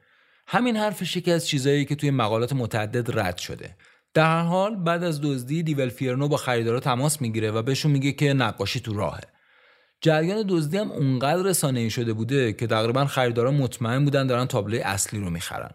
همین 0.47 0.77
حرفش 0.77 1.17
یکی 1.17 1.33
از 1.33 1.49
چیزایی 1.49 1.85
که 1.85 1.95
توی 1.95 2.11
مقالات 2.11 2.53
متعدد 2.53 3.19
رد 3.19 3.37
شده. 3.39 3.77
در 4.15 4.25
هر 4.25 4.43
حال 4.43 4.77
بعد 4.77 5.05
از 5.05 5.21
دزدی 5.21 5.63
دیولفیرنو 5.63 6.29
با 6.29 6.37
خریدارا 6.37 6.81
تماس 6.81 7.21
می‌گیره 7.21 7.51
و 7.51 7.63
بهشون 7.63 7.93
میگه 7.93 8.13
که 8.13 8.33
نقاشی 8.33 8.81
تو 8.81 8.95
راهه. 8.95 9.21
جریان 10.01 10.45
دزدی 10.49 10.77
هم 10.77 10.91
اونقدر 10.91 11.43
رسانه‌ای 11.43 11.91
شده 11.91 12.13
بوده 12.13 12.53
که 12.53 12.67
تقریبا 12.67 13.05
خریدارا 13.05 13.51
مطمئن 13.51 14.05
بودن 14.05 14.27
دارن 14.27 14.47
تابلوی 14.47 14.81
اصلی 14.81 15.21
رو 15.21 15.31
می‌خرن. 15.31 15.71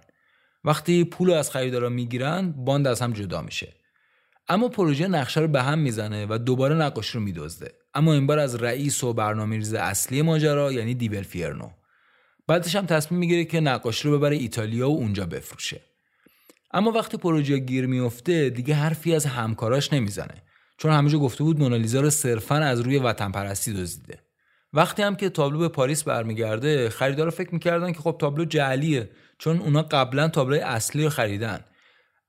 وقتی 0.64 1.04
پول 1.04 1.32
از 1.32 1.52
خریدارا 1.52 1.90
می‌گیرن 1.90 2.52
باند 2.52 2.88
از 2.88 3.02
هم 3.02 3.14
جدا 3.14 3.42
میشه. 3.42 3.74
اما 4.48 4.68
پروژه 4.70 5.08
نقشه 5.08 5.42
رو 5.42 5.48
به 5.48 5.64
هم 5.64 5.80
می‌زنه 5.80 6.26
و 6.30 6.38
دوباره 6.38 6.76
نقاشی 6.76 7.18
رو 7.18 7.24
میدزده. 7.24 7.72
اما 7.94 8.14
این 8.14 8.28
بار 8.28 8.40
از 8.40 8.56
رئیس 8.56 9.04
و 9.04 9.14
برنامه‌ریز 9.14 9.74
اصلی 9.74 10.22
ماجرا 10.22 10.72
یعنی 10.72 10.94
دیولفیرنو 10.94 11.70
بعدش 12.48 12.76
هم 12.76 12.86
تصمیم 12.86 13.20
می‌گیره 13.20 13.46
که 13.46 13.60
نقاشی 13.60 14.08
رو 14.08 14.18
ببره 14.18 14.36
ایتالیا 14.36 14.90
و 14.90 14.98
اونجا 14.98 15.26
بفروشه. 15.26 15.82
اما 16.76 16.92
وقتی 16.92 17.18
پروژه 17.18 17.58
گیر 17.58 17.86
میفته 17.86 18.50
دیگه 18.50 18.76
حرفی 18.76 19.16
از 19.16 19.26
همکاراش 19.26 19.94
نمی‌زنه. 19.94 20.44
چون 20.78 20.92
همیشه 20.92 21.18
گفته 21.18 21.44
بود 21.44 21.60
مونالیزا 21.60 22.02
رو 22.02 22.10
صرفا 22.10 22.56
از 22.56 22.80
روی 22.80 22.98
وطن 22.98 23.32
پرستی 23.32 23.74
دزدیده. 23.74 24.20
وقتی 24.74 25.04
هم 25.04 25.16
که 25.16 25.30
تابلو 25.30 25.60
به 25.60 25.68
پاریس 25.68 26.04
برمیگرده 26.04 26.90
خریدارا 26.90 27.32
فکر 27.32 27.54
می‌کردن 27.54 27.92
که 27.92 28.00
خب 28.00 28.16
تابلو 28.20 28.46
جعلیه 28.46 29.10
چون 29.38 29.60
اونا 29.60 29.82
قبلا 29.82 30.28
تابلوی 30.28 30.60
اصلی 30.60 31.04
رو 31.04 31.10
خریدن. 31.10 31.60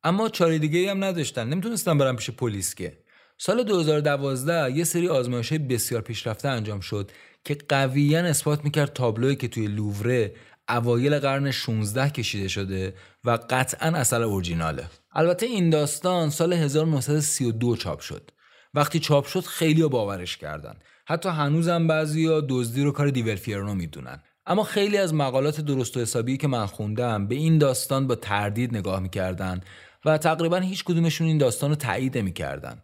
اما 0.05 0.28
چاره 0.28 0.59
دیگه 0.59 0.90
هم 0.90 1.05
نداشتن. 1.05 1.48
نمی‌تونستن 1.48 1.98
برن 1.98 2.16
پیش 2.16 2.31
پلیس 2.31 2.74
که. 2.74 2.98
سال 3.39 3.62
2012 3.62 4.77
یه 4.77 4.85
سری 4.85 5.09
آزمایش 5.09 5.52
بسیار 5.52 6.01
پیشرفته 6.01 6.48
انجام 6.48 6.81
شد 6.81 7.10
که 7.44 7.56
قویا 7.68 8.20
اثبات 8.20 8.64
می‌کرد 8.64 8.93
تابلویی 8.93 9.36
که 9.36 9.48
توی 9.48 9.66
لووره 9.66 10.32
اوایل 10.69 11.19
قرن 11.19 11.51
16 11.51 12.11
کشیده 12.11 12.49
شده 12.49 12.95
و 13.25 13.39
قطعا 13.51 13.89
اصل 13.89 14.23
اورجیناله. 14.23 14.87
البته 15.13 15.47
این 15.47 15.71
داستان 15.71 16.31
سال 16.31 16.53
1932 16.53 17.77
چاپ 17.77 18.01
شد. 18.01 18.31
وقتی 18.75 19.01
چاپ 19.01 19.27
شد 19.27 19.41
خیلی 19.41 19.83
باورش 19.83 20.37
کردن. 20.37 20.75
حتی 21.07 21.29
هنوزم 21.29 21.87
بعضیا 21.87 22.41
دزدی 22.49 22.83
رو 22.83 22.93
کار 22.93 23.11
دیولفیرنو 23.11 23.75
می‌دونن. 23.75 24.23
اما 24.47 24.63
خیلی 24.63 24.97
از 24.97 25.15
مقالات 25.15 25.61
درست 25.61 25.97
و 25.97 26.01
حسابی 26.01 26.37
که 26.37 26.49
من 26.49 26.67
خوندم 26.67 27.27
به 27.27 27.35
این 27.35 27.59
داستان 27.59 28.07
با 28.07 28.15
تردید 28.15 28.77
نگاه 28.77 29.01
می‌کردن 29.01 29.61
و 30.05 30.19
تقریبا 30.19 30.57
هیچ 30.59 30.85
کدومشون 30.85 31.27
این 31.27 31.39
داستان 31.39 31.71
رو 31.71 31.77
تایید 31.77 32.19
نمی‌کردن. 32.19 32.83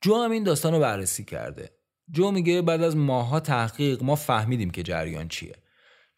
جو 0.00 0.14
هم 0.14 0.30
این 0.30 0.44
داستان 0.44 0.72
رو 0.72 0.80
بررسی 0.80 1.24
کرده. 1.24 1.70
جو 2.10 2.30
میگه 2.30 2.62
بعد 2.62 2.82
از 2.82 2.96
ماها 2.96 3.40
تحقیق 3.40 4.02
ما 4.02 4.14
فهمیدیم 4.14 4.70
که 4.70 4.82
جریان 4.82 5.28
چیه. 5.28 5.54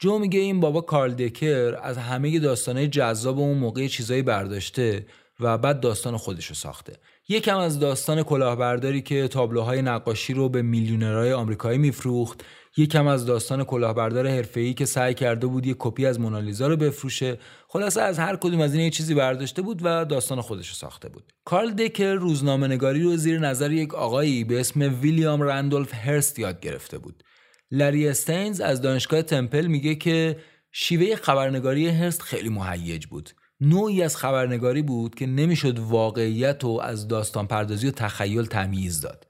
جو 0.00 0.18
میگه 0.18 0.40
این 0.40 0.60
بابا 0.60 0.80
کارل 0.80 1.14
دکر 1.14 1.78
از 1.82 1.98
همه 1.98 2.38
داستانهای 2.38 2.88
جذاب 2.88 3.38
اون 3.38 3.58
موقع 3.58 3.86
چیزایی 3.86 4.22
برداشته 4.22 5.06
و 5.40 5.58
بعد 5.58 5.80
داستان 5.80 6.16
خودش 6.16 6.46
رو 6.46 6.54
ساخته. 6.54 6.92
یکم 7.28 7.56
از 7.56 7.78
داستان 7.78 8.22
کلاهبرداری 8.22 9.02
که 9.02 9.28
تابلوهای 9.28 9.82
نقاشی 9.82 10.34
رو 10.34 10.48
به 10.48 10.62
میلیونرهای 10.62 11.32
آمریکایی 11.32 11.78
میفروخت 11.78 12.44
یکم 12.76 13.06
از 13.06 13.26
داستان 13.26 13.64
کلاهبردار 13.64 14.28
حرفه‌ای 14.28 14.74
که 14.74 14.84
سعی 14.84 15.14
کرده 15.14 15.46
بود 15.46 15.66
یه 15.66 15.74
کپی 15.78 16.06
از 16.06 16.20
مونالیزا 16.20 16.66
رو 16.66 16.76
بفروشه. 16.76 17.38
خلاصه 17.68 18.00
از 18.00 18.18
هر 18.18 18.36
کدوم 18.36 18.60
از 18.60 18.74
این 18.74 18.84
یه 18.84 18.90
چیزی 18.90 19.14
برداشته 19.14 19.62
بود 19.62 19.80
و 19.82 20.04
داستان 20.04 20.40
خودش 20.40 20.68
رو 20.68 20.74
ساخته 20.74 21.08
بود. 21.08 21.32
کارل 21.44 21.70
دکر 21.70 22.14
روزنامه 22.14 22.66
نگاری 22.66 23.02
رو 23.02 23.16
زیر 23.16 23.38
نظر 23.38 23.72
یک 23.72 23.94
آقایی 23.94 24.44
به 24.44 24.60
اسم 24.60 24.98
ویلیام 25.00 25.42
رندولف 25.42 25.94
هرست 25.94 26.38
یاد 26.38 26.60
گرفته 26.60 26.98
بود. 26.98 27.22
لری 27.70 28.08
استینز 28.08 28.60
از 28.60 28.80
دانشگاه 28.80 29.22
تمپل 29.22 29.66
میگه 29.66 29.94
که 29.94 30.36
شیوه 30.72 31.16
خبرنگاری 31.16 31.88
هرست 31.88 32.22
خیلی 32.22 32.48
مهیج 32.48 33.06
بود. 33.06 33.30
نوعی 33.60 34.02
از 34.02 34.16
خبرنگاری 34.16 34.82
بود 34.82 35.14
که 35.14 35.26
نمی‌شد 35.26 35.78
واقعیت 35.78 36.64
و 36.64 36.80
از 36.82 37.08
داستان 37.08 37.46
پردازی 37.46 37.88
و 37.88 37.90
تخیل 37.90 38.44
تمیز 38.44 39.00
داد. 39.00 39.26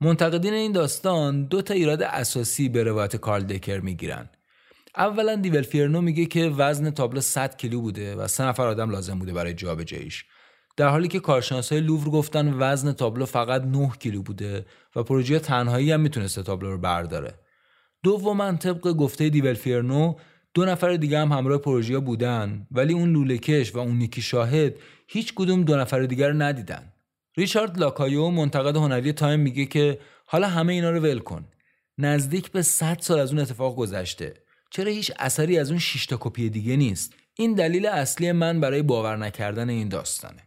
منتقدین 0.00 0.54
این 0.54 0.72
داستان 0.72 1.44
دو 1.44 1.62
تا 1.62 1.74
ایراد 1.74 2.02
اساسی 2.02 2.68
به 2.68 2.84
روایت 2.84 3.16
کارل 3.16 3.44
دکر 3.44 3.80
می‌گیرن. 3.80 4.30
اولا 4.96 5.36
دیولفیرنو 5.36 6.00
میگه 6.00 6.26
که 6.26 6.48
وزن 6.48 6.90
تابلو 6.90 7.20
100 7.20 7.56
کیلو 7.56 7.80
بوده 7.80 8.14
و 8.14 8.28
سه 8.28 8.44
نفر 8.44 8.66
آدم 8.66 8.90
لازم 8.90 9.18
بوده 9.18 9.32
برای 9.32 9.54
جابجاییش. 9.54 10.24
در 10.76 10.88
حالی 10.88 11.08
که 11.08 11.20
کارشناسای 11.20 11.80
لوور 11.80 12.10
گفتن 12.10 12.54
وزن 12.58 12.92
تابلو 12.92 13.26
فقط 13.26 13.62
9 13.62 13.90
کیلو 14.00 14.22
بوده 14.22 14.66
و 14.96 15.02
پروژیا 15.02 15.38
تنهایی 15.38 15.92
هم 15.92 16.00
می‌تونسته 16.00 16.42
تابلو 16.42 16.70
رو 16.70 16.78
برداره. 16.78 17.34
دوما 18.02 18.52
طبق 18.52 18.92
گفته 18.92 19.28
دیولفیرنو 19.28 20.14
دو 20.54 20.64
نفر 20.64 20.96
دیگه 20.96 21.18
هم 21.18 21.32
همراه 21.32 21.58
پروژیا 21.58 21.98
بودن 21.98 22.66
ولی 22.70 22.92
اون 22.92 23.12
لوله‌کش 23.12 23.74
و 23.74 23.78
اون 23.78 24.00
یکی 24.00 24.22
شاهد 24.22 24.74
هیچ 25.08 25.34
کدوم 25.34 25.64
دو 25.64 25.76
نفر 25.76 26.02
دیگر 26.02 26.28
رو 26.28 26.34
ندیدن. 26.34 26.92
ریچارد 27.36 27.78
لاکایو 27.78 28.30
منتقد 28.30 28.76
هنری 28.76 29.12
تایم 29.12 29.40
میگه 29.40 29.66
که 29.66 29.98
حالا 30.26 30.48
همه 30.48 30.72
اینا 30.72 30.90
رو 30.90 31.00
ول 31.00 31.18
کن. 31.18 31.44
نزدیک 31.98 32.50
به 32.50 32.62
100 32.62 32.98
سال 33.00 33.18
از 33.18 33.32
اون 33.32 33.40
اتفاق 33.40 33.76
گذشته. 33.76 34.34
چرا 34.70 34.90
هیچ 34.90 35.12
اثری 35.18 35.58
از 35.58 35.70
اون 35.70 35.78
6 35.78 36.06
تا 36.06 36.16
کپی 36.20 36.50
دیگه 36.50 36.76
نیست؟ 36.76 37.14
این 37.34 37.54
دلیل 37.54 37.86
اصلی 37.86 38.32
من 38.32 38.60
برای 38.60 38.82
باور 38.82 39.16
نکردن 39.16 39.68
این 39.68 39.88
داستانه. 39.88 40.42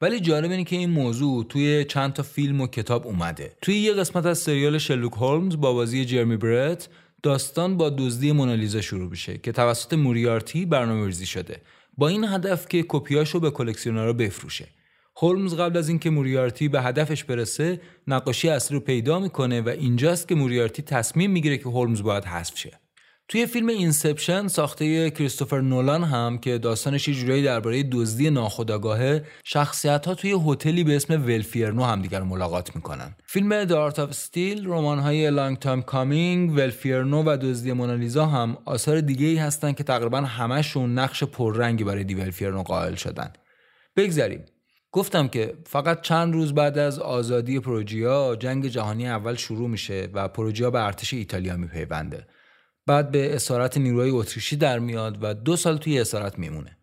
ولی 0.00 0.20
جالب 0.20 0.50
اینه 0.50 0.64
که 0.64 0.76
این 0.76 0.90
موضوع 0.90 1.44
توی 1.44 1.84
چند 1.84 2.12
تا 2.12 2.22
فیلم 2.22 2.60
و 2.60 2.66
کتاب 2.66 3.06
اومده. 3.06 3.56
توی 3.62 3.74
یه 3.74 3.92
قسمت 3.92 4.26
از 4.26 4.38
سریال 4.38 4.78
شرلوک 4.78 5.12
هولمز 5.12 5.56
با 5.56 5.72
بازی 5.72 6.04
جرمی 6.04 6.36
برت 6.36 6.88
داستان 7.22 7.76
با 7.76 7.90
دزدی 7.90 8.32
مونالیزا 8.32 8.80
شروع 8.80 9.10
میشه 9.10 9.38
که 9.38 9.52
توسط 9.52 9.92
موریارتی 9.92 10.66
برنامه‌ریزی 10.66 11.26
شده. 11.26 11.60
با 11.98 12.08
این 12.08 12.24
هدف 12.24 12.68
که 12.68 12.84
کپیاشو 12.88 13.40
به 13.40 13.50
کلکسیونرها 13.50 14.12
بفروشه. 14.12 14.68
هولمز 15.16 15.54
قبل 15.54 15.76
از 15.76 15.88
اینکه 15.88 16.10
موریارتی 16.10 16.68
به 16.68 16.82
هدفش 16.82 17.24
برسه 17.24 17.80
نقاشی 18.06 18.48
اصلی 18.48 18.74
رو 18.74 18.84
پیدا 18.84 19.18
می‌کنه 19.18 19.60
و 19.60 19.68
اینجاست 19.68 20.28
که 20.28 20.34
موریارتی 20.34 20.82
تصمیم 20.82 21.30
می‌گیره 21.30 21.58
که 21.58 21.68
هولمز 21.68 22.02
باید 22.02 22.24
حذف 22.24 22.58
شه. 22.58 22.80
توی 23.28 23.46
فیلم 23.46 23.68
Inception 23.68 24.48
ساخته 24.48 25.10
کریستوفر 25.10 25.60
نولان 25.60 26.04
هم 26.04 26.38
که 26.38 26.58
داستانش 26.58 27.08
یه 27.08 27.14
جورایی 27.14 27.42
درباره 27.42 27.82
دزدی 27.82 28.30
ناخودآگاهه 28.30 29.24
شخصیت 29.44 30.06
ها 30.06 30.14
توی 30.14 30.36
هتلی 30.46 30.84
به 30.84 30.96
اسم 30.96 31.14
ولفیرنو 31.14 31.84
همدیگر 31.84 32.22
ملاقات 32.22 32.76
می‌کنن. 32.76 33.14
فیلم 33.24 33.64
The 33.64 33.81
Art 33.81 33.98
of 33.98 34.08
Steal 34.08 34.66
رمان 34.66 34.98
های 34.98 35.30
Long 35.30 35.58
Time 35.58 35.82
Coming 35.82 36.50
ولفیرنو 36.50 37.22
و 37.22 37.36
دزدی 37.42 37.72
مونالیزا 37.72 38.26
هم 38.26 38.58
آثار 38.64 39.00
دیگه 39.00 39.26
ای 39.26 39.36
هستن 39.36 39.72
که 39.72 39.84
تقریبا 39.84 40.20
همشون 40.20 40.98
نقش 40.98 41.24
پررنگی 41.24 41.84
برای 41.84 42.04
دی 42.04 42.14
ولفیرنو 42.14 42.62
قائل 42.62 42.94
شدن. 42.94 43.32
بگذریم 43.96 44.44
گفتم 44.92 45.28
که 45.28 45.54
فقط 45.66 46.00
چند 46.00 46.34
روز 46.34 46.54
بعد 46.54 46.78
از 46.78 46.98
آزادی 46.98 47.60
پروژیا 47.60 48.36
جنگ 48.40 48.66
جهانی 48.66 49.08
اول 49.08 49.34
شروع 49.34 49.68
میشه 49.68 50.08
و 50.12 50.28
پروژیا 50.28 50.70
به 50.70 50.84
ارتش 50.84 51.14
ایتالیا 51.14 51.56
میپیونده. 51.56 52.26
بعد 52.86 53.10
به 53.10 53.34
اسارت 53.34 53.78
نیروهای 53.78 54.10
اتریشی 54.10 54.56
در 54.56 54.78
میاد 54.78 55.18
و 55.22 55.34
دو 55.34 55.56
سال 55.56 55.76
توی 55.76 56.00
اسارت 56.00 56.38
میمونه. 56.38 56.78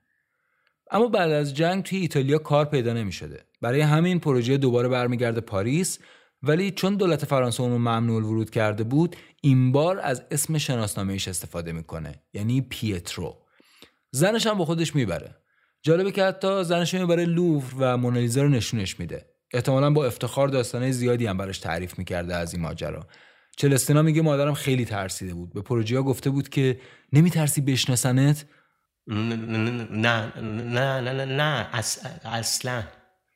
اما 0.92 1.08
بعد 1.08 1.32
از 1.32 1.54
جنگ 1.54 1.84
توی 1.84 1.98
ایتالیا 1.98 2.38
کار 2.38 2.66
پیدا 2.66 2.94
نمی‌شده. 2.94 3.44
برای 3.62 3.82
همین 3.82 4.20
پروژه 4.20 4.58
دوباره 4.58 4.88
برمیگرده 4.88 5.42
پاریس 5.42 6.00
ولی 6.44 6.72
چون 6.72 6.96
دولت 6.96 7.26
فرانسه 7.26 7.64
اونو 7.64 7.78
ممنوع 7.78 8.22
ورود 8.24 8.50
کرده 8.50 8.84
بود 8.84 9.16
این 9.42 9.72
بار 9.72 10.00
از 10.00 10.24
اسم 10.32 10.58
شناسنامهش 10.58 11.28
استفاده 11.28 11.72
می‌کنه 11.72 12.24
یعنی 12.34 12.62
پیترو. 12.62 13.38
زنش 14.12 14.48
هم 14.48 14.58
با 14.58 14.66
خودش 14.66 14.96
می‌بره. 14.96 15.36
جالبه 15.82 16.12
که 16.12 16.24
حتی 16.24 16.64
زنش 16.64 16.94
می‌بره 16.94 17.26
لوور 17.26 17.74
و 17.78 17.98
مونالیزا 17.98 18.42
رو 18.42 18.50
نشونش 18.50 19.00
میده. 19.00 19.26
احتمالا 19.54 19.90
با 19.90 20.06
افتخار 20.06 20.48
داستانه 20.48 20.92
زیادی 20.92 21.26
هم 21.26 21.38
براش 21.38 21.58
تعریف 21.60 21.98
می‌کرده 21.98 22.36
از 22.36 22.54
این 22.54 22.62
ماجرا. 22.62 23.08
چلستینا 23.58 24.02
میگه 24.02 24.22
مادرم 24.22 24.54
خیلی 24.54 24.86
ترسیده 24.86 25.34
بود. 25.34 25.54
به 25.54 25.62
پروژیا 25.62 26.04
گفته 26.04 26.30
بود 26.30 26.50
که 26.50 26.80
نمیترسی 27.14 27.62
بشناسنت؟ 27.62 28.46
نه 29.08 29.36
نه 29.36 30.40
نه 30.42 31.02
نه 31.02 31.26
نه 31.26 31.70
اصلا. 32.24 32.84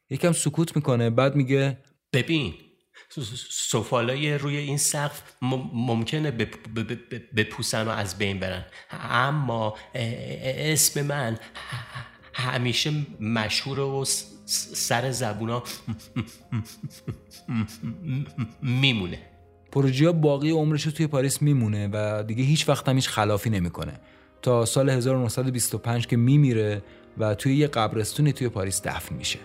یکم 0.10 0.31
سکوت 0.31 0.76
می‌کنه 0.76 1.10
بعد 1.10 1.35
میگه 1.35 1.77
ببین 2.14 2.53
سفالای 3.49 4.38
روی 4.38 4.57
این 4.57 4.77
سقف 4.77 5.22
ممکنه 5.73 6.31
بپوسن 7.35 7.88
و 7.88 7.89
از 7.89 8.18
بین 8.18 8.39
برن. 8.39 8.65
اما 8.91 9.77
اسم 9.94 11.02
من 11.02 11.39
همیشه 12.34 12.91
مشهور 13.19 13.80
و 13.80 14.06
سر 14.45 15.11
زبونا 15.11 15.64
میمونه. 18.61 19.19
پروژیا 19.72 20.14
باقی 20.14 20.52
عمرش 20.52 20.84
توی 20.84 21.07
پاریس 21.07 21.41
میمونه 21.41 21.89
و 21.94 22.23
دیگه 22.23 22.44
هیچ 22.44 22.69
وقت 22.69 22.89
هم 22.89 22.95
هیچ 22.95 23.10
خلافی 23.10 23.49
نمی‌کنه. 23.49 23.99
تا 24.41 24.65
سال 24.65 24.89
1925 24.89 26.07
که 26.07 26.18
میمیره 26.18 26.81
و 27.18 27.35
توی 27.35 27.56
یه 27.56 27.68
قبرستونی 27.68 28.34
توی 28.34 28.49
پاریس 28.49 28.81
دفن 28.81 29.15
میشه. 29.15 29.39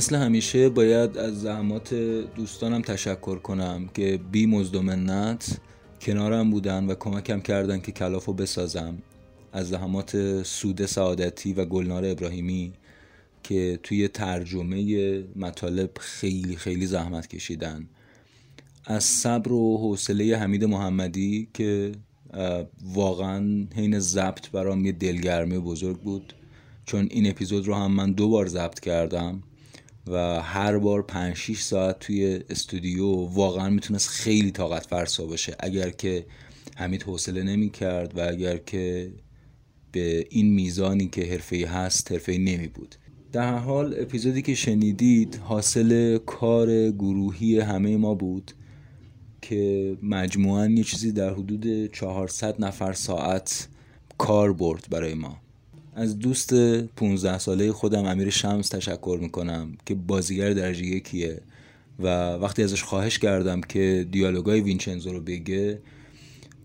مثل 0.00 0.16
همیشه 0.16 0.68
باید 0.68 1.18
از 1.18 1.40
زحمات 1.40 1.94
دوستانم 2.36 2.82
تشکر 2.82 3.38
کنم 3.38 3.88
که 3.94 4.20
بی 4.32 4.46
مزدومنت 4.46 5.60
کنارم 6.00 6.50
بودن 6.50 6.86
و 6.86 6.94
کمکم 6.94 7.40
کردن 7.40 7.80
که 7.80 7.92
کلافو 7.92 8.32
بسازم. 8.32 8.98
از 9.52 9.68
زحمات 9.68 10.42
سود 10.42 10.86
سعادتی 10.86 11.52
و 11.52 11.64
گلنار 11.64 12.04
ابراهیمی 12.04 12.72
که 13.42 13.80
توی 13.82 14.08
ترجمه 14.08 15.24
مطالب 15.36 15.90
خیلی 16.00 16.56
خیلی 16.56 16.86
زحمت 16.86 17.26
کشیدن. 17.26 17.88
از 18.84 19.04
صبر 19.04 19.52
و 19.52 19.78
حوصله 19.78 20.36
حمید 20.36 20.64
محمدی 20.64 21.48
که 21.54 21.92
واقعا 22.84 23.66
حین 23.76 23.98
ضبط 23.98 24.50
برام 24.50 24.84
یه 24.84 24.92
دلگرمی 24.92 25.58
بزرگ 25.58 26.00
بود. 26.00 26.32
چون 26.84 27.08
این 27.10 27.30
اپیزود 27.30 27.66
رو 27.66 27.74
هم 27.74 27.92
من 27.92 28.12
دو 28.12 28.28
بار 28.28 28.46
ضبط 28.46 28.80
کردم. 28.80 29.42
و 30.10 30.42
هر 30.42 30.78
بار 30.78 31.02
5 31.02 31.36
6 31.36 31.60
ساعت 31.60 31.98
توی 31.98 32.40
استودیو 32.50 33.06
واقعا 33.14 33.70
می‌تونست 33.70 34.08
خیلی 34.08 34.50
طاقت 34.50 34.86
فرسا 34.86 35.26
باشه. 35.26 35.56
اگر 35.60 35.90
که 35.90 36.26
حمید 36.76 37.02
حوصله 37.02 37.42
نمی 37.42 37.70
کرد 37.70 38.18
و 38.18 38.28
اگر 38.28 38.56
که 38.56 39.12
به 39.92 40.26
این 40.30 40.54
میزانی 40.54 41.08
که 41.08 41.24
حرفه 41.24 41.66
هست 41.66 42.12
حرفه 42.12 42.32
نمی 42.32 42.68
بود 42.68 42.94
در 43.32 43.58
حال 43.58 43.94
اپیزودی 44.00 44.42
که 44.42 44.54
شنیدید 44.54 45.36
حاصل 45.36 46.18
کار 46.18 46.90
گروهی 46.90 47.60
همه 47.60 47.96
ما 47.96 48.14
بود 48.14 48.52
که 49.42 49.96
مجموعا 50.02 50.66
یه 50.66 50.84
چیزی 50.84 51.12
در 51.12 51.30
حدود 51.30 51.92
400 51.92 52.64
نفر 52.64 52.92
ساعت 52.92 53.68
کار 54.18 54.52
برد 54.52 54.86
برای 54.90 55.14
ما. 55.14 55.36
از 55.94 56.18
دوست 56.18 56.54
15 56.84 57.38
ساله 57.38 57.72
خودم 57.72 58.04
امیر 58.04 58.30
شمس 58.30 58.68
تشکر 58.68 59.18
می‌کنم 59.22 59.76
که 59.86 59.94
بازیگر 59.94 60.50
درجه 60.50 60.84
یکیه 60.84 61.40
و 61.98 62.32
وقتی 62.32 62.62
ازش 62.62 62.82
خواهش 62.82 63.18
کردم 63.18 63.60
که 63.60 64.06
دیالوگای 64.10 64.60
وینچنزو 64.60 65.12
رو 65.12 65.20
بگه 65.20 65.80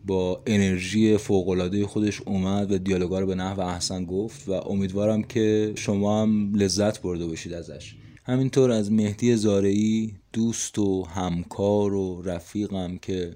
با 0.05 0.43
انرژی 0.45 1.17
فوقالعاده 1.17 1.87
خودش 1.87 2.21
اومد 2.21 2.71
و 2.71 2.77
دیالوگا 2.77 3.19
رو 3.19 3.27
به 3.27 3.35
نحو 3.35 3.59
احسن 3.59 4.05
گفت 4.05 4.49
و 4.49 4.51
امیدوارم 4.51 5.23
که 5.23 5.73
شما 5.75 6.21
هم 6.21 6.55
لذت 6.55 7.01
برده 7.01 7.25
باشید 7.27 7.53
ازش. 7.53 7.95
همینطور 8.23 8.71
از 8.71 8.91
مهدی 8.91 9.35
زارعی 9.35 10.13
دوست 10.33 10.79
و 10.79 11.03
همکار 11.03 11.93
و 11.93 12.21
رفیقم 12.21 12.97
که 12.97 13.35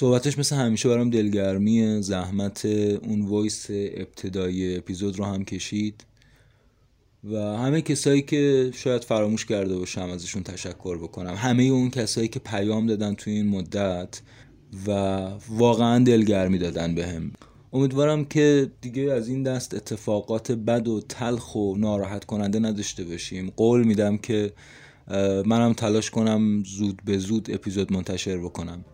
صحبتش 0.00 0.38
مثل 0.38 0.56
همیشه 0.56 0.88
برام 0.88 1.10
دلگرمی 1.10 2.02
زحمت 2.02 2.64
اون 2.64 3.26
وایس 3.26 3.66
ابتدایی 3.70 4.76
اپیزود 4.76 5.18
رو 5.18 5.24
هم 5.24 5.44
کشید. 5.44 6.04
و 7.24 7.36
همه 7.36 7.82
کسایی 7.82 8.22
که 8.22 8.70
شاید 8.74 9.04
فراموش 9.04 9.46
کرده 9.46 9.78
باشم 9.78 10.10
ازشون 10.10 10.42
تشکر 10.42 10.98
بکنم. 10.98 11.34
همه 11.34 11.62
اون 11.62 11.90
کسایی 11.90 12.28
که 12.28 12.38
پیام 12.38 12.86
دادن 12.86 13.14
توی 13.14 13.32
این 13.32 13.48
مدت 13.48 14.20
و 14.86 14.90
واقعا 15.48 16.04
دلگرمی 16.04 16.58
دادن 16.58 16.94
بهم. 16.94 17.22
هم. 17.22 17.32
امیدوارم 17.72 18.24
که 18.24 18.70
دیگه 18.80 19.02
از 19.02 19.28
این 19.28 19.42
دست 19.42 19.74
اتفاقات 19.74 20.52
بد 20.52 20.88
و 20.88 21.00
تلخ 21.00 21.54
و 21.54 21.76
ناراحت 21.76 22.24
کننده 22.24 22.58
نداشته 22.58 23.04
باشیم. 23.04 23.52
قول 23.56 23.84
میدم 23.84 24.16
که 24.16 24.52
منم 25.46 25.72
تلاش 25.72 26.10
کنم 26.10 26.62
زود 26.64 27.02
به 27.04 27.18
زود 27.18 27.50
اپیزود 27.50 27.92
منتشر 27.92 28.38
بکنم. 28.38 28.84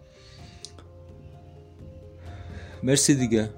مرسی 2.85 3.15
دیگه 3.15 3.51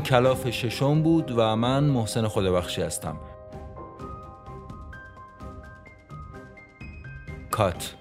کلاف 0.00 0.50
ششم 0.50 1.02
بود 1.02 1.32
و 1.36 1.56
من 1.56 1.84
محسن 1.84 2.28
خدابخشی 2.28 2.82
هستم. 2.82 3.16
کات. 7.50 7.99